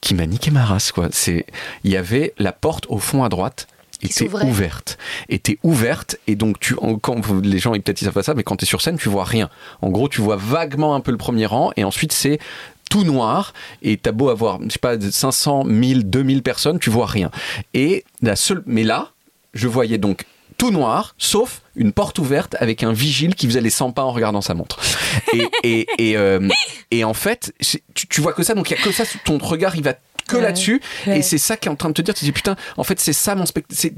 qui 0.00 0.14
m'a 0.14 0.26
niqué 0.26 0.50
ma 0.50 0.64
race, 0.64 0.92
quoi. 0.92 1.08
C'est, 1.10 1.46
il 1.82 1.90
y 1.90 1.96
avait 1.96 2.32
la 2.38 2.52
porte 2.52 2.86
au 2.88 2.98
fond 2.98 3.24
à 3.24 3.28
droite 3.28 3.66
était 4.02 4.28
ouverte, 4.44 4.98
était 5.30 5.58
ouverte 5.62 6.16
et 6.26 6.34
donc 6.34 6.60
tu, 6.60 6.74
en- 6.82 6.96
quand 6.98 7.22
les 7.42 7.58
gens 7.58 7.72
ils 7.72 7.80
peut-être 7.80 8.02
ils 8.02 8.04
savent 8.04 8.12
pas 8.12 8.22
ça, 8.22 8.34
mais 8.34 8.42
quand 8.42 8.56
tu 8.56 8.64
es 8.64 8.66
sur 8.66 8.82
scène 8.82 8.98
tu 8.98 9.08
vois 9.08 9.24
rien. 9.24 9.48
En 9.80 9.88
gros 9.88 10.08
tu 10.10 10.20
vois 10.20 10.36
vaguement 10.36 10.94
un 10.94 11.00
peu 11.00 11.10
le 11.10 11.16
premier 11.16 11.46
rang 11.46 11.70
et 11.76 11.84
ensuite 11.84 12.12
c'est 12.12 12.38
tout 12.90 13.04
noir 13.04 13.54
et 13.82 13.96
t'as 13.96 14.12
beau 14.12 14.28
avoir 14.28 14.58
je 14.62 14.68
sais 14.70 14.78
pas 14.78 15.00
500 15.00 15.64
1000 15.64 16.10
2000 16.10 16.42
personnes 16.42 16.78
tu 16.78 16.90
vois 16.90 17.06
rien 17.06 17.30
et 17.72 18.04
la 18.20 18.36
seule 18.36 18.62
mais 18.66 18.82
là 18.82 19.12
je 19.54 19.68
voyais 19.68 19.96
donc 19.96 20.26
tout 20.56 20.70
noir, 20.70 21.14
sauf 21.18 21.62
une 21.76 21.92
porte 21.92 22.18
ouverte 22.18 22.56
avec 22.58 22.82
un 22.82 22.92
vigile 22.92 23.34
qui 23.34 23.46
faisait 23.46 23.60
les 23.60 23.70
100 23.70 23.92
pas 23.92 24.02
en 24.02 24.12
regardant 24.12 24.40
sa 24.40 24.54
montre. 24.54 24.80
Et, 25.62 25.86
euh, 26.00 26.48
en 27.02 27.14
fait, 27.14 27.52
tu 27.94 28.20
vois 28.20 28.32
que 28.32 28.42
ça, 28.42 28.54
donc 28.54 28.70
il 28.70 28.76
y 28.76 28.80
a 28.80 28.82
que 28.82 28.92
ça, 28.92 29.04
ton 29.24 29.38
regard 29.38 29.76
il 29.76 29.82
va 29.82 29.94
que 30.28 30.36
Ouais. 30.36 30.42
là-dessus. 30.42 30.80
Ouais. 31.06 31.18
Et 31.18 31.22
c'est 31.22 31.38
ça 31.38 31.56
qui 31.56 31.68
est 31.68 31.70
en 31.70 31.76
train 31.76 31.88
de 31.88 31.94
te 31.94 32.02
dire, 32.02 32.14
tu 32.14 32.20
te 32.20 32.24
dis 32.24 32.32
putain, 32.32 32.56
en 32.76 32.84
fait 32.84 32.98
c'est 33.00 33.12
ça 33.12 33.34
mon 33.34 33.46
spectacle. 33.46 33.92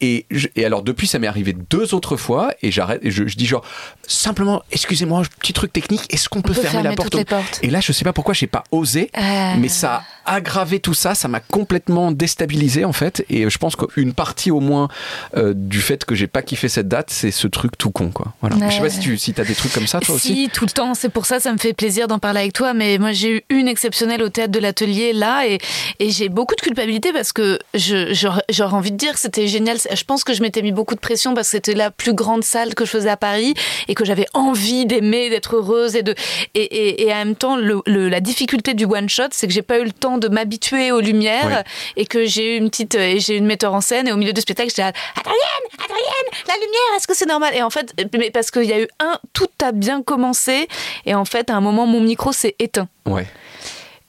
Et, 0.00 0.26
je- 0.30 0.48
et 0.56 0.64
alors 0.64 0.82
depuis 0.82 1.06
ça 1.06 1.18
m'est 1.18 1.26
arrivé 1.26 1.54
deux 1.70 1.94
autres 1.94 2.16
fois 2.16 2.52
et 2.62 2.70
j'arrête 2.70 3.00
et 3.04 3.10
je, 3.10 3.26
je 3.26 3.36
dis 3.36 3.46
genre 3.46 3.64
simplement 4.06 4.62
excusez-moi 4.70 5.22
petit 5.40 5.52
truc 5.52 5.72
technique, 5.72 6.12
est-ce 6.12 6.28
qu'on 6.28 6.42
peut, 6.42 6.52
peut 6.52 6.60
fermer, 6.62 6.82
la 6.82 6.94
porte 6.94 7.10
toutes 7.10 7.18
les 7.20 7.24
portes. 7.24 7.60
Et 7.62 7.70
là 7.70 7.80
je 7.80 7.92
sais 7.92 8.04
pas 8.04 8.12
pourquoi 8.12 8.34
j'ai 8.34 8.46
pas 8.46 8.64
osé, 8.70 9.10
Ah. 9.14 9.54
mais 9.58 9.68
ça 9.68 10.02
a 10.24 10.34
aggravé 10.36 10.80
tout 10.80 10.94
ça, 10.94 11.14
ça 11.14 11.28
m'a 11.28 11.40
complètement 11.40 12.12
déstabilisé 12.12 12.84
en 12.84 12.92
fait. 12.92 13.24
Et 13.28 13.48
je 13.48 13.58
pense 13.58 13.76
qu'une 13.76 14.12
partie 14.12 14.50
au 14.50 14.60
moins 14.60 14.88
euh, 15.36 15.52
du 15.56 15.80
fait 15.80 16.04
que 16.04 16.14
j'ai 16.14 16.26
pas 16.26 16.42
kiffé 16.42 16.68
cette 16.68 16.88
date, 16.88 17.10
c'est 17.10 17.30
ce 17.30 17.46
truc 17.48 17.76
tout 17.76 17.90
con 17.90 18.10
quoi. 18.10 18.32
Voilà. 18.40 18.56
Ouais. 18.56 18.70
Je 18.70 18.76
sais 18.76 18.80
pas 18.80 18.90
si 18.90 19.00
tu 19.00 19.16
si 19.18 19.34
as 19.38 19.44
des 19.44 19.54
trucs 19.54 19.72
comme 19.72 19.86
ça 19.86 20.00
toi 20.00 20.14
aussi. 20.14 20.28
Si, 20.34 20.50
tout 20.52 20.64
le 20.64 20.70
temps. 20.70 20.94
C'est 20.94 21.08
pour 21.08 21.26
ça, 21.26 21.40
ça 21.40 21.52
me 21.52 21.58
fait 21.58 21.72
plaisir 21.72 22.06
d'en 22.08 22.18
parler 22.18 22.40
avec 22.40 22.52
toi. 22.52 22.74
Mais 22.74 22.98
moi, 22.98 23.12
j'ai 23.12 23.36
eu 23.38 23.42
une 23.50 23.66
exceptionnelle 23.68 24.22
au 24.22 24.28
théâtre 24.28 24.52
de 24.52 24.58
l'atelier 24.58 25.12
là, 25.12 25.46
et, 25.46 25.58
et 25.98 26.10
j'ai 26.10 26.28
beaucoup 26.28 26.54
de 26.54 26.60
culpabilité 26.60 27.12
parce 27.12 27.32
que 27.32 27.58
je, 27.74 28.12
j'aurais 28.12 28.42
j'aurais 28.48 28.74
envie 28.74 28.92
de 28.92 28.96
dire 28.96 29.12
que 29.12 29.20
c'était 29.20 29.46
génial. 29.46 29.78
Je 29.92 30.04
pense 30.04 30.24
que 30.24 30.32
je 30.34 30.42
m'étais 30.42 30.62
mis 30.62 30.72
beaucoup 30.72 30.94
de 30.94 31.00
pression 31.00 31.34
parce 31.34 31.48
que 31.48 31.52
c'était 31.52 31.74
la 31.74 31.90
plus 31.90 32.14
grande 32.14 32.44
salle 32.44 32.74
que 32.74 32.84
je 32.84 32.90
faisais 32.90 33.10
à 33.10 33.16
Paris 33.16 33.54
et 33.88 33.94
que 33.94 34.04
j'avais 34.04 34.26
envie 34.34 34.86
d'aimer, 34.86 35.30
d'être 35.30 35.56
heureuse 35.56 35.96
et 35.96 36.02
de 36.02 36.14
et, 36.54 36.60
et, 36.62 37.02
et 37.06 37.12
en 37.12 37.16
même 37.16 37.36
temps, 37.36 37.56
le, 37.56 37.80
le- 37.86 38.08
la 38.08 38.20
difficulté 38.20 38.74
du 38.74 38.84
one 38.84 39.08
shot, 39.08 39.28
c'est 39.32 39.46
que 39.46 39.52
j'ai 39.52 39.62
pas 39.62 39.78
eu 39.78 39.84
le 39.84 39.92
temps 39.92 40.18
de 40.18 40.28
m'habituer 40.28 40.92
aux 40.92 41.00
lumières 41.00 41.64
et 41.96 42.06
que 42.06 42.24
j'ai 42.26 42.54
eu 42.54 42.58
une 42.58 42.70
petite 42.70 42.94
et 42.94 43.20
j'ai 43.20 43.34
eu 43.34 43.38
une 43.38 43.46
metteur 43.46 43.74
en 43.74 43.80
scène 43.80 44.08
et 44.08 44.12
au 44.12 44.16
milieu 44.16 44.32
du 44.32 44.40
spectacle, 44.40 44.70
j'étais 44.70 44.82
là, 44.82 44.92
Adrienne, 45.16 45.38
Adrienne, 45.78 46.44
la 46.48 46.54
lumière, 46.54 46.96
est-ce 46.96 47.06
que 47.06 47.14
c'est 47.16 47.26
normal? 47.26 47.54
Et 47.54 47.62
en 47.62 47.70
fait, 47.70 47.94
mais 48.18 48.30
parce 48.30 48.50
qu'il 48.50 48.64
y 48.64 48.72
a 48.72 48.80
eu 48.80 48.88
un, 49.00 49.18
tout 49.32 49.46
a 49.62 49.72
bien 49.72 50.02
commencé 50.02 50.68
et 51.06 51.14
en 51.14 51.24
fait, 51.24 51.50
à 51.50 51.54
un 51.56 51.60
moment, 51.60 51.86
mon 51.86 52.00
micro 52.00 52.32
s'est 52.32 52.54
éteint. 52.58 52.88
Ouais. 53.06 53.26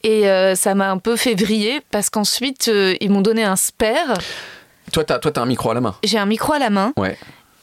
Et 0.04 0.30
euh, 0.30 0.54
ça 0.56 0.76
m'a 0.76 0.92
un 0.92 0.98
peu 0.98 1.16
fait 1.16 1.34
vriller 1.36 1.82
parce 1.92 2.10
qu'ensuite, 2.10 2.68
euh, 2.68 2.96
ils 3.00 3.10
m'ont 3.10 3.22
donné 3.22 3.44
un 3.44 3.56
spare. 3.56 4.14
Toi 4.92 5.04
t'as 5.06 5.20
toi 5.20 5.32
t'as 5.32 5.42
un 5.42 5.46
micro 5.46 5.72
à 5.72 5.74
la 5.74 5.82
main. 5.82 5.96
J'ai 6.04 6.18
un 6.18 6.26
micro 6.26 6.54
à 6.54 6.60
la 6.60 6.70
main 6.70 6.94
Ouais. 6.98 7.18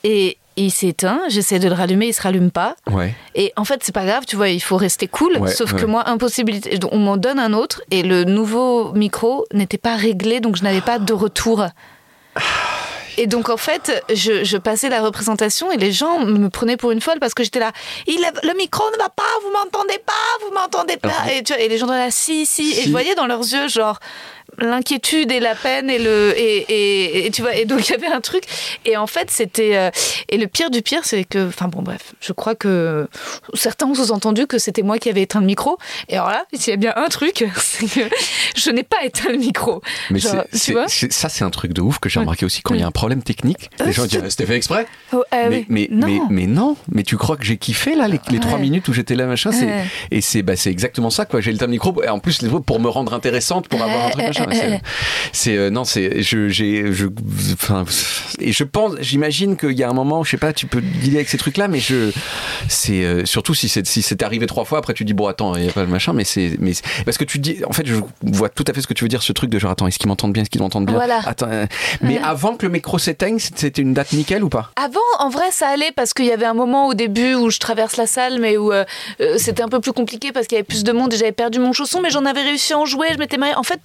et 0.04 0.38
il 0.56 0.70
s'est 0.70 0.88
éteint. 0.88 1.20
J'essaie 1.28 1.58
de 1.58 1.68
le 1.68 1.74
rallumer, 1.74 2.08
il 2.08 2.14
se 2.14 2.22
rallume 2.22 2.50
pas. 2.50 2.76
Ouais. 2.90 3.14
Et 3.34 3.52
en 3.56 3.64
fait, 3.64 3.80
c'est 3.84 3.94
pas 3.94 4.04
grave, 4.04 4.24
tu 4.26 4.36
vois, 4.36 4.48
il 4.48 4.60
faut 4.60 4.76
rester 4.76 5.06
cool. 5.06 5.36
Ouais, 5.38 5.50
sauf 5.50 5.72
ouais. 5.74 5.80
que 5.80 5.86
moi, 5.86 6.08
impossibilité. 6.08 6.78
On 6.92 6.98
m'en 6.98 7.16
donne 7.16 7.38
un 7.38 7.52
autre 7.52 7.82
et 7.90 8.02
le 8.02 8.24
nouveau 8.24 8.92
micro 8.94 9.46
n'était 9.52 9.78
pas 9.78 9.96
réglé, 9.96 10.40
donc 10.40 10.56
je 10.56 10.62
n'avais 10.64 10.80
pas 10.82 10.98
de 10.98 11.12
retour. 11.12 11.66
Et 13.22 13.26
donc 13.26 13.50
en 13.50 13.58
fait, 13.58 14.02
je, 14.12 14.44
je 14.44 14.56
passais 14.56 14.88
la 14.88 15.02
représentation 15.02 15.70
et 15.70 15.76
les 15.76 15.92
gens 15.92 16.20
me 16.20 16.48
prenaient 16.48 16.78
pour 16.78 16.90
une 16.90 17.02
folle 17.02 17.18
parce 17.20 17.34
que 17.34 17.44
j'étais 17.44 17.58
là. 17.58 17.70
Il 18.06 18.24
a- 18.24 18.32
le 18.46 18.54
micro 18.56 18.82
ne 18.92 18.96
va 18.96 19.10
pas, 19.10 19.22
vous 19.44 19.50
m'entendez 19.52 19.98
pas, 20.06 20.12
vous 20.46 20.54
m'entendez 20.54 20.96
pas. 20.96 21.10
Alors, 21.10 21.36
Et, 21.36 21.42
tu 21.42 21.52
vois, 21.52 21.60
et 21.62 21.68
les 21.68 21.76
gens 21.76 21.86
étaient 21.86 21.98
là, 21.98 22.10
si, 22.10 22.46
si. 22.46 22.70
Et 22.70 22.74
Si. 22.76 22.82
je 22.84 22.90
voyais 22.90 23.14
dans 23.14 23.26
leurs 23.26 23.40
yeux 23.40 23.68
genre 23.68 23.98
l'inquiétude 24.60 25.32
et 25.32 25.40
la 25.40 25.54
peine 25.54 25.90
et 25.90 25.98
le 25.98 26.32
et, 26.38 26.58
et, 26.68 27.26
et 27.26 27.30
tu 27.30 27.42
vois 27.42 27.54
et 27.54 27.64
donc 27.64 27.80
il 27.88 27.92
y 27.92 27.94
avait 27.94 28.06
un 28.06 28.20
truc 28.20 28.44
et 28.84 28.96
en 28.96 29.06
fait 29.06 29.30
c'était 29.30 29.76
euh, 29.76 29.90
et 30.28 30.36
le 30.38 30.46
pire 30.46 30.70
du 30.70 30.82
pire 30.82 31.00
c'est 31.04 31.24
que 31.24 31.48
enfin 31.48 31.68
bon 31.68 31.82
bref 31.82 32.12
je 32.20 32.32
crois 32.32 32.54
que 32.54 33.08
certains 33.54 33.86
ont 33.86 33.94
sous-entendu 33.94 34.46
que 34.46 34.58
c'était 34.58 34.82
moi 34.82 34.98
qui 34.98 35.08
avais 35.08 35.22
éteint 35.22 35.40
le 35.40 35.46
micro 35.46 35.78
et 36.08 36.14
alors 36.16 36.28
là 36.30 36.44
s'il 36.52 36.70
y 36.70 36.74
a 36.74 36.76
bien 36.76 36.92
un 36.96 37.08
truc 37.08 37.44
c'est 37.56 37.86
que 37.86 38.00
je 38.56 38.70
n'ai 38.70 38.82
pas 38.82 39.02
éteint 39.04 39.30
le 39.30 39.38
micro 39.38 39.80
Mais 40.10 40.18
Genre, 40.18 40.44
c'est- 40.52 40.66
tu 40.66 40.72
vois 40.72 40.86
ça, 40.88 41.28
c'est 41.28 41.44
un 41.44 41.50
truc 41.50 41.72
de 41.72 41.80
ouf 41.80 41.98
que 41.98 42.08
j'ai 42.08 42.20
remarqué 42.20 42.44
aussi 42.44 42.62
quand 42.62 42.74
il 42.74 42.80
y 42.80 42.82
a 42.82 42.86
un 42.86 42.90
problème 42.90 43.22
technique. 43.22 43.70
Les 43.84 43.92
gens 43.92 44.04
disent, 44.06 44.20
Ah, 44.24 44.30
c'était 44.30 44.46
fait 44.46 44.56
exprès. 44.56 44.86
Oh, 45.12 45.22
ah 45.30 45.48
mais, 45.48 45.58
oui. 45.58 45.66
mais, 45.68 45.88
non 45.90 46.06
mais, 46.06 46.20
mais 46.30 46.46
non, 46.46 46.76
mais 46.92 47.02
tu 47.02 47.16
crois 47.16 47.36
que 47.36 47.44
j'ai 47.44 47.56
kiffé 47.56 47.94
là, 47.94 48.06
les, 48.08 48.20
les 48.30 48.38
trois 48.40 48.58
minutes 48.58 48.86
où 48.88 48.92
j'étais 48.92 49.14
là, 49.14 49.26
machin. 49.26 49.50
c'est- 49.52 49.64
Ouais. 49.66 49.84
Et 50.10 50.20
c'est 50.20 50.42
bah, 50.42 50.56
c'est 50.56 50.70
exactement 50.70 51.10
ça, 51.10 51.24
quoi. 51.24 51.40
J'ai 51.40 51.52
le 51.52 51.66
micro, 51.66 52.02
et 52.02 52.08
en 52.08 52.18
plus, 52.18 52.40
pour 52.66 52.80
me 52.80 52.88
rendre 52.88 53.14
intéressante, 53.14 53.68
pour 53.68 53.82
avoir 53.82 54.06
un 54.06 54.10
truc, 54.10 54.24
machin. 54.26 54.46
C'est- 54.52 54.80
C'est, 55.32 55.56
euh, 55.56 55.70
non, 55.70 55.84
c'est, 55.84 56.22
je, 56.22 56.48
j'ai, 56.48 56.92
je, 56.92 57.06
enfin, 57.54 57.84
et 58.40 58.52
je 58.52 58.64
pense, 58.64 58.94
j'imagine 59.00 59.56
qu'il 59.56 59.72
y 59.78 59.82
a 59.82 59.88
un 59.88 59.92
moment, 59.92 60.22
je 60.24 60.30
sais 60.30 60.36
pas, 60.36 60.52
tu 60.52 60.66
peux 60.66 60.80
dealer 60.80 61.16
avec 61.16 61.28
ces 61.28 61.38
trucs-là, 61.38 61.68
mais 61.68 61.78
je, 61.80 62.10
c'est, 62.68 63.04
euh, 63.04 63.24
surtout 63.24 63.54
si 63.54 63.68
c'est, 63.68 63.86
si 63.86 64.02
c'est 64.02 64.22
arrivé 64.22 64.46
trois 64.46 64.64
fois, 64.64 64.78
après 64.78 64.94
tu 64.94 65.04
dis, 65.04 65.14
bon, 65.14 65.26
attends, 65.26 65.54
il 65.56 65.64
y 65.64 65.68
a 65.68 65.72
pas 65.72 65.82
le 65.82 65.88
machin, 65.88 66.12
mais 66.12 66.24
c'est, 66.24 66.56
mais, 66.58 66.72
c'est- 66.74 66.82
parce 67.04 67.18
que 67.18 67.24
tu 67.24 67.38
dis, 67.38 67.58
en 67.66 67.72
fait, 67.72 67.86
je 67.86 67.94
vois 68.22 68.48
tout 68.48 68.64
à 68.66 68.72
fait 68.72 68.80
ce 68.80 68.86
que 68.86 68.94
tu 68.94 69.04
veux 69.04 69.08
dire, 69.08 69.22
ce 69.22 69.32
truc 69.32 69.50
de 69.50 69.58
genre, 69.58 69.70
attends, 69.70 69.86
est-ce 69.86 69.98
qu'ils 69.98 70.08
m'entendent 70.08 70.32
bien, 70.32 70.42
est-ce 70.42 70.50
qu'ils 70.50 70.60
m'entendent 70.62 70.86
bien? 70.86 70.94
Voilà. 70.94 71.20
Attends, 71.24 71.48
euh, 71.50 71.66
mais 72.02 72.18
avant 72.22 72.56
que 72.56 72.66
le 72.66 72.72
micro 72.72 72.98
s'éteigne, 72.98 73.38
c'était 73.38 73.82
une 73.82 73.94
date 73.94 74.12
nickel 74.12 74.42
ou 74.44 74.48
pas? 74.48 74.70
Avant, 74.76 75.00
en 75.18 75.28
vrai, 75.28 75.50
ça 75.50 75.68
allait 75.68 75.92
parce 75.94 76.12
qu'il 76.14 76.26
y 76.26 76.32
avait 76.32 76.46
un 76.46 76.54
moment 76.54 76.86
au 76.88 76.94
début 76.94 77.34
où 77.34 77.50
je 77.50 77.58
traverse 77.58 77.96
la 77.96 78.06
salle, 78.06 78.40
mais 78.40 78.56
où 78.56 78.72
euh, 78.72 78.84
c'était 79.36 79.62
un 79.62 79.68
peu 79.68 79.80
plus 79.80 79.92
compliqué 79.92 80.32
parce 80.32 80.46
qu'il 80.46 80.56
y 80.56 80.58
avait 80.58 80.64
plus 80.66 80.84
de 80.84 80.92
monde 80.92 81.12
et 81.12 81.16
j'avais 81.16 81.32
perdu 81.32 81.58
mon 81.58 81.72
chausson, 81.72 82.00
mais 82.02 82.10
j'en 82.10 82.24
avais 82.24 82.42
réussi 82.42 82.72
à 82.72 82.78
en 82.78 82.84
jouer, 82.86 83.08
je 83.12 83.18
m'étais 83.18 83.36
mariée. 83.36 83.54
En 83.56 83.62
fait, 83.62 83.80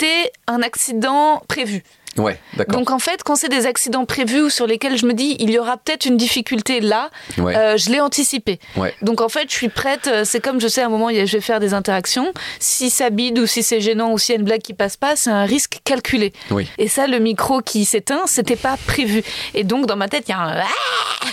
c'était 0.00 0.32
un 0.46 0.62
accident 0.62 1.42
prévu. 1.48 1.82
Ouais, 2.18 2.38
d'accord. 2.56 2.78
Donc 2.78 2.90
en 2.90 2.98
fait, 2.98 3.22
quand 3.24 3.36
c'est 3.36 3.48
des 3.48 3.66
accidents 3.66 4.04
prévus 4.04 4.42
ou 4.42 4.50
sur 4.50 4.66
lesquels 4.66 4.96
je 4.98 5.06
me 5.06 5.14
dis 5.14 5.36
il 5.38 5.50
y 5.50 5.58
aura 5.58 5.76
peut-être 5.76 6.04
une 6.06 6.16
difficulté 6.16 6.80
là, 6.80 7.10
Ouais. 7.38 7.56
euh, 7.56 7.76
je 7.76 7.90
l'ai 7.90 8.00
anticipé. 8.00 8.58
Ouais. 8.76 8.94
Donc 9.02 9.20
en 9.20 9.28
fait, 9.28 9.48
je 9.50 9.54
suis 9.54 9.68
prête. 9.68 10.06
euh, 10.08 10.24
C'est 10.24 10.40
comme 10.40 10.60
je 10.60 10.68
sais 10.68 10.82
à 10.82 10.86
un 10.86 10.90
moment, 10.90 11.08
je 11.10 11.24
vais 11.32 11.40
faire 11.40 11.60
des 11.60 11.74
interactions. 11.74 12.32
Si 12.58 12.90
ça 12.90 13.10
bide 13.10 13.38
ou 13.38 13.46
si 13.46 13.62
c'est 13.62 13.80
gênant 13.80 14.12
ou 14.12 14.18
s'il 14.18 14.34
y 14.34 14.36
a 14.36 14.40
une 14.40 14.44
blague 14.44 14.62
qui 14.62 14.74
passe 14.74 14.96
pas, 14.96 15.16
c'est 15.16 15.30
un 15.30 15.44
risque 15.44 15.78
calculé. 15.84 16.32
Oui. 16.50 16.68
Et 16.78 16.88
ça, 16.88 17.06
le 17.06 17.18
micro 17.18 17.60
qui 17.62 17.84
s'éteint, 17.84 18.22
c'était 18.26 18.56
pas 18.56 18.76
prévu. 18.86 19.22
Et 19.54 19.64
donc 19.64 19.86
dans 19.86 19.96
ma 19.96 20.08
tête, 20.08 20.24
il 20.28 20.32
y 20.32 20.34
a 20.34 20.40
un 20.40 20.64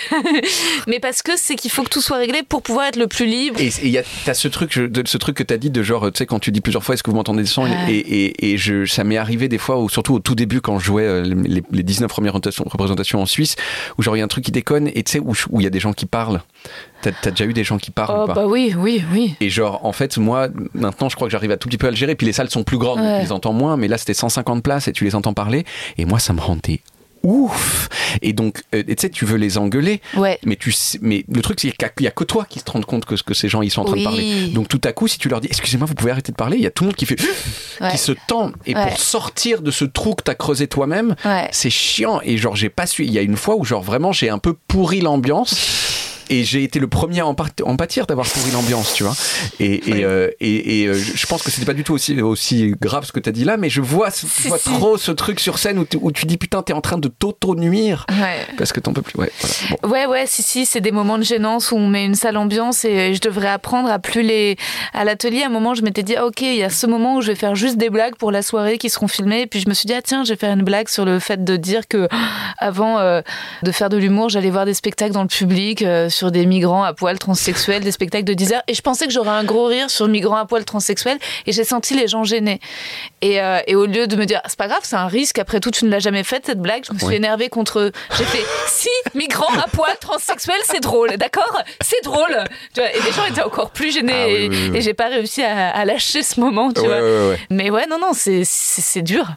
mais 0.87 0.99
parce 0.99 1.21
que 1.21 1.31
c'est 1.35 1.55
qu'il 1.55 1.71
faut 1.71 1.83
que 1.83 1.89
tout 1.89 2.01
soit 2.01 2.17
réglé 2.17 2.43
pour 2.43 2.61
pouvoir 2.61 2.87
être 2.87 2.95
le 2.95 3.07
plus 3.07 3.25
libre. 3.25 3.59
Et 3.59 3.69
il 3.83 3.89
y 3.89 3.97
a 3.97 4.03
t'as 4.25 4.33
ce 4.33 4.47
truc, 4.47 4.73
ce 4.73 5.17
truc 5.17 5.37
que 5.37 5.43
t'as 5.43 5.57
dit 5.57 5.69
de 5.69 5.83
genre, 5.83 6.11
tu 6.11 6.17
sais, 6.19 6.25
quand 6.25 6.39
tu 6.39 6.51
dis 6.51 6.61
plusieurs 6.61 6.83
fois, 6.83 6.95
est-ce 6.95 7.03
que 7.03 7.09
vous 7.11 7.15
m'entendez 7.17 7.41
le 7.41 7.47
son? 7.47 7.63
Ouais. 7.63 7.71
Et, 7.89 7.97
et, 8.25 8.51
et 8.53 8.57
je, 8.57 8.85
ça 8.85 9.03
m'est 9.03 9.17
arrivé 9.17 9.47
des 9.47 9.57
fois, 9.57 9.77
ou 9.79 9.89
surtout 9.89 10.13
au 10.15 10.19
tout 10.19 10.35
début 10.35 10.61
quand 10.61 10.74
je 10.79 10.85
jouais 10.85 11.03
euh, 11.03 11.21
les, 11.23 11.63
les 11.71 11.83
19 11.83 12.09
premières 12.09 12.33
représentations, 12.33 13.21
en 13.21 13.25
Suisse, 13.25 13.55
où 13.97 14.01
genre 14.03 14.15
il 14.15 14.19
y 14.19 14.21
a 14.21 14.25
un 14.25 14.29
truc 14.29 14.43
qui 14.45 14.51
déconne 14.51 14.87
et 14.93 15.03
tu 15.03 15.11
sais 15.13 15.19
où 15.19 15.33
il 15.59 15.63
y 15.63 15.67
a 15.67 15.69
des 15.69 15.79
gens 15.79 15.93
qui 15.93 16.05
parlent. 16.05 16.41
T'as 17.01 17.11
as 17.25 17.31
déjà 17.31 17.45
eu 17.45 17.53
des 17.53 17.63
gens 17.63 17.77
qui 17.77 17.91
parlent 17.91 18.15
Oh 18.19 18.23
ou 18.23 18.27
pas 18.27 18.33
bah 18.33 18.45
oui, 18.47 18.73
oui, 18.77 19.03
oui. 19.13 19.35
Et 19.41 19.49
genre, 19.49 19.85
en 19.85 19.91
fait, 19.91 20.17
moi, 20.17 20.47
maintenant, 20.73 21.09
je 21.09 21.15
crois 21.15 21.27
que 21.27 21.31
j'arrive 21.31 21.51
à 21.51 21.57
tout 21.57 21.67
petit 21.69 21.77
peu 21.77 21.87
à 21.87 21.91
le 21.91 21.95
gérer. 21.95 22.15
Puis 22.15 22.25
les 22.25 22.33
salles 22.33 22.49
sont 22.49 22.63
plus 22.63 22.77
grandes, 22.77 22.97
donc 22.97 23.05
Ouais. 23.07 23.17
tu 23.19 23.25
les 23.25 23.31
entends 23.31 23.53
moins. 23.53 23.77
Mais 23.77 23.87
là, 23.87 23.97
c'était 23.97 24.13
150 24.15 24.63
places 24.63 24.87
et 24.87 24.91
tu 24.91 25.03
les 25.03 25.13
entends 25.15 25.33
parler. 25.33 25.65
Et 25.97 26.05
moi, 26.05 26.19
ça 26.19 26.33
me 26.33 26.39
rendait 26.41 26.81
ouf. 27.25 27.89
Et 28.21 28.31
donc, 28.33 28.63
euh, 28.73 28.83
tu 28.87 28.95
sais, 28.97 29.09
tu 29.09 29.25
veux 29.25 29.37
les 29.37 29.57
engueuler. 29.57 30.01
Ouais. 30.15 30.39
Mais, 30.45 30.55
tu 30.55 30.71
sais- 30.71 30.99
mais 31.01 31.25
le 31.27 31.41
truc, 31.41 31.59
c'est 31.59 31.71
qu'il 31.71 31.87
n'y 32.01 32.07
a, 32.07 32.11
que 32.11 32.23
toi 32.23 32.45
qui 32.49 32.61
te 32.61 32.71
rends 32.71 32.81
compte 32.81 33.05
que, 33.05 33.15
que 33.21 33.33
ces 33.33 33.49
gens, 33.49 33.61
ils 33.61 33.69
sont 33.71 33.81
en 33.81 33.85
train 33.85 33.93
Oui. 33.95 33.99
de 33.99 34.05
parler. 34.05 34.47
Donc 34.53 34.67
tout 34.69 34.79
à 34.85 34.93
coup, 34.93 35.07
si 35.07 35.17
tu 35.17 35.27
leur 35.27 35.41
dis, 35.41 35.47
excusez-moi, 35.47 35.85
vous 35.87 35.95
pouvez 35.95 36.11
arrêter 36.11 36.31
de 36.31 36.37
parler, 36.37 36.57
il 36.57 36.63
y 36.63 36.67
a 36.67 36.71
tout 36.71 36.83
le 36.83 36.89
monde 36.89 36.95
qui 36.95 37.05
fait, 37.05 37.19
Ouais. 37.81 37.91
qui 37.91 37.97
se 37.97 38.13
tend. 38.27 38.51
Et 38.65 38.75
Ouais. 38.75 38.87
pour 38.87 38.99
sortir 38.99 39.61
de 39.61 39.71
ce 39.71 39.83
trou 39.85 40.13
que 40.15 40.23
t'as 40.23 40.35
creusé 40.35 40.67
toi-même, 40.67 41.15
c'est 41.51 41.69
chiant. 41.69 42.21
Et 42.23 42.37
genre, 42.37 42.55
j'ai 42.55 42.69
pas 42.69 42.85
su. 42.87 43.03
Il 43.05 43.11
y 43.11 43.17
a 43.17 43.21
une 43.21 43.35
fois 43.37 43.55
où, 43.55 43.65
genre, 43.65 43.81
vraiment, 43.83 44.11
j'ai 44.13 44.29
un 44.29 44.37
peu 44.39 44.53
pourri 44.67 45.01
l'ambiance. 45.01 45.53
Et 46.29 46.43
j'ai 46.43 46.63
été 46.63 46.79
le 46.79 46.87
premier 46.87 47.19
à 47.19 47.27
en, 47.27 47.35
en 47.63 47.75
pâtir 47.77 48.07
d'avoir 48.07 48.27
pourri 48.27 48.51
l'ambiance, 48.51 48.93
tu 48.93 49.03
vois. 49.03 49.13
Et, 49.59 49.89
et, 49.89 50.05
euh, 50.05 50.29
et, 50.39 50.81
et, 50.81 50.87
euh, 50.87 50.93
je 50.93 51.25
pense 51.27 51.43
que 51.43 51.51
c'était 51.51 51.65
pas 51.65 51.73
du 51.73 51.83
tout 51.83 51.93
aussi, 51.93 52.19
aussi 52.21 52.73
grave 52.81 53.05
ce 53.05 53.11
que 53.11 53.19
t'as 53.19 53.31
dit 53.31 53.43
là, 53.43 53.57
mais 53.57 53.69
je 53.69 53.81
vois, 53.81 54.09
je 54.09 54.47
vois 54.47 54.57
trop 54.59 54.97
ce 54.97 55.11
truc 55.11 55.39
sur 55.39 55.59
scène 55.59 55.77
où 55.79 55.85
tu, 55.85 55.97
où 56.01 56.11
tu 56.11 56.25
dis 56.25 56.37
putain, 56.37 56.61
t'es 56.63 56.73
en 56.73 56.81
train 56.81 56.97
de 56.97 57.07
t'auto-nuire 57.07 58.05
Ouais. 58.09 58.45
parce 58.57 58.71
que 58.71 58.79
t'en 58.79 58.93
peux 58.93 59.01
plus. 59.01 59.19
Ouais, 59.19 59.31
voilà. 59.39 59.55
Bon. 59.69 59.89
Ouais, 59.89 60.05
ouais, 60.05 60.25
si, 60.27 60.41
si, 60.41 60.65
c'est 60.65 60.81
des 60.81 60.91
moments 60.91 61.17
de 61.17 61.23
gênance 61.23 61.71
où 61.71 61.75
on 61.75 61.87
met 61.87 62.05
une 62.05 62.15
sale 62.15 62.37
ambiance 62.37 62.85
et 62.85 63.13
je 63.13 63.21
devrais 63.21 63.49
apprendre 63.49 63.89
à 63.89 63.99
plus 63.99 64.21
les. 64.21 64.57
À 64.93 65.03
l'atelier, 65.03 65.43
à 65.43 65.47
un 65.47 65.49
moment, 65.49 65.75
je 65.75 65.81
m'étais 65.81 66.03
dit, 66.03 66.15
ah, 66.15 66.25
ok, 66.25 66.41
il 66.41 66.55
y 66.55 66.63
a 66.63 66.69
ce 66.69 66.87
moment 66.87 67.17
où 67.17 67.21
je 67.21 67.27
vais 67.27 67.35
faire 67.35 67.55
juste 67.55 67.77
des 67.77 67.89
blagues 67.89 68.15
pour 68.15 68.31
la 68.31 68.41
soirée 68.41 68.77
qui 68.77 68.89
seront 68.89 69.07
filmées. 69.07 69.41
Et 69.41 69.47
puis 69.47 69.59
je 69.59 69.69
me 69.69 69.73
suis 69.73 69.87
dit, 69.87 69.93
ah, 69.93 70.01
tiens, 70.01 70.23
je 70.23 70.33
vais 70.33 70.37
faire 70.39 70.53
une 70.53 70.63
blague 70.63 70.87
sur 70.89 71.05
le 71.05 71.19
fait 71.19 71.43
de 71.43 71.55
dire 71.57 71.87
que 71.87 72.07
avant 72.57 72.99
euh, 72.99 73.21
de 73.63 73.71
faire 73.71 73.89
de 73.89 73.97
l'humour, 73.97 74.29
j'allais 74.29 74.49
voir 74.49 74.65
des 74.65 74.73
spectacles 74.73 75.13
dans 75.13 75.21
le 75.23 75.27
public 75.27 75.83
sur 76.15 76.31
des 76.31 76.45
migrants 76.45 76.83
à 76.83 76.93
poil 76.93 77.19
transsexuels, 77.19 77.83
des 77.83 77.91
spectacles 77.91 78.23
de 78.25 78.33
10 78.33 78.53
heures. 78.53 78.63
Et 78.67 78.73
je 78.73 78.81
pensais 78.81 79.05
que 79.05 79.11
j'aurais 79.13 79.29
un 79.29 79.43
gros 79.43 79.65
rire 79.65 79.89
sur 79.89 80.07
migrants 80.07 80.37
à 80.37 80.45
poil 80.45 80.65
transsexuels 80.65 81.19
et 81.45 81.51
j'ai 81.51 81.63
senti 81.63 81.93
les 81.95 82.07
gens 82.07 82.23
gênés. 82.23 82.59
Et, 83.21 83.41
euh, 83.41 83.59
et 83.67 83.75
au 83.75 83.85
lieu 83.85 84.07
de 84.07 84.15
me 84.15 84.25
dire, 84.25 84.41
c'est 84.47 84.57
pas 84.57 84.67
grave, 84.67 84.79
c'est 84.83 84.95
un 84.95 85.07
risque, 85.07 85.37
après 85.39 85.59
tout, 85.59 85.71
tu 85.71 85.85
ne 85.85 85.89
l'as 85.91 85.99
jamais 85.99 86.23
fait 86.23 86.45
cette 86.45 86.59
blague, 86.59 86.83
je 86.87 86.93
me 86.93 86.99
suis 86.99 87.15
énervée 87.15 87.49
contre 87.49 87.79
eux. 87.79 87.91
J'ai 88.17 88.23
fait, 88.23 88.43
si, 88.67 88.89
migrants 89.13 89.53
à 89.59 89.67
poil 89.67 89.95
transsexuels, 89.99 90.55
c'est 90.63 90.79
drôle, 90.81 91.17
d'accord? 91.17 91.61
C'est 91.81 92.03
drôle. 92.03 92.43
Tu 92.73 92.79
vois, 92.81 92.89
et 92.91 92.99
les 93.05 93.11
gens 93.11 93.25
étaient 93.29 93.43
encore 93.43 93.71
plus 93.71 93.93
gênés 93.93 94.13
Ah 94.15 94.27
oui, 94.27 94.33
et, 94.33 94.49
oui, 94.49 94.69
oui. 94.71 94.77
et 94.77 94.81
j'ai 94.81 94.93
pas 94.93 95.07
réussi 95.09 95.43
à, 95.43 95.69
à 95.69 95.85
lâcher 95.85 96.23
ce 96.23 96.39
moment, 96.39 96.71
tu 96.71 96.81
Ouais, 96.81 96.87
vois. 96.87 96.97
ouais, 97.01 97.29
ouais. 97.29 97.39
Mais 97.49 97.69
ouais, 97.69 97.85
non, 97.89 97.97
non, 97.99 98.11
c'est- 98.13 98.43
dur. 99.01 99.27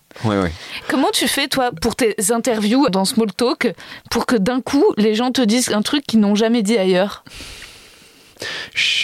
Comment 0.89 1.11
tu 1.11 1.27
fais, 1.27 1.49
toi, 1.49 1.71
pour 1.81 1.97
tes 1.97 2.15
interviews 2.31 2.89
dans 2.91 3.05
Small 3.05 3.33
Talk, 3.33 3.73
pour 4.11 4.27
que 4.27 4.37
d'un 4.37 4.61
coup, 4.61 4.85
les 4.97 5.15
gens 5.15 5.31
te 5.33 5.41
disent 5.43 5.71
un 5.73 5.83
truc 5.83 6.05
qu'ils 6.07 6.21
n'ont 6.21 6.35
jamais 6.35 6.63
dit 6.63 6.68
ailleurs 6.77 7.25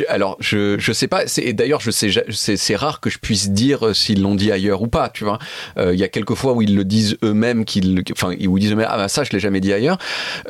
alors, 0.08 0.36
je 0.40 0.78
je 0.78 0.92
sais 0.92 1.08
pas. 1.08 1.24
Et 1.38 1.52
d'ailleurs, 1.52 1.80
je 1.80 1.90
sais, 1.90 2.10
c'est 2.56 2.76
rare 2.76 3.00
que 3.00 3.10
je 3.10 3.18
puisse 3.18 3.50
dire 3.50 3.88
euh, 3.88 3.94
s'ils 3.94 4.22
l'ont 4.22 4.34
dit 4.34 4.52
ailleurs 4.52 4.82
ou 4.82 4.86
pas. 4.86 5.08
Tu 5.08 5.24
vois, 5.24 5.38
Euh, 5.78 5.94
il 5.94 6.00
y 6.00 6.04
a 6.04 6.08
quelques 6.08 6.34
fois 6.34 6.52
où 6.52 6.62
ils 6.62 6.74
le 6.74 6.84
disent 6.84 7.16
eux-mêmes, 7.22 7.64
qu'ils, 7.64 8.02
enfin, 8.12 8.28
où 8.28 8.58
ils 8.58 8.60
disent 8.60 8.72
eux-mêmes, 8.72 8.88
ah 8.88 8.96
bah 8.96 9.08
ça, 9.08 9.24
je 9.24 9.30
l'ai 9.30 9.40
jamais 9.40 9.60
dit 9.60 9.72
ailleurs. 9.72 9.98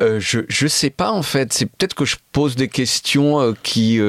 Euh, 0.01 0.19
je 0.19 0.41
je 0.47 0.67
sais 0.67 0.89
pas 0.89 1.11
en 1.11 1.23
fait. 1.23 1.53
C'est 1.53 1.65
peut-être 1.65 1.95
que 1.95 2.05
je 2.05 2.17
pose 2.31 2.55
des 2.55 2.67
questions 2.67 3.53
qui 3.63 3.99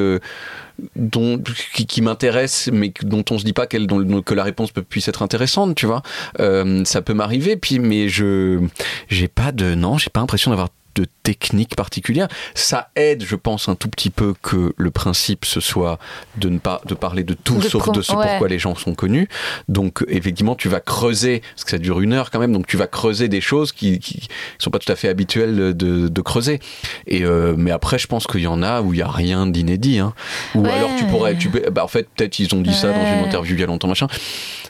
dont 0.94 1.42
qui, 1.72 1.86
qui 1.86 2.02
m'intéressent 2.02 2.70
mais 2.72 2.92
dont 3.02 3.24
on 3.30 3.38
se 3.38 3.44
dit 3.44 3.54
pas 3.54 3.66
qu'elle 3.66 3.86
que 3.86 4.34
la 4.34 4.44
réponse 4.44 4.72
puisse 4.90 5.08
être 5.08 5.22
intéressante 5.22 5.74
tu 5.74 5.86
vois 5.86 6.02
ça 6.36 7.00
peut 7.02 7.14
m'arriver 7.14 7.56
puis 7.56 7.78
mais 7.78 8.10
je 8.10 8.60
j'ai 9.08 9.28
pas 9.28 9.52
de 9.52 9.74
non 9.74 9.96
j'ai 9.96 10.10
pas 10.10 10.20
l'impression 10.20 10.50
d'avoir 10.50 10.68
de 10.96 11.06
technique 11.22 11.76
particulière. 11.76 12.26
Ça 12.54 12.90
aide 12.96 13.22
je 13.24 13.36
pense 13.36 13.68
un 13.68 13.74
tout 13.76 13.88
petit 13.88 14.10
peu 14.10 14.34
que 14.42 14.72
le 14.76 14.90
principe 14.90 15.44
ce 15.44 15.60
soit 15.60 15.98
de 16.38 16.48
ne 16.48 16.58
pas 16.58 16.80
de 16.86 16.94
parler 16.94 17.22
de 17.22 17.34
tout 17.34 17.56
De 17.58 17.68
sauf 17.68 17.92
de 17.92 18.00
ce 18.02 18.12
ouais. 18.12 18.26
pourquoi 18.26 18.48
les 18.48 18.58
gens 18.58 18.74
sont 18.74 18.94
connus. 18.94 19.28
Donc 19.68 20.04
effectivement 20.08 20.54
tu 20.54 20.68
vas 20.68 20.80
creuser 20.80 21.42
parce 21.54 21.64
que 21.64 21.70
ça 21.70 21.78
dure 21.78 22.00
une 22.00 22.12
heure 22.12 22.30
quand 22.30 22.38
même 22.40 22.52
donc 22.52 22.66
tu 22.66 22.76
vas 22.76 22.86
creuser 22.86 23.28
des 23.28 23.40
choses 23.40 23.72
qui 23.72 23.98
qui 24.00 24.28
sont 24.58 24.70
pas 24.70 24.78
tout 24.78 24.90
à 24.90 24.96
fait 24.96 25.08
habituelles 25.08 25.76
de, 25.76 26.08
de 26.08 26.20
creuser. 26.22 26.60
Et 27.06 27.24
euh, 27.24 27.54
mais 27.56 27.70
après 27.70 27.98
je 27.98 28.06
pense 28.06 28.26
qu'il 28.26 28.40
y 28.40 28.46
en 28.46 28.62
a 28.62 28.80
où 28.80 28.92
il 28.94 28.98
y 28.98 29.02
a 29.02 29.08
rien 29.08 29.46
d'inédit 29.46 29.98
hein. 29.98 30.14
ou 30.54 30.62
Ouais. 30.62 30.72
alors 30.72 30.90
tu 30.98 31.04
pourrais 31.04 31.36
tu 31.36 31.48
bah 31.48 31.84
en 31.84 31.88
fait 31.88 32.08
peut-être 32.16 32.38
ils 32.38 32.52
ont 32.54 32.60
dit 32.60 32.74
ça 32.74 32.92
dans 32.92 33.06
une 33.06 33.24
interview 33.24 33.54
il 33.54 33.60
y 33.60 33.62
a 33.62 33.66
longtemps 33.66 33.88
machin. 33.88 34.08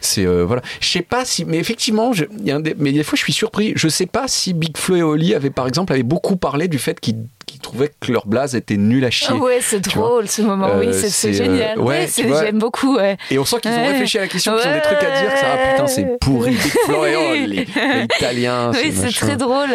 C'est 0.01 0.27
euh, 0.27 0.45
voilà. 0.45 0.62
Je 0.81 0.89
sais 0.89 1.03
pas 1.03 1.24
si 1.24 1.45
mais 1.45 1.59
effectivement 1.59 2.12
je, 2.12 2.24
il 2.41 2.47
y 2.47 2.51
a 2.51 2.57
un 2.57 2.61
des, 2.61 2.74
mais 2.79 2.93
des 2.93 3.03
fois 3.03 3.16
je 3.16 3.22
suis 3.22 3.33
surpris. 3.33 3.72
Je 3.77 3.89
sais 3.89 4.07
pas 4.07 4.29
si 4.29 4.53
Big 4.53 4.77
Flo 4.77 4.97
et 4.97 5.03
Oli 5.03 5.35
avaient 5.35 5.51
par 5.51 5.66
exemple 5.66 5.93
avaient 5.93 6.03
beaucoup 6.03 6.16
parlé 6.37 6.69
du 6.69 6.79
fait 6.79 7.01
qu'ils 7.01 7.29
qu'ils 7.47 7.61
trouvaient 7.61 7.92
que 8.01 8.12
leur 8.12 8.26
blaze 8.26 8.55
était 8.55 8.76
nul 8.76 9.05
à 9.05 9.11
chier 9.11 9.32
ouais, 9.34 9.61
c'est 9.61 9.80
drôle 9.80 10.28
ce 10.28 10.42
moment, 10.42 10.68
Euh, 10.68 10.80
oui, 10.80 10.88
c'est 10.92 11.09
c'est 11.09 11.28
euh, 11.28 11.32
génial. 11.32 11.78
ouais, 11.80 12.07
vois. 12.24 12.44
j'aime 12.44 12.59
beaucoup, 12.59 12.97
ouais. 12.97 13.16
et 13.30 13.38
on 13.38 13.44
sent 13.44 13.61
qu'ils 13.61 13.70
ont 13.70 13.86
réfléchi 13.86 14.18
à 14.18 14.22
la 14.22 14.28
question 14.28 14.57
qu'ils 14.57 14.68
ont 14.68 14.74
des 14.74 14.80
trucs 14.80 14.99
à 14.99 15.20
dire 15.20 15.30
ça 15.38 15.47
ah 15.53 15.70
putain 15.72 15.86
c'est 15.86 16.18
pourri 16.20 16.57
et 16.88 17.16
Oli 17.16 17.47
les 17.47 17.66
Italiens 18.16 18.72
Oui, 18.74 18.92
c'est 18.94 19.12
très 19.12 19.36
drôle. 19.36 19.70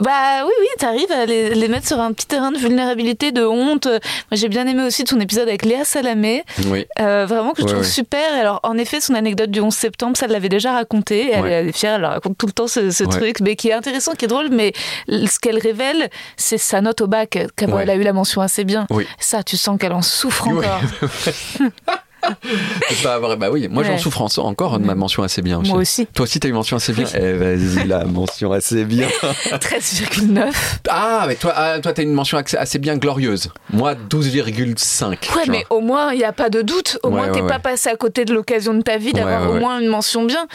Bah 0.00 0.44
oui, 0.44 0.52
oui, 0.60 0.66
t'arrives 0.78 1.12
à 1.12 1.26
les, 1.26 1.54
les 1.54 1.68
mettre 1.68 1.86
sur 1.86 2.00
un 2.00 2.12
petit 2.12 2.26
terrain 2.26 2.50
de 2.50 2.58
vulnérabilité, 2.58 3.30
de 3.30 3.44
honte. 3.44 3.86
Moi, 3.86 4.00
j'ai 4.32 4.48
bien 4.48 4.66
aimé 4.66 4.82
aussi 4.84 5.04
ton 5.04 5.20
épisode 5.20 5.48
avec 5.48 5.64
Léa 5.64 5.84
Salamé, 5.84 6.44
oui 6.66 6.86
euh, 7.00 7.26
vraiment 7.26 7.52
que 7.52 7.62
je 7.62 7.66
trouve 7.66 7.84
super. 7.84 8.32
Alors, 8.34 8.60
en 8.62 8.78
effet, 8.78 9.00
son 9.00 9.14
anecdote 9.14 9.50
du 9.50 9.60
11 9.60 9.72
septembre, 9.74 10.16
ça, 10.16 10.26
l'avait 10.26 10.48
déjà 10.48 10.72
raconté. 10.72 11.30
Elle, 11.32 11.68
est 11.68 11.72
fière, 11.72 11.96
elle 11.96 12.04
raconte 12.04 12.38
tout 12.38 12.46
le 12.46 12.52
temps 12.52 12.66
ce, 12.66 12.90
ce 12.90 13.04
truc, 13.04 13.40
mais 13.40 13.56
qui 13.56 13.68
est 13.68 13.72
intéressant, 13.72 14.12
qui 14.12 14.24
est 14.24 14.28
drôle. 14.28 14.48
Mais 14.50 14.72
ce 15.08 15.38
qu'elle 15.38 15.58
révèle, 15.58 16.08
c'est 16.36 16.58
sa 16.58 16.80
note 16.80 17.01
au 17.02 17.06
bac, 17.08 17.36
Ouais. 17.74 17.82
elle 17.82 17.90
a 17.90 17.94
eu 17.96 18.02
la 18.02 18.12
mention 18.12 18.40
assez 18.40 18.64
bien. 18.64 18.86
Oui. 18.90 19.06
Ça, 19.18 19.42
tu 19.42 19.56
sens 19.56 19.78
qu'elle 19.78 19.92
en 19.92 20.02
souffre 20.02 20.46
Oui. 20.48 20.58
encore. 20.66 20.80
Vrai. 23.02 23.36
Bah 23.36 23.48
oui, 23.50 23.68
moi 23.70 23.82
j'en 23.84 23.98
souffre 23.98 24.22
en- 24.22 24.28
encore 24.46 24.78
de 24.78 24.84
ma 24.84 24.94
mention 24.94 25.22
assez 25.22 25.42
bien 25.42 25.58
aussi. 25.60 25.70
Moi 25.70 25.80
aussi. 25.80 26.06
Toi 26.06 26.24
aussi, 26.24 26.40
t'as 26.40 26.48
eu 26.48 26.52
mention 26.52 26.76
assez 26.76 26.92
bien. 26.92 27.06
Eh 27.14 27.32
vas-y, 27.34 27.86
la 27.86 28.04
mention 28.04 28.52
assez 28.52 28.84
bien. 28.84 29.08
13,9. 29.50 30.52
Ah, 30.88 31.24
mais 31.26 31.34
toi, 31.36 31.52
ah, 31.54 31.78
toi, 31.80 31.92
t'as 31.92 32.02
une 32.02 32.12
mention 32.12 32.38
assez, 32.38 32.78
bien 32.78 32.96
glorieuse. 32.96 33.50
Moi, 33.72 33.94
12,5. 33.94 35.34
Ouais, 35.36 35.42
mais 35.48 35.64
vois. 35.68 35.78
au 35.78 35.80
moins, 35.80 36.12
il 36.12 36.18
n'y 36.18 36.24
a 36.24 36.32
pas 36.32 36.48
de 36.50 36.62
doute. 36.62 36.98
Au 37.02 37.08
Ouais, 37.08 37.14
moins, 37.14 37.26
ouais, 37.26 37.32
t'es 37.32 37.46
pas 37.46 37.58
passé 37.58 37.88
à 37.90 37.96
côté 37.96 38.24
de 38.24 38.32
l'occasion 38.34 38.74
de 38.74 38.82
ta 38.82 38.96
vie 38.98 39.12
d'avoir 39.12 39.50
au 39.50 39.54
moins 39.54 39.78
une 39.80 39.88
mention 39.88 40.24
bien. 40.24 40.46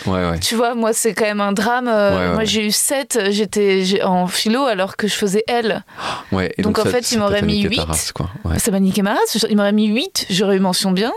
Tu 0.41 0.55
vois, 0.55 0.75
moi, 0.75 0.93
c'est 0.93 1.13
quand 1.13 1.25
même 1.25 1.41
un 1.41 1.51
drame. 1.51 1.87
Euh, 1.87 2.33
moi, 2.33 2.43
j'ai 2.43 2.65
eu 2.65 2.71
7, 2.71 3.19
j'étais 3.31 4.01
en 4.03 4.27
philo 4.27 4.65
alors 4.65 4.95
que 4.97 5.07
je 5.07 5.13
faisais 5.15 5.43
L. 5.47 5.83
Donc, 6.59 6.79
en 6.79 6.83
ça- 6.83 6.89
fait, 6.89 7.11
il 7.11 7.19
m'aurait 7.19 7.41
mis 7.41 7.63
niqué 7.63 7.75
ta 7.75 7.81
8. 7.83 7.87
race, 7.87 8.11
quoi. 8.11 8.29
Ouais. 8.45 8.59
Ça 8.59 8.71
m'a 8.71 8.79
niqué 8.79 9.01
ma 9.01 9.13
race. 9.13 9.37
Il 9.49 9.55
m'aurait 9.57 9.71
mis 9.73 9.87
8, 9.87 10.27
j'aurais 10.29 10.57
eu 10.57 10.59
mention 10.59 10.91
bien. 10.91 11.11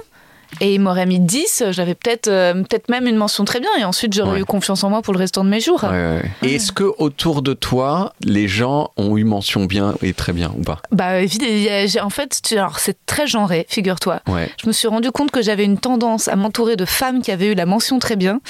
Et 0.61 0.75
il 0.75 0.81
m'aurait 0.81 1.07
mis 1.07 1.21
10, 1.21 1.65
j'avais 1.71 1.95
peut-être 1.95 2.29
euh, 2.29 2.55
peut-être 2.55 2.89
même 2.89 3.07
une 3.07 3.17
mention 3.17 3.45
très 3.45 3.61
bien. 3.61 3.71
Et 3.79 3.85
ensuite, 3.85 4.13
j'aurais 4.13 4.33
Ouais. 4.33 4.41
eu 4.41 4.45
confiance 4.45 4.83
en 4.85 4.91
moi 4.91 5.01
pour 5.01 5.15
le 5.15 5.19
restant 5.19 5.45
de 5.45 5.49
mes 5.49 5.61
jours. 5.61 5.85
Ouais, 5.85 5.91
ouais, 5.91 6.21
ouais. 6.23 6.31
Et 6.49 6.57
Est-ce 6.57 6.73
que 6.73 6.85
autour 6.99 7.43
de 7.43 7.55
toi, 7.55 8.13
les 8.25 8.49
gens 8.49 8.91
ont 8.97 9.17
eu 9.17 9.25
mention 9.25 9.65
bien 9.65 9.95
et 10.03 10.13
très 10.13 10.33
bien 10.33 10.53
ou 10.59 10.63
pas? 10.63 10.81
Bah, 10.91 11.21
évidemment, 11.21 12.05
en 12.07 12.11
fait, 12.11 12.41
c'est 12.79 13.07
très 13.07 13.27
genré, 13.27 13.65
figure-toi. 13.69 14.21
Ouais. 14.29 14.51
Je 14.63 14.67
me 14.67 14.73
suis 14.73 14.89
rendu 14.89 15.11
compte 15.13 15.31
que 15.31 15.41
j'avais 15.43 15.65
une 15.65 15.79
tendance 15.79 16.27
à 16.29 16.37
m'entourer 16.37 16.77
de 16.77 16.85
femmes 16.85 17.23
qui 17.23 17.31
avaient 17.31 17.53
eu 17.53 17.55
la 17.55 17.67
mention 17.67 17.99
très 17.99 18.17
bien 18.17 18.41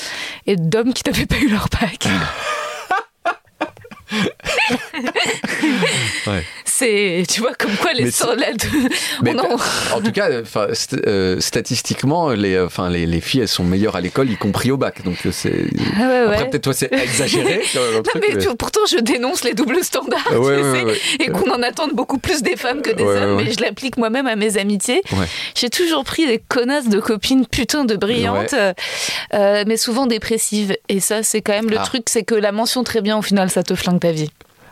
et 0.47 0.57
d'hommes 0.57 0.93
qui 0.95 1.03
n'avaient 1.07 1.27
pas 1.27 1.37
eu 1.39 1.49
leur 1.49 1.69
bac. 1.81 2.07
Ouais. 6.27 6.45
C'est, 6.81 7.25
tu 7.29 7.41
vois, 7.43 7.53
comme 7.55 7.75
quoi 7.77 7.93
les 7.93 8.05
là 8.05 8.53
de- 8.53 8.89
Mais 9.23 9.35
on 9.35 9.55
en- 9.97 10.01
tout 10.01 10.13
cas, 10.13 10.29
st- 10.73 11.01
euh, 11.07 11.39
statistiquement, 11.41 12.31
les, 12.31 12.55
euh, 12.55 12.67
enfin, 12.67 12.89
les, 12.89 13.07
les 13.07 13.21
filles, 13.21 13.43
elles 13.43 13.49
sont 13.49 13.65
meilleures 13.65 13.97
à 13.97 14.01
l'école, 14.01 14.31
y 14.31 14.37
compris 14.37 14.71
au 14.71 14.77
bac. 14.77 15.03
Donc 15.05 15.17
euh, 15.27 15.31
c'est. 15.33 15.67
Ah 15.97 16.01
ouais, 16.01 16.07
ouais. 16.07 16.35
Après, 16.35 16.51
peut-être 16.51 16.63
toi, 16.65 16.73
c'est 16.73 16.93
exagéré. 16.93 17.61
Non, 17.75 18.03
truc, 18.03 18.23
mais 18.29 18.47
pourtant, 18.59 18.81
je 18.91 18.97
dénonce 18.99 19.45
les 19.45 19.53
doubles 19.55 19.83
standards, 19.85 20.41
Ouais, 20.41 20.57
tu 20.59 20.95
sais, 20.95 21.25
et 21.25 21.29
qu'on 21.29 21.51
en 21.51 21.63
attende 21.63 21.93
beaucoup 21.93 22.19
plus 22.19 22.43
des 22.43 22.57
femmes 22.57 22.83
que 22.83 22.91
des 22.91 23.05
hommes, 23.05 23.37
mais 23.37 23.53
je 23.53 23.61
l'applique 23.61 23.97
moi-même 23.97 24.27
à 24.27 24.37
mes 24.37 24.57
amitiés. 24.59 25.03
J'ai 25.55 25.69
toujours 25.71 26.05
pris 26.05 26.27
des 26.27 26.39
connasses 26.39 26.89
de 26.89 26.99
copines 27.01 27.47
putain 27.47 27.85
de 27.85 27.97
brillantes, 27.97 28.55
euh, 29.35 29.65
mais 29.67 29.77
souvent 29.77 30.07
dépressives. 30.07 30.77
Et 30.89 31.01
ça, 31.01 31.23
c'est 31.23 31.43
quand 31.43 31.53
même 31.53 31.71
le 31.71 31.79
Ah. 31.79 31.85
truc, 31.85 32.05
c'est 32.09 32.23
que 32.25 32.35
la 32.35 32.53
mention 32.53 32.85
très 32.85 33.01
bien, 33.03 33.19
au 33.19 33.23
final, 33.23 33.51
ça 33.51 33.63
te 33.63 33.75
flingue 33.75 34.01
ta 34.01 34.13
vie. 34.13 34.31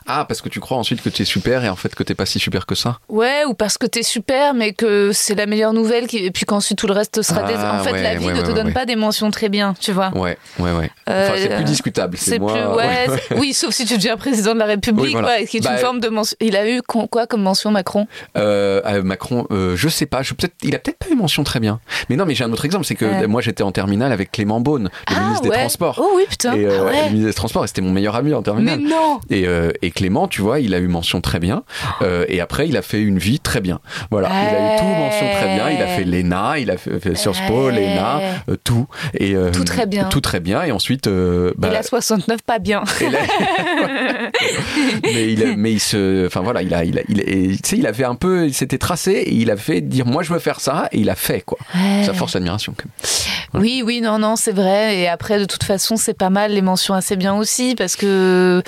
Ah, 0.08 0.24
parce 0.26 0.40
que 0.40 0.48
tu 0.48 0.58
crois 0.60 0.76
ensuite 0.78 1.02
que 1.02 1.08
tu 1.10 1.22
es 1.22 1.24
super 1.24 1.64
et 1.64 1.68
en 1.68 1.76
fait 1.76 1.94
que 1.94 2.02
t'es 2.02 2.14
pas 2.14 2.26
si 2.26 2.38
super 2.38 2.64
que 2.66 2.74
ça. 2.74 2.98
Ouais, 3.08 3.44
ou 3.46 3.54
parce 3.54 3.76
que 3.78 3.86
t'es 3.86 4.02
super, 4.02 4.54
mais 4.54 4.72
que 4.72 5.12
c'est 5.12 5.34
la 5.34 5.46
meilleure 5.46 5.72
nouvelle, 5.74 6.06
qui... 6.06 6.16
et 6.18 6.30
puis 6.30 6.44
qu'ensuite 6.46 6.78
tout 6.78 6.86
le 6.86 6.94
reste 6.94 7.20
sera 7.22 7.42
des... 7.42 7.54
Ah, 7.56 7.78
En 7.80 7.84
fait, 7.84 7.92
ouais, 7.92 8.02
la 8.02 8.14
vie 8.16 8.26
ouais, 8.26 8.32
ne 8.34 8.42
te 8.42 8.50
donne 8.52 8.72
pas 8.72 8.86
des 8.86 8.96
mentions 8.96 9.30
très 9.30 9.48
bien, 9.48 9.74
tu 9.78 9.92
vois. 9.92 10.10
Ouais, 10.16 10.38
ouais, 10.58 10.72
ouais. 10.72 10.90
Enfin, 11.06 11.12
Euh, 11.12 11.36
c'est 11.36 11.54
plus 11.56 11.64
discutable. 11.64 12.16
C'est 12.18 12.38
moi. 12.38 12.52
plus, 12.54 13.36
oui, 13.38 13.52
sauf 13.52 13.72
si 13.74 13.84
tu 13.84 13.96
deviens 13.96 14.16
président 14.16 14.54
de 14.54 14.58
la 14.58 14.64
République, 14.66 15.04
Oui, 15.04 15.12
voilà. 15.12 15.44
qui 15.44 15.58
est 15.58 15.60
Bah, 15.60 15.72
une 15.72 15.78
forme 15.78 16.00
de 16.00 16.08
mention. 16.08 16.36
Il 16.40 16.56
a 16.56 16.68
eu 16.68 16.80
quoi 16.82 17.26
comme 17.26 17.42
mention 17.42 17.70
Macron? 17.70 18.06
Euh, 18.36 18.80
euh, 18.86 19.02
Macron, 19.02 19.46
euh, 19.50 19.76
je 19.76 19.88
sais 19.88 20.06
pas. 20.06 20.22
Je 20.22 20.34
peut-être, 20.34 20.54
il 20.62 20.74
a 20.74 20.78
peut-être 20.78 20.98
pas 20.98 21.06
eu 21.10 21.14
mention 21.16 21.44
très 21.44 21.60
bien. 21.60 21.80
Mais 22.08 22.16
non, 22.16 22.24
mais 22.26 22.34
j'ai 22.34 22.44
un 22.44 22.52
autre 22.52 22.64
exemple, 22.64 22.84
c'est 22.86 22.94
que 22.94 23.04
Ouais. 23.04 23.26
moi 23.26 23.40
j'étais 23.42 23.62
en 23.62 23.72
terminale 23.72 24.12
avec 24.12 24.32
Clément 24.32 24.60
Beaune, 24.60 24.90
le 25.10 25.20
ministre 25.20 25.42
des. 25.42 25.50
Transports. 25.50 25.98
Oh 26.02 26.12
oui, 26.16 26.22
putain. 26.28 26.54
Et 26.54 26.64
euh, 26.66 26.78
Ah 26.80 26.84
ouais. 26.84 26.96
le 27.04 27.10
ministre 27.10 27.26
des 27.28 27.34
Transports, 27.34 27.64
et 27.64 27.66
c'était 27.66 27.80
mon 27.82 27.90
meilleur 27.92 28.14
ami 28.16 28.32
en 28.34 28.38
Mais 28.38 28.42
terminale. 28.44 28.80
non 28.80 29.20
Et, 29.30 29.46
euh, 29.46 29.70
et 29.82 29.90
Clément, 29.98 30.28
tu 30.28 30.42
vois, 30.42 30.60
il 30.60 30.74
a 30.74 30.78
eu 30.78 30.86
mention 30.86 31.20
très 31.20 31.40
bien. 31.40 31.64
Euh, 32.02 32.24
et 32.28 32.40
après, 32.40 32.68
il 32.68 32.76
a 32.76 32.82
fait 32.82 33.02
une 33.02 33.18
vie 33.18 33.40
très 33.40 33.60
bien. 33.60 33.80
Voilà, 34.12 34.28
il 34.28 34.54
a 34.54 34.76
eu 34.76 34.78
tout 34.78 34.84
mention 34.84 35.26
très 35.32 35.54
bien. 35.56 35.70
Il 35.70 35.82
a 35.82 35.86
fait 35.88 36.04
l'ENA, 36.04 36.58
il 36.60 36.70
a 36.70 36.76
fait, 36.76 37.00
fait 37.00 37.16
Sciences 37.16 37.40
Po, 37.48 37.68
l'ENA, 37.70 38.20
euh, 38.48 38.56
tout. 38.62 38.86
Et, 39.14 39.34
euh, 39.34 39.50
Tout 39.50 39.64
très 39.64 39.86
bien. 39.86 40.04
Tout 40.04 40.20
très 40.20 40.38
bien. 40.38 40.62
Et 40.62 40.70
ensuite, 40.70 41.08
bah, 41.08 41.68
Il 41.72 41.76
a 41.76 41.82
69, 41.82 42.42
pas 42.42 42.60
bien. 42.60 42.84
là- 43.00 43.18
mais 45.02 45.32
il, 45.32 45.42
a- 45.44 45.56
mais 45.56 45.72
il 45.72 45.80
se, 45.80 46.26
enfin 46.26 46.40
voilà, 46.42 46.62
il 46.62 46.72
a, 46.74 46.84
il 46.84 46.98
a, 46.98 47.02
il, 47.08 47.20
et, 47.20 47.56
tu 47.56 47.70
sais, 47.70 47.76
il 47.78 47.86
avait 47.86 48.04
un 48.04 48.14
peu, 48.14 48.46
il 48.46 48.54
s'était 48.54 48.78
tracé, 48.78 49.12
et 49.12 49.32
il 49.34 49.50
a 49.50 49.56
fait 49.56 49.80
dire, 49.80 50.06
moi 50.06 50.22
je 50.22 50.32
veux 50.32 50.38
faire 50.38 50.60
ça, 50.60 50.88
et 50.92 50.98
il 51.00 51.10
a 51.10 51.14
fait 51.16 51.40
quoi. 51.40 51.58
Ça 52.04 52.12
force 52.14 52.34
l'admiration. 52.34 52.72
quand 52.76 52.84
même. 52.84 53.62
Oui, 53.62 53.82
oui, 53.84 54.00
non, 54.00 54.18
non, 54.18 54.36
c'est 54.36 54.52
vrai. 54.52 54.98
Et 54.98 55.08
après, 55.08 55.38
de 55.38 55.44
toute 55.46 55.64
façon, 55.64 55.96
c'est 55.96 56.14
pas 56.16 56.30
mal 56.30 56.52
les 56.52 56.62
mentions 56.62 56.94
assez 56.94 57.16
bien 57.16 57.34
aussi 57.34 57.74
parce 57.74 57.96
que 57.96 58.62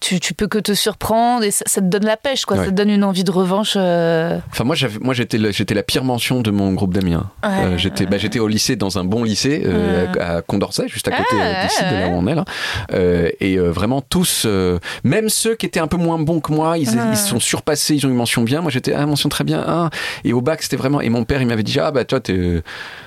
tu, 0.00 0.18
tu 0.20 0.34
peux 0.34 0.48
que 0.48 0.58
te 0.58 0.73
surprendre 0.74 1.44
et 1.44 1.50
ça, 1.50 1.64
ça 1.66 1.80
te 1.80 1.86
donne 1.86 2.04
la 2.04 2.16
pêche, 2.16 2.44
quoi. 2.44 2.56
Ouais. 2.56 2.64
Ça 2.64 2.70
te 2.70 2.74
donne 2.76 2.90
une 2.90 3.04
envie 3.04 3.24
de 3.24 3.30
revanche. 3.30 3.74
euh, 3.76 4.38
Enfin 4.50 4.64
moi, 4.64 4.74
j'avais, 4.76 4.98
moi 5.00 5.14
j'étais, 5.14 5.38
j'étais 5.52 5.74
la 5.74 5.82
pire 5.82 6.04
mention 6.04 6.40
de 6.40 6.50
mon 6.50 6.72
groupe 6.72 6.94
d'amis. 6.94 7.14
hein. 7.14 7.30
Ouais, 7.42 7.50
Euh, 7.64 7.78
j'étais, 7.78 8.06
bah, 8.06 8.18
j'étais 8.18 8.38
au 8.38 8.48
lycée 8.48 8.76
dans 8.76 8.98
un 8.98 9.04
bon 9.04 9.24
lycée 9.24 9.62
euh, 9.64 10.06
Ouais. 10.12 10.20
à, 10.20 10.42
Condorcet, 10.42 10.88
juste 10.88 11.08
à 11.08 11.12
côté 11.12 11.34
Ah, 11.40 11.64
d'ici, 11.66 11.82
de 11.84 11.94
là 12.00 12.08
où 12.08 12.12
on 12.12 12.26
est 12.26 12.34
là. 12.34 12.44
Et 13.40 13.56
vraiment 13.58 14.00
tous, 14.00 14.46
même 15.04 15.28
ceux 15.28 15.54
qui 15.54 15.66
étaient 15.66 15.80
un 15.80 15.86
peu 15.86 15.96
moins 15.96 16.18
bons 16.18 16.40
que 16.40 16.52
moi, 16.52 16.78
ils, 16.78 16.82
ils 17.10 17.16
se 17.16 17.28
sont 17.28 17.40
surpassés, 17.40 17.94
ils 17.94 18.06
ont 18.06 18.10
eu 18.10 18.14
mention 18.14 18.42
bien. 18.42 18.60
Moi 18.60 18.70
j'étais 18.70 18.92
ah 18.94 19.04
mention 19.06 19.28
très 19.28 19.44
bien. 19.44 19.62
ah. 19.66 19.90
Et 20.24 20.32
au 20.32 20.40
bac 20.40 20.62
c'était 20.62 20.76
vraiment. 20.76 21.00
Et 21.00 21.08
mon 21.08 21.24
père 21.24 21.40
il 21.42 21.46
m'avait 21.48 21.62
dit 21.62 21.78
ah 21.80 21.90
bah 21.90 22.04
toi 22.04 22.20
t'es, 22.20 22.62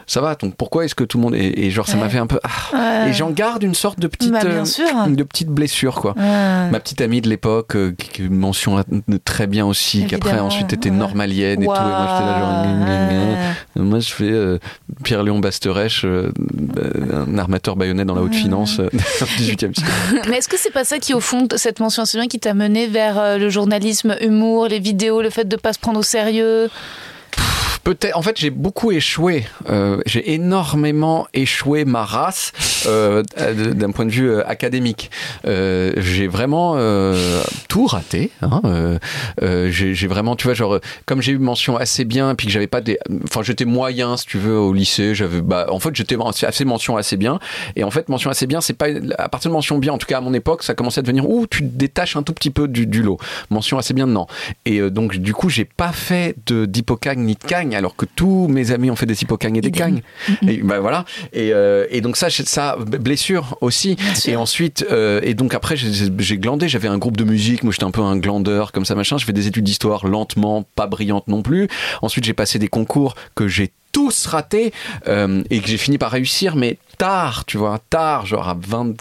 ça 0.07 0.21
va. 0.21 0.33
Donc 0.35 0.55
pourquoi 0.55 0.85
est-ce 0.85 0.95
que 0.95 1.03
tout 1.03 1.17
le 1.17 1.23
monde 1.23 1.35
et, 1.35 1.65
et 1.65 1.69
genre 1.69 1.85
ça 1.87 1.93
Ouais. 1.95 1.99
m'avait 2.01 2.17
un 2.19 2.27
peu. 2.27 2.39
ah. 2.43 3.03
Ouais. 3.03 3.09
Et 3.09 3.13
j'en 3.13 3.29
garde 3.29 3.61
une 3.63 3.75
sorte 3.75 3.99
de 3.99 4.07
petite, 4.07 4.31
Bah, 4.31 4.39
euh, 4.45 4.65
sûr. 4.65 4.85
de 5.07 5.23
petite 5.23 5.49
blessure 5.49 5.95
quoi. 6.01 6.13
ouais. 6.17 6.69
Ma 6.71 6.79
petite 6.79 7.01
amie 7.01 7.21
de 7.21 7.29
l'époque, 7.29 7.75
euh, 7.75 7.93
qui, 7.97 8.09
qui 8.09 8.21
mention 8.23 8.83
très 9.25 9.45
bien 9.47 9.65
aussi, 9.65 10.05
qui 10.07 10.15
après 10.15 10.39
ensuite 10.39 10.73
était 10.73 10.89
ouais. 10.89 10.95
normalienne 10.95 11.61
et 11.61 11.65
tout. 11.65 11.71
Et 11.71 11.75
moi 11.75 12.07
j'étais 12.09 12.25
là 12.25 12.39
genre. 12.39 12.63
gna, 12.63 12.85
gna, 12.85 13.07
gna. 13.09 13.25
Ouais. 13.27 13.83
Moi, 13.83 13.99
je 13.99 14.11
fais 14.13 14.31
euh, 14.31 14.57
Pierre-Léon 15.03 15.37
Basterèche, 15.39 16.03
un 16.05 17.37
armateur 17.37 17.75
baïonnet 17.75 18.05
dans 18.05 18.15
la 18.15 18.21
haute 18.21 18.33
finance 18.35 18.79
euh, 18.79 18.87
au 19.21 19.25
18e 19.25 19.57
siècle. 19.75 19.81
Mais 20.29 20.37
est-ce 20.37 20.47
que 20.47 20.57
c'est 20.57 20.71
pas 20.73 20.83
ça 20.83 20.99
qui, 20.99 21.13
au 21.13 21.19
fond, 21.19 21.47
cette 21.55 21.79
mention 21.79 22.03
assez 22.03 22.17
bien 22.17 22.27
qui 22.27 22.39
t'a 22.39 22.53
mené 22.53 22.87
vers 22.87 23.19
euh, 23.19 23.37
le 23.37 23.49
journalisme, 23.49 24.15
humour, 24.21 24.67
les 24.67 24.79
vidéos, 24.79 25.21
le 25.21 25.29
fait 25.29 25.47
de 25.47 25.55
pas 25.55 25.73
se 25.73 25.79
prendre 25.79 25.99
au 25.99 26.03
sérieux? 26.03 26.69
En 28.13 28.21
fait, 28.21 28.37
j'ai 28.37 28.49
beaucoup 28.49 28.91
échoué. 28.91 29.45
Euh, 29.69 30.01
j'ai 30.05 30.33
énormément 30.33 31.25
échoué 31.33 31.85
ma 31.85 32.03
race 32.03 32.51
euh, 32.85 33.23
euh, 33.39 33.73
d'un 33.73 33.91
point 33.91 34.05
de 34.05 34.11
vue 34.11 34.41
académique. 34.41 35.09
J'ai 35.45 36.27
vraiment 36.27 36.77
tout 37.69 37.85
raté. 37.85 38.31
Hein, 38.41 38.99
j'ai 39.41 40.07
vraiment, 40.07 40.35
tu 40.35 40.47
vois, 40.47 40.53
genre, 40.53 40.79
comme 41.05 41.21
j'ai 41.21 41.31
eu 41.31 41.37
mention 41.37 41.77
assez 41.77 42.03
bien, 42.03 42.35
puis 42.35 42.47
que 42.47 42.53
j'avais 42.53 42.67
pas 42.67 42.81
des, 42.81 42.99
enfin, 43.23 43.41
j'étais 43.41 43.65
moyen, 43.65 44.17
si 44.17 44.25
tu 44.25 44.37
veux, 44.37 44.57
au 44.57 44.73
lycée. 44.73 45.15
J'avais, 45.15 45.41
bah, 45.41 45.67
en 45.69 45.79
fait, 45.79 45.95
j'étais 45.95 46.17
assez 46.45 46.65
mention 46.65 46.97
assez 46.97 47.15
bien. 47.15 47.39
Et 47.77 47.85
en 47.85 47.91
fait, 47.91 48.09
mention 48.09 48.29
assez 48.29 48.47
bien, 48.47 48.59
c'est 48.59 48.73
pas 48.73 48.87
à 49.17 49.29
partir 49.29 49.49
de 49.49 49.53
mention 49.53 49.77
bien. 49.77 49.93
En 49.93 49.97
tout 49.97 50.07
cas, 50.07 50.17
à 50.17 50.21
mon 50.21 50.33
époque, 50.33 50.63
ça 50.63 50.73
commençait 50.73 50.99
à 50.99 51.03
devenir 51.03 51.29
où 51.29 51.47
tu 51.47 51.59
te 51.59 51.77
détaches 51.77 52.17
un 52.17 52.23
tout 52.23 52.33
petit 52.33 52.49
peu 52.49 52.67
du, 52.67 53.01
lot. 53.01 53.17
Mention 53.49 53.77
assez 53.77 53.93
bien, 53.93 54.07
non. 54.07 54.27
Et 54.65 54.81
donc, 54.89 55.15
du 55.15 55.33
coup, 55.33 55.49
j'ai 55.49 55.65
pas 55.65 55.93
fait 55.93 56.35
de 56.47 56.65
d'hypocagne 56.65 57.19
ni 57.19 57.35
de 57.35 57.43
cagne, 57.43 57.76
alors 57.77 57.95
que 57.95 58.05
tous 58.05 58.47
mes 58.47 58.71
amis 58.71 58.91
ont 58.91 58.95
fait 58.95 59.05
des 59.05 59.21
hypocagnes 59.21 59.55
et 59.55 59.61
des 59.61 59.71
cagnes. 59.71 60.01
Et 60.47 60.57
bah 60.57 60.79
voilà. 60.79 61.05
Et, 61.33 61.53
euh, 61.53 61.85
et 61.89 62.01
donc 62.01 62.17
ça, 62.17 62.29
ça 62.29 62.75
blessure 62.77 63.57
aussi. 63.61 63.97
Et 64.27 64.35
ensuite, 64.35 64.85
euh, 64.91 65.21
et 65.23 65.33
donc 65.33 65.53
après, 65.53 65.77
j'ai 65.77 65.91
j'ai 66.17 66.37
glandé. 66.37 66.67
J'avais 66.67 66.87
un 66.87 66.97
groupe 66.97 67.17
de 67.17 67.23
musique. 67.23 67.63
Moi, 67.63 67.71
j'étais 67.71 67.85
un 67.85 67.91
peu 67.91 68.01
un 68.01 68.17
glandeur 68.17 68.71
comme 68.71 68.85
ça, 68.85 68.95
machin. 68.95 69.17
Je 69.17 69.25
fais 69.25 69.33
des 69.33 69.47
études 69.47 69.63
d'histoire 69.63 70.07
lentement, 70.07 70.65
pas 70.75 70.87
brillantes 70.87 71.27
non 71.27 71.41
plus. 71.41 71.67
Ensuite, 72.01 72.25
j'ai 72.25 72.33
passé 72.33 72.59
des 72.59 72.67
concours 72.67 73.15
que 73.35 73.47
j'ai 73.47 73.71
tous 73.97 74.27
ratés 74.27 74.73
euh, 75.07 75.41
et 75.49 75.59
que 75.59 75.67
j'ai 75.67 75.77
fini 75.77 75.97
par 75.97 76.11
réussir, 76.11 76.55
mais 76.55 76.77
tard, 76.99 77.45
tu 77.45 77.57
vois, 77.57 77.79
tard, 77.89 78.27
genre 78.27 78.47
à 78.47 78.55
20, 78.55 78.93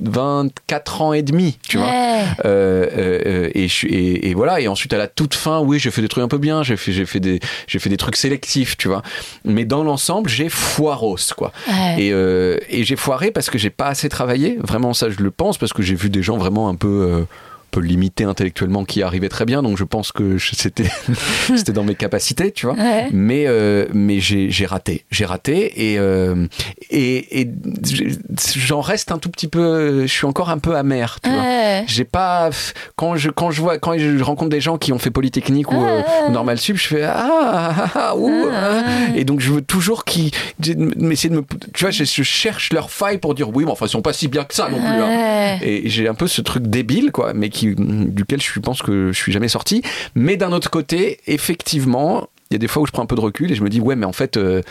24 0.00 1.02
ans 1.02 1.12
et 1.12 1.20
demi, 1.20 1.58
tu 1.68 1.76
vois. 1.76 1.86
Ouais. 1.86 2.24
Euh, 2.46 2.86
euh, 2.96 3.50
et, 3.54 3.68
je 3.68 3.86
et, 3.86 4.30
et 4.30 4.34
voilà. 4.34 4.62
Et 4.62 4.68
ensuite, 4.68 4.94
à 4.94 4.96
la 4.96 5.06
toute 5.06 5.34
fin, 5.34 5.60
oui, 5.60 5.78
j'ai 5.78 5.90
fait 5.90 6.00
des 6.00 6.08
trucs 6.08 6.24
un 6.24 6.28
peu 6.28 6.38
bien. 6.38 6.62
J'ai 6.62 6.78
fait, 6.78 6.92
j'ai 6.92 7.04
fait 7.04 7.20
des, 7.20 7.40
j'ai 7.66 7.78
fait 7.78 7.90
des 7.90 7.98
trucs 7.98 8.16
sélectifs, 8.16 8.78
tu 8.78 8.88
vois. 8.88 9.02
Mais 9.44 9.66
dans 9.66 9.84
l'ensemble, 9.84 10.30
j'ai 10.30 10.48
foiros, 10.48 11.18
quoi. 11.36 11.52
Ouais. 11.68 12.04
Et, 12.04 12.12
euh, 12.14 12.56
et 12.70 12.84
j'ai 12.84 12.96
foiré 12.96 13.32
parce 13.32 13.50
que 13.50 13.58
j'ai 13.58 13.68
pas 13.68 13.88
assez 13.88 14.08
travaillé. 14.08 14.56
Vraiment, 14.62 14.94
ça, 14.94 15.10
je 15.10 15.22
le 15.22 15.30
pense 15.30 15.58
parce 15.58 15.74
que 15.74 15.82
j'ai 15.82 15.94
vu 15.94 16.08
des 16.08 16.22
gens 16.22 16.38
vraiment 16.38 16.70
un 16.70 16.74
peu. 16.74 17.26
Peu 17.72 17.80
limités 17.80 18.24
intellectuellement 18.24 18.84
qui 18.84 19.02
arrivaient 19.02 19.28
très 19.30 19.44
bien 19.46 19.62
donc 19.62 19.76
je 19.78 19.84
pense 19.84 20.12
que 20.12 20.36
c'était 20.38 20.84
c'était 21.56 21.72
dans 21.72 21.82
mes 21.84 21.94
capacités 21.96 22.52
tu 22.52 22.66
vois 22.66 22.76
Ouais. 22.76 23.08
mais 23.12 23.44
euh, 23.46 23.86
mais 23.92 24.20
j'ai 24.20 24.66
raté 24.66 25.04
j'ai 25.10 25.24
raté 25.24 25.90
et 25.92 25.98
euh, 25.98 26.46
et, 26.90 27.40
et 27.40 27.48
j'en 28.56 28.80
reste 28.80 29.10
un 29.12 29.18
tout 29.18 29.30
petit 29.30 29.48
peu 29.48 30.02
je 30.02 30.12
suis 30.12 30.26
encore 30.26 30.50
un 30.50 30.58
peu 30.58 30.76
amer 30.76 31.18
tu 31.22 31.30
vois 31.30 31.82
j'ai 31.86 32.04
pas 32.04 32.50
quand 32.96 33.16
je 33.16 33.30
quand 33.30 33.50
je 33.50 33.60
vois 33.60 33.78
quand 33.78 33.96
je 33.98 34.22
rencontre 34.22 34.50
des 34.50 34.60
gens 34.60 34.78
qui 34.78 34.92
ont 34.92 34.98
fait 34.98 35.10
polytechnique 35.10 35.72
ou 35.72 35.82
euh, 35.84 36.02
normal 36.30 36.58
sup 36.58 36.76
je 36.76 36.86
fais 36.86 37.02
ah, 37.04 37.72
ah, 37.74 37.90
ah, 37.94 38.16
ouh, 38.16 38.48
Ah. 38.52 38.82
ah. 38.86 39.16
et 39.16 39.24
donc 39.24 39.40
je 39.40 39.52
veux 39.52 39.62
toujours 39.62 40.04
qu'ils 40.04 40.30
essayer 40.60 40.76
de 41.30 41.36
me 41.36 41.42
tu 41.74 41.84
vois 41.84 41.90
je, 41.90 42.04
je 42.04 42.22
cherche 42.22 42.72
leur 42.72 42.90
faille 42.90 43.18
pour 43.18 43.34
dire 43.34 43.48
oui 43.54 43.64
mais 43.64 43.70
enfin 43.70 43.86
ils 43.86 43.90
sont 43.90 44.02
pas 44.02 44.12
si 44.12 44.28
bien 44.28 44.44
que 44.44 44.54
ça 44.54 44.68
non 44.68 44.78
plus 44.78 44.86
hein. 44.86 45.58
Et 45.62 45.88
j'ai 45.88 46.08
un 46.08 46.14
peu 46.14 46.26
ce 46.26 46.40
truc 46.40 46.66
débile, 46.66 47.12
quoi, 47.12 47.32
mais 47.34 47.48
qui, 47.50 47.61
duquel 47.66 48.40
je 48.40 48.60
pense 48.60 48.82
que 48.82 49.08
je 49.12 49.18
suis 49.18 49.32
jamais 49.32 49.48
sorti. 49.48 49.82
Mais 50.14 50.36
d'un 50.36 50.52
autre 50.52 50.70
côté, 50.70 51.18
effectivement, 51.26 52.28
il 52.50 52.54
y 52.54 52.56
a 52.56 52.58
des 52.58 52.68
fois 52.68 52.82
où 52.82 52.86
je 52.86 52.92
prends 52.92 53.02
un 53.02 53.06
peu 53.06 53.16
de 53.16 53.20
recul 53.20 53.50
et 53.50 53.54
je 53.54 53.62
me 53.62 53.68
dis, 53.70 53.80
ouais, 53.80 53.96
mais 53.96 54.06
en 54.06 54.12
fait, 54.12 54.36
euh, 54.36 54.62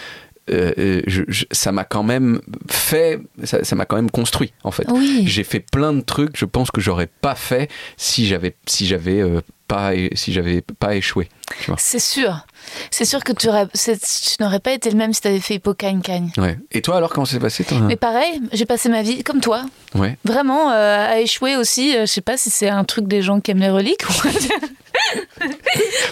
euh, 0.50 0.72
euh, 0.78 1.02
je- 1.08 1.24
je- 1.28 1.46
ça 1.52 1.72
m'a 1.72 1.84
quand 1.84 2.04
même 2.04 2.42
fait, 2.70 3.20
ça 3.44 3.76
m'a 3.76 3.86
quand 3.86 3.96
même 3.96 4.12
construit, 4.12 4.54
en 4.64 4.72
fait. 4.72 4.86
Oui. 4.90 5.24
J'ai 5.26 5.44
fait 5.44 5.60
plein 5.60 5.94
de 5.94 6.02
trucs, 6.02 6.36
je 6.38 6.46
pense 6.46 6.72
que 6.72 6.82
j'aurais 6.82 7.08
pas 7.08 7.36
fait 7.36 7.70
si 7.98 8.26
j'avais, 8.28 8.56
si 8.66 8.86
j'avais 8.88 9.22
euh, 9.22 9.42
pas, 9.68 9.92
si 10.14 10.34
j'avais 10.34 10.62
pas 10.80 10.96
échoué. 10.96 11.30
C'est 11.78 12.00
sûr. 12.00 12.46
C'est 12.92 13.06
sûr 13.06 13.24
que 13.24 13.32
tu, 13.34 13.48
aurais- 13.50 13.68
tu 13.68 14.42
n'aurais 14.44 14.60
pas 14.60 14.72
été 14.72 14.90
le 14.90 14.98
même 14.98 15.14
si 15.14 15.22
tu 15.22 15.28
avais 15.28 15.40
fait 15.40 15.56
Hippocagne-Cagne. 15.56 16.32
Ouais. 16.38 16.58
Et 16.72 16.82
toi, 16.82 16.98
alors, 16.98 17.10
comment 17.12 17.26
s'est 17.26 17.40
passé, 17.40 17.64
toi 17.64 17.78
Mais 17.82 17.96
pareil, 17.96 18.42
j'ai 18.54 18.66
passé 18.66 18.90
ma 18.90 19.02
vie 19.02 19.24
comme 19.24 19.40
toi, 19.42 19.64
Ouais. 19.96 20.18
vraiment 20.26 20.72
euh, 20.72 21.08
à 21.12 21.20
échouer 21.20 21.56
aussi. 21.58 21.96
euh, 21.96 22.02
je 22.02 22.12
sais 22.12 22.22
pas 22.22 22.38
si 22.38 22.50
c'est 22.50 22.70
un 22.70 22.84
truc 22.84 23.08
des 23.08 23.22
gens 23.22 23.40
qui 23.40 23.52
aiment 23.52 23.60
les 23.60 23.70
reliques. 23.70 24.04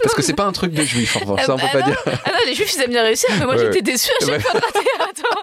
Parce 0.03 0.15
que 0.15 0.21
c'est 0.21 0.34
pas 0.34 0.45
un 0.45 0.51
truc 0.51 0.73
de 0.73 0.84
juif, 0.84 1.15
en 1.17 1.19
revanche, 1.21 1.41
ça, 1.45 1.53
on 1.53 1.57
peut 1.57 1.65
Ah 1.69 1.73
pas 1.73 1.80
non, 1.82 1.86
dire. 1.88 1.97
ah 2.05 2.11
non, 2.32 2.39
les 2.47 2.53
juifs 2.53 2.73
ils 2.75 2.82
aiment 2.82 2.89
bien 2.91 3.03
réussir, 3.03 3.30
mais 3.39 3.45
moi 3.45 3.55
Ouais. 3.55 3.65
j'étais 3.65 3.82
déçue 3.82 4.11
à 4.21 4.25
chaque 4.25 4.41
fois. 4.41 4.59
Attends, 4.99 5.41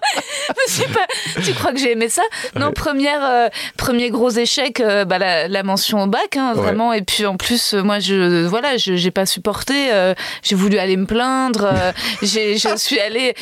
pas, 0.93 1.41
tu 1.43 1.53
crois 1.53 1.71
que 1.73 1.79
j'ai 1.79 1.91
aimé 1.91 2.09
ça? 2.09 2.23
Non, 2.55 2.67
Ouais. 2.67 2.71
première, 2.73 3.23
euh, 3.23 3.47
premier 3.77 4.09
gros 4.09 4.29
échec, 4.29 4.79
euh, 4.79 5.05
bah, 5.05 5.17
la, 5.19 5.47
la 5.47 5.63
mention 5.63 6.03
au 6.03 6.07
bac, 6.07 6.35
hein, 6.37 6.53
Ouais. 6.55 6.61
vraiment. 6.61 6.93
Et 6.93 7.01
puis 7.01 7.25
en 7.25 7.37
plus, 7.37 7.73
euh, 7.73 7.83
moi 7.83 7.99
je 7.99 8.45
voilà, 8.45 8.77
j'ai 8.77 9.11
pas 9.11 9.25
supporté, 9.25 9.89
j'ai 10.43 10.55
voulu 10.55 10.77
aller 10.77 10.97
me 10.97 11.05
plaindre, 11.05 11.69
je 12.21 12.75
suis 12.77 12.99
allée 12.99 13.33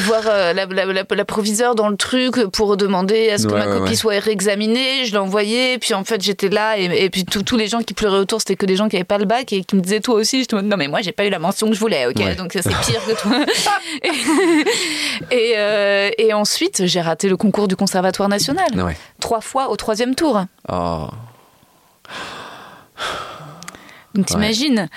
voir 0.00 0.22
la, 0.24 0.64
la, 0.66 1.24
proviseure 1.24 1.74
dans 1.74 1.88
le 1.88 1.96
truc 1.96 2.36
pour 2.52 2.76
demander 2.76 3.30
à 3.30 3.38
ce 3.38 3.46
que 3.46 3.54
ma 3.54 3.66
copie 3.66 3.96
soit 3.96 4.18
réexaminée. 4.20 5.04
Je 5.04 5.12
l'ai 5.12 5.18
envoyée, 5.18 5.78
puis 5.78 5.94
en 5.94 6.04
fait 6.04 6.20
j'étais 6.22 6.48
là 6.48 6.78
et, 6.78 6.84
et 7.04 7.10
puis 7.10 7.24
tous 7.24 7.42
tous 7.42 7.56
les 7.56 7.66
gens 7.68 7.82
qui 7.82 7.94
pleuraient 7.94 8.18
autour, 8.18 8.40
c'était 8.40 8.56
que 8.56 8.66
des 8.66 8.73
gens 8.76 8.88
qui 8.88 8.96
avaient 8.96 9.04
pas 9.04 9.18
le 9.18 9.24
bac 9.24 9.52
et 9.52 9.64
qui 9.64 9.76
me 9.76 9.80
disaient 9.80 10.00
toi 10.00 10.14
aussi. 10.16 10.42
Je 10.42 10.48
te 10.48 10.56
non 10.56 10.76
mais 10.76 10.88
moi 10.88 11.00
j'ai 11.02 11.12
pas 11.12 11.24
eu 11.26 11.30
la 11.30 11.38
mention 11.38 11.68
que 11.68 11.74
je 11.74 11.80
voulais, 11.80 12.06
ok, 12.06 12.16
Ouais. 12.16 12.34
donc 12.34 12.52
c'est 12.52 12.62
pire 12.68 13.04
que 13.06 13.20
toi. 13.20 13.32
et, 15.30 15.52
euh, 15.56 16.10
et 16.18 16.32
ensuite 16.32 16.86
j'ai 16.86 17.00
raté 17.00 17.28
le 17.28 17.36
concours 17.36 17.68
du 17.68 17.76
Conservatoire 17.76 18.28
national 18.28 18.66
Ouais. 18.76 18.96
trois 19.20 19.40
fois 19.40 19.70
au 19.70 19.76
troisième 19.76 20.14
tour. 20.14 20.44
Oh. 20.70 21.06
Donc 24.14 24.26
t'imagines. 24.26 24.88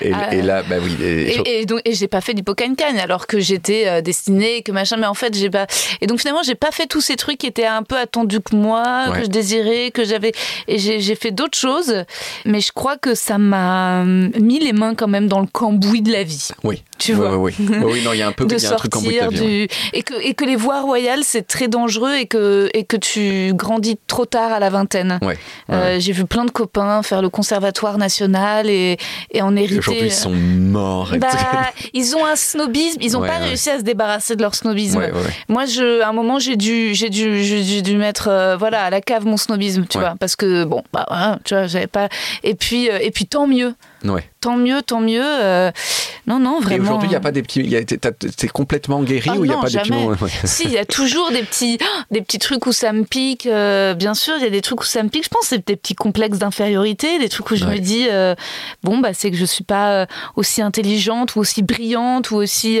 Et, 0.00 0.12
Ah. 0.12 0.34
et 0.34 0.42
là, 0.42 0.62
bah 0.68 0.76
oui. 0.82 0.96
et- 1.02 1.40
Et, 1.46 1.60
et 1.60 1.66
donc 1.66 1.80
et 1.84 1.94
j'ai 1.94 2.08
pas 2.08 2.20
fait 2.20 2.34
d'hypocagne-cagne 2.34 2.98
alors 2.98 3.26
que 3.26 3.38
j'étais 3.38 3.86
euh, 3.86 4.00
destinée 4.00 4.62
que 4.62 4.72
machin 4.72 4.96
mais 4.96 5.06
en 5.06 5.14
fait 5.14 5.34
j'ai 5.36 5.50
pas 5.50 5.66
et 6.00 6.06
donc 6.06 6.18
finalement 6.18 6.42
j'ai 6.42 6.54
pas 6.54 6.70
fait 6.72 6.86
tous 6.86 7.00
ces 7.00 7.16
trucs 7.16 7.38
qui 7.38 7.46
étaient 7.46 7.66
un 7.66 7.82
peu 7.82 7.96
attendus 7.96 8.40
que 8.40 8.54
moi 8.56 8.82
Ouais. 9.08 9.18
que 9.18 9.24
je 9.24 9.30
désirais 9.30 9.90
que 9.92 10.04
j'avais 10.04 10.32
et 10.68 10.78
j'ai 10.78 11.14
fait 11.14 11.30
d'autres 11.30 11.56
choses 11.58 12.04
mais 12.44 12.60
je 12.60 12.72
crois 12.72 12.96
que 12.96 13.14
ça 13.14 13.38
m'a 13.38 14.00
hum, 14.02 14.30
mis 14.40 14.58
les 14.58 14.72
mains 14.72 14.94
quand 14.94 15.08
même 15.08 15.28
dans 15.28 15.40
le 15.40 15.46
cambouis 15.46 16.02
de 16.02 16.10
la 16.12 16.22
vie 16.24 16.48
Oui. 16.64 16.82
tu 16.98 17.12
vois 17.12 17.36
oui. 17.36 17.54
Oui, 17.58 18.02
non, 18.04 18.12
il 18.12 18.18
y 18.18 18.22
a 18.22 18.28
un 18.28 18.32
peu 18.32 18.44
de 18.46 18.56
y 18.58 18.66
a 18.66 18.70
un 18.72 18.74
truc 18.76 18.92
bout 18.92 18.98
de 19.00 19.04
sortir 19.04 19.30
vie, 19.30 19.40
ouais. 19.40 19.66
du 19.66 19.68
et 19.92 20.02
que 20.02 20.14
et 20.20 20.34
que 20.34 20.44
les 20.44 20.56
voies 20.56 20.80
royales 20.80 21.20
c'est 21.22 21.46
très 21.46 21.68
dangereux 21.68 22.14
et 22.14 22.26
que 22.26 22.68
et 22.74 22.84
que 22.84 22.96
tu 22.96 23.52
grandis 23.54 23.98
trop 24.06 24.26
tard 24.26 24.52
à 24.52 24.58
la 24.58 24.70
vingtaine. 24.70 25.18
Euh, 25.70 25.98
j'ai 26.00 26.12
vu 26.12 26.24
plein 26.24 26.44
de 26.44 26.50
copains 26.50 27.02
faire 27.02 27.22
le 27.22 27.28
conservatoire 27.28 27.98
national 27.98 28.63
et, 28.68 28.96
et 29.30 29.42
en 29.42 29.54
hériter. 29.56 29.78
Aujourd'hui, 29.78 30.06
ils 30.06 30.12
sont 30.12 30.30
morts. 30.32 31.14
et 31.14 31.18
Bah, 31.18 31.28
ils 31.92 32.16
ont 32.16 32.24
un 32.24 32.36
snobisme, 32.36 32.98
ils 33.00 33.12
n'ont 33.12 33.20
Ouais, 33.20 33.28
pas 33.28 33.38
ouais. 33.38 33.48
réussi 33.48 33.70
à 33.70 33.78
se 33.78 33.82
débarrasser 33.84 34.36
de 34.36 34.42
leur 34.42 34.54
snobisme. 34.54 34.98
Ouais. 34.98 35.12
Moi, 35.48 35.64
je, 35.66 36.00
à 36.02 36.08
un 36.08 36.12
moment, 36.12 36.38
j'ai 36.38 36.56
dû, 36.56 36.94
j'ai 36.94 37.10
dû, 37.10 37.42
j'ai 37.44 37.82
dû, 37.82 37.96
mettre, 37.96 38.28
euh, 38.28 38.56
voilà, 38.56 38.82
à 38.84 38.90
la 38.90 39.00
cave 39.00 39.24
mon 39.26 39.36
snobisme, 39.36 39.84
tu 39.88 39.98
vois, 39.98 40.14
parce 40.18 40.36
que 40.36 40.64
bon, 40.64 40.82
bah, 40.92 41.04
voilà, 41.08 41.38
tu 41.44 41.54
vois, 41.54 41.66
j'avais 41.66 41.86
pas. 41.86 42.08
Et 42.42 42.54
puis, 42.54 42.90
euh, 42.90 42.98
et 43.00 43.10
puis, 43.10 43.26
tant 43.26 43.46
mieux, 43.46 43.74
Ouais. 44.04 44.28
tant 44.40 44.56
mieux, 44.56 44.82
tant 44.82 45.00
mieux. 45.00 45.22
euh, 45.24 45.70
Non, 46.26 46.38
non, 46.38 46.58
Et 46.60 46.64
vraiment. 46.64 46.82
aujourd'hui, 46.84 47.08
il 47.08 47.10
n'y 47.10 47.16
a 47.16 47.20
pas 47.20 47.32
des 47.32 47.42
petits. 47.42 47.68
t'es- 47.86 48.48
complètement 48.48 49.02
guéri 49.02 49.30
Ah 49.32 49.36
ou 49.38 49.44
il 49.44 49.48
n'y 49.48 49.54
a 49.54 49.58
pas 49.58 49.68
des 49.68 49.78
petits 49.78 49.88
jamais. 49.90 50.06
ouais. 50.06 50.16
Si, 50.44 50.64
il 50.64 50.70
y 50.72 50.78
a 50.78 50.84
toujours 50.84 51.30
des 51.30 51.42
petits, 51.42 51.78
des 52.10 52.22
petits 52.22 52.38
trucs 52.38 52.66
où 52.66 52.72
ça 52.72 52.92
me 52.92 53.04
pique. 53.04 53.46
euh, 53.46 53.94
bien 53.94 54.14
sûr, 54.14 54.34
il 54.38 54.42
y 54.42 54.46
a 54.46 54.50
des 54.50 54.60
trucs 54.62 54.80
où 54.82 54.86
ça 54.86 55.02
me 55.02 55.08
pique. 55.08 55.24
Je 55.24 55.28
pense 55.28 55.42
que 55.42 55.46
c'est 55.48 55.66
des 55.66 55.76
petits 55.76 55.94
complexes 55.94 56.38
d'infériorité, 56.38 57.18
des 57.18 57.28
trucs 57.28 57.50
où 57.50 57.56
je 57.56 57.64
Ouais. 57.64 57.74
me 57.74 57.78
dis, 57.78 58.06
euh, 58.10 58.34
bon, 58.82 58.98
bah, 58.98 59.10
c'est 59.14 59.30
que 59.30 59.36
je 59.36 59.44
suis 59.44 59.64
pas 59.64 60.06
aussi 60.36 60.62
intelligente 60.62 61.36
ou 61.36 61.40
aussi 61.40 61.62
brillante 61.62 62.30
ou 62.30 62.36
aussi. 62.36 62.80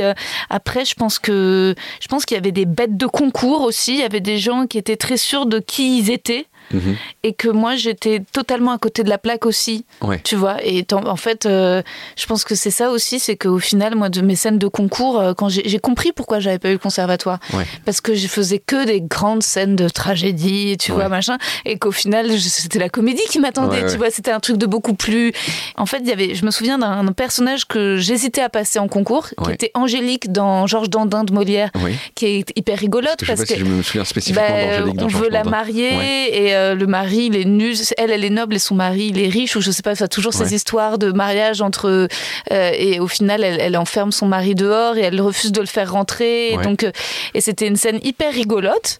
Après, 0.50 0.84
je 0.84 0.94
pense 0.94 1.18
que, 1.18 1.74
je 2.00 2.08
pense 2.08 2.24
qu'il 2.24 2.36
y 2.36 2.38
avait 2.38 2.52
des 2.52 2.64
bêtes 2.66 2.96
de 2.96 3.06
concours 3.06 3.62
aussi. 3.62 3.92
Il 3.94 4.00
y 4.00 4.04
avait 4.04 4.20
des 4.20 4.38
gens 4.38 4.66
qui 4.66 4.78
étaient 4.78 4.96
très 4.96 5.16
sûrs 5.16 5.46
de 5.46 5.58
qui 5.58 5.98
ils 5.98 6.10
étaient 6.10 6.46
Et 7.22 7.32
que 7.32 7.48
moi, 7.48 7.76
j'étais 7.76 8.20
totalement 8.32 8.72
à 8.72 8.78
côté 8.78 9.02
de 9.04 9.08
la 9.08 9.18
plaque 9.18 9.46
aussi. 9.46 9.84
Ouais. 10.02 10.20
Tu 10.24 10.34
vois, 10.36 10.56
et 10.64 10.84
en, 10.92 11.06
en 11.06 11.16
fait, 11.16 11.46
euh, 11.46 11.82
je 12.16 12.26
pense 12.26 12.44
que 12.44 12.54
c'est 12.54 12.70
ça 12.70 12.90
aussi, 12.90 13.18
c'est 13.20 13.36
qu'au 13.36 13.58
final, 13.58 13.94
moi, 13.94 14.08
de 14.08 14.20
mes 14.20 14.36
scènes 14.36 14.58
de 14.58 14.66
concours, 14.68 15.20
euh, 15.20 15.34
quand 15.34 15.48
j'ai 15.48 15.78
compris 15.78 16.12
pourquoi 16.12 16.40
j'avais 16.40 16.58
pas 16.58 16.68
eu 16.70 16.72
le 16.72 16.78
conservatoire, 16.78 17.38
Ouais. 17.52 17.64
parce 17.84 18.00
que 18.00 18.14
je 18.14 18.26
faisais 18.26 18.58
que 18.58 18.84
des 18.86 19.00
grandes 19.00 19.42
scènes 19.42 19.76
de 19.76 19.88
tragédie, 19.88 20.76
tu 20.78 20.90
Ouais. 20.92 20.96
vois, 20.98 21.08
machin, 21.08 21.38
et 21.64 21.78
qu'au 21.78 21.92
final, 21.92 22.30
c'était 22.38 22.78
la 22.78 22.88
comédie 22.88 23.22
qui 23.28 23.38
m'attendait, 23.40 23.86
tu 23.90 23.96
vois, 23.96 24.10
c'était 24.10 24.30
un 24.32 24.40
truc 24.40 24.56
de 24.56 24.66
beaucoup 24.66 24.94
plus. 24.94 25.32
En 25.76 25.86
fait, 25.86 25.98
il 25.98 26.08
y 26.08 26.12
avait, 26.12 26.34
je 26.34 26.44
me 26.44 26.50
souviens 26.50 26.78
d'un 26.78 27.04
personnage 27.12 27.66
que 27.66 27.96
j'hésitais 27.96 28.40
à 28.42 28.48
passer 28.48 28.78
en 28.78 28.88
concours, 28.88 29.28
qui 29.44 29.50
était 29.52 29.70
Angélique 29.74 30.32
dans 30.32 30.66
Georges 30.66 30.90
Dandin 30.90 31.24
de 31.24 31.32
Molière, 31.32 31.70
qui 32.14 32.26
est 32.26 32.44
hyper 32.56 32.78
rigolote 32.78 33.16
Je 33.20 33.26
sais 33.26 33.32
parce 33.36 33.40
pas 33.40 33.46
que 33.46 33.54
si 33.54 33.60
je 33.60 33.64
me 33.64 33.82
souviens 33.82 34.04
spécifiquement 34.04 34.46
bah, 34.48 34.78
d'Angélique 34.78 34.96
dans 34.96 35.04
on 35.04 35.08
Georges 35.08 35.24
veut 35.24 35.30
la 35.30 35.44
marier 35.44 35.96
Ouais. 35.96 36.28
et, 36.32 36.53
et 36.54 36.56
euh, 36.56 36.74
le 36.74 36.86
mari 36.86 37.26
il 37.26 37.36
est 37.36 37.44
nu, 37.44 37.74
elle 37.98 38.10
elle 38.10 38.24
est 38.24 38.30
noble 38.30 38.54
et 38.54 38.58
son 38.58 38.74
mari 38.74 39.08
il 39.08 39.20
est 39.20 39.28
riche 39.28 39.56
ou 39.56 39.60
je 39.60 39.70
sais 39.70 39.82
pas, 39.82 39.92
enfin 39.92 40.06
toujours 40.06 40.32
ces 40.32 40.54
histoires 40.54 40.98
de 40.98 41.10
mariage 41.12 41.62
entre 41.62 42.08
euh, 42.52 42.70
et 42.74 43.00
au 43.00 43.08
final 43.08 43.42
elle, 43.42 43.60
elle, 43.60 43.76
enferme 43.76 44.12
son 44.12 44.26
mari 44.26 44.54
dehors 44.54 44.96
et 44.96 45.02
elle 45.02 45.20
refuse 45.20 45.52
de 45.52 45.60
le 45.60 45.66
faire 45.66 45.92
rentrer 45.92 46.52
et 46.52 46.56
donc 46.58 46.86
et 47.34 47.40
c'était 47.40 47.66
une 47.66 47.76
scène 47.76 47.98
hyper 48.02 48.32
rigolote. 48.32 48.98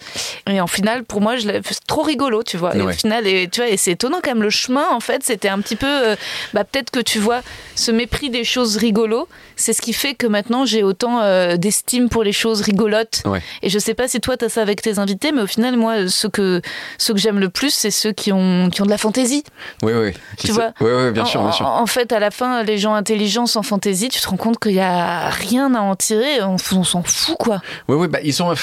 Et 0.48 0.60
en 0.60 0.66
final 0.66 1.04
pour 1.04 1.20
moi 1.20 1.36
je 1.36 1.48
trop 1.86 2.02
rigolo 2.02 2.42
tu 2.42 2.56
vois. 2.56 2.76
Et 2.76 2.80
au 2.80 2.90
final 2.90 3.26
et 3.26 3.48
tu 3.48 3.60
vois 3.60 3.70
et 3.70 3.76
c'est 3.76 3.92
étonnant 3.92 4.18
quand 4.22 4.30
même 4.30 4.42
le 4.42 4.50
chemin 4.50 4.88
en 4.90 5.00
fait 5.00 5.22
c'était 5.22 5.48
un 5.48 5.60
petit 5.60 5.76
peu 5.76 6.16
bah 6.52 6.64
peut-être 6.64 6.90
que 6.90 7.00
tu 7.00 7.18
vois 7.18 7.42
ce 7.74 7.90
mépris 7.90 8.30
des 8.30 8.44
choses 8.44 8.76
rigolo 8.76 9.28
c'est 9.56 9.72
ce 9.72 9.82
qui 9.82 9.92
fait 9.92 10.14
que 10.14 10.26
maintenant 10.26 10.64
j'ai 10.66 10.82
autant 10.82 11.20
d'estime 11.56 12.08
pour 12.08 12.24
les 12.24 12.32
choses 12.32 12.60
rigolotes. 12.60 13.22
Et 13.62 13.68
je 13.68 13.78
sais 13.78 13.94
pas 13.94 14.08
si 14.08 14.20
toi 14.20 14.36
tu 14.36 14.44
as 14.44 14.48
ça 14.48 14.62
avec 14.62 14.82
tes 14.82 14.98
invités 14.98 15.30
mais 15.32 15.42
au 15.42 15.46
final 15.46 15.76
moi 15.76 16.08
ce 16.08 16.26
que 16.26 16.60
ce 16.98 17.12
que 17.12 17.18
j'aime 17.18 17.38
le 17.44 17.50
plus, 17.50 17.70
c'est 17.70 17.90
ceux 17.90 18.12
qui 18.12 18.32
ont, 18.32 18.70
qui 18.70 18.82
ont 18.82 18.86
de 18.86 18.90
la 18.90 18.98
fantaisie. 18.98 19.44
Oui, 19.82 19.92
oui. 19.94 20.12
Tu 20.38 20.52
vois 20.52 20.72
Oui, 20.80 20.90
oui, 20.90 21.12
bien 21.12 21.24
sûr, 21.24 21.42
bien 21.42 21.52
sûr. 21.52 21.66
En, 21.66 21.86
fait, 21.86 22.12
à 22.12 22.18
la 22.18 22.30
fin, 22.30 22.62
les 22.62 22.78
gens 22.78 22.94
intelligents 22.94 23.46
sans 23.46 23.62
fantaisie, 23.62 24.08
tu 24.08 24.20
te 24.20 24.28
rends 24.28 24.36
compte 24.36 24.58
qu'il 24.58 24.72
n'y 24.72 24.80
a 24.80 25.28
rien 25.28 25.74
à 25.74 25.80
en 25.80 25.94
tirer. 25.94 26.42
On, 26.42 26.58
s'en 26.58 27.02
fout, 27.02 27.36
quoi. 27.38 27.60
Oui, 27.88 27.96
oui. 27.96 28.08
Bah, 28.08 28.18
ils 28.24 28.32
sont. 28.32 28.54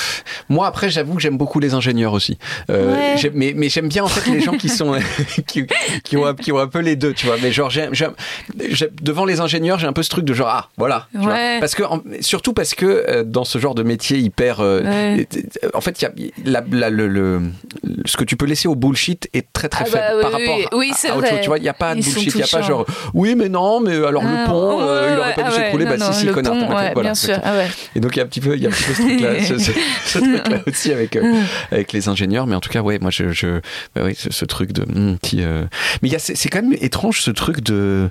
Moi, 0.49 0.67
après, 0.67 0.89
j'avoue 0.89 1.15
que 1.15 1.21
j'aime 1.21 1.37
beaucoup 1.37 1.59
les 1.59 1.73
ingénieurs 1.73 2.13
aussi. 2.13 2.37
Euh, 2.69 3.15
mais, 3.33 3.53
mais 3.55 3.69
j'aime 3.69 3.87
bien, 3.87 4.03
en 4.03 4.07
fait, 4.07 4.29
les 4.29 4.41
gens 4.41 4.53
qui 4.53 4.69
sont. 4.69 4.99
qui, 5.47 5.65
qui, 6.03 6.17
ont, 6.17 6.33
qui 6.33 6.51
ont 6.51 6.59
un 6.59 6.67
peu 6.67 6.79
les 6.79 6.95
deux, 6.95 7.13
tu 7.13 7.25
vois. 7.25 7.37
Mais 7.41 7.51
genre, 7.51 7.69
j'aime, 7.69 7.91
devant 9.01 9.25
les 9.25 9.39
ingénieurs, 9.39 9.79
j'ai 9.79 9.87
un 9.87 9.93
peu 9.93 10.03
ce 10.03 10.09
truc 10.09 10.25
de 10.25 10.33
genre, 10.33 10.49
ah, 10.49 10.69
voilà. 10.77 11.07
Parce 11.59 11.75
que, 11.75 11.83
surtout 12.21 12.53
parce 12.53 12.73
que 12.73 12.85
euh, 12.85 13.23
dans 13.23 13.43
ce 13.43 13.57
genre 13.59 13.75
de 13.75 13.83
métier 13.83 14.17
hyper. 14.17 14.57
Euh, 14.59 15.17
en 15.73 15.81
fait, 15.81 16.01
il 16.01 16.31
y 16.45 16.55
a 16.55 16.63
la, 16.71 16.89
le, 16.89 17.41
ce 18.05 18.17
que 18.17 18.23
tu 18.23 18.35
peux 18.35 18.45
laisser 18.45 18.67
au 18.67 18.75
bullshit 18.75 19.29
est 19.33 19.51
très 19.53 19.69
très 19.69 19.83
ah 19.83 19.89
faible 19.89 20.21
bah 20.21 20.21
par 20.21 20.31
rapport 20.31 20.57
oui, 20.73 20.91
à, 21.09 21.15
autre 21.15 21.27
chose. 21.27 21.39
Tu 21.41 21.47
vois, 21.47 21.57
il 21.57 21.63
n'y 21.63 21.69
a 21.69 21.73
pas 21.73 21.95
de 21.95 22.01
bullshit, 22.01 22.33
il 22.33 22.37
n'y 22.37 22.43
a 22.43 22.47
pas 22.47 22.61
genre 22.61 22.85
oui 23.13 23.35
mais 23.35 23.49
non, 23.49 23.79
mais 23.79 23.95
alors 23.95 24.23
le 24.23 24.45
pont, 24.45 24.81
euh, 24.81 25.07
il 25.09 25.15
n'aurait 25.15 25.33
pas 25.33 25.43
dû 25.43 25.51
s'écrouler, 25.51 25.85
bah 25.85 26.13
si 26.13 26.19
si 26.19 26.27
connard. 26.27 26.55
voilà, 26.65 26.93
bien 26.93 27.15
sûr. 27.15 27.37
Ah 27.43 27.53
Et 27.95 27.99
donc 27.99 28.15
il 28.15 28.19
y 28.19 28.21
a 28.21 28.23
un 28.23 28.27
petit 28.27 28.41
peu, 28.41 28.55
il 28.55 28.63
y 28.63 28.65
a 28.65 28.69
un 28.69 28.71
petit 28.71 28.83
peu 28.83 28.93
ce 28.93 29.01
truc-là, 29.01 29.33
ce, 30.05 30.19
truc-là 30.19 30.59
aussi 30.67 30.91
avec 30.91 31.15
euh, 31.15 31.41
avec 31.71 31.93
les 31.93 32.09
ingénieurs, 32.09 32.47
mais 32.47 32.55
en 32.55 32.61
tout 32.61 32.69
cas 32.69 32.81
ouais, 32.81 32.99
moi 32.99 33.11
je, 33.11 33.31
je 33.31 33.59
bah 33.95 34.01
oui, 34.05 34.15
ce, 34.15 34.45
truc 34.45 34.71
de 34.71 34.83
hmm, 34.83 35.17
petit, 35.17 35.43
euh, 35.43 35.63
mais 36.01 36.09
il 36.09 36.11
y 36.11 36.15
a 36.15 36.19
c'est 36.19 36.49
quand 36.49 36.61
même 36.61 36.75
étrange 36.79 37.21
ce 37.21 37.31
truc 37.31 37.61
de 37.61 38.09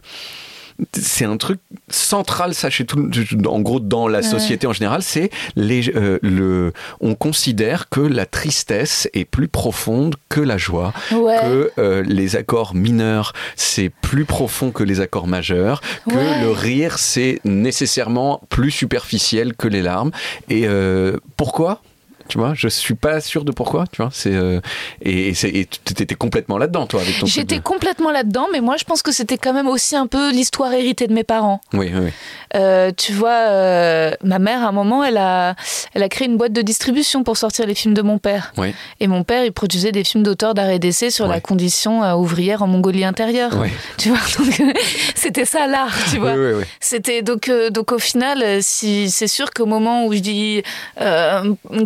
c'est 0.92 1.24
un 1.24 1.36
truc 1.36 1.60
central, 1.88 2.54
ça, 2.54 2.70
chez 2.70 2.84
tout, 2.84 3.10
en 3.46 3.60
gros, 3.60 3.80
dans 3.80 4.08
la 4.08 4.22
société 4.22 4.66
en 4.66 4.72
général, 4.72 5.02
c'est 5.02 5.30
les, 5.56 5.90
euh, 5.94 6.18
le, 6.22 6.72
on 7.00 7.14
considère 7.14 7.88
que 7.88 8.00
la 8.00 8.26
tristesse 8.26 9.08
est 9.14 9.24
plus 9.24 9.48
profonde 9.48 10.16
que 10.28 10.40
la 10.40 10.58
joie, 10.58 10.92
que 11.10 11.70
euh, 11.78 12.02
les 12.06 12.36
accords 12.36 12.74
mineurs, 12.74 13.32
c'est 13.56 13.90
plus 14.02 14.24
profond 14.24 14.70
que 14.70 14.82
les 14.82 15.00
accords 15.00 15.26
majeurs, 15.26 15.80
que 16.08 16.42
le 16.42 16.50
rire, 16.50 16.98
c'est 16.98 17.40
nécessairement 17.44 18.42
plus 18.48 18.70
superficiel 18.70 19.54
que 19.54 19.68
les 19.68 19.82
larmes. 19.82 20.10
Et 20.48 20.66
euh, 20.66 21.16
pourquoi? 21.36 21.82
Tu 22.30 22.38
vois 22.38 22.54
je 22.54 22.68
suis 22.68 22.94
pas 22.94 23.20
sûr 23.20 23.44
de 23.44 23.50
pourquoi 23.50 23.84
tu 23.90 24.00
vois 24.00 24.10
c'est 24.12 24.32
euh, 24.32 24.60
et 25.02 25.32
tu 25.34 26.02
étais 26.02 26.14
complètement 26.14 26.58
là-dedans 26.58 26.86
toi 26.86 27.00
avec 27.02 27.18
ton 27.18 27.26
j'étais 27.26 27.58
complètement 27.58 28.10
là-dedans 28.10 28.46
mais 28.52 28.60
moi 28.60 28.76
je 28.78 28.84
pense 28.84 29.02
que 29.02 29.10
c'était 29.12 29.36
quand 29.36 29.52
même 29.52 29.66
aussi 29.66 29.96
un 29.96 30.06
peu 30.06 30.30
l'histoire 30.30 30.72
héritée 30.72 31.08
de 31.08 31.12
mes 31.12 31.24
parents. 31.24 31.60
Oui 31.74 31.90
oui 31.92 32.10
euh, 32.54 32.90
tu 32.96 33.12
vois 33.12 33.30
euh, 33.48 34.12
ma 34.24 34.38
mère 34.38 34.62
à 34.62 34.68
un 34.68 34.72
moment 34.72 35.04
elle 35.04 35.16
a 35.16 35.54
elle 35.94 36.02
a 36.02 36.08
créé 36.08 36.28
une 36.28 36.36
boîte 36.36 36.52
de 36.52 36.62
distribution 36.62 37.24
pour 37.24 37.36
sortir 37.36 37.66
les 37.66 37.74
films 37.74 37.94
de 37.94 38.02
mon 38.02 38.18
père. 38.18 38.52
Oui. 38.56 38.74
et 39.00 39.08
mon 39.08 39.24
père 39.24 39.44
il 39.44 39.52
produisait 39.52 39.92
des 39.92 40.04
films 40.04 40.22
d'auteurs 40.22 40.54
d'art 40.54 40.70
et 40.70 40.78
d'essai 40.78 41.10
sur 41.10 41.26
la 41.26 41.40
condition 41.40 42.02
ouvrière 42.14 42.62
en 42.62 42.68
Mongolie 42.68 43.04
intérieure. 43.04 43.52
Oui. 43.60 43.68
tu 43.98 44.10
vois 44.10 44.18
c'était 45.14 45.44
ça 45.44 45.66
l'art 45.66 45.96
tu 46.12 46.18
vois. 46.18 46.34
oui, 46.34 46.64
c'était 46.78 47.22
donc 47.22 47.50
donc 47.70 47.90
au 47.90 47.98
final 47.98 48.62
si 48.62 49.10
c'est 49.10 49.26
sûr 49.26 49.50
qu'au 49.50 49.66
moment 49.66 50.06
où 50.06 50.12
je 50.12 50.20
dis 50.20 50.62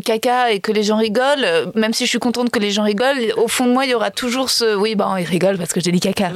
caca 0.05 0.34
et 0.51 0.61
que 0.61 0.73
les 0.73 0.83
gens 0.83 0.99
rigolent, 0.99 1.45
euh, 1.45 1.67
même 1.75 1.93
si 1.93 2.05
je 2.05 2.11
suis 2.11 2.19
contente 2.19 2.51
que 2.51 2.59
les 2.59 2.71
gens 2.71 2.85
rigolent, 2.85 3.19
au 3.37 3.49
fond 3.49 3.67
de 3.67 3.73
moi, 3.73 3.85
il 3.85 3.91
y 3.91 3.95
aura 3.95 4.11
toujours 4.11 4.51
ce 4.51 4.77
oui, 4.77 4.95
bon, 4.95 5.17
ils 5.17 5.25
rigolent 5.25 5.59
parce 5.59 5.73
que 5.73 5.81
j'ai 5.81 5.93
dit 5.93 6.01
caca. 6.01 6.33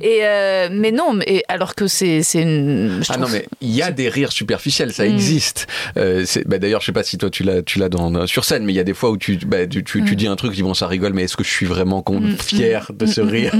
Et 0.00 0.20
euh, 0.22 0.68
mais 0.70 0.92
non, 0.92 1.12
mais 1.12 1.42
alors 1.48 1.74
que 1.74 1.86
c'est 1.86 2.22
une. 2.34 3.02
Ah 3.08 3.16
non, 3.16 3.28
mais 3.30 3.46
il 3.60 3.74
y 3.74 3.82
a 3.82 3.90
des 3.90 4.08
rires 4.08 4.32
superficiels, 4.32 4.92
ça 4.92 5.04
mm. 5.04 5.12
existe. 5.12 5.66
Euh, 5.96 6.24
bah, 6.46 6.58
D'ailleurs, 6.58 6.80
je 6.80 6.86
sais 6.86 6.92
pas 6.92 7.02
si 7.02 7.18
toi 7.18 7.30
tu 7.30 7.42
l'as 7.42 7.62
tu 7.62 7.78
l'as 7.78 7.88
dans 7.88 8.26
sur 8.26 8.44
scène, 8.44 8.64
mais 8.64 8.72
il 8.72 8.76
y 8.76 8.80
a 8.80 8.84
des 8.84 8.94
fois 8.94 9.10
où 9.10 9.16
tu 9.16 9.36
bah, 9.36 9.66
tu, 9.66 9.84
tu, 9.84 10.02
mm. 10.02 10.14
dis 10.14 10.26
un 10.26 10.36
truc, 10.36 10.56
ils 10.56 10.64
vont 10.64 10.74
ça 10.74 10.86
rigole, 10.86 11.12
mais 11.12 11.24
est-ce 11.24 11.36
que 11.36 11.44
je 11.44 11.50
suis 11.50 11.66
vraiment 11.66 12.04
mm. 12.06 12.36
fier 12.36 12.90
de 12.92 13.06
ce 13.06 13.20
rire 13.20 13.52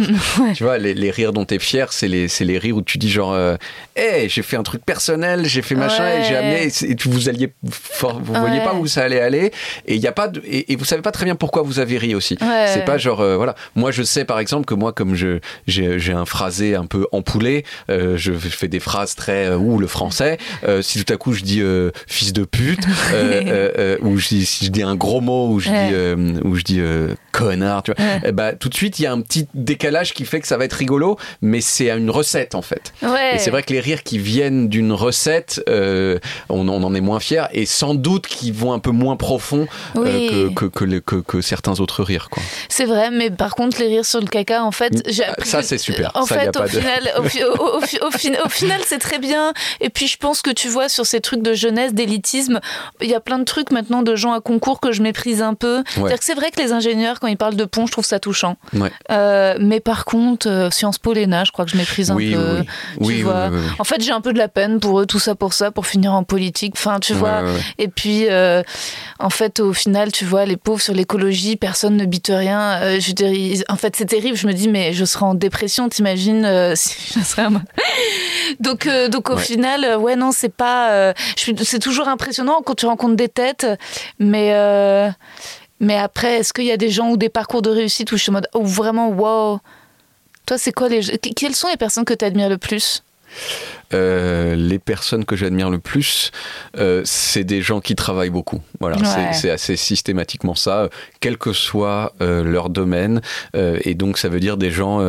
Tu 0.55 0.65
vois, 0.65 0.79
les, 0.79 0.95
les 0.95 1.11
rires 1.11 1.33
dont 1.33 1.45
tu 1.45 1.55
es 1.55 1.59
fier, 1.59 1.93
c'est 1.93 2.09
les 2.09 2.29
les 2.41 2.59
rires 2.59 2.77
où 2.77 2.83
tu 2.83 2.99
dis 2.99 3.11
genre, 3.11 3.37
hé, 3.97 4.29
j'ai 4.29 4.43
fait 4.43 4.57
un 4.57 4.63
truc 4.63 4.85
personnel, 4.85 5.47
j'ai 5.47 5.63
fait 5.63 5.75
machin 5.75 6.07
et 6.07 6.25
j'ai 6.25 6.37
amené 6.37 6.67
et, 6.67 6.97
vous 7.07 7.29
alliez 7.29 7.53
vous 7.63 8.35
voyez 8.35 8.61
pas 8.61 8.75
où 8.75 8.87
ça 8.87 9.03
allait 9.03 9.21
aller 9.21 9.43
et 9.86 9.95
il 9.95 10.01
y 10.01 10.07
a 10.07 10.12
pas 10.12 10.28
de, 10.28 10.42
et, 10.45 10.76
vous 10.76 10.84
savez 10.84 11.03
pas 11.03 11.12
très 11.12 11.24
bien 11.24 11.34
pourquoi 11.34 11.62
vous 11.62 11.78
avez 11.78 11.99
ri 11.99 12.14
aussi. 12.14 12.36
c'est 12.40 12.84
pas 12.84 12.99
genre 12.99 13.20
euh, 13.20 13.36
voilà. 13.36 13.55
Moi 13.74 13.90
je 13.90 14.03
sais 14.03 14.24
par 14.24 14.38
exemple 14.38 14.64
que 14.66 14.74
moi 14.74 14.92
comme 14.92 15.14
je 15.14 15.38
j'ai 15.66 16.12
un 16.12 16.24
phrasé 16.24 16.74
un 16.74 16.86
peu 16.86 17.07
empoulé, 17.12 17.64
euh, 17.90 18.16
je 18.16 18.32
fais 18.32 18.68
des 18.68 18.80
phrases 18.80 19.14
très 19.14 19.47
euh, 19.47 19.57
ou 19.57 19.78
le 19.78 19.86
français. 19.86 20.38
si 20.82 21.05
tout 21.05 21.12
à 21.12 21.16
coup 21.16 21.32
je 21.32 21.42
dis 21.42 21.62
fils 22.07 22.32
de 22.32 22.45
pute 22.45 22.84
ou 24.03 24.20
si 24.20 24.45
je 24.45 24.70
dis 24.70 24.82
un 24.82 24.95
gros 24.95 25.20
mot 25.20 25.49
ou 25.51 25.61
je 25.61 25.70
dis 25.70 26.45
ou 26.45 26.55
je 26.57 26.62
dis 26.62 26.80
connard, 27.35 27.82
tu 27.82 27.93
vois, 27.93 28.05
eh 28.24 28.32
bah 28.32 28.53
tout 28.53 28.68
de 28.68 28.74
suite 28.74 28.99
il 28.99 29.03
y 29.03 29.07
a 29.07 29.12
un 29.12 29.20
petit 29.20 29.49
décalage 29.55 30.14
qui 30.14 30.24
fait 30.24 30.41
que 30.41 30.47
ça 30.47 30.57
va 30.57 30.64
être 30.64 30.74
rigolo, 30.74 31.18
mais 31.43 31.61
c'est 31.61 31.91
une 31.91 32.11
recette 32.11 32.55
en 32.55 32.62
fait. 32.62 32.93
Et 33.03 33.39
c'est 33.39 33.51
vrai 33.51 33.62
que 33.62 33.72
les 33.72 33.80
rires 33.80 34.03
qui 34.03 34.18
viennent 34.18 34.68
d'une 34.68 34.93
recette, 34.93 35.62
on, 35.68 36.68
on, 36.68 36.82
en 36.82 36.95
est 36.95 37.01
moins 37.01 37.20
fier 37.20 37.49
et 37.53 37.66
sans 37.66 37.95
doute 37.95 38.26
qu'ils 38.26 38.53
vont 38.53 38.72
un 38.72 38.78
peu 38.78 38.91
moins 38.91 39.16
profond 39.16 39.66
euh, 39.97 40.51
que, 40.55 40.66
que, 40.66 41.20
que, 41.20 41.41
certains 41.41 41.80
autres 41.80 42.03
rires. 42.03 42.28
Quoi. 42.30 42.43
C'est 42.68 42.85
vrai, 42.85 43.11
mais 43.11 43.30
par 43.30 43.55
contre, 43.55 43.80
les 43.80 43.89
rires 43.89 44.05
sur 44.05 44.20
le 44.20 44.26
caca, 44.26 44.64
en 44.64 44.70
fait. 44.70 44.93
Ça, 45.45 45.62
c'est 45.62 45.78
super. 45.78 46.11
En 46.14 46.26
fait, 46.26 46.57
au, 46.57 46.66
final, 46.66 47.11
au, 48.45 48.49
final, 48.49 48.80
c'est 48.87 48.99
très 48.99 49.18
bien. 49.18 49.53
Et 49.80 49.91
puis, 49.91 50.07
je 50.07 50.16
pense 50.16 50.43
que 50.43 50.51
tu 50.51 50.68
vois, 50.68 50.89
sur 50.89 51.07
ces 51.07 51.20
trucs 51.20 51.43
de 51.43 51.55
jeunesse, 51.55 51.95
d'élitisme, 51.95 52.61
il 53.01 53.09
y 53.09 53.14
a 53.14 53.20
plein 53.20 53.39
de 53.39 53.45
trucs 53.45 53.70
maintenant 53.70 54.03
de 54.03 54.14
gens 54.16 54.32
à 54.32 54.41
concours 54.41 54.80
que 54.80 54.93
je 54.93 55.03
méprise 55.03 55.43
un 55.43 55.55
peu. 55.55 55.82
C'est 56.20 56.35
vrai 56.35 56.51
que 56.51 56.61
les 56.61 56.72
ingénieurs, 56.72 57.20
quand 57.25 57.31
ils 57.31 57.37
parlent 57.37 57.57
de 57.57 57.64
pont, 57.64 57.87
je 57.87 57.93
trouve 57.93 58.05
ça 58.05 58.18
touchant. 58.18 58.57
Euh, 59.11 59.57
mais 59.59 59.81
par 59.81 60.05
contre, 60.05 60.49
euh, 60.49 60.70
Sciences 60.70 60.99
Po, 60.99 61.14
l'ENA, 61.14 61.45
je 61.45 61.53
crois 61.53 61.64
que 61.64 61.70
je 61.70 61.77
méprise 61.77 62.11
un 62.11 62.16
peu. 62.16 62.64
Oui, 62.99 63.16
tu 63.18 63.22
vois. 63.22 63.51
En 63.79 63.85
fait, 63.85 64.03
j'ai 64.03 64.12
un 64.12 64.20
peu 64.20 64.33
de 64.33 64.39
la 64.39 64.49
peine 64.49 64.81
pour 64.81 65.01
eux, 65.01 65.07
tout 65.07 65.18
ça 65.18 65.35
pour 65.35 65.53
ça, 65.53 65.70
pour 65.70 65.87
finir 65.87 66.12
en 66.12 66.25
politique. 66.25 66.75
Enfin, 66.77 67.01
tu 67.01 67.14
vois. 67.14 67.43
Et 67.79 67.89
puis, 67.89 68.27
en 69.18 69.31
fait, 69.31 69.61
au 69.61 69.72
final, 69.72 70.12
tu 70.12 70.25
vois, 70.25 70.45
les 70.45 70.57
pauvres 70.57 70.81
sur 70.81 70.95
l'écologie, 70.95 71.57
personne 71.57 71.97
ne 71.97 72.05
bite 72.05 72.31
rien. 72.33 72.81
Euh, 72.83 73.01
je 73.01 73.62
en 73.68 73.77
fait, 73.77 73.97
c'est 73.97 74.07
terrible. 74.07 74.37
Je 74.37 74.47
me 74.47 74.53
dis, 74.53 74.68
mais 74.68 74.93
je 74.93 75.05
serais 75.05 75.25
en 75.25 75.35
dépression, 75.35 75.89
t'imagines 75.89 76.45
euh, 76.45 76.75
si 76.77 77.18
je 77.18 77.25
serais. 77.25 77.47
donc, 78.61 78.87
euh, 78.87 79.09
donc 79.09 79.31
au 79.31 79.37
final, 79.37 79.97
ouais, 79.97 80.16
non, 80.16 80.33
c'est 80.33 80.55
pas. 80.55 81.14
c'est 81.37 81.79
toujours 81.79 82.09
impressionnant 82.09 82.61
quand 82.64 82.75
tu 82.75 82.87
rencontres 82.87 83.16
des 83.16 83.29
têtes, 83.29 83.66
mais. 84.18 84.55
Mais 85.85 85.97
après, 85.97 86.39
est-ce 86.39 86.53
qu'il 86.53 86.64
y 86.64 86.72
a 86.72 86.76
des 86.76 86.91
gens 86.91 87.11
ou 87.11 87.16
des 87.16 87.28
parcours 87.28 87.62
de 87.62 87.70
réussite 87.70 88.11
où 88.12 88.16
je 88.16 88.22
suis 88.22 88.30
en 88.30 88.35
mode, 88.35 88.49
oh, 88.55 88.62
vraiment, 88.62 89.09
wow. 89.09 89.61
Toi, 90.47 90.59
c'est 90.59 90.72
quoi 90.72 90.89
les. 90.89 91.01
Quelles 91.18 91.55
sont 91.55 91.68
les 91.68 91.76
personnes 91.76 92.05
que 92.05 92.14
tu 92.14 92.24
admires 92.24 92.49
le 92.49 92.59
plus? 92.59 93.03
Euh, 93.93 94.55
les 94.57 94.78
personnes 94.78 95.24
que 95.24 95.37
j'admire 95.37 95.70
le 95.70 95.78
plus, 95.78 96.32
euh, 96.78 97.03
c'est 97.05 97.45
des 97.45 97.62
gens 97.62 97.80
qui 97.80 97.95
travaillent 97.95 98.30
beaucoup. 98.30 98.61
Voilà, 98.80 98.97
c'est 99.32 99.51
assez 99.51 99.76
systématiquement 99.76 100.55
ça, 100.55 100.89
quel 101.20 101.39
que 101.39 101.53
soit 101.53 102.12
euh, 102.20 102.43
leur 102.43 102.70
domaine. 102.70 103.20
et 103.55 103.95
donc, 103.95 104.18
ça 104.18 104.28
veut 104.28 104.41
dire 104.41 104.57
des 104.57 104.70
gens 104.70 105.01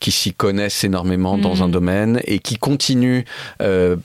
qui 0.00 0.10
s'y 0.10 0.32
connaissent 0.32 0.84
énormément 0.84 1.38
dans 1.38 1.62
un 1.62 1.68
mm. 1.68 1.72
domaine 1.72 2.20
et 2.24 2.38
qui 2.38 2.56
continuent, 2.56 3.22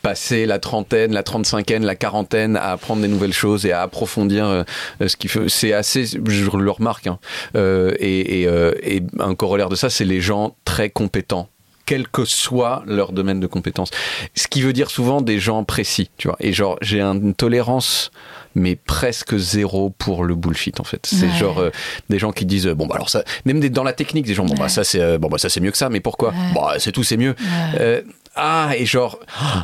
passer 0.02 0.46
la 0.46 0.60
trentaine, 0.60 1.14
la 1.14 1.24
trente-cinquaine, 1.24 1.84
la 1.84 1.96
quarantaine, 1.96 2.56
à 2.58 2.72
apprendre 2.72 3.02
des 3.02 3.08
nouvelles 3.08 3.34
choses 3.34 3.66
et 3.66 3.72
à 3.72 3.82
approfondir 3.82 4.66
ce 5.06 5.16
qui 5.16 5.28
fait. 5.28 5.50
C'est 5.50 5.74
assez, 5.74 6.06
je 6.06 6.50
le 6.58 6.72
remarque. 6.72 7.08
Hein. 7.08 7.20
et, 7.56 8.44
et 8.44 9.04
un 9.20 9.36
corollaire 9.36 9.70
de 9.70 9.76
ça, 9.76 9.90
c'est 9.90 10.06
les 10.06 10.22
gens 10.22 10.56
très 10.66 10.90
compétents 10.90 11.50
quel 11.86 12.08
que 12.08 12.26
soit 12.26 12.84
leur 12.86 13.12
domaine 13.12 13.40
de 13.40 13.48
compétence. 13.48 13.92
Ce 14.36 14.48
qui 14.48 14.62
veut 14.62 14.74
dire 14.74 14.90
souvent 14.90 15.22
des 15.22 15.40
gens 15.40 15.64
précis, 15.64 16.10
tu 16.18 16.28
vois. 16.28 16.38
Et 16.40 16.54
genre, 16.54 16.78
j'ai 16.82 17.02
une 17.02 17.34
tolérance 17.34 18.12
mais 18.56 18.76
presque 18.76 19.36
zéro 19.36 19.90
pour 19.90 20.24
le 20.24 20.36
bullshit 20.36 20.80
en 20.80 20.84
fait. 20.84 21.06
C'est 21.06 21.30
genre 21.32 21.60
euh, 21.60 21.72
des 22.10 22.20
gens 22.20 22.32
qui 22.32 22.46
disent 22.46 22.68
bon 22.68 22.86
bah 22.86 22.94
alors 22.96 23.10
ça 23.10 23.24
même 23.46 23.60
dans 23.70 23.84
la 23.84 23.94
technique 23.94 24.28
des 24.28 24.36
gens 24.36 24.46
bon 24.46 24.54
bah 24.54 24.70
ça 24.70 24.84
c'est 24.84 25.02
euh, 25.02 25.18
bon 25.18 25.28
bah 25.28 25.40
ça 25.40 25.50
c'est 25.50 25.60
mieux 25.60 25.72
que 25.72 25.78
ça 25.78 25.90
mais 25.90 26.02
pourquoi? 26.02 26.34
Bah 26.54 26.76
c'est 26.78 26.92
tout 26.92 27.04
c'est 27.04 27.18
mieux. 27.18 27.36
Ah 28.36 28.72
et 28.78 28.86
genre 28.86 29.20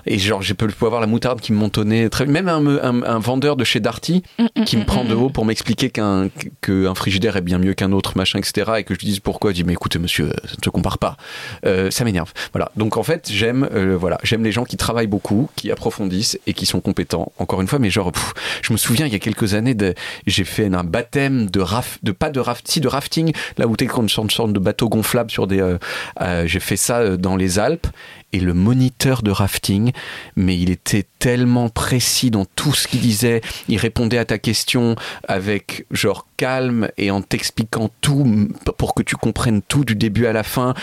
et 0.06 0.18
genre 0.20 0.42
j'ai 0.42 0.54
pu 0.54 0.66
avoir 0.82 1.02
la 1.02 1.08
moutarde 1.08 1.42
qui 1.42 1.54
me 1.54 1.58
montonnait 1.58 2.10
très 2.10 2.26
même 2.26 2.48
un, 2.48 2.66
un, 2.68 3.04
un 3.04 3.20
vendeur 3.20 3.56
de 3.56 3.64
chez 3.64 3.80
Darty 3.80 4.24
Mm, 4.38 4.64
qui 4.64 4.78
me 4.78 4.86
prend 4.86 5.04
de 5.04 5.14
haut 5.14 5.30
pour 5.30 5.46
m'expliquer 5.46 5.90
qu'un 5.90 6.30
qu'un 6.62 6.96
frigidaire 6.96 7.38
est 7.38 7.42
bien 7.42 7.58
mieux 7.58 7.74
qu'un 7.74 7.92
autre 7.92 8.14
machin 8.16 8.40
etc 8.40 8.72
et 8.78 8.84
que 8.84 8.94
je 8.94 9.00
lui 9.00 9.08
dise 9.08 9.20
pourquoi. 9.20 9.52
Je 9.52 9.56
dis 9.56 9.64
mais 9.64 9.74
écoutez 9.74 10.00
monsieur 10.00 10.30
ça 10.46 10.56
ne 10.58 10.64
se 10.64 10.70
compare 10.70 10.98
pas. 10.98 11.18
Euh, 11.66 11.92
ça 11.92 12.04
m'énerve. 12.04 12.32
Voilà. 12.54 12.72
Donc 12.76 12.98
en 12.98 13.04
fait 13.04 13.30
j'aime 13.32 13.68
euh, 13.74 13.98
voilà 13.98 14.18
j'aime 14.24 14.44
les 14.44 14.52
gens 14.52 14.64
qui 14.64 14.78
travaillent 14.78 15.08
beaucoup 15.08 15.50
qui 15.56 15.72
approfondissent 15.72 16.40
et 16.48 16.54
qui 16.54 16.66
sont 16.66 16.80
compétents 16.82 17.32
encore 17.38 17.62
une 17.62 17.68
fois. 17.68 17.80
Mais 17.80 17.90
genre 17.90 18.12
pff, 18.12 18.34
je 18.62 18.74
me 18.74 18.78
souviens 18.78 19.06
il 19.06 19.12
y 19.14 19.16
a 19.16 19.20
quelques 19.20 19.54
années 19.54 19.74
de, 19.74 19.94
j'ai 20.28 20.44
fait 20.44 20.74
un 20.74 20.84
baptême 20.84 21.50
de 21.50 21.60
raf 21.60 22.00
de 22.04 22.12
pas 22.12 22.30
de 22.30 22.40
raft 22.40 22.68
si 22.68 22.80
de 22.80 22.88
rafting 22.88 23.34
là 23.58 23.68
où 23.68 23.76
t'es 23.76 23.88
comme 23.88 24.04
une 24.04 24.10
sorte 24.10 24.26
une 24.26 24.32
sorte 24.32 24.54
de 24.54 24.60
bateau 24.60 24.90
gonflable 24.90 25.32
sur 25.32 25.48
des 25.48 25.60
euh, 25.62 25.78
euh, 26.22 26.48
j'ai 26.48 26.60
fait 26.60 26.78
ça 26.78 27.00
euh, 27.00 27.18
dans 27.18 27.36
les 27.36 27.60
Alpes 27.60 27.88
et 28.34 28.40
le 28.40 28.54
moniteur 28.54 29.24
de 29.24 29.32
rafting, 29.32 29.92
mais 30.36 30.58
il 30.58 30.70
était 30.70 31.06
tellement 31.20 31.70
précis 31.70 32.32
dans 32.32 32.46
tout 32.46 32.74
ce 32.74 32.88
qu'il 32.88 33.02
disait. 33.02 33.42
Il 33.68 33.78
répondait 33.78 34.18
à 34.18 34.26
ta 34.26 34.38
question 34.38 34.96
avec 35.28 35.86
genre 35.92 36.28
calme 36.38 36.90
et 36.98 37.12
en 37.12 37.22
t'expliquant 37.22 37.90
tout 38.02 38.50
pour 38.78 38.94
que 38.94 39.04
tu 39.04 39.16
comprennes 39.16 39.62
tout 39.62 39.84
du 39.84 39.96
début 39.96 40.26
à 40.26 40.34
la 40.34 40.44
fin. 40.44 40.74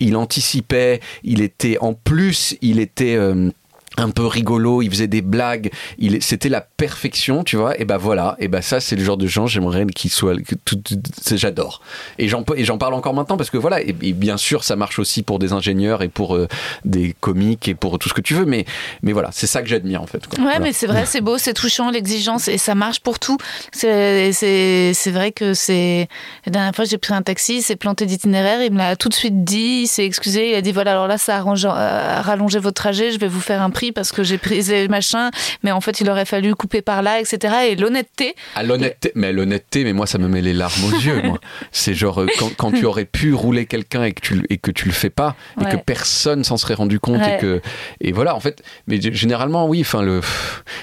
Il 0.00 0.16
anticipait, 0.16 1.00
il 1.22 1.40
était 1.42 1.78
en 1.80 1.94
plus, 1.94 2.56
il 2.62 2.78
était 2.78 3.16
euh, 3.16 3.50
un 3.98 4.10
peu 4.10 4.26
rigolo, 4.26 4.82
il 4.82 4.90
faisait 4.90 5.06
des 5.06 5.22
blagues, 5.22 5.70
il 5.98 6.22
c'était 6.22 6.48
la 6.48 6.60
perfection, 6.60 7.44
tu 7.44 7.56
vois. 7.56 7.78
Et 7.80 7.84
ben 7.84 7.96
voilà, 7.98 8.36
et 8.38 8.48
ben 8.48 8.62
ça 8.62 8.80
c'est 8.80 8.96
le 8.96 9.04
genre 9.04 9.16
de 9.16 9.26
gens 9.26 9.46
j'aimerais 9.46 9.84
qu'ils 9.86 10.10
soient 10.10 10.36
que 10.36 10.54
tout- 10.64 10.76
tout- 10.76 11.00
c'est- 11.20 11.36
j'adore. 11.36 11.82
Et 12.18 12.28
j'en 12.28 12.44
et 12.56 12.64
j'en 12.64 12.78
parle 12.78 12.94
encore 12.94 13.14
maintenant 13.14 13.36
parce 13.36 13.50
que 13.50 13.58
voilà, 13.58 13.80
et, 13.82 13.94
et 14.02 14.12
bien 14.12 14.36
sûr 14.36 14.64
ça 14.64 14.76
marche 14.76 14.98
aussi 14.98 15.22
pour 15.22 15.38
des 15.38 15.52
ingénieurs 15.52 16.02
et 16.02 16.08
pour 16.08 16.36
euh, 16.36 16.48
des 16.84 17.14
comiques 17.20 17.68
et 17.68 17.74
pour 17.74 17.98
tout 17.98 18.08
ce 18.08 18.14
que 18.14 18.20
tu 18.20 18.34
veux, 18.34 18.44
mais 18.46 18.64
mais 19.02 19.12
voilà, 19.12 19.30
c'est 19.32 19.46
ça 19.46 19.62
que 19.62 19.68
j'admire 19.68 20.00
en 20.02 20.06
fait. 20.06 20.26
quoi. 20.26 20.38
Ouais, 20.38 20.44
Voilà. 20.44 20.60
mais 20.60 20.72
c'est 20.72 20.86
vrai, 20.86 21.04
c'est 21.06 21.20
beau, 21.20 21.38
c'est 21.38 21.54
touchant, 21.54 21.90
l'exigence, 21.90 22.48
et 22.48 22.58
ça 22.58 22.74
marche 22.74 23.00
pour 23.00 23.18
tout. 23.18 23.36
C'est 23.72 24.32
c'est- 24.32 24.92
c'est 24.94 25.10
vrai 25.10 25.32
que 25.32 25.54
c'est. 25.54 26.08
La 26.46 26.52
dernière 26.52 26.74
fois, 26.74 26.84
j'ai 26.84 26.98
pris 26.98 27.14
un 27.14 27.22
taxi, 27.22 27.56
il 27.58 27.62
s'est 27.62 27.76
planté 27.76 28.06
d'itinéraire, 28.06 28.62
il 28.62 28.72
me 28.72 28.78
l'a 28.78 28.96
tout 28.96 29.08
de 29.08 29.14
suite 29.14 29.44
dit, 29.44 29.82
il 29.82 29.86
s'est 29.86 30.04
excusé, 30.04 30.50
il 30.50 30.54
a 30.54 30.60
dit 30.62 30.72
voilà, 30.72 30.92
alors 30.92 31.06
là, 31.08 31.18
ça 31.18 31.36
a 31.36 31.38
arrangé- 31.40 31.68
a 31.68 32.22
rallongé 32.22 32.58
votre 32.58 32.74
trajet, 32.80 33.10
je 33.10 33.18
vais 33.18 33.28
vous 33.28 33.40
faire 33.40 33.62
un 33.62 33.70
prix 33.70 33.81
parce 33.90 34.12
que 34.12 34.22
j'ai 34.22 34.38
pris 34.38 34.62
les 34.62 34.86
machins, 34.86 35.30
mais 35.64 35.72
en 35.72 35.80
fait, 35.80 36.00
il 36.00 36.08
aurait 36.08 36.24
fallu 36.26 36.54
couper 36.54 36.82
par 36.82 37.02
là, 37.02 37.18
etc. 37.18 37.54
Et 37.70 37.74
l'honnêteté, 37.76 38.36
À 38.54 38.62
l'honnêteté, 38.62 39.10
mais 39.16 39.32
l'honnêteté, 39.32 39.82
mais 39.82 39.92
moi 39.94 40.06
ça 40.06 40.18
me 40.18 40.28
met 40.28 40.42
les 40.42 40.52
larmes 40.52 40.84
aux 40.84 40.92
yeux. 41.00 41.20
Moi, 41.22 41.38
c'est 41.72 41.94
genre 41.94 42.20
euh, 42.20 42.26
quand, 42.38 42.54
quand 42.56 42.70
tu 42.70 42.84
aurais 42.84 43.06
pu 43.06 43.34
rouler 43.34 43.66
quelqu'un 43.66 44.04
et 44.04 44.12
que 44.12 44.20
tu 44.20 44.34
le- 44.34 44.52
et 44.52 44.58
que 44.58 44.70
tu 44.70 44.84
le 44.86 44.92
fais 44.92 45.10
pas 45.10 45.34
et 45.60 45.64
que 45.64 45.76
personne 45.76 46.44
s'en 46.44 46.56
serait 46.58 46.74
rendu 46.74 47.00
compte 47.00 47.20
Ouais. 47.22 47.36
et 47.36 47.38
que 47.40 47.60
et 48.00 48.12
voilà 48.12 48.36
en 48.36 48.40
fait. 48.40 48.62
Mais 48.86 49.00
généralement 49.00 49.66
oui, 49.66 49.80
enfin 49.80 50.02
le 50.02 50.20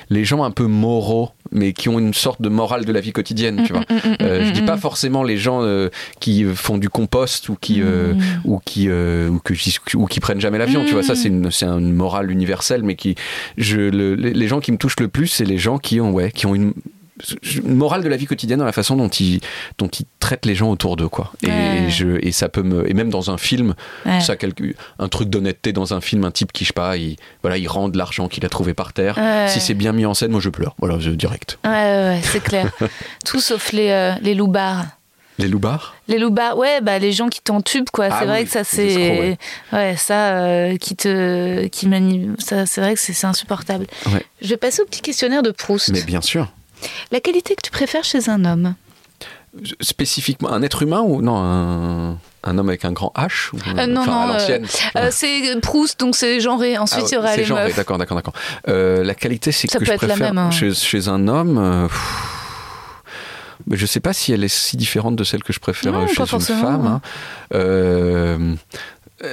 les 0.10 0.26
gens 0.26 0.44
un 0.44 0.52
peu 0.52 0.66
moraux 0.66 1.30
mais 1.52 1.74
qui 1.74 1.90
ont 1.90 2.00
une 2.00 2.14
sorte 2.14 2.42
de 2.42 2.50
morale 2.50 2.86
de 2.86 2.92
la 2.92 3.00
vie 3.02 3.12
quotidienne, 3.12 3.64
tu 3.66 3.74
vois. 3.74 3.84
Euh, 4.22 4.46
je 4.46 4.52
dis 4.52 4.62
pas 4.62 4.78
forcément 4.78 5.24
les 5.24 5.38
gens 5.38 5.62
euh, 5.64 5.90
qui 6.20 6.44
font 6.44 6.78
du 6.78 6.90
compost 6.90 7.50
ou 7.50 7.58
qui 7.60 7.82
euh, 7.82 8.14
ou 8.46 8.60
qui 8.64 8.88
euh, 8.90 9.30
ou 9.30 9.40
que 9.40 9.54
ou 9.96 10.06
qui 10.06 10.20
prennent 10.20 10.42
jamais 10.42 10.58
l'avion, 10.58 10.84
tu 10.86 10.94
vois. 10.94 11.04
Ça 11.04 11.16
c'est 11.16 11.28
une 11.30 11.52
c'est 11.52 11.66
une 11.66 11.94
morale 11.94 12.32
universelle, 12.32 12.84
mais 12.84 12.96
qui 12.96 13.16
je 13.58 13.78
le- 13.78 14.16
les 14.16 14.48
gens 14.48 14.60
qui 14.60 14.72
me 14.72 14.78
touchent 14.78 15.00
le 15.00 15.08
plus, 15.08 15.28
c'est 15.28 15.46
les 15.46 15.58
gens 15.58 15.78
qui 15.78 16.00
ont 16.02 16.12
ouais 16.12 16.32
qui 16.32 16.46
ont 16.46 16.56
une 16.56 16.74
morale 17.64 18.04
de 18.04 18.10
la 18.10 18.18
vie 18.18 18.26
quotidienne 18.26 18.60
dans 18.60 18.66
la 18.66 18.72
façon 18.72 18.96
dont 18.96 19.10
ils 19.10 19.40
dont 19.78 19.88
ils 19.88 20.06
traitent 20.20 20.46
les 20.46 20.56
gens 20.56 20.70
autour 20.72 20.96
d'eux 20.96 21.10
quoi 21.10 21.32
et, 21.44 21.48
Ouais. 21.48 21.86
je 21.90 22.18
et 22.26 22.32
ça 22.32 22.50
peut 22.50 22.64
me 22.64 22.90
et 22.90 22.94
même 22.94 23.10
dans 23.10 23.32
un 23.32 23.38
film 23.38 23.76
Ouais. 24.06 24.22
ça 24.22 24.36
quelque 24.36 24.76
un 25.00 25.08
truc 25.10 25.30
d'honnêteté 25.30 25.74
dans 25.74 25.94
un 25.94 26.02
film 26.02 26.24
un 26.26 26.32
type 26.32 26.52
qui 26.52 26.64
je 26.64 26.70
sais 26.70 26.74
pas 26.74 26.98
il 26.98 27.16
voilà 27.42 27.58
il 27.58 27.68
rend 27.68 27.90
de 27.90 27.98
l'argent 27.98 28.28
qu'il 28.28 28.46
a 28.46 28.50
trouvé 28.50 28.74
par 28.74 28.94
terre 28.94 29.18
Ouais. 29.18 29.48
si 29.50 29.60
c'est 29.60 29.74
bien 29.74 29.92
mis 29.92 30.06
en 30.06 30.14
scène 30.14 30.32
moi 30.32 30.42
je 30.42 30.50
pleure 30.50 30.76
voilà 30.80 31.00
je 31.00 31.12
direct 31.12 31.60
ouais, 31.66 31.70
ouais, 31.72 32.04
ouais, 32.16 32.22
c'est 32.24 32.44
clair. 32.44 32.72
tout 33.26 33.40
sauf 33.42 33.72
les, 33.72 33.90
euh, 33.90 34.14
les 34.22 34.34
loupards. 34.36 34.86
les 35.38 35.48
loupards? 35.48 35.96
Les 36.08 36.18
loupards, 36.18 36.58
ouais, 36.58 36.82
bah 36.82 36.98
les 37.00 37.12
gens 37.12 37.28
qui 37.30 37.40
t'entubent, 37.42 37.90
quoi. 37.92 38.08
Ah 38.10 38.18
c'est 38.20 38.26
vrai 38.26 38.40
oui, 38.40 38.46
que 38.46 38.52
ça, 38.52 38.64
c'est. 38.64 38.88
escrocs, 38.88 39.38
ouais. 39.74 39.96
ça, 39.96 40.38
euh, 40.38 40.78
qui 40.78 40.96
te. 40.96 41.68
qui 41.68 41.88
manie. 41.88 42.32
Ça, 42.40 42.66
c'est 42.66 42.82
vrai 42.82 42.96
que 42.96 43.00
c'est 43.00 43.14
c'est 43.14 43.28
insupportable. 43.28 43.86
Ouais. 44.08 44.26
Je 44.42 44.48
vais 44.50 44.58
passer 44.58 44.82
au 44.82 44.86
petit 44.86 45.02
questionnaire 45.02 45.44
de 45.44 45.52
Proust. 45.52 45.90
mais 45.92 46.02
bien 46.02 46.22
sûr 46.22 46.52
La 47.12 47.20
qualité 47.20 47.56
que 47.56 47.62
tu 47.64 47.72
préfères 47.72 48.04
chez 48.04 48.30
un 48.30 48.46
homme 48.46 48.76
spécifiquement 49.82 50.52
un 50.52 50.62
être 50.62 50.84
humain 50.84 51.02
ou 51.02 51.24
non 51.24 51.36
un, 51.38 52.18
un 52.44 52.58
homme 52.60 52.70
avec 52.70 52.86
un 52.86 52.92
grand 52.92 53.12
H 53.18 53.50
ou, 53.54 53.58
Euh, 53.80 53.88
non, 53.88 54.02
enfin, 54.02 54.28
non, 54.28 54.34
euh, 54.40 54.60
Euh, 54.98 55.10
C'est 55.12 55.60
Proust, 55.60 56.00
donc 56.00 56.16
c'est 56.16 56.40
genré. 56.40 56.78
Ensuite, 56.78 57.06
Ah, 57.06 57.08
il 57.10 57.16
y 57.16 57.18
aura 57.18 57.32
c'est 57.32 57.38
les 57.38 57.44
genré, 57.46 57.64
meufs. 57.66 57.76
D'accord, 57.76 57.98
d'accord, 57.98 58.16
d'accord. 58.16 58.34
La 58.68 59.16
qualité, 59.16 59.52
c'est 59.52 59.68
que 59.68 59.80
peut 59.80 59.86
je 59.86 59.92
être 59.94 60.02
la 60.04 60.10
préfère 60.10 60.34
même, 60.36 60.38
hein. 60.38 60.52
chez, 60.52 60.72
chez 60.74 61.08
un 61.08 61.28
homme. 61.28 61.88
pff, 61.88 62.00
mais 63.66 63.76
je 63.76 63.86
sais 63.88 64.00
pas 64.00 64.14
si 64.14 64.32
elle 64.34 64.44
est 64.44 64.48
si 64.48 64.78
différente 64.78 65.16
de 65.16 65.24
celle 65.24 65.44
que 65.44 65.52
je 65.52 65.60
préfère 65.60 65.92
Non, 65.94 66.06
chez 66.08 66.22
une 66.22 66.40
femme. 66.40 66.86
hein. 66.86 67.02
hein. 67.04 67.56
Euh, 67.56 68.56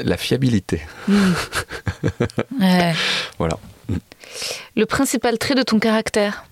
la 0.03 0.17
fiabilité. 0.17 0.81
Ouais. 2.61 2.95
Voilà. 3.39 3.59
Le 4.77 4.87
principal 4.87 5.39
trait 5.39 5.55
de 5.55 5.63
ton 5.63 5.79
caractère 5.79 6.45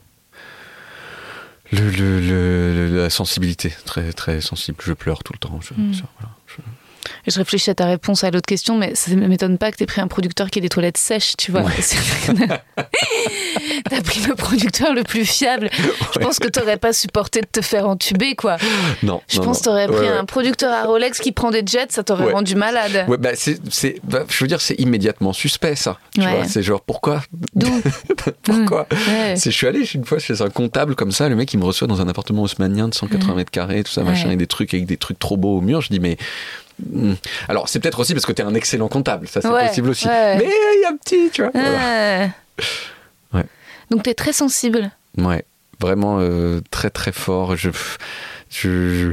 Le, 1.75 1.91
le- 1.91 2.21
le- 2.21 2.89
le- 2.89 3.03
la 3.03 3.11
sensibilité, 3.11 3.73
très, 3.85 4.13
très 4.13 4.41
sensible. 4.41 4.79
Je 4.85 4.93
pleure 4.93 5.23
tout 5.25 5.33
le 5.33 5.39
temps. 5.39 5.59
Je- 5.61 5.75
Hmm. 5.75 5.93
ça, 5.95 6.03
voilà. 6.19 6.35
Je- 6.47 6.61
Et 7.27 7.31
Je 7.31 7.39
réfléchis 7.39 7.69
à 7.71 7.75
ta 7.75 7.87
réponse 7.87 8.23
à 8.25 8.31
l'autre 8.31 8.47
question, 8.47 8.79
mais 8.79 8.95
ça 8.95 9.11
ne 9.15 9.27
m'étonne 9.27 9.59
pas 9.59 9.71
que 9.71 9.77
tu 9.77 9.83
aies 9.83 9.87
pris 9.87 10.01
un 10.01 10.09
producteur 10.09 10.51
qui 10.51 10.59
ait 10.59 10.63
des 10.63 10.69
toilettes 10.69 10.97
sèches, 10.99 11.37
tu 11.37 11.51
vois. 11.53 11.63
Ouais. 11.63 11.73
T'as 13.89 14.01
pris 14.01 14.21
le 14.27 14.35
producteur 14.35 14.95
le 14.95 15.03
plus 15.03 15.25
fiable. 15.27 15.71
Je 16.15 16.19
pense 16.19 16.39
que 16.39 16.49
t'aurais 16.49 16.79
pas 16.79 16.93
supporté 16.93 17.41
de 17.41 17.47
te 17.47 17.61
faire 17.61 17.87
entuber, 17.87 18.35
quoi. 18.35 18.57
Non. 19.03 19.21
Je 19.29 19.39
non, 19.39 19.45
pense 19.45 19.59
que 19.59 19.65
t'aurais 19.65 19.87
pris 19.87 19.95
Ouais, 20.05 20.09
un 20.09 20.25
producteur 20.25 20.73
à 20.73 20.85
Rolex 20.85 21.19
qui 21.21 21.33
prend 21.33 21.51
des 21.51 21.63
jets, 21.65 21.87
ça 21.91 22.03
t'aurait 22.03 22.33
rendu 22.33 22.55
malade. 22.55 23.05
Ouais, 23.09 23.17
bah, 23.19 23.31
c'est, 23.35 23.61
bah, 24.05 24.25
je 24.29 24.43
veux 24.43 24.49
dire, 24.49 24.61
c'est 24.61 24.75
immédiatement 24.81 25.33
suspect, 25.33 25.77
ça. 25.77 25.99
Tu 26.15 26.21
vois, 26.21 26.45
c'est 26.47 26.63
genre, 26.63 26.81
pourquoi? 26.81 27.23
D'où? 27.55 27.69
Pourquoi? 28.43 28.87
C'est, 29.37 29.51
je 29.51 29.57
suis 29.57 29.67
allé 29.67 29.85
une 29.95 30.05
fois 30.05 30.19
chez 30.19 30.41
un 30.41 30.51
comptable 30.51 30.95
comme 30.95 31.13
ça, 31.13 31.29
le 31.29 31.37
mec 31.37 31.53
il 31.53 31.59
me 31.59 31.65
reçoit 31.65 31.87
dans 31.87 32.01
un 32.01 32.09
appartement 32.09 32.43
haussmanien 32.43 32.89
de 32.89 32.95
180 32.95 33.35
mètres 33.35 33.51
carrés, 33.51 33.83
tout 33.83 33.93
ça, 33.93 34.03
machin, 34.03 34.31
et 34.31 34.37
des 34.37 34.47
trucs 34.47 34.73
avec 34.75 34.87
des 34.87 34.97
trucs 34.97 35.19
trop 35.19 35.37
beaux 35.37 35.59
au 35.59 35.61
mur. 35.61 35.81
Je 35.81 35.89
dis 35.89 36.01
mais 36.01 36.17
hmm. 36.91 37.13
alors 37.49 37.69
c'est 37.69 37.81
peut-être 37.81 38.01
aussi 38.01 38.15
parce 38.15 38.27
que 38.27 38.33
t'es 38.33 38.43
un 38.43 38.55
excellent 38.55 38.89
comptable, 38.89 39.29
ça 39.29 39.41
c'est 39.41 39.49
Ouais, 39.49 39.69
possible 39.69 39.91
aussi. 39.91 40.07
ouais. 40.07 40.39
Mais 40.39 40.45
il 40.77 40.83
y 40.83 40.85
a 40.85 40.91
un 40.91 40.97
petit, 40.97 41.31
tu 41.33 41.43
vois. 41.43 41.51
voilà. 41.53 42.29
Ah. 43.85 43.87
Donc 43.91 44.03
t'es 44.05 44.15
très 44.15 44.33
sensible. 44.33 44.91
Ouais, 45.19 45.45
vraiment 45.81 46.19
euh, 46.21 46.61
très 46.71 46.91
très 46.91 47.13
fort. 47.13 47.57
Je, 47.57 47.71
je, 48.51 49.13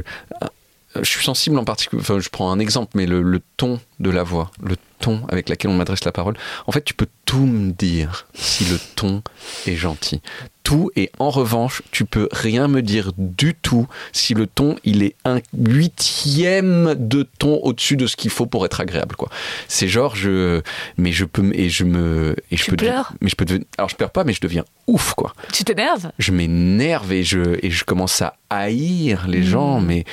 je 0.96 1.08
suis 1.08 1.24
sensible 1.24 1.58
en 1.58 1.64
particulier. 1.64 2.00
Enfin, 2.02 2.18
je 2.18 2.28
prends 2.28 2.50
un 2.50 2.58
exemple, 2.58 2.92
mais 2.94 3.06
le, 3.06 3.22
le 3.22 3.40
ton 3.56 3.80
de 4.02 4.10
la 4.10 4.22
voix, 4.22 4.50
le 4.62 4.76
ton 4.98 5.22
avec 5.28 5.48
lequel 5.48 5.70
on 5.70 5.74
m'adresse 5.74 6.04
la 6.04 6.12
parole. 6.12 6.36
En 6.66 6.72
fait, 6.72 6.84
tu 6.84 6.94
peux 6.94 7.06
tout 7.24 7.46
me 7.46 7.72
dire 7.72 8.26
si 8.34 8.64
le 8.66 8.78
ton 8.96 9.22
est 9.66 9.76
gentil. 9.76 10.20
Tout 10.62 10.90
et 10.94 11.10
en 11.18 11.30
revanche, 11.30 11.82
tu 11.90 12.04
peux 12.04 12.28
rien 12.30 12.68
me 12.68 12.82
dire 12.82 13.10
du 13.18 13.54
tout 13.54 13.88
si 14.12 14.32
le 14.34 14.46
ton 14.46 14.76
il 14.84 15.02
est 15.02 15.16
un 15.24 15.40
huitième 15.56 16.94
de 16.94 17.28
ton 17.38 17.56
au-dessus 17.56 17.96
de 17.96 18.06
ce 18.06 18.16
qu'il 18.16 18.30
faut 18.30 18.46
pour 18.46 18.64
être 18.64 18.80
agréable 18.80 19.16
quoi. 19.16 19.28
C'est 19.68 19.88
genre 19.88 20.14
je 20.14 20.60
mais 20.96 21.12
je 21.12 21.24
peux 21.24 21.50
et 21.54 21.68
je 21.68 21.84
me 21.84 22.36
et 22.50 22.56
je 22.56 22.64
Tu 22.64 22.70
peux 22.76 22.86
mais 23.20 23.28
je 23.28 23.34
peux 23.36 23.44
devenir- 23.44 23.66
alors 23.78 23.88
je 23.88 23.96
pleure 23.96 24.10
pas 24.10 24.22
mais 24.24 24.32
je 24.32 24.40
deviens 24.40 24.64
ouf 24.86 25.14
quoi 25.14 25.34
Tu 25.52 25.64
t'énerves? 25.64 26.10
Je 26.18 26.32
m'énerve 26.32 27.12
et 27.12 27.22
je, 27.24 27.58
et 27.62 27.70
je 27.70 27.84
commence 27.84 28.20
à 28.22 28.36
haïr 28.50 29.26
les 29.28 29.42
gens, 29.42 29.80
mais, 29.80 30.04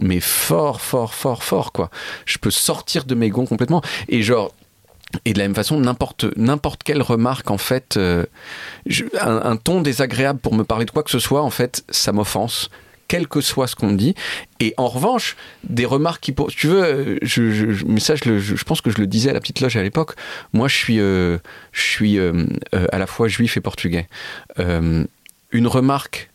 mais 0.00 0.20
fort, 0.20 0.80
fort, 0.80 1.14
fort, 1.14 1.42
fort, 1.42 1.72
quoi. 1.72 1.90
Je 2.26 2.38
peux 2.38 2.50
sortir 2.50 3.04
de 3.04 3.14
mes 3.16 3.30
complètement. 3.46 3.82
Et 4.08 4.22
genre, 4.22 4.52
et 5.24 5.32
de 5.32 5.38
la 5.38 5.44
même 5.44 5.54
façon, 5.54 5.80
n'importe, 5.80 6.26
n'importe 6.36 6.82
quelle 6.82 7.02
remarque, 7.02 7.50
en 7.50 7.58
fait, 7.58 7.96
euh, 7.96 8.24
un, 9.20 9.56
ton 9.56 9.80
désagréable 9.80 10.38
pour 10.38 10.54
me 10.54 10.64
parler 10.64 10.84
de 10.84 10.90
quoi 10.90 11.02
que 11.02 11.10
ce 11.10 11.18
soit, 11.18 11.42
en 11.42 11.50
fait, 11.50 11.84
ça 11.88 12.12
m'offense 12.12 12.70
quel 13.08 13.26
que 13.26 13.40
soit 13.40 13.66
ce 13.66 13.74
qu'on 13.74 13.92
dit. 13.92 14.14
Et 14.60 14.74
en 14.76 14.86
revanche, 14.86 15.36
des 15.64 15.86
remarques 15.86 16.22
qui... 16.22 16.32
pour- 16.32 16.48
tu 16.48 16.66
veux, 16.66 16.84
euh, 16.84 17.18
je, 17.22 17.74
ça, 17.98 18.16
je, 18.16 18.64
pense 18.64 18.82
que 18.82 18.90
je 18.90 18.98
le 18.98 19.06
disais 19.06 19.30
à 19.30 19.32
la 19.32 19.40
petite 19.40 19.60
loge 19.60 19.76
à 19.76 19.82
l'époque. 19.82 20.12
Moi, 20.52 20.68
je 20.68 20.76
suis, 20.76 21.00
euh, 21.00 21.38
je 21.72 21.80
suis 21.80 22.18
à 22.18 22.98
la 22.98 23.06
fois 23.06 23.28
juif 23.28 23.56
et 23.56 23.62
portugais. 23.62 24.08
Une 24.58 25.66
remarque, 25.66 26.27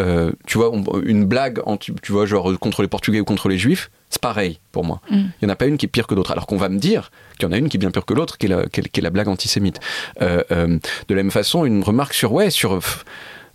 euh, 0.00 0.32
tu 0.46 0.58
vois, 0.58 0.70
on- 0.72 0.84
une 1.02 1.24
blague, 1.24 1.60
en, 1.66 1.76
tu, 1.76 1.92
tu 2.02 2.12
vois, 2.12 2.26
genre 2.26 2.58
contre 2.58 2.82
les 2.82 2.88
portugais 2.88 3.20
ou 3.20 3.24
contre 3.24 3.48
les 3.48 3.58
juifs, 3.58 3.90
c'est 4.10 4.20
pareil 4.20 4.58
pour 4.72 4.84
moi. 4.84 5.00
Mm. 5.10 5.16
Il 5.16 5.30
n'y 5.44 5.46
en 5.48 5.52
a 5.52 5.56
pas 5.56 5.66
une 5.66 5.78
qui 5.78 5.86
est 5.86 5.88
pire 5.88 6.06
que 6.06 6.14
d'autres. 6.14 6.30
Alors 6.32 6.46
qu'on 6.46 6.56
va 6.58 6.68
me 6.68 6.78
dire 6.78 7.10
qu'il 7.38 7.48
y 7.48 7.50
en 7.50 7.52
a 7.52 7.56
une 7.58 7.68
qui 7.68 7.76
est 7.76 7.80
bien 7.80 7.90
pire 7.90 8.04
que 8.04 8.14
l'autre, 8.14 8.38
qui, 8.38 8.46
est 8.46 8.48
la- 8.50 8.66
qui 8.66 8.82
qui 8.82 9.00
est 9.00 9.02
la 9.02 9.10
blague 9.10 9.28
antisémite. 9.28 9.80
Euh, 10.22 10.42
euh, 10.50 10.78
de 11.08 11.14
la 11.14 11.22
même 11.22 11.30
façon, 11.30 11.64
une 11.64 11.82
remarque 11.82 12.14
sur, 12.14 12.32
ouais, 12.32 12.50
sur... 12.50 12.78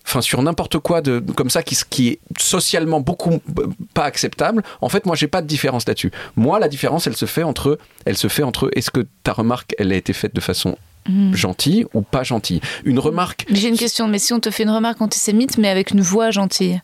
enfin 0.05 0.21
sur 0.21 0.41
n'importe 0.41 0.79
quoi 0.79 1.01
de 1.01 1.19
comme 1.35 1.51
ça 1.51 1.61
qui, 1.61 1.77
qui 1.89 2.07
est 2.09 2.19
socialement 2.39 3.01
beaucoup 3.01 3.39
pas 3.93 4.03
acceptable 4.05 4.63
en 4.81 4.89
fait 4.89 5.05
moi 5.05 5.15
j'ai 5.15 5.27
pas 5.27 5.43
de 5.43 5.47
différence 5.47 5.87
là-dessus 5.87 6.11
moi 6.35 6.57
la 6.59 6.67
différence 6.69 7.05
elle 7.05 7.15
se 7.15 7.27
fait 7.27 7.43
entre 7.43 7.77
elle 8.05 8.17
se 8.17 8.27
fait 8.27 8.41
entre 8.41 8.71
est-ce 8.75 8.89
que 8.89 9.05
ta 9.21 9.31
remarque 9.31 9.75
elle 9.77 9.91
a 9.91 9.95
été 9.95 10.11
faite 10.13 10.33
de 10.33 10.41
façon 10.41 10.75
Hmm. 11.07 11.33
gentille 11.33 11.85
ou 11.95 12.01
pas 12.03 12.23
gentille 12.23 12.61
une 12.85 12.99
remarque 12.99 13.45
J'ai 13.49 13.69
une 13.69 13.77
question, 13.77 14.07
mais 14.07 14.19
si 14.19 14.33
on 14.33 14.39
te 14.39 14.51
fait 14.51 14.63
une 14.63 14.69
remarque 14.69 15.01
antisémite, 15.01 15.57
mais 15.57 15.67
avec 15.67 15.91
une 15.91 16.01
voix 16.01 16.29
gentille 16.29 16.79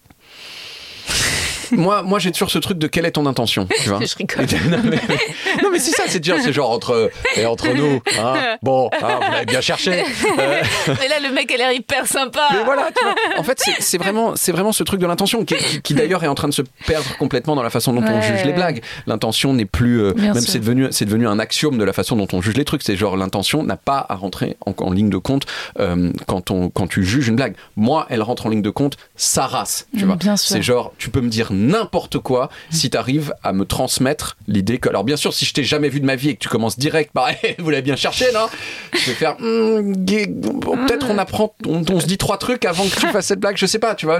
moi 1.72 2.02
moi 2.04 2.20
j'ai 2.20 2.32
toujours 2.32 2.50
ce 2.52 2.60
truc 2.60 2.78
de 2.78 2.88
quelle 2.88 3.06
est 3.06 3.12
ton 3.12 3.26
intention 3.26 3.68
tu 3.82 3.90
vois 3.90 4.00
Je 4.06 4.16
rigole. 4.16 4.46
non 4.70 4.78
mais, 4.84 4.98
non, 5.64 5.70
mais 5.72 5.80
c'est 5.80 5.92
ça 5.92 6.04
c'est 6.08 6.20
dire 6.20 6.36
c'est 6.42 6.54
genre 6.54 6.70
entre 6.72 7.12
et 7.36 7.46
entre 7.46 7.70
nous 7.74 8.02
hein, 8.20 8.56
bon 8.62 8.90
hein, 9.02 9.20
vous 9.26 9.32
l'avez 9.32 9.46
bien 9.46 9.62
cherché 9.62 10.04
Euh, 10.40 10.62
Mais 11.00 11.08
là, 11.08 11.20
le 11.20 11.34
mec 11.34 11.52
a 11.52 11.58
l'air 11.58 11.72
hyper 11.72 12.06
sympa. 12.08 12.42
Mais 12.52 12.64
voilà, 12.64 12.90
tu 12.96 13.04
vois. 13.04 13.16
En 13.40 13.44
fait, 13.44 13.60
c'est- 13.80 13.98
vraiment, 13.98 14.34
vraiment 14.50 14.72
ce 14.72 14.84
truc 14.84 15.00
de 15.00 15.06
l'intention 15.08 15.44
qui, 15.46 15.56
qui- 15.56 15.82
qui 15.82 15.94
d'ailleurs 15.94 16.24
est 16.24 16.28
en 16.28 16.36
train 16.36 16.48
de 16.48 16.54
se 16.54 16.62
perdre 16.86 17.06
complètement 17.18 17.56
dans 17.56 17.64
la 17.64 17.70
façon 17.70 17.94
dont 17.94 18.04
on 18.04 18.22
juge 18.22 18.44
les 18.46 18.54
blagues. 18.54 18.82
L'intention 19.08 19.54
n'est 19.54 19.66
plus, 19.66 20.02
euh, 20.02 20.14
même 20.16 20.36
c'est 20.40 20.60
devenu, 20.60 20.88
c'est 20.92 21.06
devenu 21.06 21.28
un 21.28 21.40
axiome 21.40 21.78
de 21.78 21.84
la 21.84 21.94
façon 21.94 22.16
dont 22.16 22.28
on 22.34 22.42
juge 22.42 22.56
les 22.56 22.66
trucs. 22.66 22.84
C'est 22.84 22.96
genre 22.96 23.18
l'intention 23.18 23.64
n'a 23.64 23.78
pas 23.78 24.06
à 24.10 24.16
rentrer 24.16 24.58
en, 24.66 24.74
en 24.78 24.92
ligne 24.92 25.10
de 25.10 25.18
compte 25.18 25.46
euh, 25.80 26.12
quand 26.28 26.52
on, 26.52 26.70
quand 26.70 26.88
tu 26.88 27.04
juges 27.04 27.28
une 27.28 27.36
blague. 27.36 27.56
Moi, 27.76 28.06
elle 28.10 28.22
rentre 28.22 28.46
en 28.46 28.50
ligne 28.50 28.62
de 28.62 28.70
compte 28.70 28.98
sa 29.16 29.48
race. 29.48 29.88
Tu 29.98 30.04
Mm, 30.04 30.08
vois. 30.08 30.16
bien 30.16 30.38
sûr. 30.38 30.56
C'est 30.56 30.62
genre, 30.62 30.94
tu 30.98 31.10
peux 31.10 31.22
me 31.22 31.30
dire 31.30 31.52
n'importe 31.58 32.20
quoi 32.20 32.50
si 32.70 32.90
tu 32.90 32.98
arrives 32.98 33.34
à 33.44 33.54
me 33.54 33.66
transmettre 33.66 34.38
l'idée 34.48 34.78
que, 34.78 34.90
alors 34.90 35.04
bien 35.04 35.18
sûr, 35.18 35.34
si 35.34 35.46
je 35.46 35.54
t'ai 35.54 35.64
jamais 35.64 35.90
vu 35.90 36.00
de 36.00 36.06
ma 36.06 36.16
vie 36.16 36.30
et 36.30 36.36
que 36.36 36.40
tu 36.40 36.50
commences 36.50 36.78
direct 36.80 37.12
par, 37.12 37.30
vous 37.60 37.70
l'avez 37.70 37.82
bien 37.82 37.96
cherché, 37.96 38.26
non? 38.34 38.48
Je 38.94 39.12
vais 39.12 39.14
faire, 39.14 39.36
Hmm, 39.40 39.94
peut-être 39.94 41.08
on 41.10 41.18
apprend, 41.18 41.54
on, 41.66 42.00
se 42.00 42.08
dit 42.08 42.18
trois 42.18 42.38
trucs 42.38 42.66
avant 42.66 42.86
que 42.86 43.00
tu 43.00 43.08
fasses 43.08 43.28
cette 43.28 43.40
blague, 43.40 43.58
je 43.58 43.66
sais 43.66 43.80
pas, 43.80 43.96
tu 43.96 44.06
vois. 44.06 44.20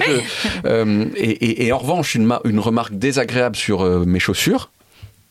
euh, 0.66 1.06
et, 1.16 1.72
en 1.72 1.78
revanche, 1.78 2.16
une 2.16 2.60
remarque 2.60 2.94
désagréable 2.94 3.56
sur 3.56 3.82
euh, 3.84 4.06
mes 4.06 4.20
chaussures, 4.20 4.70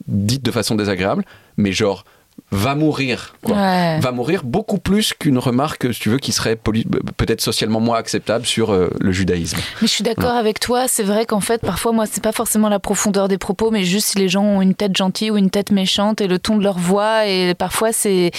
dite 0.07 0.43
de 0.43 0.51
façon 0.51 0.74
désagréable, 0.74 1.24
mais 1.57 1.73
genre 1.73 2.05
va 2.53 2.75
mourir, 2.75 3.35
quoi. 3.43 3.57
Ouais. 3.57 3.99
Va 4.01 4.13
mourir 4.13 4.45
beaucoup 4.45 4.79
plus 4.79 5.13
qu'une 5.13 5.39
remarque, 5.39 5.93
si 5.93 6.01
tu 6.01 6.09
veux, 6.11 6.19
qui 6.19 6.33
serait 6.33 6.55
poli- 6.57 6.87
peut-être 7.17 7.41
socialement 7.41 7.81
moins 7.81 7.99
acceptable 7.99 8.47
sur 8.47 8.71
euh, 8.73 8.89
le 9.01 9.11
judaïsme. 9.13 9.57
Mais 9.83 9.89
je 9.89 9.93
suis 9.93 10.05
d'accord 10.05 10.35
avec 10.37 10.61
toi. 10.61 10.87
C'est 10.89 11.03
vrai 11.03 11.27
qu'en 11.27 11.41
fait, 11.41 11.61
parfois, 11.61 11.93
moi, 11.93 12.05
c'est 12.11 12.23
pas 12.23 12.33
forcément 12.33 12.69
la 12.69 12.79
profondeur 12.79 13.27
des 13.29 13.37
propos, 13.39 13.71
mais 13.71 13.85
juste 13.85 14.09
si 14.09 14.19
les 14.19 14.29
gens 14.29 14.45
ont 14.45 14.63
une 14.63 14.75
tête 14.75 14.97
gentille 14.97 15.31
ou 15.31 15.37
une 15.37 15.51
tête 15.51 15.71
méchante 15.73 16.21
et 16.21 16.29
le 16.29 16.39
ton 16.39 16.57
de 16.57 16.63
leur 16.63 16.79
voix. 16.79 17.27
Et 17.27 17.55
parfois, 17.55 17.93
c'est, 17.93 18.31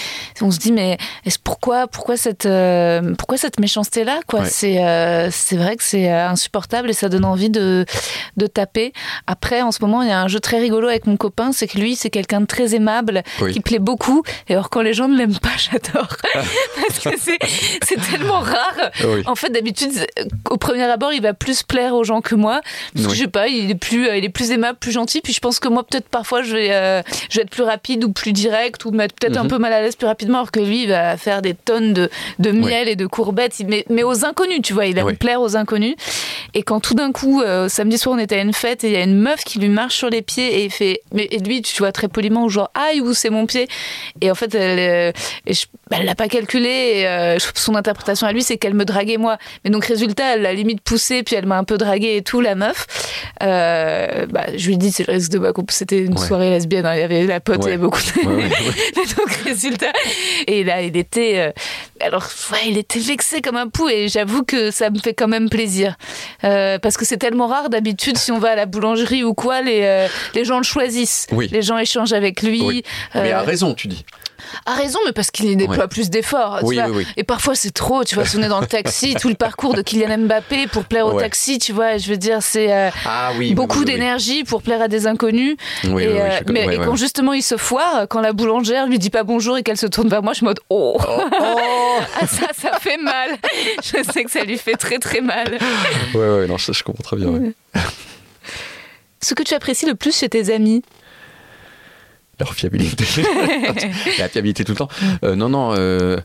on 0.41 0.52
se 0.52 0.57
dit, 0.60 0.72
mais 0.72 0.98
est-ce 1.26 1.38
pourquoi, 1.38 1.88
pourquoi 1.88 2.15
cette, 2.18 2.45
euh, 2.45 3.14
pourquoi 3.18 3.38
cette 3.38 3.60
méchanceté-là, 3.60 4.19
quoi? 4.26 4.41
Ouais. 4.41 4.49
C'est, 4.49 4.84
euh, 4.86 5.30
c'est 5.32 5.57
vrai 5.57 5.76
que 5.76 5.84
c'est 5.84 6.11
euh, 6.11 6.30
insupportable 6.30 6.90
et 6.90 6.94
ça 6.94 7.10
donne 7.10 7.26
envie 7.26 7.49
de, 7.49 7.86
de 8.38 8.48
taper. 8.48 8.94
Après, 9.28 9.61
en 9.61 9.72
ce 9.72 9.80
moment, 9.82 10.02
il 10.02 10.07
y 10.07 10.11
a 10.11 10.22
un 10.22 10.28
jeu 10.28 10.40
très 10.40 10.60
rigolo 10.60 10.88
avec 10.88 11.07
mon 11.07 11.18
copain, 11.18 11.52
c'est 11.52 11.68
que 11.68 11.78
lui, 11.78 11.95
c'est 11.95 12.10
quelqu'un 12.10 12.41
de 12.41 12.45
très 12.45 12.74
aimable, 12.74 13.24
Oui. 13.41 13.52
qui 13.53 13.60
plaît 13.60 13.80
beaucoup. 13.88 14.22
Et 14.49 14.53
alors, 14.53 14.69
quand 14.69 14.81
les 14.81 14.93
gens 14.93 15.07
ne 15.07 15.18
l'aiment 15.18 15.39
pas, 15.39 15.55
j'adore, 15.57 16.09
parce 16.34 16.99
que 16.99 17.09
c'est, 17.18 17.38
c'est 17.84 17.99
tellement 18.11 18.39
rare. 18.41 18.91
Oui. 19.05 19.22
En 19.26 19.35
fait, 19.35 19.49
d'habitude, 19.49 19.91
au 20.49 20.57
premier 20.57 20.84
abord, 20.84 21.14
il 21.14 21.22
va 21.22 21.34
plus 21.34 21.64
plaire 21.64 21.95
aux 21.95 22.03
gens 22.03 22.19
que 22.22 22.35
moi. 22.35 22.59
Parce 22.93 23.07
que 23.07 23.14
je 23.14 23.19
sais 23.22 23.27
pas, 23.27 23.47
il 23.47 23.72
est 23.72 23.76
plus, 23.76 24.07
euh, 24.09 24.18
il 24.18 24.26
est 24.26 24.30
plus 24.30 24.51
aimable, 24.51 24.77
plus 24.77 24.91
gentil. 24.91 25.22
Puis 25.22 25.31
je 25.34 25.39
pense 25.39 25.59
que 25.59 25.69
moi, 25.69 25.84
peut-être 25.85 26.09
parfois, 26.09 26.41
je 26.43 26.53
vais, 26.53 26.69
euh, 26.72 27.01
je 27.30 27.38
vais 27.38 27.43
être 27.43 27.49
plus 27.49 27.64
rapide 27.64 28.03
ou 28.03 28.11
plus 28.11 28.34
direct 28.34 28.84
ou 28.85 28.91
mettre 28.91 29.15
peut-être 29.15 29.38
un 29.38 29.43
Mhm. 29.43 29.49
peu 29.49 29.57
mal 29.57 29.72
à 29.73 29.81
l'aise 29.81 29.95
plus 29.95 30.07
rapidement, 30.07 30.39
alors 30.39 30.51
que 30.51 30.59
lui, 30.59 30.84
il 30.84 30.89
va 30.89 31.15
faire 31.15 31.41
des 31.41 31.53
tonnes 31.53 31.93
de, 31.93 32.09
de 32.39 32.51
miel 32.51 32.89
et 32.89 32.95
de 32.97 33.05
courbettes. 33.07 33.55
Mais, 33.65 33.85
mais 33.89 34.03
aux 34.03 34.26
inconnus, 34.26 34.59
tu 34.64 34.73
vois, 34.73 34.85
il 34.88 34.97
aime 34.97 35.15
plaire 35.15 35.39
aux 35.41 35.55
inconnus. 35.55 35.95
Et 36.53 36.64
quand 36.64 36.80
tout 36.81 36.93
d'un 36.95 37.11
coup, 37.14 37.41
euh, 37.41 37.69
samedi 37.69 37.97
soir, 37.97 38.15
on 38.15 38.19
était 38.19 38.35
à 38.35 38.41
une 38.41 38.53
fête 38.53 38.84
et 38.84 38.88
il 38.88 38.93
y 38.93 38.97
a 38.97 39.03
une 39.03 39.18
meuf 39.18 39.43
qui 39.45 39.59
lui 39.59 39.69
marche 39.69 39.95
sur 39.95 40.09
les 40.09 40.22
pieds 40.22 40.59
et 40.59 40.65
il 40.65 40.72
fait, 40.72 41.01
mais 41.14 41.27
et 41.31 41.39
lui, 41.39 41.61
tu 41.61 41.77
vois, 41.80 41.91
très 41.91 42.07
poliment, 42.07 42.49
genre, 42.49 42.69
aïe, 42.73 42.99
où 43.01 43.14
c'est 43.14 43.30
mon 43.30 43.45
pied? 43.45 43.68
Et 44.22 44.32
en 44.32 44.36
fait, 44.36 44.54
elle, 44.56 44.80
euh, 44.80 45.12
et 45.45 45.54
je- 45.54 45.66
bah, 45.89 45.97
elle 45.99 46.05
l'a 46.05 46.15
pas 46.15 46.27
calculé. 46.27 46.69
Et, 46.69 47.07
euh, 47.07 47.38
son 47.55 47.76
interprétation 47.76 48.27
à 48.27 48.31
lui, 48.34 48.43
c'est 48.43 48.57
qu'elle 48.57 48.73
me 48.73 48.85
draguait 48.85 49.18
moi. 49.18 49.38
Mais 49.64 49.69
donc, 49.69 49.85
résultat, 49.85 50.35
elle 50.35 50.41
l'a 50.41 50.53
limite 50.53 50.81
poussé, 50.81 51.23
puis 51.23 51.35
elle 51.35 51.45
m'a 51.45 51.57
un 51.57 51.64
peu 51.64 51.77
dragué 51.77 52.18
et 52.18 52.22
tout, 52.22 52.41
la 52.41 52.55
meuf. 52.55 52.85
Euh, 53.43 54.26
bah, 54.27 54.45
je 54.55 54.68
lui 54.68 54.73
ai 54.76 54.77
dit, 54.77 54.91
c'est 54.91 55.05
le 55.07 55.14
risque 55.14 55.31
de 55.31 55.39
ma 55.39 55.53
coupe. 55.53 55.72
C'était 55.72 55.99
une 55.99 56.18
Ouais. 56.18 56.26
soirée 56.27 56.49
lesbienne, 56.49 56.85
hein, 56.85 56.95
il 56.95 56.99
y 56.99 57.03
avait 57.03 57.26
la 57.26 57.39
pote, 57.39 57.59
il 57.61 57.65
y 57.65 57.68
avait 57.68 57.77
beaucoup 57.77 57.99
de. 58.01 58.27
Ouais, 58.27 58.49
donc, 59.18 59.31
résultat. 59.45 59.91
Et 60.47 60.64
là, 60.64 60.81
il 60.81 60.95
était. 60.97 61.34
euh, 61.38 61.51
alors, 62.05 62.27
ouais, 62.51 62.59
il 62.68 62.77
était 62.77 62.99
vexé 62.99 63.41
comme 63.41 63.57
un 63.57 63.68
pou, 63.68 63.89
et 63.89 64.07
j'avoue 64.07 64.43
que 64.43 64.72
ça 64.72 64.89
me 64.89 64.99
fait 64.99 65.14
quand 65.14 65.27
même 65.27 65.49
plaisir. 65.49 65.95
Parce 66.41 66.97
que 66.97 67.05
c'est 67.05 67.18
tellement 67.18 67.47
rare, 67.47 67.69
d'habitude, 67.69 68.18
si 68.18 68.31
on 68.31 68.39
va 68.39 68.51
à 68.51 68.55
la 68.55 68.65
boulangerie 68.65 69.23
ou 69.23 69.34
quoi, 69.34 69.61
les, 69.61 70.07
les 70.34 70.45
gens 70.45 70.57
le 70.57 70.64
choisissent. 70.64 71.27
Oui. 71.31 71.49
Les 71.51 71.61
gens 71.61 71.77
échangent 71.77 72.14
avec 72.14 72.41
lui. 72.41 72.61
Oui. 72.61 72.84
Mais 73.15 73.31
à 73.31 73.41
raison, 73.41 73.73
tu 73.73 73.88
dis. 73.88 74.05
a 74.65 74.73
raison, 74.76 74.99
mais 75.05 75.11
parce 75.11 75.31
qu'il 75.31 75.55
déploie 75.57 75.77
Ouais. 75.77 75.77
Plus 75.86 76.10
d'efforts. 76.10 76.58
tu 76.62 76.66
Oui, 76.66 76.76
vois. 76.78 76.86
oui, 76.88 76.94
oui. 76.98 77.08
Et 77.18 77.24
parfois, 77.24 77.54
c'est 77.54 77.70
trop. 77.70 78.04
Tu 78.04 78.16
vois, 78.16 78.26
si 78.26 78.38
on 78.38 78.41
est 78.41 78.48
dans 78.48 78.60
le 78.62 78.66
taxi, 78.66 79.14
tout 79.14 79.30
le 79.30 79.36
parcours 79.36 79.76
de 79.76 79.84
Kylian 79.84 80.18
Mbappé 80.18 80.66
pour 80.66 80.86
plaire 80.86 81.06
au 81.06 81.12
Ouais. 81.14 81.22
taxi, 81.22 81.60
tu 81.60 81.74
vois, 81.74 81.98
je 81.98 82.10
veux 82.10 82.18
dire, 82.18 82.40
c'est 82.41 82.74
euh, 82.74 82.90
Ah 83.06 83.32
beaucoup 83.54 83.86
d'énergie 83.86 84.44
pour 84.44 84.64
plaire 84.64 84.82
à 84.82 84.88
des 84.88 85.06
inconnus. 85.06 85.56
Et, 85.84 85.88
euh, 85.88 86.30
je- 86.48 86.52
mais 86.52 86.66
et 86.74 86.78
quand 86.80 86.95
justement 86.95 87.34
il 87.34 87.44
se 87.44 87.58
foire, 87.58 88.08
quand 88.10 88.22
la 88.22 88.34
boulangère 88.34 88.88
lui 88.88 88.98
dit 88.98 89.12
pas 89.12 89.22
bonjour 89.24 89.58
et 89.58 89.62
qu'elle 89.64 89.78
se 89.78 89.86
tourne 89.88 90.08
vers 90.10 90.24
moi, 90.24 90.34
je 90.34 90.44
en 90.44 90.48
mode 90.48 90.60
oh, 90.72 90.98
Ah, 92.20 92.26
ça, 92.26 92.48
ça 92.58 92.80
fait 92.80 92.98
mal. 92.98 93.38
Je 93.84 94.02
sais 94.12 94.24
que 94.24 94.32
ça 94.32 94.44
lui 94.44 94.58
fait 94.58 94.76
très 94.76 94.98
très 94.99 95.22
mal. 95.22 95.58
Ouais, 96.16 96.20
ouais, 96.40 96.48
non, 96.48 96.58
ça, 96.58 96.72
je 96.74 96.82
comprends 96.84 97.04
très 97.04 97.18
bien. 97.18 97.28
ouais. 97.28 97.52
Ce 99.22 99.34
que 99.34 99.44
tu 99.44 99.54
apprécies 99.54 99.86
le 99.88 99.95
plus 99.95 100.16
chez 100.16 100.30
tes 100.30 100.54
amis? 100.54 100.84
Leur 102.39 102.53
fiabilité. 102.53 103.05
La 104.19 104.30
fiabilité 104.30 104.64
tout 104.64 104.73
le 104.73 104.77
temps. 104.77 104.89
Euh, 105.23 105.35
non, 105.35 105.49
non, 105.49 105.73
euh, 105.76 106.18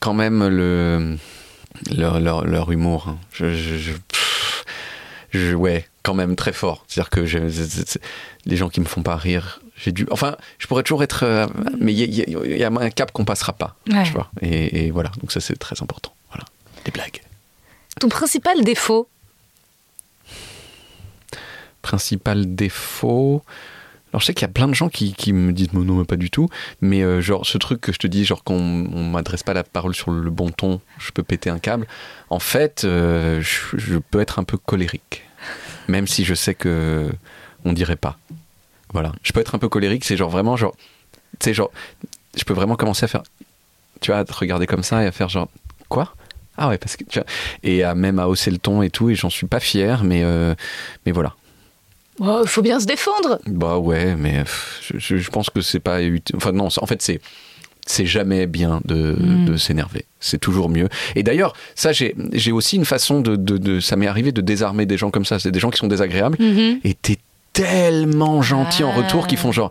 quand 0.00 0.14
même 0.14 0.46
le, 0.48 1.16
leur, 1.94 2.18
leur, 2.20 2.44
leur 2.44 2.72
humour. 2.72 3.08
hein. 3.08 3.18
Je, 3.32 3.54
je, 3.54 3.76
je- 3.78 3.92
pff, 3.92 4.64
je- 5.32 5.54
ouais, 5.54 5.88
quand 6.02 6.14
même 6.14 6.34
très 6.36 6.52
fort. 6.52 6.84
C'est-à-dire 6.88 7.10
que 7.10 7.24
je- 7.26 7.38
les 8.46 8.56
gens 8.56 8.68
qui 8.68 8.80
me 8.80 8.86
font 8.86 9.02
pas 9.02 9.14
rire, 9.16 9.60
j'ai 9.76 9.92
dû. 9.92 10.06
Enfin, 10.10 10.36
je 10.58 10.66
pourrais 10.66 10.82
toujours 10.82 11.02
être. 11.04 11.22
euh, 11.24 11.46
mais 11.78 11.92
il 11.92 11.98
y, 12.14 12.20
a- 12.22 12.24
y 12.46 12.58
y 12.58 12.64
un 12.64 12.90
cap 12.90 13.12
qu'on 13.12 13.24
passera 13.24 13.52
pas. 13.52 13.76
Ouais. 13.88 14.02
Tu 14.04 14.12
vois. 14.12 14.30
Et, 14.42 14.86
et 14.86 14.90
voilà, 14.90 15.10
donc 15.20 15.30
ça 15.30 15.40
c'est 15.40 15.56
très 15.56 15.80
important. 15.82 16.12
Voilà, 16.32 16.44
des 16.84 16.90
blagues. 16.90 17.20
Ton 18.00 18.08
principal 18.08 18.64
défaut? 18.64 19.08
Principal 21.82 22.54
défaut. 22.54 23.42
Alors 24.12 24.20
je 24.20 24.26
sais 24.26 24.34
qu'il 24.34 24.42
y 24.42 24.50
a 24.50 24.52
plein 24.52 24.66
de 24.66 24.74
gens 24.74 24.88
qui, 24.88 25.12
qui 25.14 25.32
me 25.32 25.52
disent 25.52 25.72
non 25.72 25.96
mais 25.96 26.04
pas 26.04 26.16
du 26.16 26.30
tout, 26.30 26.48
mais 26.80 27.02
euh, 27.02 27.20
genre 27.20 27.46
ce 27.46 27.58
truc 27.58 27.80
que 27.80 27.92
je 27.92 27.98
te 27.98 28.06
dis 28.06 28.24
genre 28.24 28.42
quand 28.42 28.54
on, 28.54 28.88
on 28.92 29.04
m'adresse 29.04 29.42
pas 29.42 29.54
la 29.54 29.62
parole 29.62 29.94
sur 29.94 30.10
le 30.10 30.30
bon 30.30 30.50
ton, 30.50 30.80
je 30.98 31.12
peux 31.12 31.22
péter 31.22 31.48
un 31.48 31.58
câble. 31.58 31.86
En 32.28 32.40
fait, 32.40 32.82
euh, 32.84 33.40
je, 33.40 33.76
je 33.78 33.98
peux 33.98 34.20
être 34.20 34.38
un 34.38 34.44
peu 34.44 34.56
colérique, 34.56 35.24
même 35.88 36.06
si 36.06 36.24
je 36.24 36.34
sais 36.34 36.54
que 36.54 37.08
on 37.64 37.72
dirait 37.72 37.96
pas. 37.96 38.18
Voilà, 38.92 39.12
je 39.22 39.32
peux 39.32 39.40
être 39.40 39.54
un 39.54 39.58
peu 39.58 39.68
colérique, 39.68 40.04
c'est 40.04 40.16
genre 40.16 40.30
vraiment 40.30 40.56
genre, 40.56 40.74
tu 41.38 41.44
sais 41.44 41.54
genre, 41.54 41.70
je 42.36 42.42
peux 42.42 42.54
vraiment 42.54 42.74
commencer 42.74 43.04
à 43.04 43.08
faire, 43.08 43.22
tu 44.00 44.10
vois, 44.10 44.18
à 44.18 44.24
te 44.24 44.32
regarder 44.32 44.66
comme 44.66 44.82
ça 44.82 45.04
et 45.04 45.06
à 45.06 45.12
faire 45.12 45.28
genre 45.28 45.48
quoi? 45.88 46.14
Ah 46.56 46.68
ouais 46.68 46.78
parce 46.78 46.96
que 46.96 47.04
tu 47.04 47.18
vois, 47.20 47.26
et 47.62 47.84
à 47.84 47.94
même 47.94 48.18
à 48.18 48.26
hausser 48.26 48.50
le 48.50 48.58
ton 48.58 48.82
et 48.82 48.90
tout 48.90 49.08
et 49.08 49.14
j'en 49.14 49.30
suis 49.30 49.46
pas 49.46 49.60
fier 49.60 50.04
mais 50.04 50.22
euh, 50.24 50.54
mais 51.06 51.12
voilà 51.12 51.34
Oh, 52.20 52.40
Il 52.44 52.48
faut 52.48 52.62
bien 52.62 52.78
se 52.80 52.86
défendre. 52.86 53.40
bah 53.46 53.78
ouais, 53.78 54.14
mais 54.16 54.40
pff, 54.44 54.92
je, 54.96 55.30
pense 55.30 55.48
que 55.50 55.60
c'est 55.62 55.80
pas 55.80 56.02
utile. 56.02 56.36
Enfin 56.36 56.52
non, 56.52 56.68
en 56.80 56.86
fait 56.86 57.00
c'est 57.02 57.20
c'est 57.86 58.06
jamais 58.06 58.46
bien 58.46 58.80
de, 58.84 59.16
Mm. 59.18 59.44
de 59.46 59.56
s'énerver. 59.56 60.04
C'est 60.20 60.38
toujours 60.38 60.68
mieux. 60.68 60.88
Et 61.16 61.22
d'ailleurs, 61.22 61.54
ça 61.74 61.90
j'ai 61.92 62.52
aussi 62.52 62.76
une 62.76 62.84
façon 62.84 63.20
de, 63.20 63.34
de, 63.36 63.56
de- 63.58 63.80
ça 63.80 63.96
m'est 63.96 64.06
arrivé 64.06 64.32
de 64.32 64.42
désarmer 64.42 64.84
des 64.86 64.96
gens 64.98 65.10
comme 65.10 65.24
ça. 65.24 65.38
C'est 65.38 65.50
des 65.50 65.58
gens 65.60 65.70
qui 65.70 65.78
sont 65.78 65.88
désagréables 65.88 66.36
Mhm. 66.38 66.80
et 66.84 66.94
t'es 66.94 67.18
tellement 67.54 68.42
gentil 68.42 68.84
en 68.84 68.90
Ah. 68.94 68.96
retour 68.98 69.26
qu'ils 69.26 69.38
font 69.38 69.50
genre 69.50 69.70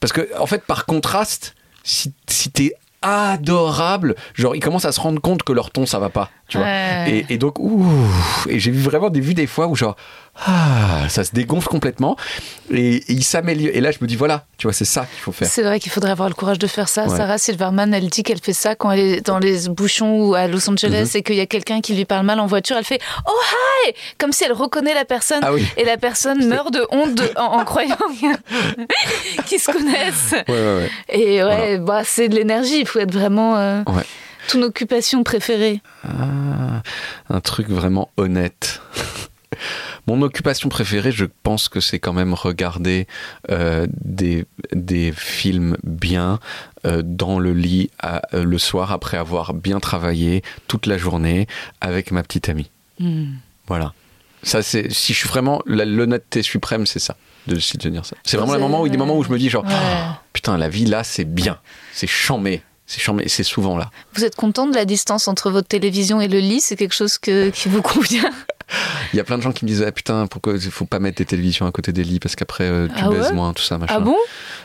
parce 0.00 0.12
que 0.12 0.28
en 0.38 0.46
fait 0.46 0.64
par 0.66 0.86
contraste, 0.86 1.54
si 1.84 2.12
si 2.28 2.50
t'es 2.50 2.72
adorable, 3.02 4.14
genre 4.34 4.54
ils 4.54 4.60
commencent 4.60 4.84
à 4.84 4.92
se 4.92 5.00
rendre 5.00 5.20
compte 5.20 5.42
que 5.42 5.52
leur 5.52 5.70
ton 5.70 5.86
ça 5.86 5.98
va 5.98 6.10
pas, 6.10 6.30
tu 6.48 6.58
vois. 6.58 6.66
Et, 7.08 7.24
et 7.30 7.38
donc, 7.38 7.58
ouh, 7.58 7.86
et 8.48 8.58
j'ai 8.60 8.70
vu 8.70 8.80
vraiment 8.80 9.08
des 9.08 9.20
vues 9.20 9.32
des 9.34 9.46
fois 9.46 9.66
où 9.68 9.74
genre, 9.76 9.96
ah, 10.46 11.08
ça 11.08 11.24
se 11.24 11.32
dégonfle 11.32 11.68
complètement 11.68 12.16
et, 12.72 12.96
et 12.96 13.04
il 13.12 13.24
s'améliore. 13.24 13.72
Et 13.74 13.80
là, 13.80 13.90
je 13.90 13.98
me 14.00 14.06
dis, 14.06 14.16
voilà, 14.16 14.46
tu 14.56 14.66
vois, 14.66 14.72
c'est 14.72 14.84
ça 14.84 15.02
qu'il 15.06 15.18
faut 15.20 15.32
faire. 15.32 15.48
C'est 15.48 15.62
vrai 15.62 15.80
qu'il 15.80 15.92
faudrait 15.92 16.10
avoir 16.12 16.28
le 16.28 16.34
courage 16.34 16.58
de 16.58 16.66
faire 16.66 16.88
ça. 16.88 17.04
Ouais. 17.06 17.16
Sarah 17.16 17.38
Silverman, 17.38 17.92
elle 17.92 18.08
dit 18.08 18.22
qu'elle 18.22 18.40
fait 18.40 18.52
ça 18.52 18.74
quand 18.74 18.90
elle 18.90 19.00
est 19.00 19.26
dans 19.26 19.38
les 19.38 19.68
bouchons 19.68 20.20
ou 20.28 20.34
à 20.34 20.46
Los 20.46 20.68
Angeles 20.70 21.10
Mhm. 21.14 21.18
et 21.18 21.22
qu'il 21.22 21.36
y 21.36 21.40
a 21.40 21.46
quelqu'un 21.46 21.80
qui 21.80 21.94
lui 21.94 22.04
parle 22.04 22.24
mal 22.24 22.40
en 22.40 22.46
voiture. 22.46 22.76
Elle 22.78 22.84
fait 22.84 23.00
Oh 23.26 23.32
hi 23.86 23.92
Comme 24.18 24.32
si 24.32 24.44
elle 24.44 24.52
reconnaît 24.52 24.94
la 24.94 25.04
personne. 25.04 25.40
Ah 25.42 25.52
oui. 25.52 25.66
Et 25.76 25.84
la 25.84 25.96
personne 25.96 26.46
meurt 26.46 26.72
de 26.72 26.86
honte 26.90 27.14
de- 27.14 27.30
en, 27.36 27.58
en 27.60 27.64
croyant 27.64 27.96
qu'ils 29.46 29.60
se 29.60 29.70
connaissent. 29.70 30.34
Ouais, 30.48 30.54
ouais, 30.54 30.76
ouais. 30.76 30.90
Et 31.08 31.42
ouais, 31.44 31.78
bah, 31.78 32.02
c'est 32.04 32.28
de 32.28 32.34
l'énergie. 32.36 32.80
Il 32.80 32.86
faut 32.86 32.98
être 32.98 33.12
vraiment. 33.12 33.56
euh. 33.56 33.82
Ton 34.48 34.62
occupation 34.62 35.22
préférée 35.22 35.80
Ah, 36.02 36.82
un 37.28 37.40
truc 37.40 37.68
vraiment 37.68 38.10
honnête. 38.16 38.80
Mon 40.06 40.22
occupation 40.22 40.68
préférée, 40.68 41.12
je 41.12 41.26
pense 41.42 41.68
que 41.68 41.80
c'est 41.80 41.98
quand 41.98 42.12
même 42.12 42.34
regarder 42.34 43.06
euh, 43.50 43.86
des, 43.92 44.44
des 44.72 45.12
films 45.12 45.76
bien 45.82 46.38
euh, 46.86 47.02
dans 47.04 47.38
le 47.38 47.52
lit 47.52 47.90
à- 48.00 48.22
euh, 48.34 48.44
le 48.44 48.58
soir 48.58 48.92
après 48.92 49.16
avoir 49.16 49.52
bien 49.54 49.80
travaillé 49.80 50.42
toute 50.68 50.86
la 50.86 50.98
journée 50.98 51.46
avec 51.80 52.10
ma 52.12 52.22
petite 52.22 52.48
amie. 52.48 52.70
Hmm. 52.98 53.32
Voilà. 53.66 53.92
Ça, 54.42 54.62
c'est 54.62 54.90
si 54.90 55.12
je 55.12 55.18
suis 55.18 55.28
vraiment 55.28 55.60
l'honnêteté 55.66 56.42
suprême, 56.42 56.86
c'est 56.86 56.98
ça, 56.98 57.16
de, 57.46 57.58
c'est 57.60 57.78
de 57.78 57.88
dire 57.90 58.06
ça. 58.06 58.16
C'est 58.24 58.36
vraiment 58.38 58.54
les 58.54 58.60
moments 58.60 58.80
où 58.82 58.88
des 58.88 58.96
moments 58.96 59.16
où 59.18 59.22
je 59.22 59.28
me 59.30 59.38
dis 59.38 59.50
genre 59.50 59.64
Ouais. 59.64 59.70
Oh, 59.74 60.12
putain 60.32 60.56
la 60.56 60.68
vie 60.70 60.86
là 60.86 61.04
c'est 61.04 61.26
bien, 61.26 61.58
c'est 61.92 62.06
chambé, 62.06 62.62
c'est 62.86 63.00
chambé, 63.00 63.28
c'est 63.28 63.42
souvent 63.42 63.76
là. 63.76 63.90
Vous 64.14 64.24
êtes 64.24 64.36
content 64.36 64.66
de 64.66 64.74
la 64.74 64.86
distance 64.86 65.28
entre 65.28 65.50
votre 65.50 65.68
télévision 65.68 66.22
et 66.22 66.28
le 66.28 66.38
lit? 66.38 66.60
C'est 66.60 66.76
quelque 66.76 66.94
chose 66.94 67.18
que, 67.18 67.50
qui 67.50 67.68
vous 67.68 67.82
convient? 67.82 68.30
Il 69.12 69.16
y 69.16 69.20
a 69.20 69.24
plein 69.24 69.36
de 69.38 69.42
gens 69.42 69.52
qui 69.52 69.64
me 69.64 69.68
disent 69.70 69.82
ah 69.86 69.92
putain 69.92 70.26
pourquoi 70.26 70.54
il 70.54 70.60
faut 70.70 70.84
pas 70.86 70.98
mettre 71.00 71.16
tes 71.16 71.24
télévisions 71.24 71.66
à 71.66 71.72
côté 71.72 71.92
des 71.92 72.04
lits 72.04 72.20
parce 72.20 72.36
qu'après 72.36 72.64
euh, 72.64 72.88
tu 72.88 72.94
Ah 73.04 73.08
baises 73.08 73.26
ouais? 73.28 73.32
moins 73.32 73.52
tout 73.52 73.62
ça 73.62 73.78
machin. 73.78 73.94
Ah 73.96 74.00
bon? 74.00 74.16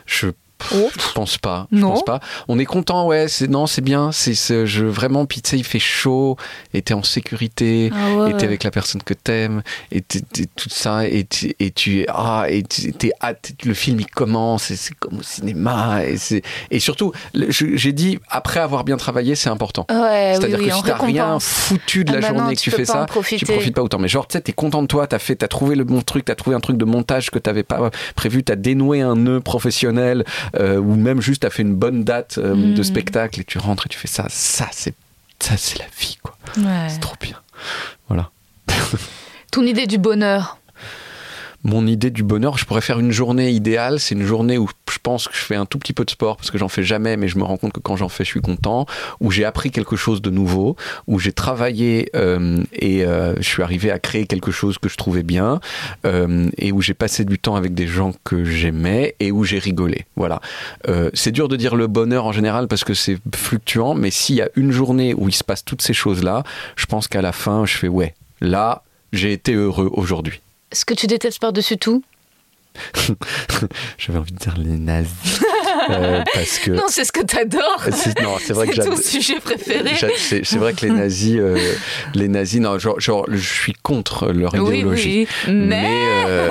Je 0.06 0.28
Oh. 0.74 0.90
je 0.98 1.12
pense 1.14 1.38
pas. 1.38 1.68
Je 1.72 1.78
Non. 1.78 1.92
pense 1.92 2.06
pas. 2.06 2.20
On 2.48 2.58
est 2.60 2.66
content, 2.66 3.06
ouais. 3.08 3.28
C'est 3.28 3.48
non, 3.50 3.68
c'est 3.68 3.82
bien. 3.82 4.12
C'est 4.12 4.66
je 4.66 4.86
vraiment. 4.86 5.26
Puis 5.26 5.42
tu 5.42 5.52
sais, 5.52 5.58
il 5.58 5.64
fait 5.64 5.80
chaud 5.80 6.38
et 6.74 6.82
t'es 6.82 6.94
en 6.94 7.04
sécurité 7.04 7.92
Ah 7.94 8.16
ouais. 8.16 8.32
et 8.32 8.38
t'es 8.38 8.46
avec 8.46 8.64
la 8.64 8.72
personne 8.72 9.04
que 9.04 9.14
t'aimes 9.14 9.62
et 9.92 10.02
t'es- 10.02 10.22
tout 10.56 10.70
ça 10.70 11.08
et 11.08 11.26
tu 11.26 11.54
et 11.60 11.72
tu 11.72 12.06
ah 12.10 12.46
et 12.50 12.64
t'es 12.64 13.12
hâte. 13.22 13.52
Le 13.66 13.74
film 13.74 14.00
il 14.00 14.08
commence 14.08 14.72
et 14.72 14.76
c'est 14.76 14.94
comme 14.96 15.20
au 15.20 15.24
cinéma 15.24 16.04
et 16.06 16.18
c'est 16.18 16.42
et 16.72 16.80
surtout 16.80 17.12
j'ai 17.34 17.92
dit 17.94 18.20
après 18.30 18.60
avoir 18.60 18.84
bien 18.84 18.98
travaillé 18.98 19.36
c'est 19.36 19.50
important. 19.50 19.86
Ouais, 19.90 19.96
oui, 20.34 20.38
C'est-à-dire 20.38 20.60
oui, 20.60 20.68
que 20.70 20.74
on 20.74 20.78
si 20.78 20.84
t'as 20.84 20.98
rien 20.98 21.40
foutu 21.40 22.04
de 22.06 22.12
la 22.14 22.18
Ah 22.18 22.22
bah 22.22 22.30
non, 22.32 22.38
journée 22.40 22.54
et 22.54 22.56
que 22.56 22.62
tu 22.62 22.70
tu 22.72 22.76
fais 22.76 22.86
ça, 22.86 23.06
tu 23.10 23.46
profites 23.46 23.76
pas 23.76 23.82
autant. 23.84 24.00
Mais 24.00 24.08
genre, 24.08 24.28
tu 24.28 24.34
sais, 24.34 24.42
t'es 24.42 24.54
content 24.54 24.82
de 24.82 24.88
toi, 24.88 25.06
t'as 25.08 25.20
fait, 25.20 25.36
t'as 25.36 25.48
trouvé 25.48 25.76
le 25.76 25.84
bon 25.84 26.02
truc, 26.02 26.26
t'as 26.26 26.36
trouvé 26.36 26.56
un 26.56 26.60
truc 26.60 26.78
de 26.78 26.86
montage 26.86 27.30
que 27.30 27.40
t'avais 27.40 27.64
pas 27.64 27.90
prévu, 28.16 28.44
t'as 28.44 28.56
dénoué 28.56 29.02
un 29.02 29.16
nœud 29.16 29.40
professionnel, 29.42 30.24
euh, 30.60 30.78
ou 30.78 30.96
même 30.96 31.22
juste 31.22 31.42
t'as 31.44 31.50
fait 31.50 31.62
une 31.64 31.76
bonne 31.76 32.04
date 32.04 32.38
euh, 32.38 32.56
Mm. 32.56 32.74
de 32.76 32.84
spectacle 32.84 33.40
et 33.42 33.44
tu 33.44 33.58
rentres 33.58 33.88
et 33.88 33.90
tu 33.90 33.98
fais 33.98 34.08
ça. 34.08 34.26
Ça, 34.30 34.68
c'est, 34.72 34.96
ça, 35.40 35.58
c'est 35.58 35.78
la 35.80 35.86
vie, 36.00 36.18
quoi. 36.22 36.38
Ouais. 36.58 36.88
C'est 36.90 37.00
trop 37.00 37.16
bien. 37.22 37.40
Voilà. 38.08 38.30
Ton 39.52 39.64
idée 39.64 39.88
du 39.88 39.98
bonheur 39.98 40.58
Mon 41.66 41.88
idée 41.88 42.12
du 42.12 42.22
bonheur, 42.22 42.60
je 42.60 42.66
pourrais 42.66 42.82
faire 42.82 43.00
une 43.00 43.12
journée 43.12 43.50
idéale. 43.50 44.00
C'est 44.00 44.14
une 44.14 44.24
journée 44.24 44.60
où 44.60 44.70
je 44.92 45.00
pense 45.02 45.28
que 45.28 45.36
je 45.36 45.42
fais 45.42 45.56
un 45.56 45.66
tout 45.66 45.80
petit 45.80 45.94
peu 45.94 46.06
de 46.06 46.12
sport 46.12 46.38
parce 46.38 46.52
que 46.52 46.60
j'en 46.60 46.68
fais 46.68 46.84
jamais, 46.84 47.18
mais 47.18 47.28
je 47.28 47.40
me 47.40 47.44
rends 47.44 47.58
compte 47.58 47.74
que 47.74 47.80
quand 47.80 47.96
j'en 47.96 48.08
fais, 48.08 48.24
je 48.24 48.30
suis 48.30 48.40
content. 48.40 48.86
Où 49.20 49.32
j'ai 49.32 49.46
appris 49.46 49.72
quelque 49.72 49.96
chose 49.96 50.22
de 50.22 50.30
nouveau, 50.30 50.76
où 51.08 51.18
j'ai 51.18 51.32
travaillé 51.32 52.12
euh, 52.16 52.64
et 52.72 53.04
euh, 53.04 53.34
je 53.38 53.42
suis 53.42 53.64
arrivé 53.64 53.90
à 53.90 53.98
créer 53.98 54.28
quelque 54.28 54.52
chose 54.52 54.78
que 54.78 54.90
je 54.90 54.96
trouvais 54.96 55.24
bien, 55.24 55.60
euh, 56.06 56.52
et 56.60 56.72
où 56.72 56.84
j'ai 56.84 56.94
passé 56.94 57.26
du 57.26 57.40
temps 57.40 57.56
avec 57.56 57.74
des 57.74 57.88
gens 57.88 58.14
que 58.24 58.44
j'aimais 58.44 59.16
et 59.20 59.32
où 59.32 59.44
j'ai 59.44 59.58
rigolé. 59.58 60.06
Voilà. 60.18 60.42
Euh, 60.88 61.10
c'est 61.16 61.32
dur 61.32 61.48
de 61.48 61.56
dire 61.56 61.76
le 61.76 61.88
bonheur 61.88 62.26
en 62.26 62.32
général 62.32 62.68
parce 62.68 62.84
que 62.84 62.94
c'est 62.94 63.18
fluctuant, 63.36 63.96
mais 63.96 64.12
s'il 64.12 64.36
y 64.36 64.42
a 64.44 64.50
une 64.56 64.72
journée 64.72 65.16
où 65.16 65.30
il 65.30 65.34
se 65.34 65.44
passe 65.44 65.66
toutes 65.66 65.82
ces 65.82 65.94
choses-là, 65.94 66.44
je 66.76 66.86
pense 66.86 67.08
qu'à 67.08 67.24
la 67.24 67.32
fin, 67.32 67.66
je 67.66 67.76
fais 67.76 67.88
ouais, 67.88 68.14
là, 68.40 68.84
j'ai 69.14 69.34
été 69.34 69.56
heureux 69.56 69.90
aujourd'hui. 69.92 70.42
Ce 70.76 70.84
que 70.84 70.94
tu 70.94 71.08
détestes 71.08 71.40
par-dessus 71.40 71.78
tout 71.78 72.04
J'avais 73.98 74.20
envie 74.20 74.34
de 74.34 74.38
dire 74.38 74.58
les 74.58 74.78
nazis. 74.78 75.42
Euh, 75.90 76.24
parce 76.34 76.60
que. 76.60 76.72
Non, 76.72 76.84
c'est 76.88 77.04
ce 77.06 77.12
que 77.12 77.22
t'adores 77.22 77.86
C'est- 77.92 78.20
non, 78.22 78.36
c'est 78.44 78.54
vrai 78.54 78.68
que 78.68 78.76
C'est 78.76 78.90
ton 78.90 78.96
sujet 78.98 79.36
préféré 79.44 79.92
C'est 80.18 80.46
c'est 80.46 80.58
vrai 80.58 80.74
que 80.74 80.86
les 80.86 80.92
nazis, 80.92 81.38
euh, 81.40 81.58
les 82.14 82.28
nazis, 82.28 82.60
non, 82.60 82.78
genre, 82.80 83.00
genre, 83.00 83.26
je 83.30 83.38
suis 83.38 83.74
contre 83.84 84.32
leur 84.32 84.54
Oui, 84.56 84.78
idéologie. 84.80 85.28
oui, 85.48 85.54
mais... 85.54 85.90
euh, 86.28 86.50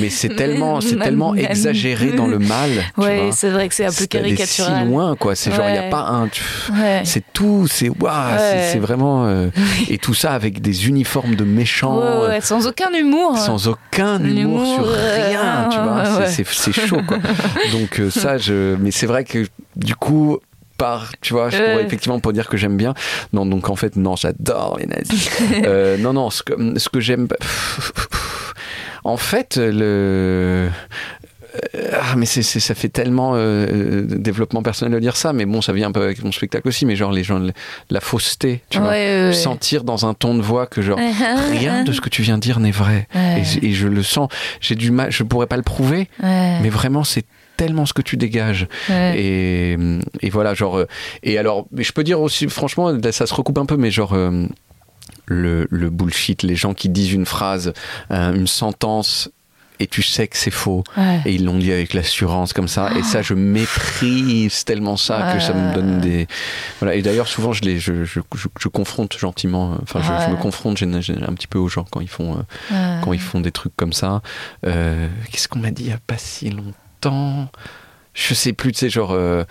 mais 0.00 0.10
c'est 0.10 0.30
tellement, 0.36 0.80
c'est 0.80 0.96
tellement 0.98 1.34
exagéré 1.34 2.12
dans 2.12 2.26
le 2.26 2.38
mal. 2.38 2.70
Ouais, 2.96 3.30
c'est 3.32 3.50
vrai 3.50 3.68
que 3.68 3.74
c'est 3.74 3.84
un 3.84 3.88
peu 3.88 3.94
C'est 3.94 4.08
caricatural. 4.08 4.82
si 4.84 4.88
loin, 4.88 5.16
quoi. 5.16 5.34
C'est 5.34 5.52
genre, 5.52 5.68
il 5.68 5.72
n'y 5.72 5.78
a 5.78 5.90
pas 5.90 6.06
un. 6.08 6.24
Ouais. 6.24 7.02
C'est 7.04 7.22
tout, 7.32 7.66
c'est 7.68 7.88
waouh, 7.88 8.12
c'est- 8.38 8.54
Ouais. 8.54 8.68
c'est 8.72 8.78
vraiment. 8.78 9.26
euh, 9.26 9.48
et 9.88 9.98
tout 9.98 10.14
ça 10.14 10.32
avec 10.32 10.60
des 10.60 10.88
uniformes 10.88 11.34
de 11.34 11.44
méchants. 11.44 12.00
Sans 12.40 12.66
aucun 12.66 12.92
humour. 12.92 13.38
sans 13.38 13.68
aucun 13.68 14.22
humour 14.22 14.66
sur 14.66 14.86
euh, 14.88 15.28
rien, 15.28 15.68
tu 15.70 15.78
vois. 15.78 16.26
C'est-. 16.26 16.44
C'est 16.44 16.72
c'est 16.72 16.86
chaud, 16.86 17.00
quoi. 17.06 17.18
Donc 17.72 18.00
euh, 18.00 18.10
ça, 18.10 18.36
je. 18.44 18.76
Mais 18.76 18.90
c'est 18.90 19.06
vrai 19.06 19.24
que 19.24 19.46
du 19.76 19.94
coup. 19.94 20.38
Par, 20.76 21.12
tu 21.20 21.34
vois, 21.34 21.50
je 21.50 21.56
pourrais 21.56 21.76
Ouais. 21.76 21.84
effectivement 21.84 22.18
pas 22.18 22.32
dire 22.32 22.48
que 22.48 22.56
j'aime 22.56 22.76
bien. 22.76 22.94
Non, 23.32 23.46
donc 23.46 23.70
en 23.70 23.76
fait, 23.76 23.94
non, 23.94 24.16
j'adore 24.16 24.76
les 24.80 24.86
nazis. 24.86 25.30
Euh, 25.64 25.96
non, 25.98 26.12
non, 26.12 26.30
ce 26.30 26.42
que, 26.42 26.52
ce 26.80 26.88
que 26.88 26.98
j'aime. 26.98 27.28
En 29.04 29.16
fait, 29.16 29.56
le. 29.56 29.70
Euh, 29.82 30.68
Ah, 31.92 32.16
mais 32.16 32.26
c'est, 32.26 32.42
ça 32.42 32.74
fait 32.74 32.88
tellement 32.88 33.34
euh, 33.36 33.38
euh, 33.38 34.02
développement 34.08 34.62
personnel 34.64 34.92
de 34.94 34.98
dire 34.98 35.14
ça, 35.16 35.32
mais 35.32 35.44
bon, 35.46 35.62
ça 35.62 35.72
vient 35.72 35.86
un 35.88 35.92
peu 35.92 36.02
avec 36.02 36.20
mon 36.24 36.32
spectacle 36.32 36.66
aussi, 36.66 36.84
mais 36.84 36.96
genre 36.96 37.12
les 37.12 37.22
gens, 37.22 37.40
la 37.90 38.00
fausseté, 38.00 38.62
tu 38.70 38.80
vois. 38.80 38.88
Ouais. 38.88 39.30
Sentir 39.32 39.84
dans 39.84 40.04
un 40.04 40.14
ton 40.14 40.34
de 40.34 40.42
voix 40.42 40.66
que 40.66 40.82
genre, 40.82 40.98
rien 41.52 41.84
de 41.84 41.92
ce 41.92 42.00
que 42.00 42.08
tu 42.08 42.22
viens 42.22 42.38
de 42.38 42.42
dire 42.42 42.58
n'est 42.58 42.72
vrai. 42.72 43.06
Et, 43.14 43.44
je- 43.44 43.64
et 43.64 43.72
je 43.72 43.86
le 43.86 44.02
sens. 44.02 44.28
J'ai 44.60 44.74
du 44.74 44.90
mal, 44.90 45.12
je 45.12 45.22
pourrais 45.22 45.46
pas 45.46 45.56
le 45.56 45.62
prouver, 45.62 46.08
mais 46.20 46.70
vraiment, 46.70 47.04
c'est 47.04 47.24
tellement 47.56 47.86
ce 47.86 47.92
que 47.92 48.02
tu 48.02 48.16
dégages. 48.16 48.66
ouais. 48.88 49.14
Et, 49.20 49.76
et 50.20 50.30
voilà, 50.30 50.54
genre. 50.54 50.78
euh, 50.78 50.86
Et 51.22 51.38
alors, 51.38 51.66
je 51.76 51.92
peux 51.92 52.04
dire 52.04 52.20
aussi, 52.20 52.48
franchement, 52.48 52.92
ça 53.12 53.26
se 53.26 53.34
recoupe 53.34 53.58
un 53.58 53.66
peu, 53.66 53.76
mais 53.76 53.90
genre. 53.90 54.12
euh, 54.14 54.46
le, 55.26 55.66
le 55.70 55.88
bullshit, 55.90 56.42
les 56.42 56.56
gens 56.56 56.74
qui 56.74 56.88
disent 56.90 57.12
une 57.12 57.24
phrase, 57.26 57.72
euh, 58.10 58.34
une 58.34 58.46
sentence, 58.46 59.30
et 59.80 59.86
tu 59.86 60.02
sais 60.02 60.28
que 60.28 60.36
c'est 60.36 60.50
faux. 60.50 60.84
Ouais. 60.98 61.20
Et 61.24 61.32
ils 61.34 61.44
l'ont 61.44 61.56
dit 61.58 61.72
avec 61.72 61.94
l'assurance 61.94 62.52
comme 62.52 62.68
ça. 62.68 62.90
Et 62.96 63.02
ça, 63.02 63.22
je 63.22 63.32
méprise 63.34 64.64
tellement 64.64 64.96
ça 64.96 65.32
que 65.34 65.40
ça 65.42 65.52
me 65.54 65.74
donne 65.74 66.00
des. 66.00 66.26
Voilà. 66.80 66.94
Et 66.94 67.02
d'ailleurs, 67.02 67.26
souvent, 67.28 67.52
je, 67.52 67.62
les, 67.62 67.78
je, 67.78 68.04
je, 68.04 68.20
je, 68.34 68.48
je 68.60 68.68
confronte 68.68 69.16
gentiment. 69.18 69.76
Enfin, 69.82 70.00
je, 70.02 70.30
me 70.30 70.36
confronte 70.36 70.82
un 70.82 71.32
petit 71.34 71.46
peu 71.46 71.58
aux 71.58 71.68
gens 71.68 71.84
quand 71.90 72.00
ils 72.00 72.08
font, 72.08 72.44
quand 73.02 73.12
ils 73.12 73.20
font 73.20 73.40
des 73.40 73.52
trucs 73.52 73.74
comme 73.76 73.92
ça. 73.92 74.20
Euh, 74.66 75.08
Qu'est-ce 75.32 75.48
qu'on 75.48 75.58
m'a 75.58 75.70
dit 75.70 75.84
il 75.84 75.88
n'y 75.88 75.92
a 75.94 75.98
pas 76.06 76.18
si 76.18 76.50
longtemps? 76.50 76.72
Je 78.14 78.34
sais 78.34 78.52
plus, 78.52 78.72
tu 78.72 78.78
sais, 78.78 78.90
genre. 78.90 79.10
euh, 79.12 79.44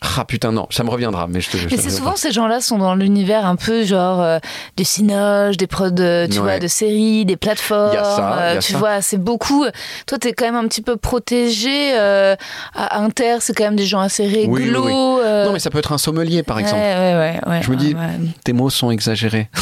Ah 0.00 0.24
putain, 0.24 0.52
non, 0.52 0.68
ça 0.70 0.84
me 0.84 0.90
reviendra, 0.90 1.26
mais 1.26 1.40
je 1.40 1.50
te. 1.50 1.56
Mais 1.56 1.76
c'est 1.76 1.90
souvent 1.90 2.14
ces 2.14 2.30
gens-là 2.30 2.60
sont 2.60 2.78
dans 2.78 2.94
l'univers 2.94 3.44
un 3.46 3.56
peu 3.56 3.84
genre 3.84 4.20
euh, 4.20 4.38
du 4.76 4.84
cinoche, 4.84 5.56
des 5.56 5.66
prods, 5.66 5.86
euh, 5.98 6.28
tu 6.28 6.34
Ouais. 6.34 6.38
vois, 6.38 6.58
de 6.60 6.68
séries, 6.68 7.24
des 7.24 7.36
plateformes. 7.36 7.90
Il 7.90 7.94
y 7.94 7.96
a 7.96 8.04
ça, 8.04 8.16
il 8.16 8.20
y 8.20 8.54
a 8.54 8.56
euh, 8.56 8.58
tu 8.60 8.72
ça. 8.74 8.78
vois, 8.78 9.00
c'est 9.02 9.16
beaucoup. 9.18 9.64
Toi, 10.06 10.18
t'es 10.18 10.32
quand 10.34 10.44
même 10.44 10.54
un 10.54 10.68
petit 10.68 10.82
peu 10.82 10.96
protégé. 10.96 11.98
euh, 11.98 12.36
à 12.76 13.00
Inter, 13.00 13.38
c'est 13.40 13.54
quand 13.54 13.64
même 13.64 13.74
des 13.74 13.86
gens 13.86 13.98
assez 14.00 14.24
réglo. 14.28 14.52
Oui, 14.54 14.70
oui, 14.70 14.76
oui. 14.78 14.92
euh, 15.24 15.46
Non, 15.46 15.52
mais 15.52 15.58
ça 15.58 15.70
peut 15.70 15.78
être 15.78 15.90
un 15.92 15.98
sommelier, 15.98 16.44
par 16.44 16.60
exemple. 16.60 16.76
Ouais, 16.80 17.40
ouais, 17.48 17.60
Je 17.62 17.70
me 17.70 17.76
dis-. 17.76 17.96
Tes 18.44 18.52
mots 18.52 18.70
sont 18.70 18.92
exagérés. 18.92 19.50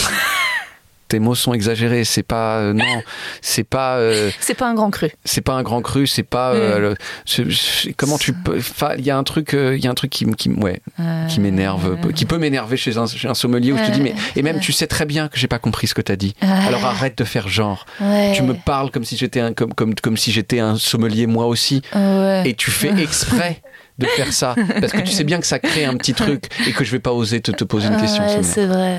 Tes 1.09 1.19
mots 1.21 1.35
sont 1.35 1.53
exagérés. 1.55 2.05
C'est 2.05 2.23
pas. 2.23 2.59
euh, 2.59 2.73
non, 2.73 3.03
c'est 3.41 3.65
pas. 3.65 3.97
euh, 3.97 4.31
C'est 4.41 4.55
pas 4.55 4.67
un 4.69 4.75
grand 4.75 4.91
cru. 4.91 5.11
c'est 5.25 5.41
pas 5.41 5.53
un 5.55 5.63
grand 5.63 5.81
cru, 5.83 6.07
c'est 6.07 6.23
pas 6.23 6.53
Mm. 6.55 6.57
euh, 6.57 6.79
le- 6.79 6.97
c'est- 7.25 7.93
comment 7.97 8.19
tu 8.19 8.33
peux 8.33 8.59
il 8.99 9.05
y 9.05 9.11
a 9.11 9.17
un 9.17 9.23
truc 9.25 9.55
il 9.55 9.83
y 9.83 9.87
a 9.87 9.91
un 9.91 9.95
truc 9.95 10.11
qui, 10.11 10.25
qui 10.33 10.49
ouais, 10.51 10.81
qui 11.29 11.41
m'énerve 11.41 11.97
qui 12.13 12.25
peut 12.25 12.39
m'énerver 12.39 12.77
chez 12.77 12.97
un, 12.99 13.07
chez 13.07 13.29
un 13.29 13.35
sommelier 13.35 13.73
où 13.73 13.79
je 13.79 13.85
te 13.85 13.91
dis 13.91 14.01
mais 14.01 14.15
et 14.37 14.43
même 14.43 14.61
tu 14.61 14.73
sais 14.73 14.87
très 14.87 15.05
bien 15.07 15.29
que 15.29 15.39
j'ai 15.39 15.49
pas 15.49 15.59
compris 15.59 15.87
ce 15.87 15.95
que 15.95 16.03
t'as 16.03 16.17
dit 16.17 16.35
alors 16.41 16.85
arrête 16.85 17.17
de 17.19 17.25
faire 17.25 17.49
genre 17.49 17.87
ouais, 18.01 18.33
tu 18.35 18.43
me 18.43 18.55
parles 18.55 18.91
comme 18.91 19.05
si 19.05 19.17
j'étais 19.17 19.41
un 19.41 19.53
comme 19.53 19.73
comme 19.75 19.95
comme 19.95 20.17
si 20.17 20.33
j'étais 20.33 20.61
un 20.61 20.77
sommelier 20.77 21.27
moi 21.27 21.47
aussi 21.47 21.83
ouais. 21.95 22.43
et 22.47 22.55
tu 22.55 22.71
fais 22.71 22.93
exprès 23.01 23.61
de 23.99 24.07
faire 24.07 24.33
ça 24.33 24.55
parce 24.81 24.93
que 24.93 25.01
tu 25.01 25.13
sais 25.13 25.25
bien 25.25 25.41
que 25.41 25.47
ça 25.47 25.59
crée 25.59 25.85
un 25.85 25.95
petit 25.97 26.15
truc 26.15 26.45
et 26.67 26.73
que 26.73 26.85
je 26.85 26.91
vais 26.93 26.99
pas 27.01 27.13
oser 27.13 27.41
te, 27.41 27.51
te 27.51 27.65
poser 27.65 27.89
une 27.89 27.97
question 28.01 28.25
Ouais, 28.27 28.43
c'est 28.43 28.67
vrai. 28.67 28.99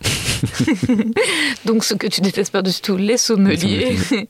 Donc, 1.64 1.84
ce 1.84 1.94
que 1.94 2.06
tu 2.06 2.20
détestes 2.20 2.52
par-dessus 2.52 2.82
tout, 2.82 2.96
les 2.96 3.16
sommeliers. 3.16 3.96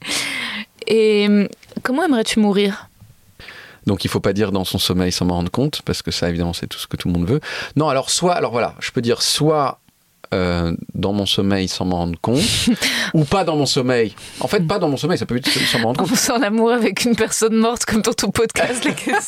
Et 0.86 1.28
euh, 1.28 1.46
comment 1.82 2.04
aimerais-tu 2.04 2.40
mourir? 2.40 2.88
Donc 3.86 4.04
il 4.04 4.08
faut 4.08 4.20
pas 4.20 4.32
dire 4.32 4.52
dans 4.52 4.64
son 4.64 4.78
sommeil 4.78 5.10
sans 5.10 5.24
m'en 5.24 5.34
rendre 5.34 5.50
compte, 5.50 5.82
parce 5.82 6.02
que 6.02 6.10
ça 6.10 6.28
évidemment 6.28 6.52
c'est 6.52 6.66
tout 6.66 6.78
ce 6.78 6.86
que 6.86 6.96
tout 6.96 7.08
le 7.08 7.14
monde 7.14 7.26
veut. 7.26 7.40
Non, 7.76 7.88
alors 7.88 8.10
soit, 8.10 8.34
alors 8.34 8.52
voilà, 8.52 8.74
je 8.78 8.90
peux 8.90 9.00
dire 9.00 9.22
soit 9.22 9.80
euh, 10.32 10.76
dans 10.94 11.12
mon 11.12 11.26
sommeil 11.26 11.66
sans 11.66 11.84
m'en 11.84 11.96
rendre 11.96 12.18
compte, 12.20 12.44
ou 13.14 13.24
pas 13.24 13.44
dans 13.44 13.56
mon 13.56 13.66
sommeil. 13.66 14.14
En 14.40 14.48
fait, 14.48 14.60
pas 14.60 14.78
dans 14.78 14.88
mon 14.88 14.96
sommeil, 14.96 15.18
ça 15.18 15.26
peut 15.26 15.36
être 15.36 15.48
sans 15.48 15.78
m'en 15.80 15.88
rendre 15.88 16.00
compte. 16.00 16.12
En 16.12 16.14
faisant 16.14 16.38
l'amour 16.38 16.70
avec 16.70 17.04
une 17.04 17.16
personne 17.16 17.56
morte 17.56 17.84
comme 17.84 18.02
dans 18.02 18.12
ton 18.12 18.30
podcast, 18.30 18.84
les 18.84 18.92
gars. 18.92 19.18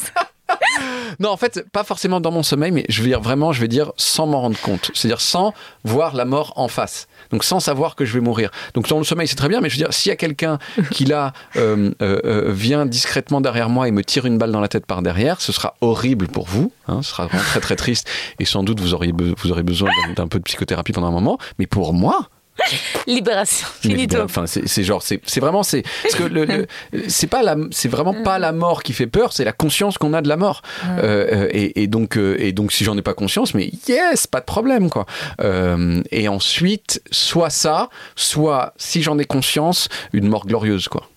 Non, 1.20 1.31
en 1.31 1.37
fait, 1.37 1.65
pas 1.73 1.85
forcément 1.85 2.20
dans 2.20 2.31
mon 2.31 2.43
sommeil, 2.43 2.73
mais 2.73 2.85
je 2.89 3.03
veux 3.03 3.09
dire 3.09 3.20
vraiment, 3.20 3.53
je 3.53 3.61
vais 3.61 3.69
dire 3.69 3.93
sans 3.97 4.27
m'en 4.27 4.41
rendre 4.41 4.59
compte. 4.59 4.91
C'est-à-dire 4.95 5.20
sans 5.20 5.55
voir 5.85 6.15
la 6.15 6.24
mort 6.24 6.53
en 6.57 6.69
face. 6.69 7.09
Donc 7.31 7.45
sans 7.45 7.61
savoir 7.61 7.97
que 7.97 8.05
je 8.05 8.15
vais 8.15 8.20
mourir. 8.20 8.51
Donc 8.74 8.89
dans 8.89 8.99
le 8.99 9.05
sommeil, 9.05 9.29
c'est 9.29 9.37
très 9.37 9.49
bien, 9.49 9.61
mais 9.61 9.69
je 9.69 9.74
veux 9.74 9.85
dire, 9.85 9.93
s'il 9.93 10.11
y 10.11 10.12
a 10.12 10.16
quelqu'un 10.16 10.59
qui 10.91 11.05
là 11.05 11.33
euh, 11.57 11.93
euh, 12.03 12.20
euh, 12.24 12.53
vient 12.53 12.87
discrètement 12.87 13.41
derrière 13.41 13.69
moi 13.69 13.89
et 13.89 13.91
me 13.91 14.03
tire 14.03 14.27
une 14.27 14.39
balle 14.39 14.53
dans 14.53 14.61
la 14.61 14.69
tête 14.69 14.87
par 14.87 15.03
derrière, 15.03 15.41
ce 15.41 15.53
sera 15.53 15.74
horrible 15.81 16.29
pour 16.29 16.47
vous. 16.47 16.73
Hein, 16.89 17.01
ce 17.03 17.11
sera 17.11 17.27
vraiment 17.27 17.45
très 17.45 17.61
très 17.61 17.77
triste. 17.77 18.09
Et 18.39 18.45
sans 18.45 18.62
doute 18.62 18.81
vous 18.81 18.95
auriez, 18.95 19.12
vous 19.12 19.51
aurez 19.51 19.62
besoin 19.62 19.91
d'un 20.16 20.29
peu 20.29 20.39
de 20.39 20.45
psychothérapie 20.45 20.93
pendant 20.93 21.09
un 21.09 21.12
moment. 21.12 21.39
Mais 21.59 21.66
pour 21.66 21.93
moi, 21.93 22.29
Libération. 23.07 23.66
Finito. 23.81 24.16
ben, 24.19 24.24
Enfin, 24.24 24.45
c'est 24.47 24.85
genre, 24.85 25.03
c'est 25.03 25.20
c'est 25.27 25.41
vraiment, 25.41 25.62
c'est 25.62 25.83
parce 26.03 26.15
que 26.15 26.23
le, 26.24 26.45
le- 26.45 26.66
c'est 27.09 27.27
pas 27.27 27.43
la, 27.43 27.57
c'est 27.70 27.89
vraiment 27.89 28.15
pas 28.23 28.39
la 28.39 28.53
mort 28.53 28.83
qui 28.83 28.93
fait 28.93 29.07
peur, 29.07 29.33
c'est 29.33 29.45
la 29.45 29.53
conscience 29.53 29.99
qu'on 29.99 30.12
a 30.12 30.20
de 30.23 30.29
la 30.29 30.37
mort. 30.37 30.62
Euh, 30.87 31.45
euh, 31.45 31.49
et, 31.51 31.83
et 31.83 31.87
donc, 31.87 32.16
euh, 32.16 32.37
et 32.39 32.53
donc, 32.53 32.73
si 32.73 32.85
j'en 32.85 32.97
ai 32.97 33.03
pas 33.03 33.15
conscience, 33.15 33.55
mais 33.55 33.70
yes, 33.89 34.27
pas 34.27 34.41
de 34.41 34.45
problème, 34.45 34.91
quoi. 34.91 35.07
Euh, 35.41 36.03
et 36.11 36.29
ensuite, 36.29 37.03
soit 37.11 37.51
ça, 37.51 37.89
soit 38.16 38.74
si 38.77 39.03
j'en 39.03 39.19
ai 39.19 39.24
conscience, 39.24 39.89
une 40.12 40.29
mort 40.29 40.47
glorieuse, 40.47 40.89
quoi. 40.89 41.09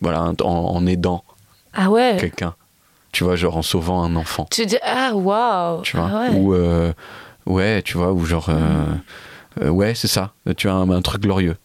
Voilà, 0.00 0.22
en, 0.22 0.44
en 0.44 0.86
aidant 0.86 1.24
Ah 1.74 1.90
ouais. 1.90 2.16
quelqu'un. 2.20 2.54
Tu 3.12 3.24
vois, 3.24 3.34
genre 3.36 3.56
en 3.56 3.62
sauvant 3.62 4.02
un 4.02 4.14
enfant. 4.14 4.46
Tu 4.50 4.66
dis 4.66 4.76
ah 4.82 5.14
waouh. 5.14 5.80
Tu 5.82 5.96
vois, 5.96 6.10
Ah 6.12 6.20
ouais. 6.20 6.36
ou 6.36 6.54
euh, 6.54 6.92
ouais, 7.46 7.80
tu 7.82 7.96
vois, 7.96 8.12
ou 8.12 8.24
genre, 8.26 8.48
euh, 8.50 8.84
euh, 9.62 9.68
ouais, 9.70 9.94
c'est 9.94 10.08
ça. 10.08 10.32
Tu 10.56 10.68
as 10.68 10.74
un, 10.74 10.88
un 10.90 11.02
truc 11.02 11.22
glorieux. 11.22 11.56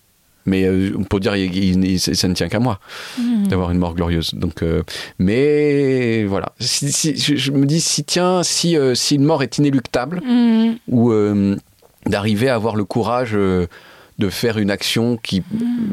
Mais 0.47 0.63
euh, 0.65 0.97
pour 1.09 1.19
dire, 1.19 1.35
il- 1.35 1.55
il- 1.55 1.85
il- 1.85 1.99
ça 1.99 2.27
ne 2.27 2.33
tient 2.33 2.49
qu'à 2.49 2.59
moi 2.59 2.79
Hmm. 3.19 3.45
d'avoir 3.47 3.69
une 3.71 3.77
mort 3.77 3.93
glorieuse. 3.93 4.33
Donc, 4.33 4.63
euh, 4.63 4.81
mais 5.19 6.23
voilà. 6.25 6.51
Si, 6.59 6.91
si- 6.91 7.15
je, 7.15 7.35
je 7.35 7.51
me 7.51 7.65
dis, 7.65 7.79
si 7.79 8.03
tiens, 8.03 8.41
si, 8.43 8.75
euh, 8.75 8.95
si 8.95 9.15
une 9.15 9.23
mort 9.23 9.43
est 9.43 9.57
inéluctable, 9.59 10.21
Mhm. 10.25 10.77
ou 10.87 11.13
d'arriver 12.07 12.49
à 12.49 12.55
avoir 12.55 12.75
le 12.75 12.83
courage 12.85 13.37
de 14.21 14.29
faire 14.29 14.57
une 14.57 14.71
action 14.71 15.17
qui 15.17 15.43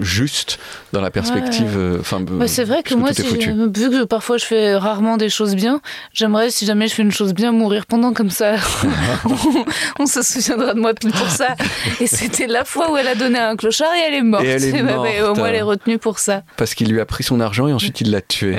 juste 0.00 0.58
dans 0.92 1.00
la 1.00 1.10
perspective. 1.10 1.74
euh, 1.76 1.98
Enfin, 2.00 2.20
Hmm. 2.20 2.38
Bah, 2.38 2.46
c'est 2.48 2.64
vrai 2.64 2.82
que 2.84 2.94
moi, 2.94 3.12
si 3.12 3.22
je- 3.22 3.50
vu 3.50 3.90
que 3.90 4.04
parfois 4.04 4.36
je 4.38 4.44
fais 4.44 4.76
rarement 4.76 5.16
des 5.16 5.28
choses 5.30 5.54
bien, 5.56 5.80
j'aimerais, 6.12 6.50
si 6.50 6.64
jamais 6.66 6.86
je 6.88 6.94
fais 6.94 7.02
une 7.02 7.10
chose 7.12 7.32
bien, 7.34 7.50
mourir 7.52 7.86
pendant 7.86 8.12
comme 8.12 8.30
ça. 8.30 8.54
on, 9.24 10.02
on 10.02 10.06
se 10.06 10.22
souviendra 10.22 10.74
de 10.74 10.80
moi 10.80 10.94
pour 10.94 11.28
ça. 11.30 11.56
Et 12.00 12.06
c'était 12.06 12.46
la 12.46 12.64
fois 12.64 12.92
où 12.92 12.96
elle 12.96 13.08
a 13.08 13.14
donné 13.14 13.38
un 13.38 13.56
clochard 13.56 13.92
et 13.94 14.00
elle 14.06 14.14
est 14.14 14.22
morte. 14.22 14.44
Et 14.44 14.48
elle 14.48 14.64
est 14.64 14.72
Ouais, 14.72 14.82
mais 15.02 15.22
au 15.22 15.34
moins, 15.34 15.48
elle 15.48 15.54
est 15.56 15.62
retenue 15.62 15.98
pour 15.98 16.18
ça. 16.18 16.42
Parce 16.56 16.74
qu'il 16.74 16.90
lui 16.92 17.00
a 17.00 17.06
pris 17.06 17.24
son 17.24 17.40
argent 17.40 17.66
et 17.68 17.72
ensuite 17.72 18.00
il 18.00 18.10
l'a 18.10 18.20
tué. 18.20 18.56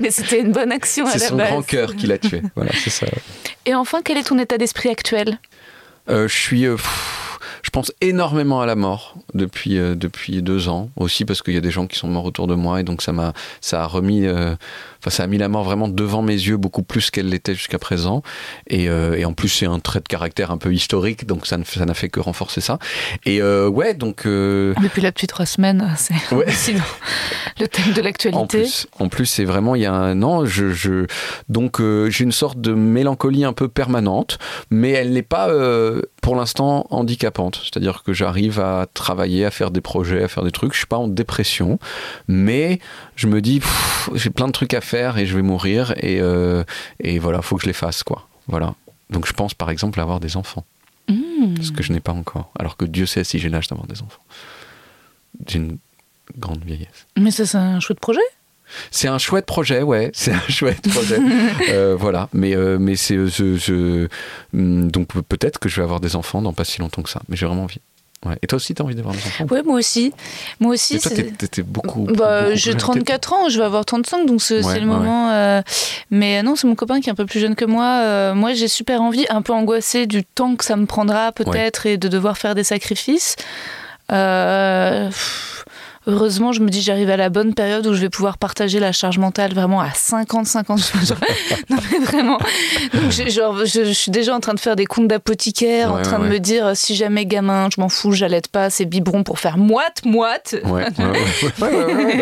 Mais 0.00 0.10
c'était 0.10 0.40
une 0.40 0.52
bonne 0.52 0.72
action 0.72 1.06
à 1.06 1.10
c'est 1.10 1.18
la 1.18 1.28
son 1.28 1.36
base. 1.36 1.48
grand 1.50 1.62
cœur 1.62 1.96
qui 1.96 2.06
l'a 2.06 2.18
tué. 2.18 2.42
Voilà, 2.56 2.70
c'est 2.82 2.90
ça. 2.90 3.06
Et 3.66 3.74
enfin, 3.74 4.00
quel 4.04 4.18
est 4.18 4.24
ton 4.24 4.38
état 4.38 4.58
d'esprit 4.58 4.88
actuel? 4.90 5.38
Euh, 6.10 6.28
je 6.28 6.34
suis. 6.36 6.66
euh, 6.66 6.74
pff, 6.76 7.23
je 7.64 7.70
pense 7.70 7.90
énormément 8.00 8.60
à 8.60 8.66
la 8.66 8.76
mort 8.76 9.16
depuis, 9.32 9.78
euh, 9.78 9.94
depuis 9.96 10.42
deux 10.42 10.68
ans. 10.68 10.90
Aussi 10.96 11.24
parce 11.24 11.42
qu'il 11.42 11.54
y 11.54 11.56
a 11.56 11.60
des 11.62 11.70
gens 11.72 11.86
qui 11.88 11.98
sont 11.98 12.06
morts 12.08 12.26
autour 12.26 12.46
de 12.46 12.54
moi 12.54 12.78
et 12.80 12.84
donc 12.84 13.02
ça 13.02 13.12
m'a 13.12 13.32
ça 13.60 13.82
a 13.82 13.86
remis. 13.86 14.26
euh, 14.26 14.54
Enfin, 15.06 15.10
ça 15.16 15.24
a 15.24 15.26
mis 15.26 15.36
la 15.36 15.48
mort 15.48 15.64
vraiment 15.64 15.86
devant 15.86 16.22
mes 16.22 16.32
yeux 16.32 16.56
beaucoup 16.56 16.82
plus 16.82 17.10
qu'elle 17.10 17.28
l'était 17.28 17.54
jusqu'à 17.54 17.78
présent. 17.78 18.22
Et, 18.68 18.88
euh, 18.88 19.18
et 19.18 19.26
en 19.26 19.34
plus, 19.34 19.50
c'est 19.50 19.66
un 19.66 19.78
trait 19.78 20.00
de 20.00 20.08
caractère 20.08 20.50
un 20.50 20.56
peu 20.56 20.72
historique, 20.72 21.26
donc 21.26 21.46
ça 21.46 21.58
ne 21.58 21.64
ça 21.64 21.84
n'a 21.84 21.92
fait 21.92 22.08
que 22.08 22.20
renforcer 22.20 22.62
ça. 22.62 22.78
Et 23.26 23.42
euh, 23.42 23.68
ouais, 23.68 23.92
donc. 23.92 24.24
euh, 24.24 24.72
Depuis 24.82 25.02
là, 25.02 25.10
depuis 25.10 25.26
trois 25.26 25.44
semaines, 25.44 25.92
c'est 25.98 26.14
Ouais. 26.34 26.46
le 27.60 27.68
thème 27.68 27.92
de 27.92 28.00
En 28.00 28.04
l'actualité. 28.04 28.60
plus, 28.62 28.86
en 28.98 29.08
plus, 29.10 29.26
c'est 29.26 29.44
vraiment 29.44 29.74
il 29.74 29.82
y 29.82 29.86
a 29.86 29.92
un 29.92 30.22
an. 30.22 30.46
Je, 30.46 30.70
je 30.72 31.04
donc 31.50 31.80
euh, 31.82 32.08
j'ai 32.08 32.24
une 32.24 32.32
sorte 32.32 32.58
de 32.60 32.72
mélancolie 32.72 33.44
un 33.44 33.52
peu 33.52 33.68
permanente, 33.68 34.38
mais 34.70 34.90
elle 34.92 35.12
n'est 35.12 35.20
pas 35.22 35.50
euh, 35.50 36.00
pour 36.24 36.36
l'instant 36.36 36.86
handicapante. 36.88 37.60
C'est-à-dire 37.62 38.02
que 38.02 38.14
j'arrive 38.14 38.58
à 38.58 38.86
travailler, 38.94 39.44
à 39.44 39.50
faire 39.50 39.70
des 39.70 39.82
projets, 39.82 40.22
à 40.22 40.28
faire 40.28 40.42
des 40.42 40.52
trucs. 40.52 40.72
Je 40.72 40.78
suis 40.78 40.86
pas 40.86 40.96
en 40.96 41.06
dépression, 41.06 41.78
mais 42.28 42.80
je 43.14 43.26
me 43.26 43.42
dis 43.42 43.60
j'ai 44.14 44.30
plein 44.30 44.46
de 44.46 44.52
trucs 44.52 44.72
à 44.72 44.80
faire 44.80 45.18
et 45.18 45.26
je 45.26 45.36
vais 45.36 45.42
mourir 45.42 45.92
et 45.98 46.22
euh, 46.22 46.64
et 46.98 47.18
voilà, 47.18 47.42
faut 47.42 47.56
que 47.56 47.62
je 47.62 47.66
les 47.66 47.74
fasse 47.74 48.02
quoi. 48.02 48.26
Voilà. 48.48 48.74
Donc 49.10 49.26
je 49.26 49.34
pense 49.34 49.52
par 49.52 49.68
exemple 49.68 50.00
à 50.00 50.02
avoir 50.02 50.18
des 50.18 50.38
enfants, 50.38 50.64
Mmh. 51.08 51.60
ce 51.60 51.72
que 51.72 51.82
je 51.82 51.92
n'ai 51.92 52.00
pas 52.00 52.12
encore. 52.12 52.50
Alors 52.58 52.78
que 52.78 52.86
Dieu 52.86 53.04
sait 53.04 53.22
si 53.24 53.38
j'ai 53.38 53.50
l'âge 53.50 53.68
d'avoir 53.68 53.86
des 53.86 54.00
enfants. 54.00 54.22
J'ai 55.46 55.58
une 55.58 55.76
grande 56.38 56.64
vieillesse. 56.64 57.06
Mais 57.18 57.30
ça, 57.30 57.44
c'est 57.44 57.58
un 57.58 57.80
chouette 57.80 58.00
projet. 58.00 58.20
C'est 58.90 59.08
un 59.08 59.18
chouette 59.18 59.46
projet, 59.46 59.82
ouais. 59.82 60.10
C'est 60.14 60.32
un 60.32 60.40
chouette 60.48 60.88
projet. 60.88 61.18
Euh, 61.70 61.96
voilà. 61.98 62.28
Mais, 62.32 62.54
euh, 62.56 62.78
mais 62.78 62.96
c'est. 62.96 63.16
euh, 63.16 64.08
hum, 64.52 64.90
donc 64.90 65.08
peut-être 65.28 65.58
que 65.58 65.68
je 65.68 65.76
vais 65.76 65.82
avoir 65.82 66.00
des 66.00 66.16
enfants 66.16 66.42
dans 66.42 66.52
pas 66.52 66.64
si 66.64 66.80
longtemps 66.80 67.02
que 67.02 67.10
ça. 67.10 67.20
Mais 67.28 67.36
j'ai 67.36 67.46
vraiment 67.46 67.64
envie. 67.64 67.80
Ouais. 68.26 68.36
Et 68.42 68.46
toi 68.46 68.56
aussi, 68.56 68.74
t'as 68.74 68.84
envie 68.84 68.94
d'avoir 68.94 69.14
des 69.14 69.20
enfants? 69.20 69.44
Ouais, 69.50 69.62
moi 69.62 69.76
aussi. 69.78 70.12
Moi 70.58 70.72
aussi. 70.74 70.98
Toi, 70.98 71.10
t'étais 71.10 71.62
beaucoup. 71.62 72.04
Bah, 72.04 72.44
beaucoup 72.44 72.56
j'ai 72.56 72.70
plus- 72.70 72.78
34 72.80 73.32
ans, 73.34 73.48
je 73.50 73.58
vais 73.58 73.64
avoir 73.66 73.84
35, 73.84 74.24
donc 74.26 74.40
c'est 74.40 74.64
Ouais, 74.64 74.74
le 74.80 74.80
ouais, 74.80 74.86
moment. 74.86 75.30
euh, 75.30 75.60
Mais 76.10 76.42
non, 76.42 76.56
c'est 76.56 76.66
mon 76.66 76.74
copain 76.74 77.00
qui 77.02 77.10
est 77.10 77.12
un 77.12 77.16
peu 77.16 77.26
plus 77.26 77.40
jeune 77.40 77.54
que 77.54 77.66
moi. 77.66 78.00
Euh, 78.02 78.34
moi, 78.34 78.54
j'ai 78.54 78.68
super 78.68 79.02
envie, 79.02 79.26
un 79.28 79.42
peu 79.42 79.52
angoissée 79.52 80.06
du 80.06 80.24
temps 80.24 80.56
que 80.56 80.64
ça 80.64 80.76
me 80.76 80.86
prendra 80.86 81.32
peut-être 81.32 81.84
et 81.86 81.98
de 81.98 82.08
devoir 82.08 82.38
faire 82.38 82.54
des 82.54 82.64
sacrifices. 82.64 83.36
Euh, 84.10 85.08
pff, 85.08 85.53
Heureusement, 86.06 86.52
je 86.52 86.60
me 86.60 86.68
dis 86.68 86.82
j'arrive 86.82 87.08
à 87.08 87.16
la 87.16 87.30
bonne 87.30 87.54
période 87.54 87.86
où 87.86 87.94
je 87.94 88.00
vais 88.00 88.10
pouvoir 88.10 88.36
partager 88.36 88.78
la 88.78 88.92
charge 88.92 89.16
mentale 89.18 89.54
vraiment 89.54 89.80
à 89.80 89.88
50-50. 89.88 91.06
Genre- 91.06 91.16
non 91.70 91.76
mais 91.90 91.98
vraiment. 92.04 92.38
Donc, 92.92 93.10
genre, 93.30 93.64
je, 93.64 93.84
je 93.84 93.92
suis 93.92 94.10
déjà 94.10 94.34
en 94.34 94.40
train 94.40 94.52
de 94.54 94.60
faire 94.60 94.76
des 94.76 94.84
comptes 94.84 95.08
d'apothicaire, 95.08 95.92
en 95.92 96.02
train 96.02 96.18
ouais, 96.20 96.28
de 96.28 96.32
me 96.34 96.38
dire 96.40 96.66
euh, 96.66 96.72
si 96.74 96.94
jamais 96.94 97.24
gamin, 97.24 97.68
je 97.74 97.80
m'en 97.80 97.88
fous, 97.88 98.12
j'allaite 98.12 98.48
pas, 98.48 98.68
c'est 98.68 98.84
biberon 98.84 99.22
pour 99.22 99.38
faire 99.38 99.56
moite 99.56 100.04
moite. 100.04 100.54
Ouais, 100.64 100.70
ouais, 100.70 100.82
ouais, 100.82 100.90
non, 100.98 101.12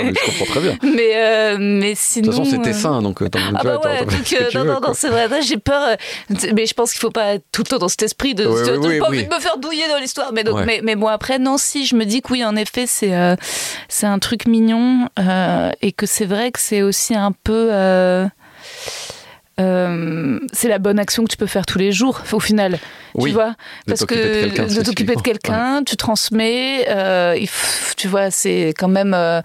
mais 0.05 0.13
je 0.15 0.27
comprends 0.27 0.45
très 0.47 0.61
bien. 0.61 0.73
De 0.75 0.95
Mais, 0.95 1.13
euh, 1.17 1.57
mais 1.59 1.95
sinon. 1.97 2.27
toute 2.31 2.39
façon, 2.39 2.51
c'était 2.51 2.71
euh, 2.71 2.73
sain, 2.73 3.03
donc 3.03 3.21
euh, 3.23 3.29
Ah 3.35 3.63
bah 3.65 3.81
ouais, 3.85 4.05
donc, 4.07 4.33
euh, 4.41 4.51
non, 4.55 4.65
non, 4.65 4.81
non, 4.81 4.93
c'est 4.95 5.09
vrai, 5.09 5.29
j'ai 5.43 5.57
peur, 5.57 5.83
euh, 5.89 6.37
mais 6.55 6.67
je 6.67 6.75
pense 6.75 6.93
qu'il 6.93 7.01
faut 7.01 7.11
pas 7.11 7.35
être 7.35 7.45
tout 7.51 7.63
le 7.63 7.69
temps 7.69 7.79
dans 7.79 7.89
cet 7.89 8.03
esprit 8.05 8.35
de, 8.35 8.45
de- 8.45 8.49
de 8.77 8.79
oui, 8.79 8.99
pas 9.01 9.07
oui. 9.11 9.19
envie 9.19 9.25
de 9.29 9.35
me 9.35 9.41
faire 9.41 9.59
douiller 9.59 9.89
dans 9.89 9.99
l'histoire. 9.99 10.33
Mais, 10.33 10.45
donc, 10.45 10.65
mais, 10.65 10.81
mais 10.85 10.95
bon, 10.95 11.09
après, 11.09 11.39
non, 11.41 11.59
si, 11.59 11.85
je 11.85 11.97
me 11.97 12.05
dis 12.05 12.23
que 12.23 12.33
oui, 12.33 12.45
en 12.45 12.55
effet, 12.55 12.85
c'est 12.87 13.13
euh, 13.15 13.35
c'est 13.89 14.07
un 14.07 14.19
truc 14.19 14.47
mignon 14.47 15.09
euh, 15.19 15.71
et 15.83 15.93
que 15.93 16.07
c'est 16.07 16.27
vrai 16.27 16.51
que 16.53 16.61
c'est 16.61 16.83
aussi 16.83 17.15
un 17.15 17.33
peu. 17.33 17.69
euh, 17.73 18.27
euh, 19.61 20.39
c'est 20.55 20.69
la 20.69 20.79
bonne 20.79 20.99
action 20.99 21.25
que 21.25 21.29
tu 21.29 21.37
peux 21.37 21.47
faire 21.47 21.67
tous 21.67 21.77
les 21.79 21.93
jours, 21.93 22.23
au 22.33 22.41
final. 22.41 22.79
Oui, 23.15 23.31
tu 23.31 23.35
vois 23.35 23.55
Parce 23.87 24.07
que 24.07 24.15
de 24.15 24.83
t'occuper 24.83 25.15
de 25.15 25.21
quelqu'un, 25.21 25.83
tu 25.85 25.97
transmets, 25.99 26.87
euh, 26.89 27.37
tu 27.99 28.09
vois, 28.09 28.31
c'est 28.31 28.73
quand 28.79 28.89
même, 28.89 29.13
euh, 29.15 29.43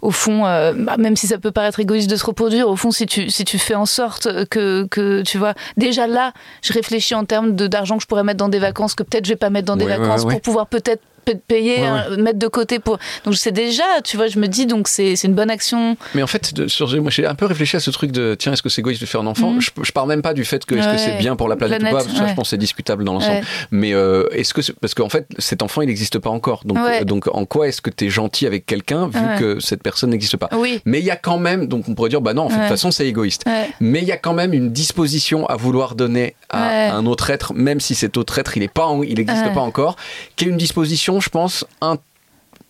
au 0.00 0.10
fond, 0.10 0.42
bah, 0.44 0.96
même 0.98 1.14
si 1.14 1.26
ça 1.26 1.36
peut 1.36 1.50
paraître 1.50 1.78
égoïste 1.78 2.08
de 2.08 2.16
se 2.16 2.24
reproduire, 2.24 2.68
au 2.68 2.76
fond, 2.76 2.90
si 2.90 3.04
tu, 3.04 3.28
si 3.28 3.44
tu 3.44 3.58
fais 3.58 3.74
en 3.74 3.84
sorte 3.86 4.46
que, 4.48 4.86
que, 4.90 5.20
tu 5.22 5.36
vois, 5.36 5.52
déjà 5.76 6.06
là, 6.06 6.32
je 6.62 6.72
réfléchis 6.72 7.14
en 7.14 7.26
termes 7.26 7.54
de- 7.54 7.66
d'argent 7.66 7.98
que 7.98 8.02
je 8.02 8.06
pourrais 8.08 8.24
mettre 8.24 8.38
dans 8.38 8.48
des 8.48 8.58
vacances, 8.60 8.94
que 8.94 9.02
peut-être 9.02 9.26
je 9.26 9.32
vais 9.32 9.36
pas 9.36 9.50
mettre 9.50 9.66
dans 9.66 9.76
des 9.76 9.84
Ouais, 9.84 9.98
vacances 9.98 10.24
pour 10.24 10.40
pouvoir 10.40 10.66
peut-être 10.68 11.02
peut- 11.34 11.40
payer, 11.46 11.78
Ouais, 11.80 12.16
mettre 12.18 12.38
de 12.38 12.46
côté 12.48 12.78
pour. 12.78 12.98
Donc 13.24 13.34
c'est 13.36 13.52
déjà, 13.52 13.82
tu 14.04 14.16
vois, 14.16 14.26
je 14.28 14.38
me 14.38 14.46
dis, 14.46 14.66
donc 14.66 14.88
c'est 14.88 15.14
une 15.24 15.34
bonne 15.34 15.50
action. 15.50 15.96
Mais 16.14 16.22
en 16.22 16.26
fait, 16.26 16.54
de- 16.54 16.68
sur, 16.68 16.88
moi 17.00 17.10
j'ai 17.10 17.26
un 17.26 17.34
peu 17.34 17.46
réfléchi 17.46 17.76
à 17.76 17.80
ce 17.80 17.90
truc 17.90 18.12
de 18.12 18.34
tiens, 18.38 18.52
est-ce 18.52 18.62
que 18.62 18.68
c'est 18.68 18.80
égoïste 18.80 19.00
de 19.00 19.06
faire 19.06 19.20
un 19.20 19.26
enfant? 19.26 19.50
Mhm. 19.52 19.60
je, 19.60 19.70
je 19.82 19.92
parle 19.92 20.08
même 20.08 20.22
pas 20.22 20.34
du 20.34 20.44
fait 20.44 20.64
que 20.64 20.74
est-ce 20.74 20.88
que 20.88 20.98
c'est 20.98 21.18
bien 21.18 21.36
pour 21.36 21.48
la 21.48 21.56
planète, 21.56 21.80
Planète, 21.80 21.94
ou 21.94 21.96
pas, 21.98 22.04
parce 22.04 22.12
que 22.14 22.18
ça, 22.18 22.28
je 22.28 22.34
pense 22.34 22.50
c'est 22.50 22.56
discutable 22.58 23.04
dans 23.04 23.14
l'ensemble. 23.14 23.42
Mais 23.70 23.92
euh, 23.94 24.24
est-ce 24.32 24.54
que 24.54 24.60
parce 24.80 24.94
qu'en 24.94 25.08
fait 25.08 25.26
cet 25.38 25.62
enfant 25.62 25.82
il 25.82 25.86
n'existe 25.86 26.18
pas 26.18 26.30
encore, 26.30 26.62
donc 26.64 26.78
euh, 26.78 27.04
donc 27.04 27.28
en 27.32 27.44
quoi 27.46 27.68
est-ce 27.68 27.80
que 27.80 27.90
tu 27.90 28.06
es 28.06 28.10
gentil 28.10 28.46
avec 28.46 28.66
quelqu'un 28.66 29.08
vu 29.08 29.20
que 29.38 29.60
cette 29.60 29.82
personne 29.82 30.10
n'existe 30.10 30.36
pas? 30.36 30.48
Oui. 30.56 30.80
Mais 30.84 30.98
il 31.00 31.04
y 31.04 31.10
a 31.10 31.16
quand 31.16 31.38
même, 31.38 31.66
donc 31.66 31.88
on 31.88 31.94
pourrait 31.94 32.10
dire 32.10 32.20
bah 32.20 32.34
non, 32.34 32.42
en 32.44 32.48
fait, 32.48 32.56
de 32.56 32.60
toute 32.62 32.68
façon 32.68 32.90
c'est 32.90 33.06
égoïste. 33.06 33.44
Mais 33.80 34.00
il 34.00 34.06
y 34.08 34.12
a 34.12 34.16
quand 34.16 34.32
même 34.34 34.52
une 34.52 34.70
disposition 34.72 35.46
à 35.46 35.56
vouloir 35.56 35.94
donner 35.94 36.34
à 36.50 36.92
un 36.94 37.06
autre 37.06 37.30
être, 37.30 37.54
même 37.54 37.80
si 37.80 37.94
cet 37.94 38.16
autre 38.16 38.38
être 38.38 38.56
il 38.56 38.62
est 38.62 38.68
pas, 38.72 38.88
il 39.06 39.14
n'existe 39.16 39.52
pas 39.54 39.60
encore, 39.60 39.96
qui 40.36 40.44
est 40.44 40.48
une 40.48 40.56
disposition, 40.56 41.19
je 41.20 41.28
pense, 41.30 41.64
un 41.80 41.96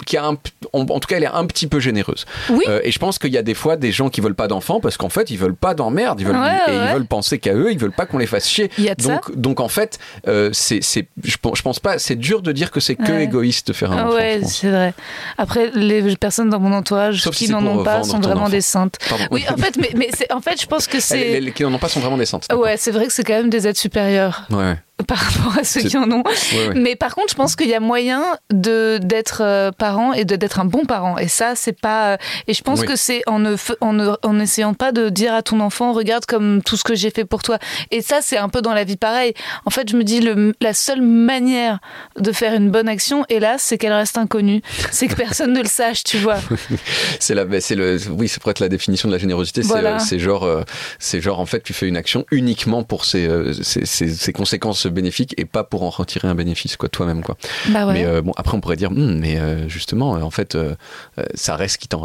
qui 0.06 0.16
a 0.16 0.24
un, 0.24 0.32
en, 0.72 0.80
en 0.80 0.98
tout 0.98 1.06
cas, 1.08 1.18
elle 1.18 1.24
est 1.24 1.26
un 1.26 1.44
petit 1.44 1.66
peu 1.66 1.78
généreuse. 1.78 2.24
Oui. 2.48 2.64
Euh, 2.68 2.80
et 2.84 2.90
je 2.90 2.98
pense 2.98 3.18
qu'il 3.18 3.32
y 3.32 3.36
a 3.36 3.42
des 3.42 3.52
fois 3.52 3.76
des 3.76 3.92
gens 3.92 4.08
qui 4.08 4.22
veulent 4.22 4.34
pas 4.34 4.48
d'enfants 4.48 4.80
parce 4.80 4.96
qu'en 4.96 5.10
fait 5.10 5.30
ils 5.30 5.36
veulent 5.36 5.54
pas 5.54 5.74
d'emmerde, 5.74 6.18
ils 6.18 6.26
veulent 6.26 6.36
Ouais, 6.40 6.56
et 6.68 6.70
ouais. 6.70 6.86
ils 6.88 6.92
veulent 6.94 7.04
penser 7.04 7.38
qu'à 7.38 7.52
eux, 7.52 7.70
ils 7.70 7.78
veulent 7.78 7.92
pas 7.92 8.06
qu'on 8.06 8.16
les 8.16 8.26
fasse 8.26 8.48
chier. 8.48 8.70
Il 8.78 8.84
y 8.84 8.88
a 8.88 8.94
de 8.94 9.02
ça. 9.02 9.20
donc 9.34 9.60
en 9.60 9.68
fait, 9.68 9.98
euh, 10.26 10.48
c'est 10.54 10.80
je, 11.22 11.36
pense- 11.36 11.58
je 11.58 11.62
pense 11.62 11.80
pas, 11.80 11.98
c'est 11.98 12.14
dur 12.16 12.40
de 12.40 12.50
dire 12.50 12.70
que 12.70 12.80
c'est 12.80 12.94
que 12.94 13.12
Ouais. 13.12 13.24
égoïste 13.24 13.68
de 13.68 13.72
faire 13.74 13.92
un 13.92 14.06
enfant. 14.06 14.14
ouais, 14.16 14.40
c'est 14.46 14.70
vrai. 14.70 14.94
Après, 15.36 15.70
les 15.74 16.16
personnes 16.16 16.48
dans 16.48 16.60
mon 16.60 16.72
entourage 16.72 17.20
Sauf 17.20 17.36
qui 17.36 17.50
n'en 17.50 17.64
ont 17.66 17.82
pas 17.84 17.96
vendre 17.96 18.06
sont 18.06 18.20
vraiment 18.20 18.40
enfant. 18.44 18.48
des 18.52 18.62
saintes. 18.62 18.96
Pardon. 19.06 19.26
Oui, 19.30 19.44
en 19.52 19.56
fait, 19.58 19.76
mais, 19.94 20.08
en 20.32 20.40
fait, 20.40 20.58
je 20.62 20.66
pense 20.66 20.86
que 20.86 20.98
c'est. 21.00 21.18
les- 21.18 21.40
les 21.42 21.52
qui 21.52 21.62
n'en 21.62 21.74
ont 21.74 21.78
pas 21.78 21.90
sont 21.90 22.00
vraiment 22.00 22.16
des 22.16 22.24
saintes. 22.24 22.46
Ouais, 22.54 22.78
c'est 22.78 22.90
vrai 22.90 23.06
que 23.06 23.12
c'est 23.12 23.22
quand 23.24 23.34
même 23.34 23.50
des 23.50 23.68
aides 23.68 23.76
supérieures. 23.76 24.46
Ouais. 24.48 24.76
par 25.06 25.18
rapport 25.18 25.58
à 25.58 25.64
ceux 25.64 25.82
qui 25.82 25.96
en 25.96 26.10
ont. 26.10 26.22
Ouais, 26.22 26.68
ouais. 26.68 26.74
Mais 26.74 26.96
par 26.96 27.14
contre, 27.14 27.28
je 27.30 27.34
pense 27.34 27.56
qu'il 27.56 27.68
y 27.68 27.74
a 27.74 27.80
moyen 27.80 28.22
de 28.52 28.98
d'être 29.02 29.42
euh, 29.42 29.70
parent 29.72 30.12
et 30.12 30.24
de 30.24 30.36
d'être 30.36 30.60
un 30.60 30.64
bon 30.64 30.84
parent. 30.84 31.18
Et 31.18 31.28
ça, 31.28 31.54
c'est 31.54 31.78
pas. 31.78 32.12
euh, 32.12 32.16
Et 32.46 32.54
je 32.54 32.62
pense 32.62 32.80
Oui. 32.80 32.86
que 32.86 32.96
c'est 32.96 33.22
en 33.26 33.38
ne 33.38 33.56
en 33.80 33.92
ne 33.92 34.10
en 34.22 34.38
essayant 34.40 34.74
pas 34.74 34.92
de 34.92 35.08
dire 35.08 35.34
à 35.34 35.42
ton 35.42 35.60
enfant, 35.60 35.92
regarde 35.92 36.26
comme 36.26 36.62
tout 36.62 36.76
ce 36.76 36.84
que 36.84 36.94
j'ai 36.94 37.10
fait 37.10 37.24
pour 37.24 37.42
toi. 37.42 37.58
Et 37.90 38.02
ça, 38.02 38.20
c'est 38.22 38.36
un 38.38 38.48
peu 38.48 38.62
dans 38.62 38.74
la 38.74 38.84
vie 38.84 38.96
pareil. 38.96 39.34
En 39.66 39.70
fait, 39.70 39.88
je 39.90 39.96
me 39.96 40.04
dis 40.04 40.20
le, 40.20 40.54
la 40.60 40.74
seule 40.74 41.02
manière 41.02 41.78
de 42.18 42.32
faire 42.32 42.54
une 42.54 42.70
bonne 42.70 42.88
action, 42.88 43.24
hélas, 43.28 43.62
c'est 43.62 43.78
qu'elle 43.78 43.92
reste 43.92 44.18
inconnue. 44.18 44.62
C'est 44.90 45.06
que 45.08 45.14
personne 45.14 45.52
ne 45.52 45.60
le 45.60 45.68
sache, 45.68 46.04
tu 46.04 46.18
vois. 46.18 46.36
C'est 47.20 47.34
la, 47.34 47.44
c'est 47.60 47.74
le, 47.74 47.98
oui, 48.10 48.28
c'est 48.28 48.42
peut-être 48.42 48.60
la 48.60 48.68
définition 48.68 49.08
de 49.08 49.12
la 49.12 49.18
générosité. 49.18 49.62
C'est, 49.62 49.68
Voilà. 49.68 49.94
euh, 49.96 49.98
C'est 49.98 50.18
genre, 50.18 50.48
c'est 50.98 51.20
genre 51.20 51.38
en 51.40 51.46
fait, 51.46 51.62
tu 51.62 51.72
fais 51.72 51.86
une 51.86 51.96
action 51.96 52.24
uniquement 52.30 52.82
pour 52.82 53.04
ses, 53.04 53.28
ses, 53.62 53.84
ses- 53.86 54.08
ses 54.14 54.32
conséquences 54.32 54.86
bénéfiques 54.90 55.34
et 55.38 55.44
pas 55.44 55.64
pour 55.64 55.82
en 55.82 55.90
retirer 55.90 56.28
un 56.28 56.34
bénéfice, 56.34 56.76
quoi, 56.76 56.88
toi-même, 56.88 57.22
quoi. 57.22 57.36
Bah 57.68 57.86
ouais. 57.86 57.92
Mais 57.94 58.04
euh, 58.04 58.22
bon, 58.22 58.32
après, 58.36 58.56
on 58.56 58.60
pourrait 58.60 58.76
dire, 58.76 58.90
Hum, 58.90 59.18
mais 59.20 59.38
euh, 59.38 59.68
justement, 59.68 60.16
euh, 60.16 60.20
en 60.22 60.30
fait, 60.30 60.54
euh, 60.54 60.74
ça 61.34 61.56
reste 61.56 61.78
qui 61.78 61.88
t'en, 61.88 62.02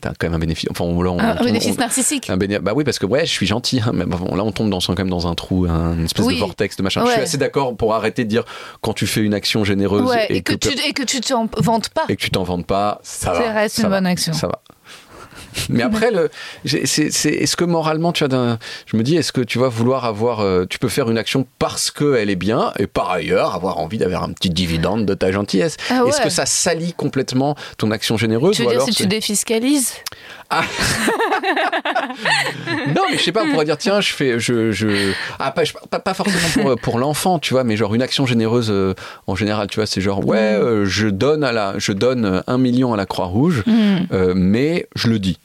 t'as 0.00 0.10
quand 0.18 0.24
même 0.26 0.34
un 0.34 0.38
bénéfice. 0.38 0.68
Enfin, 0.70 0.84
on, 0.84 1.00
là, 1.02 1.10
on- 1.10 1.18
un, 1.20 1.36
on- 1.40 1.44
bénéfice 1.44 1.78
narcissique. 1.78 2.28
un 2.30 2.36
béné- 2.36 2.58
bah 2.58 2.72
oui, 2.74 2.84
parce 2.84 2.98
que 2.98 3.06
ouais, 3.06 3.24
je 3.26 3.30
suis 3.30 3.46
gentil, 3.46 3.80
hein, 3.84 3.92
mais 3.94 4.04
bon, 4.04 4.34
là 4.34 4.42
on 4.44 4.52
tombe 4.52 4.70
dans, 4.70 4.80
quand 4.80 4.98
même 4.98 5.10
dans 5.10 5.26
un 5.26 5.34
trou, 5.34 5.66
un 5.68 5.94
une 5.94 6.04
espèce 6.06 6.26
Oui. 6.26 6.34
de 6.34 6.40
vortex 6.40 6.76
de 6.76 6.82
machin. 6.82 7.04
Je 7.06 7.10
suis 7.12 7.20
assez 7.20 7.38
d'accord 7.38 7.76
pour 7.76 7.94
arrêter 7.94 8.24
de 8.24 8.28
dire 8.28 8.44
quand 8.80 8.92
tu 8.92 9.06
fais 9.06 9.20
une 9.20 9.34
action 9.34 9.64
généreuse 9.64 10.08
Ouais, 10.08 10.26
et, 10.30 10.36
et, 10.38 10.42
que, 10.42 10.54
tu 10.54 10.68
et 10.70 10.92
que 10.92 11.02
tu 11.02 11.20
t'en 11.20 11.48
vantes 11.58 11.88
pas. 11.90 12.04
et 12.08 12.16
que 12.16 12.20
tu 12.22 12.30
t'en 12.30 12.42
vantes 12.44 12.66
pas, 12.66 13.00
ça 13.02 13.32
Ça 13.34 13.40
va. 13.40 13.52
reste 13.52 13.76
ça 13.76 13.82
une 13.82 13.88
va, 13.88 13.96
bonne 13.96 14.06
action. 14.06 14.32
Ça 14.32 14.46
va. 14.48 14.60
Mais 15.68 15.82
après, 15.82 16.10
le, 16.10 16.30
j'ai- 16.64 16.86
c'est, 16.86 17.10
c'est- 17.10 17.30
est-ce 17.32 17.56
que 17.56 17.64
moralement, 17.64 18.12
tu 18.12 18.24
as 18.24 18.28
d'un, 18.28 18.58
je 18.86 18.96
me 18.96 19.02
dis, 19.02 19.16
est-ce 19.16 19.32
que 19.32 19.40
tu 19.40 19.58
vas 19.58 19.68
vouloir 19.68 20.04
avoir, 20.04 20.40
euh, 20.40 20.64
tu 20.68 20.78
peux 20.78 20.88
faire 20.88 21.10
une 21.10 21.18
action 21.18 21.46
parce 21.58 21.90
qu'elle 21.90 22.30
est 22.30 22.36
bien 22.36 22.72
et 22.78 22.86
par 22.86 23.10
ailleurs 23.10 23.54
avoir 23.54 23.78
envie 23.78 23.98
d'avoir 23.98 24.22
un 24.22 24.32
petit 24.32 24.50
dividende 24.50 25.06
de 25.06 25.14
ta 25.14 25.32
gentillesse? 25.32 25.76
Ah 25.90 26.02
ouais. 26.04 26.10
Est-ce 26.10 26.20
que 26.20 26.28
ça 26.30 26.46
salit 26.46 26.92
complètement 26.92 27.54
ton 27.78 27.90
action 27.90 28.16
généreuse 28.16 28.56
Tu 28.56 28.62
veux 28.62 28.68
ou 28.68 28.70
dire 28.70 28.78
alors 28.80 28.88
si 28.88 28.94
tu 28.94 29.02
c'est- 29.04 29.08
défiscalises 30.50 31.10
Non, 32.94 33.02
mais 33.10 33.18
je 33.18 33.22
sais 33.22 33.32
pas, 33.32 33.44
on 33.44 33.50
pourrait 33.50 33.64
dire, 33.64 33.78
tiens, 33.78 34.00
je 34.00 34.12
fais, 34.12 34.38
je, 34.38 34.72
je, 34.72 35.12
ah, 35.38 35.50
pas, 35.50 35.62
pas, 35.90 36.00
pas 36.00 36.14
forcément 36.14 36.62
pour, 36.62 36.80
pour 36.80 36.98
l'enfant, 36.98 37.38
tu 37.38 37.54
vois, 37.54 37.64
mais 37.64 37.76
genre 37.76 37.94
une 37.94 38.02
action 38.02 38.26
généreuse 38.26 38.70
euh, 38.70 38.94
en 39.26 39.34
général, 39.34 39.68
tu 39.68 39.76
vois, 39.76 39.86
c'est 39.86 40.00
genre, 40.00 40.24
ouais, 40.26 40.38
euh, 40.38 40.84
je 40.84 41.08
donne 41.08 41.44
à 41.44 41.52
la, 41.52 41.74
je 41.78 41.92
donne 41.92 42.24
euh, 42.24 42.40
un 42.46 42.58
million 42.58 42.92
à 42.92 42.96
la 42.96 43.06
Croix-Rouge, 43.06 43.64
euh, 44.12 44.34
mais 44.36 44.88
je 44.94 45.08
le 45.08 45.18
dis. 45.18 45.38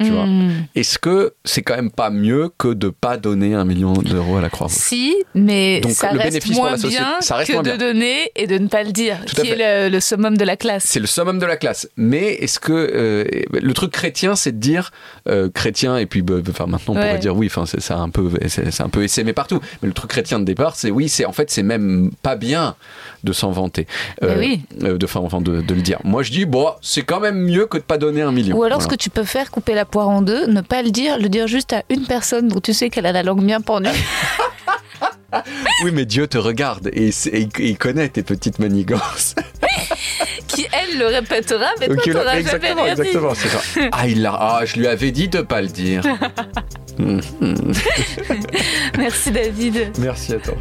Tu 0.00 0.10
vois. 0.10 0.26
Hmm. 0.26 0.66
Est-ce 0.74 0.98
que 0.98 1.34
c'est 1.44 1.62
quand 1.62 1.76
même 1.76 1.90
pas 1.92 2.10
mieux 2.10 2.50
que 2.58 2.68
de 2.68 2.88
pas 2.88 3.16
donner 3.16 3.54
un 3.54 3.64
million 3.64 3.92
d'euros 3.92 4.38
à 4.38 4.40
la 4.40 4.50
Croix-Rouge? 4.50 4.74
Si, 4.76 5.14
mais 5.36 5.80
Donc, 5.80 5.92
ça 5.92 6.12
le 6.12 6.18
reste 6.18 6.30
bénéfice 6.32 6.52
pour 6.56 6.64
moins 6.64 6.76
bien 6.76 7.14
ça 7.20 7.36
reste 7.36 7.48
que 7.48 7.52
moins 7.54 7.62
de 7.62 7.68
bien. 7.70 7.78
donner 7.78 8.32
et 8.34 8.48
de 8.48 8.58
ne 8.58 8.66
pas 8.66 8.82
le 8.82 8.90
dire, 8.90 9.18
Tout 9.24 9.40
qui 9.40 9.48
est 9.50 9.88
le, 9.88 9.92
le 9.92 10.00
summum 10.00 10.36
de 10.36 10.44
la 10.44 10.56
classe. 10.56 10.82
C'est 10.84 10.98
le 10.98 11.06
summum 11.06 11.38
de 11.38 11.46
la 11.46 11.56
classe. 11.56 11.88
Mais 11.96 12.34
est-ce 12.34 12.58
que 12.58 12.72
euh, 12.72 13.24
le 13.52 13.72
truc 13.72 13.92
chrétien, 13.92 14.34
c'est 14.34 14.50
de 14.52 14.58
dire 14.58 14.90
euh, 15.28 15.48
chrétien 15.48 15.96
et 15.96 16.06
puis 16.06 16.22
bah, 16.22 16.34
enfin 16.50 16.66
maintenant 16.66 16.94
on 16.94 16.96
Ouais. 16.96 17.06
pourrait 17.06 17.18
dire 17.18 17.36
oui, 17.36 17.46
enfin 17.46 17.64
c'est 17.66 17.92
un 17.94 18.08
peu 18.08 18.30
c'est 18.48 18.80
un 18.80 18.88
peu 18.88 19.04
essaimé 19.04 19.32
partout. 19.32 19.60
Mais 19.82 19.86
le 19.88 19.94
truc 19.94 20.10
chrétien 20.10 20.40
de 20.40 20.44
départ, 20.44 20.74
c'est 20.74 20.90
oui, 20.90 21.08
c'est 21.08 21.24
en 21.24 21.32
fait 21.32 21.50
c'est 21.52 21.62
même 21.62 22.10
pas 22.22 22.34
bien 22.34 22.74
de 23.22 23.32
s'en 23.32 23.52
vanter, 23.52 23.86
Ben 24.20 24.38
oui. 24.38 24.62
euh, 24.82 24.98
de 24.98 25.06
enfin 25.16 25.40
de, 25.40 25.60
de 25.60 25.74
le 25.74 25.80
dire. 25.82 25.98
Moi 26.04 26.22
je 26.24 26.30
dis 26.32 26.44
bon, 26.46 26.72
c'est 26.82 27.02
quand 27.02 27.20
même 27.20 27.38
mieux 27.38 27.66
que 27.66 27.78
de 27.78 27.82
pas 27.82 27.96
donner 27.98 28.22
un 28.22 28.32
million. 28.32 28.56
Ou 28.56 28.64
alors 28.64 28.82
ce 28.82 28.88
que 28.88 28.94
tu 28.96 29.08
peux 29.10 29.24
faire, 29.24 29.50
couper 29.50 29.74
la 29.74 29.83
poire 29.84 30.08
en 30.08 30.22
deux, 30.22 30.46
ne 30.46 30.60
pas 30.60 30.82
le 30.82 30.90
dire, 30.90 31.18
le 31.18 31.28
dire 31.28 31.46
juste 31.46 31.72
à 31.72 31.82
une 31.90 32.06
personne 32.06 32.48
dont 32.48 32.60
tu 32.60 32.72
sais 32.72 32.90
qu'elle 32.90 33.06
a 33.06 33.12
la 33.12 33.22
langue 33.22 33.42
bien 33.44 33.60
pendue. 33.60 33.88
Oui, 35.82 35.90
mais 35.92 36.04
Dieu 36.04 36.28
te 36.28 36.38
regarde 36.38 36.88
et, 36.92 37.10
il- 37.58 37.76
connaît 37.76 38.08
tes 38.08 38.22
petites 38.22 38.60
manigances. 38.60 39.34
qui 40.46 40.64
elle 40.72 40.96
le 40.98 41.06
répétera, 41.08 41.66
mais 41.80 41.86
toi 41.88 41.96
Ok, 41.96 42.04
t'auras 42.12 42.24
jamais 42.26 42.40
exactement, 42.40 42.82
rien 42.84 42.94
dit. 42.94 43.00
exactement, 43.00 43.34
c'est 43.34 43.48
ça. 43.48 43.88
Ah, 43.92 44.06
il 44.06 44.22
l'a. 44.22 44.32
Ah, 44.38 44.64
je 44.64 44.76
lui 44.78 44.86
avais 44.86 45.10
dit 45.10 45.26
de 45.28 45.40
pas 45.40 45.60
le 45.60 45.66
dire. 45.66 46.02
Hum, 47.00 47.20
hum. 47.40 47.72
Merci 48.96 49.32
David. 49.32 49.90
Merci 49.98 50.34
à 50.34 50.38
toi. 50.38 50.54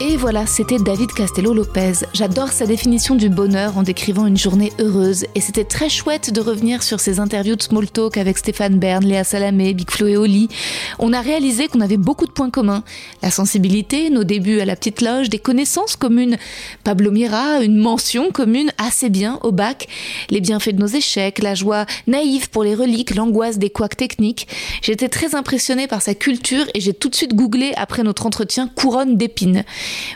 Et 0.00 0.16
voilà, 0.16 0.44
c'était 0.44 0.78
David 0.78 1.12
Castello-Lopez. 1.12 2.06
J'adore 2.14 2.48
sa 2.48 2.66
définition 2.66 3.14
du 3.14 3.28
bonheur 3.28 3.78
en 3.78 3.84
décrivant 3.84 4.26
une 4.26 4.36
journée 4.36 4.72
heureuse. 4.80 5.24
Et 5.36 5.40
c'était 5.40 5.64
très 5.64 5.88
chouette 5.88 6.32
de 6.32 6.40
revenir 6.40 6.82
sur 6.82 6.98
ses 6.98 7.20
interviews 7.20 7.54
de 7.54 7.62
Small 7.62 7.88
Talk 7.88 8.16
avec 8.16 8.36
Stéphane 8.36 8.80
Bern, 8.80 9.04
Léa 9.04 9.22
Salamé, 9.22 9.72
Big 9.72 9.88
Flo 9.88 10.08
et 10.08 10.16
Oli. 10.16 10.48
On 10.98 11.12
a 11.12 11.20
réalisé 11.20 11.68
qu'on 11.68 11.80
avait 11.80 11.96
beaucoup 11.96 12.26
de 12.26 12.32
points 12.32 12.50
communs. 12.50 12.82
La 13.22 13.30
sensibilité, 13.30 14.10
nos 14.10 14.24
débuts 14.24 14.58
à 14.58 14.64
la 14.64 14.74
petite 14.74 15.00
loge, 15.00 15.30
des 15.30 15.38
connaissances 15.38 15.94
communes. 15.94 16.38
Pablo 16.82 17.12
Mira, 17.12 17.62
une 17.62 17.76
mention 17.76 18.32
commune 18.32 18.72
assez 18.78 19.10
bien 19.10 19.38
au 19.42 19.52
bac. 19.52 19.86
Les 20.28 20.40
bienfaits 20.40 20.74
de 20.74 20.80
nos 20.80 20.88
échecs, 20.88 21.38
la 21.38 21.54
joie 21.54 21.86
naïve 22.08 22.50
pour 22.50 22.64
les 22.64 22.74
reliques, 22.74 23.14
l'angoisse 23.14 23.58
des 23.58 23.70
couacs 23.70 23.96
techniques. 23.96 24.48
J'étais 24.82 25.08
très 25.08 25.36
impressionnée 25.36 25.86
par 25.86 26.02
sa 26.02 26.16
culture 26.16 26.66
et 26.74 26.80
j'ai 26.80 26.94
tout 26.94 27.08
de 27.08 27.14
suite 27.14 27.34
googlé 27.34 27.72
après 27.76 28.02
notre 28.02 28.26
entretien 28.26 28.68
couronne 28.74 29.16
d'épines. 29.16 29.64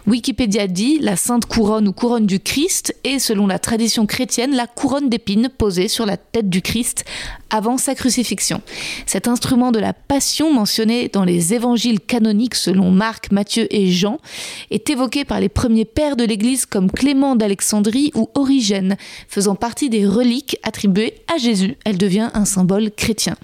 Wikipédia 0.07 0.67
dit 0.67 0.99
la 1.01 1.17
sainte 1.17 1.47
couronne 1.47 1.89
ou 1.89 1.93
couronne 1.93 2.27
du 2.27 2.41
Christ 2.41 2.95
est, 3.05 3.19
selon 3.19 3.47
la 3.47 3.59
tradition 3.59 4.07
chrétienne, 4.07 4.55
la 4.55 4.67
couronne 4.67 5.09
d'épines 5.09 5.49
posée 5.57 5.89
sur 5.89 6.07
la 6.07 6.17
tête 6.17 6.49
du 6.49 6.63
Christ 6.63 7.05
avant 7.51 7.79
sa 7.79 7.95
crucifixion. 7.95 8.61
Cet 9.07 9.27
instrument 9.29 9.73
de 9.73 9.79
la 9.79 9.93
passion 9.93 10.53
mentionné 10.53 11.09
dans 11.09 11.25
les 11.25 11.55
évangiles 11.55 12.01
canoniques 12.01 12.55
selon 12.55 12.91
Marc, 12.91 13.31
Matthieu 13.33 13.67
et 13.71 13.91
Jean 13.91 14.19
est 14.71 14.91
évoqué 14.91 15.25
par 15.25 15.41
les 15.41 15.49
premiers 15.49 15.85
pères 15.85 16.17
de 16.17 16.25
l'Église 16.25 16.67
comme 16.67 16.91
Clément 16.91 17.37
d'Alexandrie 17.37 18.13
ou 18.15 18.29
Origène, 18.35 18.97
faisant 19.29 19.55
partie 19.55 19.89
des 19.89 20.07
reliques 20.07 20.59
attribuées 20.63 21.15
à 21.33 21.39
Jésus. 21.39 21.77
Elle 21.85 21.99
devient 21.99 22.31
un 22.35 22.45
symbole 22.45 22.91
chrétien. 22.91 23.37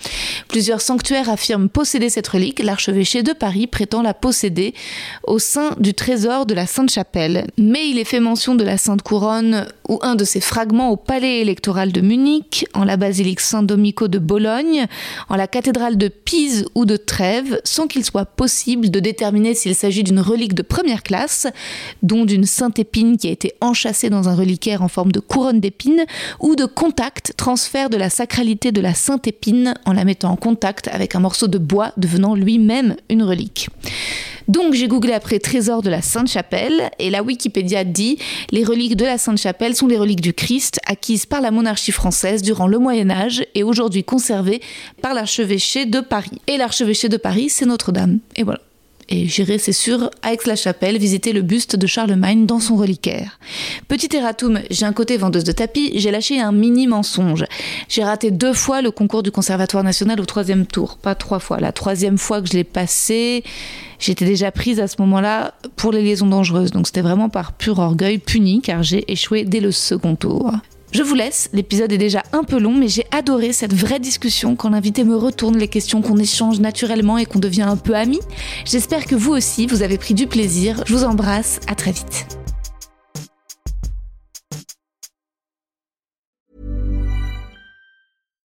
Plusieurs 0.48 0.80
sanctuaires 0.80 1.30
affirment 1.30 1.68
posséder 1.68 2.10
cette 2.10 2.28
relique. 2.28 2.58
L'archevêché 2.60 3.22
de 3.22 3.32
Paris 3.32 3.66
prétend 3.66 4.02
la 4.02 4.14
posséder 4.14 4.74
au 5.26 5.38
sein 5.38 5.74
du 5.78 5.94
de 6.14 6.54
la 6.54 6.66
Sainte-Chapelle. 6.66 7.48
Mais 7.58 7.88
il 7.88 7.98
est 7.98 8.04
fait 8.04 8.20
mention 8.20 8.54
de 8.54 8.62
la 8.62 8.78
Sainte 8.78 9.02
Couronne 9.02 9.66
ou 9.88 9.98
un 10.02 10.14
de 10.14 10.22
ses 10.22 10.40
fragments 10.40 10.90
au 10.90 10.96
palais 10.96 11.40
électoral 11.40 11.90
de 11.90 12.00
Munich, 12.00 12.66
en 12.72 12.84
la 12.84 12.96
basilique 12.96 13.40
Saint-Domico 13.40 14.06
de 14.06 14.20
Bologne, 14.20 14.86
en 15.28 15.34
la 15.34 15.48
cathédrale 15.48 15.98
de 15.98 16.06
Pise 16.06 16.66
ou 16.76 16.84
de 16.84 16.96
Trèves, 16.96 17.60
sans 17.64 17.88
qu'il 17.88 18.04
soit 18.04 18.26
possible 18.26 18.90
de 18.90 19.00
déterminer 19.00 19.54
s'il 19.54 19.74
s'agit 19.74 20.04
d'une 20.04 20.20
relique 20.20 20.54
de 20.54 20.62
première 20.62 21.02
classe, 21.02 21.48
dont 22.04 22.24
d'une 22.24 22.46
sainte 22.46 22.78
épine 22.78 23.16
qui 23.16 23.26
a 23.26 23.32
été 23.32 23.54
enchâssée 23.60 24.08
dans 24.08 24.28
un 24.28 24.36
reliquaire 24.36 24.82
en 24.82 24.88
forme 24.88 25.10
de 25.10 25.20
couronne 25.20 25.58
d'épines, 25.58 26.04
ou 26.38 26.54
de 26.54 26.64
contact, 26.64 27.34
transfert 27.36 27.90
de 27.90 27.96
la 27.96 28.08
sacralité 28.08 28.70
de 28.70 28.80
la 28.80 28.94
sainte 28.94 29.26
épine 29.26 29.74
en 29.84 29.92
la 29.92 30.04
mettant 30.04 30.30
en 30.30 30.36
contact 30.36 30.86
avec 30.88 31.16
un 31.16 31.20
morceau 31.20 31.48
de 31.48 31.58
bois 31.58 31.92
devenant 31.96 32.36
lui-même 32.36 32.94
une 33.10 33.24
relique. 33.24 33.68
Donc 34.48 34.74
j'ai 34.74 34.88
googlé 34.88 35.12
après 35.12 35.38
trésor 35.38 35.82
de 35.82 35.90
la 35.90 36.02
Sainte-Chapelle 36.02 36.90
et 36.98 37.10
la 37.10 37.22
Wikipédia 37.22 37.84
dit 37.84 38.18
les 38.50 38.64
reliques 38.64 38.96
de 38.96 39.04
la 39.04 39.18
Sainte-Chapelle 39.18 39.74
sont 39.74 39.86
les 39.86 39.98
reliques 39.98 40.20
du 40.20 40.34
Christ 40.34 40.80
acquises 40.86 41.26
par 41.26 41.40
la 41.40 41.50
monarchie 41.50 41.92
française 41.92 42.42
durant 42.42 42.66
le 42.66 42.78
Moyen 42.78 43.10
Âge 43.10 43.46
et 43.54 43.62
aujourd'hui 43.62 44.04
conservées 44.04 44.60
par 45.00 45.14
l'archevêché 45.14 45.86
de 45.86 46.00
Paris. 46.00 46.40
Et 46.46 46.56
l'archevêché 46.56 47.08
de 47.08 47.16
Paris, 47.16 47.48
c'est 47.48 47.66
Notre-Dame. 47.66 48.18
Et 48.36 48.42
voilà. 48.42 48.60
Et 49.08 49.26
j'irai, 49.26 49.58
c'est 49.58 49.72
sûr, 49.72 50.10
à 50.22 50.32
Aix-la-Chapelle 50.32 50.98
visiter 50.98 51.32
le 51.32 51.42
buste 51.42 51.76
de 51.76 51.86
Charlemagne 51.86 52.46
dans 52.46 52.60
son 52.60 52.76
reliquaire. 52.76 53.38
Petit 53.88 54.14
erratum, 54.16 54.60
j'ai 54.70 54.86
un 54.86 54.92
côté 54.92 55.16
vendeuse 55.16 55.44
de 55.44 55.52
tapis, 55.52 55.92
j'ai 55.94 56.10
lâché 56.10 56.40
un 56.40 56.52
mini 56.52 56.86
mensonge. 56.86 57.44
J'ai 57.88 58.02
raté 58.02 58.30
deux 58.30 58.54
fois 58.54 58.82
le 58.82 58.90
concours 58.90 59.22
du 59.22 59.30
Conservatoire 59.30 59.84
national 59.84 60.20
au 60.20 60.24
troisième 60.24 60.66
tour, 60.66 60.96
pas 60.96 61.14
trois 61.14 61.38
fois. 61.38 61.60
La 61.60 61.72
troisième 61.72 62.18
fois 62.18 62.40
que 62.40 62.48
je 62.48 62.54
l'ai 62.54 62.64
passé, 62.64 63.44
j'étais 63.98 64.24
déjà 64.24 64.50
prise 64.50 64.80
à 64.80 64.88
ce 64.88 64.96
moment-là 65.00 65.54
pour 65.76 65.92
les 65.92 66.02
liaisons 66.02 66.26
dangereuses. 66.26 66.70
Donc 66.70 66.86
c'était 66.86 67.02
vraiment 67.02 67.28
par 67.28 67.52
pur 67.52 67.78
orgueil 67.78 68.18
puni 68.18 68.62
car 68.62 68.82
j'ai 68.82 69.10
échoué 69.12 69.44
dès 69.44 69.60
le 69.60 69.72
second 69.72 70.16
tour. 70.16 70.52
Je 70.94 71.02
vous 71.02 71.16
laisse, 71.16 71.50
l'épisode 71.52 71.90
est 71.90 71.98
déjà 71.98 72.22
un 72.32 72.44
peu 72.44 72.56
long, 72.56 72.72
mais 72.72 72.86
j'ai 72.86 73.04
adoré 73.10 73.52
cette 73.52 73.74
vraie 73.74 73.98
discussion 73.98 74.54
quand 74.54 74.70
l'invité 74.70 75.02
me 75.02 75.16
retourne 75.16 75.58
les 75.58 75.66
questions 75.66 76.02
qu'on 76.02 76.18
échange 76.18 76.60
naturellement 76.60 77.18
et 77.18 77.26
qu'on 77.26 77.40
devient 77.40 77.62
un 77.62 77.76
peu 77.76 77.96
amis. 77.96 78.20
J'espère 78.64 79.04
que 79.06 79.16
vous 79.16 79.32
aussi, 79.32 79.66
vous 79.66 79.82
avez 79.82 79.98
pris 79.98 80.14
du 80.14 80.28
plaisir. 80.28 80.84
Je 80.86 80.94
vous 80.94 81.02
embrasse, 81.02 81.58
à 81.66 81.74
très 81.74 81.90
vite. 81.90 82.43